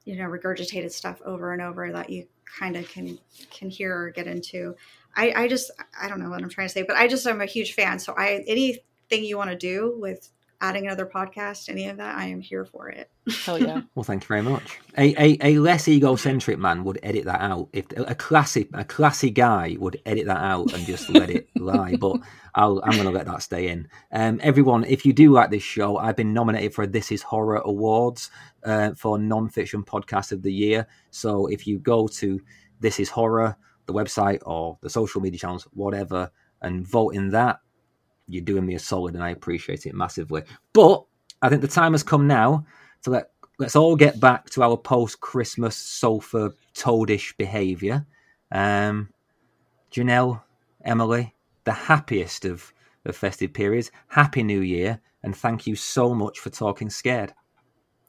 you 0.04 0.16
know 0.16 0.26
regurgitated 0.26 0.92
stuff 0.92 1.22
over 1.26 1.52
and 1.52 1.62
over 1.62 1.92
that 1.92 2.10
you 2.10 2.28
kind 2.46 2.76
of 2.76 2.88
can 2.88 3.18
can 3.50 3.70
hear 3.70 3.98
or 3.98 4.12
get 4.12 4.28
into 4.28 4.76
i 5.16 5.34
i 5.36 5.48
just 5.48 5.72
i 6.00 6.08
don't 6.08 6.20
know 6.20 6.30
what 6.30 6.42
i'm 6.42 6.50
trying 6.50 6.68
to 6.68 6.74
say 6.74 6.84
but 6.84 6.96
i 6.96 7.08
just 7.08 7.26
i'm 7.28 7.42
a 7.42 7.46
huge 7.46 7.74
fan 7.74 7.98
so 7.98 8.14
i 8.16 8.44
anything 8.48 9.24
you 9.24 9.36
want 9.36 9.50
to 9.50 9.56
do 9.56 9.96
with 10.00 10.30
adding 10.62 10.86
another 10.86 11.06
podcast 11.06 11.70
any 11.70 11.88
of 11.88 11.98
that 11.98 12.16
i 12.16 12.26
am 12.26 12.42
here 12.42 12.66
for 12.66 12.90
it 12.90 13.10
hell 13.44 13.60
yeah 13.60 13.82
well 13.96 14.04
thank 14.04 14.24
you 14.24 14.28
very 14.28 14.42
much 14.42 14.80
a, 14.98 15.14
a, 15.22 15.38
a 15.42 15.60
less 15.60 15.88
egocentric 15.88 16.58
man 16.58 16.84
would 16.84 17.00
edit 17.04 17.26
that 17.26 17.42
out 17.42 17.68
if 17.74 17.86
a 17.98 18.16
classy 18.16 18.68
a 18.74 18.84
classy 18.84 19.30
guy 19.30 19.76
would 19.80 20.00
edit 20.06 20.26
that 20.26 20.42
out 20.42 20.74
and 20.74 20.86
just 20.86 21.10
let 21.10 21.30
it 21.30 21.48
lie 21.56 21.96
but 21.96 22.18
I'll, 22.56 22.82
I'm 22.86 22.92
going 22.92 23.04
to 23.04 23.12
let 23.12 23.26
that 23.26 23.42
stay 23.42 23.68
in. 23.68 23.90
Um, 24.14 24.40
everyone, 24.42 24.86
if 24.86 25.06
you 25.06 25.12
do 25.12 25.32
like 25.34 25.52
this 25.52 25.62
show, 25.62 25.98
I've 25.98 26.16
been 26.16 26.34
nominated 26.34 26.74
for 26.74 26.88
This 26.88 27.12
Is 27.12 27.22
Horror 27.22 27.62
Awards 27.66 28.32
uh, 28.64 28.94
for 28.96 29.20
Non-Fiction 29.20 29.84
Podcast 29.84 30.32
of 30.32 30.42
the 30.42 30.54
Year. 30.54 30.88
So 31.12 31.48
if 31.48 31.68
you 31.68 31.80
go 31.80 32.08
to 32.08 32.42
This 32.80 33.02
Is 33.02 33.10
Horror, 33.10 33.58
the 33.88 33.94
website 33.94 34.40
or 34.46 34.78
the 34.82 34.90
social 34.90 35.20
media 35.20 35.38
channels, 35.38 35.68
whatever, 35.74 36.32
and 36.62 36.88
vote 36.88 37.10
in 37.10 37.30
that, 37.32 37.60
you're 38.28 38.44
doing 38.44 38.66
me 38.66 38.76
a 38.76 38.80
solid 38.80 39.14
and 39.16 39.24
I 39.24 39.30
appreciate 39.30 39.86
it 39.86 39.94
massively. 39.94 40.44
But 40.74 41.06
I 41.42 41.50
think 41.50 41.62
the 41.62 41.68
time 41.68 41.94
has 41.94 42.04
come 42.04 42.28
now 42.28 42.66
to 43.04 43.10
let 43.12 43.30
let's 43.60 43.76
all 43.76 43.96
get 43.96 44.20
back 44.20 44.50
to 44.52 44.64
our 44.64 44.78
post-Christmas 44.78 45.76
sofa 45.76 46.54
toadish 46.74 47.36
behaviour. 47.38 48.06
Um, 48.52 49.10
Janelle, 49.92 50.42
Emily, 50.84 51.34
the 51.64 51.72
happiest 51.72 52.46
of, 52.46 52.74
of 53.06 53.16
festive 53.16 53.54
periods. 53.54 53.92
Happy 54.08 54.44
New 54.44 54.60
Year, 54.60 55.00
and 55.24 55.36
thank 55.36 55.68
you 55.68 55.76
so 55.76 56.14
much 56.14 56.40
for 56.40 56.50
talking 56.50 56.90
scared. 56.90 57.34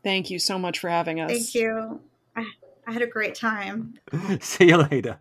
Thank 0.02 0.30
you 0.30 0.38
so 0.38 0.58
much 0.58 0.78
for 0.78 0.88
having 0.88 1.20
us. 1.20 1.30
Thank 1.30 1.54
you. 1.54 2.00
I, 2.34 2.46
I 2.86 2.92
had 2.92 3.02
a 3.02 3.06
great 3.06 3.34
time. 3.34 3.94
See 4.40 4.68
you 4.68 4.78
later. 4.78 5.18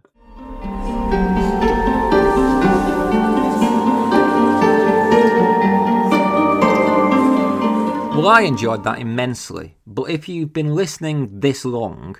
Well, 8.25 8.33
I 8.33 8.41
enjoyed 8.41 8.83
that 8.85 8.97
immensely, 8.97 9.77
but 9.85 10.09
if 10.09 10.27
you've 10.27 10.51
been 10.51 10.73
listening 10.73 11.41
this 11.41 11.63
long, 11.63 12.15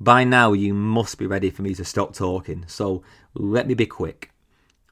by 0.00 0.24
now 0.24 0.52
you 0.52 0.74
must 0.74 1.16
be 1.16 1.28
ready 1.28 1.48
for 1.48 1.62
me 1.62 1.74
to 1.74 1.84
stop 1.84 2.12
talking, 2.12 2.64
so 2.66 3.04
let 3.34 3.68
me 3.68 3.74
be 3.74 3.86
quick. 3.86 4.32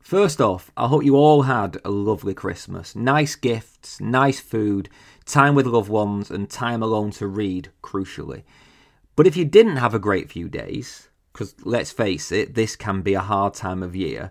First 0.01 0.41
off, 0.41 0.71
I 0.77 0.87
hope 0.87 1.05
you 1.05 1.17
all 1.17 1.43
had 1.43 1.79
a 1.85 1.91
lovely 1.91 2.33
Christmas. 2.33 2.95
Nice 2.95 3.35
gifts, 3.35 4.01
nice 4.01 4.39
food, 4.39 4.89
time 5.27 5.57
with 5.57 5.67
loved 5.67 5.91
ones, 5.91 6.31
and 6.31 6.49
time 6.49 6.81
alone 6.81 7.11
to 7.11 7.27
read, 7.27 7.71
crucially. 7.83 8.45
But 9.17 9.27
if 9.27 9.37
you 9.37 9.45
didn't 9.45 9.79
have 9.79 9.95
a 9.95 9.99
great 9.99 10.31
few 10.31 10.49
days, 10.49 11.09
because 11.33 11.57
let's 11.65 11.91
face 11.91 12.31
it, 12.31 12.55
this 12.55 12.77
can 12.77 13.03
be 13.03 13.15
a 13.15 13.21
hard 13.21 13.55
time 13.55 13.83
of 13.83 13.97
year, 13.97 14.31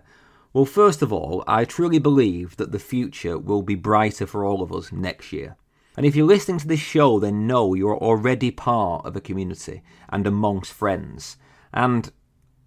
well, 0.54 0.64
first 0.64 1.02
of 1.02 1.12
all, 1.12 1.44
I 1.46 1.66
truly 1.66 1.98
believe 1.98 2.56
that 2.56 2.72
the 2.72 2.78
future 2.78 3.36
will 3.36 3.60
be 3.60 3.74
brighter 3.74 4.26
for 4.26 4.46
all 4.46 4.62
of 4.62 4.72
us 4.72 4.90
next 4.92 5.30
year. 5.30 5.58
And 5.96 6.06
if 6.06 6.16
you're 6.16 6.26
listening 6.26 6.58
to 6.58 6.68
this 6.68 6.80
show, 6.80 7.18
then 7.18 7.46
know 7.46 7.74
you're 7.74 7.98
already 7.98 8.50
part 8.50 9.04
of 9.04 9.14
a 9.14 9.20
community 9.20 9.82
and 10.08 10.26
amongst 10.26 10.72
friends. 10.72 11.36
And 11.72 12.10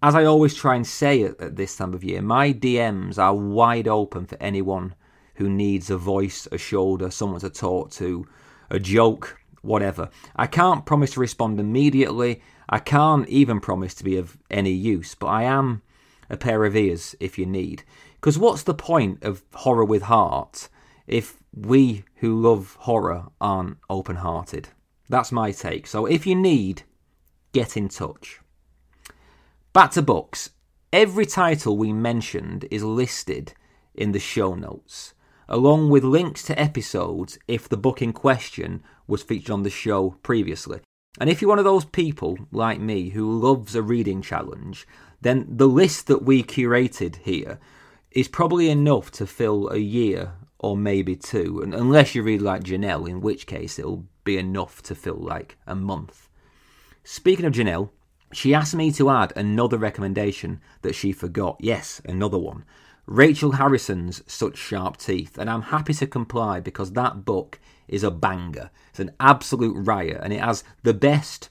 as 0.02 0.14
I 0.14 0.24
always 0.24 0.54
try 0.54 0.76
and 0.76 0.86
say 0.86 1.22
at, 1.22 1.40
at, 1.40 1.56
this 1.56 1.76
time 1.76 1.94
of 1.94 2.04
year, 2.04 2.22
my 2.22 2.52
DMs 2.52 3.18
are 3.18 3.34
wide 3.34 3.88
open 3.88 4.26
for 4.26 4.36
anyone 4.40 4.94
who 5.36 5.48
needs 5.48 5.90
a 5.90 5.96
voice, 5.96 6.46
a 6.52 6.58
shoulder, 6.58 7.10
someone 7.10 7.40
to 7.40 7.50
talk 7.50 7.90
to, 7.92 8.26
a 8.70 8.78
joke, 8.78 9.40
whatever. 9.62 10.08
I 10.36 10.46
can't 10.46 10.86
promise 10.86 11.12
to 11.12 11.20
respond 11.20 11.58
immediately. 11.58 12.42
I 12.68 12.78
can't 12.78 13.28
even 13.28 13.60
promise 13.60 13.94
to 13.94 14.04
be 14.04 14.16
of 14.16 14.38
any 14.50 14.72
use, 14.72 15.14
but 15.14 15.26
I 15.26 15.42
am 15.42 15.82
a 16.30 16.36
pair 16.36 16.64
of 16.64 16.76
ears 16.76 17.14
if 17.20 17.38
you 17.38 17.46
need. 17.46 17.82
Because 18.14 18.38
what's 18.38 18.62
the 18.62 18.74
point 18.74 19.22
of 19.22 19.44
horror 19.54 19.84
with 19.84 20.02
heart 20.02 20.68
if 21.06 21.36
we 21.56 22.04
who 22.16 22.38
love 22.38 22.76
horror 22.80 23.28
aren't 23.40 23.78
open 23.88 24.16
hearted. 24.16 24.68
That's 25.08 25.32
my 25.32 25.52
take. 25.52 25.86
So 25.86 26.04
if 26.06 26.26
you 26.26 26.34
need, 26.34 26.82
get 27.52 27.76
in 27.76 27.88
touch. 27.88 28.40
Back 29.72 29.92
to 29.92 30.02
books. 30.02 30.50
Every 30.92 31.26
title 31.26 31.76
we 31.76 31.92
mentioned 31.92 32.66
is 32.70 32.84
listed 32.84 33.54
in 33.94 34.12
the 34.12 34.18
show 34.18 34.54
notes, 34.54 35.14
along 35.48 35.90
with 35.90 36.04
links 36.04 36.42
to 36.44 36.60
episodes 36.60 37.38
if 37.48 37.68
the 37.68 37.76
book 37.76 38.02
in 38.02 38.12
question 38.12 38.82
was 39.06 39.22
featured 39.22 39.50
on 39.50 39.62
the 39.62 39.70
show 39.70 40.16
previously. 40.22 40.80
And 41.18 41.30
if 41.30 41.40
you're 41.40 41.48
one 41.48 41.58
of 41.58 41.64
those 41.64 41.86
people 41.86 42.38
like 42.52 42.80
me 42.80 43.10
who 43.10 43.40
loves 43.40 43.74
a 43.74 43.82
reading 43.82 44.20
challenge, 44.20 44.86
then 45.22 45.46
the 45.48 45.68
list 45.68 46.06
that 46.08 46.22
we 46.22 46.42
curated 46.42 47.16
here 47.16 47.58
is 48.10 48.28
probably 48.28 48.68
enough 48.68 49.10
to 49.12 49.26
fill 49.26 49.68
a 49.68 49.78
year 49.78 50.32
or 50.58 50.76
maybe 50.76 51.16
two, 51.16 51.60
unless 51.62 52.14
you 52.14 52.22
read 52.22 52.42
like 52.42 52.64
Janelle, 52.64 53.08
in 53.08 53.20
which 53.20 53.46
case 53.46 53.78
it'll 53.78 54.06
be 54.24 54.38
enough 54.38 54.82
to 54.82 54.94
fill 54.94 55.18
like 55.18 55.56
a 55.66 55.74
month. 55.74 56.28
Speaking 57.04 57.44
of 57.44 57.52
Janelle, 57.52 57.90
she 58.32 58.54
asked 58.54 58.74
me 58.74 58.90
to 58.92 59.10
add 59.10 59.32
another 59.36 59.78
recommendation 59.78 60.60
that 60.82 60.94
she 60.94 61.12
forgot. 61.12 61.56
Yes, 61.60 62.00
another 62.04 62.38
one. 62.38 62.64
Rachel 63.06 63.52
Harrison's 63.52 64.22
Such 64.26 64.56
Sharp 64.56 64.96
Teeth, 64.96 65.38
and 65.38 65.48
I'm 65.48 65.62
happy 65.62 65.94
to 65.94 66.06
comply 66.08 66.58
because 66.58 66.92
that 66.92 67.24
book 67.24 67.60
is 67.86 68.02
a 68.02 68.10
banger. 68.10 68.70
It's 68.90 68.98
an 68.98 69.12
absolute 69.20 69.74
riot, 69.76 70.20
and 70.22 70.32
it 70.32 70.40
has 70.40 70.64
the 70.82 70.94
best, 70.94 71.48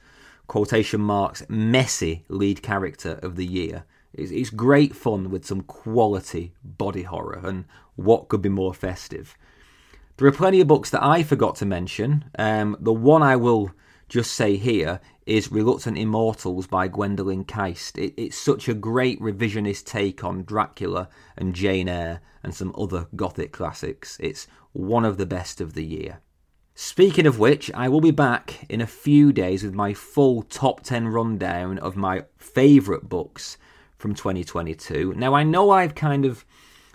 quotation 0.47 0.99
marks, 0.99 1.45
messy 1.47 2.25
lead 2.27 2.61
character 2.61 3.19
of 3.23 3.37
the 3.37 3.45
year. 3.45 3.85
It's, 4.13 4.31
it's 4.31 4.49
great 4.49 4.93
fun 4.93 5.29
with 5.29 5.45
some 5.45 5.61
quality 5.61 6.53
body 6.61 7.03
horror, 7.03 7.39
and 7.41 7.63
what 7.95 8.27
could 8.27 8.41
be 8.41 8.49
more 8.49 8.73
festive? 8.73 9.35
There 10.17 10.27
are 10.27 10.31
plenty 10.31 10.61
of 10.61 10.67
books 10.67 10.89
that 10.91 11.03
I 11.03 11.23
forgot 11.23 11.55
to 11.57 11.65
mention. 11.65 12.25
Um, 12.39 12.77
the 12.79 12.93
one 12.93 13.21
I 13.21 13.35
will 13.35 13.71
just 14.07 14.31
say 14.31 14.55
here 14.55 15.01
is 15.25 15.51
Reluctant 15.51 15.97
Immortals 15.97 16.67
by 16.67 16.87
Gwendolyn 16.87 17.43
Kiste. 17.45 17.97
It, 17.97 18.13
it's 18.15 18.37
such 18.37 18.69
a 18.69 18.73
great 18.73 19.19
revisionist 19.19 19.85
take 19.85 20.23
on 20.23 20.43
Dracula 20.43 21.09
and 21.35 21.55
Jane 21.55 21.89
Eyre 21.89 22.21
and 22.43 22.53
some 22.53 22.73
other 22.77 23.07
Gothic 23.15 23.51
classics. 23.51 24.17
It's 24.21 24.47
one 24.71 25.03
of 25.03 25.17
the 25.17 25.25
best 25.25 25.59
of 25.59 25.73
the 25.73 25.83
year. 25.83 26.21
Speaking 26.75 27.25
of 27.25 27.39
which, 27.39 27.71
I 27.73 27.87
will 27.87 28.01
be 28.01 28.11
back 28.11 28.65
in 28.69 28.81
a 28.81 28.87
few 28.87 29.31
days 29.31 29.63
with 29.63 29.73
my 29.73 29.93
full 29.93 30.43
top 30.43 30.81
10 30.81 31.07
rundown 31.07 31.79
of 31.79 31.95
my 31.95 32.25
favourite 32.37 33.09
books 33.09 33.57
from 33.97 34.13
2022. 34.13 35.13
Now, 35.15 35.33
I 35.33 35.43
know 35.43 35.71
I've 35.71 35.95
kind 35.95 36.25
of. 36.25 36.45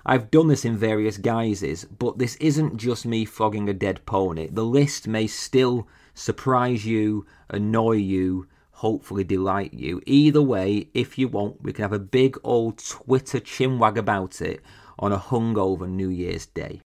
I've 0.04 0.30
done 0.30 0.48
this 0.48 0.64
in 0.64 0.76
various 0.76 1.18
guises, 1.18 1.84
but 1.84 2.18
this 2.18 2.36
isn't 2.36 2.76
just 2.76 3.04
me 3.04 3.24
flogging 3.24 3.68
a 3.68 3.74
dead 3.74 4.04
pony. 4.06 4.48
The 4.50 4.64
list 4.64 5.06
may 5.06 5.26
still 5.26 5.88
surprise 6.14 6.86
you, 6.86 7.26
annoy 7.48 7.96
you, 7.96 8.46
hopefully 8.72 9.24
delight 9.24 9.74
you. 9.74 10.00
Either 10.06 10.40
way, 10.40 10.88
if 10.94 11.18
you 11.18 11.28
want, 11.28 11.62
we 11.62 11.72
can 11.72 11.82
have 11.82 11.92
a 11.92 11.98
big 11.98 12.38
old 12.42 12.78
Twitter 12.78 13.38
chinwag 13.38 13.96
about 13.96 14.40
it 14.40 14.62
on 14.98 15.12
a 15.12 15.18
hungover 15.18 15.88
New 15.88 16.08
Year's 16.08 16.46
Day. 16.46 16.80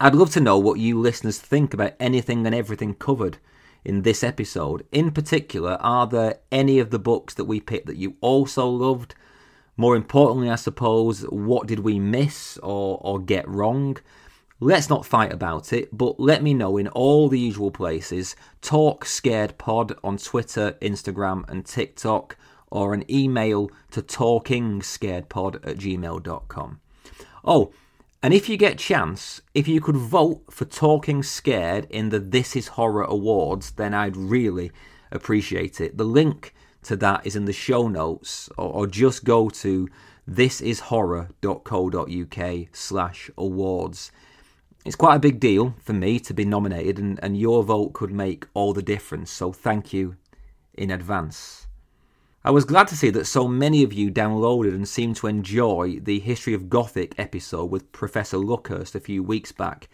I'd 0.00 0.14
love 0.14 0.30
to 0.32 0.40
know 0.40 0.58
what 0.58 0.78
you 0.78 1.00
listeners 1.00 1.38
think 1.38 1.74
about 1.74 1.94
anything 1.98 2.46
and 2.46 2.54
everything 2.54 2.94
covered 2.94 3.38
in 3.84 4.02
this 4.02 4.22
episode. 4.22 4.86
In 4.92 5.10
particular, 5.10 5.78
are 5.80 6.06
there 6.06 6.38
any 6.52 6.78
of 6.78 6.90
the 6.90 6.98
books 6.98 7.34
that 7.34 7.46
we 7.46 7.60
picked 7.60 7.86
that 7.86 7.96
you 7.96 8.16
also 8.20 8.68
loved? 8.68 9.14
More 9.80 9.94
importantly, 9.94 10.50
I 10.50 10.56
suppose, 10.56 11.22
what 11.22 11.68
did 11.68 11.78
we 11.78 12.00
miss 12.00 12.58
or, 12.58 12.98
or 13.00 13.20
get 13.20 13.48
wrong? 13.48 13.96
Let's 14.58 14.90
not 14.90 15.06
fight 15.06 15.32
about 15.32 15.72
it, 15.72 15.96
but 15.96 16.18
let 16.18 16.42
me 16.42 16.52
know 16.52 16.76
in 16.76 16.88
all 16.88 17.28
the 17.28 17.38
usual 17.38 17.70
places 17.70 18.34
Talk 18.60 19.04
Scared 19.04 19.56
Pod 19.56 19.96
on 20.02 20.18
Twitter, 20.18 20.76
Instagram, 20.82 21.48
and 21.48 21.64
TikTok, 21.64 22.36
or 22.72 22.92
an 22.92 23.08
email 23.08 23.70
to 23.92 24.02
talkingscaredpod 24.02 25.54
at 25.64 25.76
gmail.com. 25.76 26.80
Oh, 27.44 27.72
and 28.20 28.34
if 28.34 28.48
you 28.48 28.56
get 28.56 28.78
chance, 28.78 29.42
if 29.54 29.68
you 29.68 29.80
could 29.80 29.96
vote 29.96 30.42
for 30.50 30.64
Talking 30.64 31.22
Scared 31.22 31.86
in 31.88 32.08
the 32.08 32.18
This 32.18 32.56
Is 32.56 32.68
Horror 32.68 33.04
Awards, 33.04 33.70
then 33.70 33.94
I'd 33.94 34.16
really 34.16 34.72
appreciate 35.12 35.80
it. 35.80 35.96
The 35.96 36.04
link 36.04 36.52
to 36.84 36.96
that 36.96 37.26
is 37.26 37.36
in 37.36 37.44
the 37.44 37.52
show 37.52 37.88
notes, 37.88 38.48
or, 38.56 38.72
or 38.72 38.86
just 38.86 39.24
go 39.24 39.50
to 39.50 39.88
thisishorror.co.uk 40.30 42.68
slash 42.72 43.30
awards. 43.36 44.10
It's 44.84 44.96
quite 44.96 45.16
a 45.16 45.20
big 45.20 45.40
deal 45.40 45.74
for 45.80 45.92
me 45.92 46.18
to 46.20 46.32
be 46.32 46.44
nominated, 46.44 46.98
and, 46.98 47.18
and 47.22 47.36
your 47.36 47.62
vote 47.62 47.92
could 47.92 48.10
make 48.10 48.46
all 48.54 48.72
the 48.72 48.82
difference, 48.82 49.30
so 49.30 49.52
thank 49.52 49.92
you 49.92 50.16
in 50.74 50.90
advance. 50.90 51.66
I 52.44 52.50
was 52.50 52.64
glad 52.64 52.88
to 52.88 52.96
see 52.96 53.10
that 53.10 53.26
so 53.26 53.46
many 53.48 53.82
of 53.82 53.92
you 53.92 54.10
downloaded 54.10 54.74
and 54.74 54.88
seemed 54.88 55.16
to 55.16 55.26
enjoy 55.26 55.98
the 56.00 56.20
History 56.20 56.54
of 56.54 56.70
Gothic 56.70 57.14
episode 57.18 57.66
with 57.66 57.92
Professor 57.92 58.38
Luckhurst 58.38 58.94
a 58.94 59.00
few 59.00 59.22
weeks 59.22 59.52
back. 59.52 59.88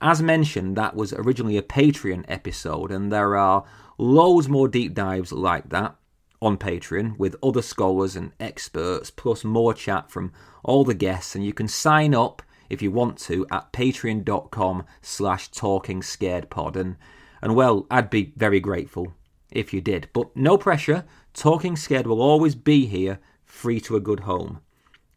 As 0.00 0.22
mentioned, 0.22 0.76
that 0.76 0.96
was 0.96 1.12
originally 1.12 1.58
a 1.58 1.62
Patreon 1.62 2.24
episode, 2.28 2.90
and 2.90 3.12
there 3.12 3.36
are 3.36 3.64
loads 3.98 4.48
more 4.48 4.68
deep 4.68 4.94
dives 4.94 5.32
like 5.32 5.68
that 5.68 5.96
on 6.42 6.56
Patreon 6.56 7.18
with 7.18 7.36
other 7.42 7.62
scholars 7.62 8.16
and 8.16 8.32
experts, 8.40 9.10
plus 9.10 9.44
more 9.44 9.74
chat 9.74 10.10
from 10.10 10.32
all 10.64 10.84
the 10.84 10.94
guests, 10.94 11.34
and 11.34 11.44
you 11.44 11.52
can 11.52 11.68
sign 11.68 12.14
up 12.14 12.42
if 12.68 12.80
you 12.80 12.90
want 12.90 13.18
to 13.18 13.46
at 13.50 13.72
patreon.com 13.72 14.84
slash 15.02 15.48
talking 15.48 16.02
scared 16.02 16.48
pod. 16.48 16.76
And, 16.76 16.96
and 17.42 17.54
well 17.56 17.86
i'd 17.90 18.10
be 18.10 18.32
very 18.36 18.60
grateful 18.60 19.12
if 19.50 19.74
you 19.74 19.80
did. 19.80 20.08
But 20.12 20.34
no 20.36 20.56
pressure. 20.56 21.04
Talking 21.34 21.76
scared 21.76 22.06
will 22.06 22.22
always 22.22 22.54
be 22.54 22.86
here 22.86 23.18
free 23.44 23.80
to 23.80 23.96
a 23.96 24.00
good 24.00 24.20
home. 24.20 24.60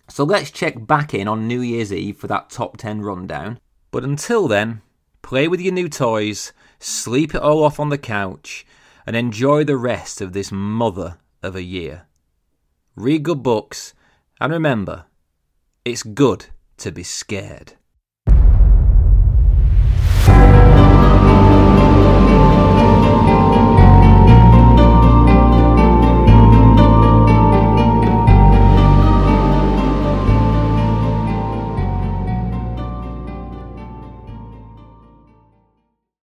So 0.09 0.23
let's 0.23 0.51
check 0.51 0.85
back 0.85 1.13
in 1.13 1.27
on 1.27 1.47
new 1.47 1.61
year's 1.61 1.93
eve 1.93 2.17
for 2.17 2.27
that 2.27 2.49
top 2.49 2.77
10 2.77 3.01
rundown. 3.01 3.59
But 3.91 4.03
until 4.03 4.47
then 4.47 4.81
play 5.21 5.47
with 5.47 5.61
your 5.61 5.73
new 5.73 5.87
toys 5.87 6.51
sleep 6.79 7.33
it 7.33 7.41
all 7.41 7.63
off 7.63 7.79
on 7.79 7.89
the 7.89 7.97
couch 7.97 8.65
and 9.05 9.15
enjoy 9.15 9.63
the 9.63 9.77
rest 9.77 10.21
of 10.21 10.33
this 10.33 10.51
mother 10.51 11.17
of 11.41 11.55
a 11.55 11.63
year 11.63 12.05
read 12.95 13.23
good 13.23 13.41
books 13.43 13.93
and 14.39 14.51
remember 14.51 15.05
it's 15.85 16.03
good 16.03 16.45
to 16.77 16.91
be 16.91 17.03
scared. 17.03 17.73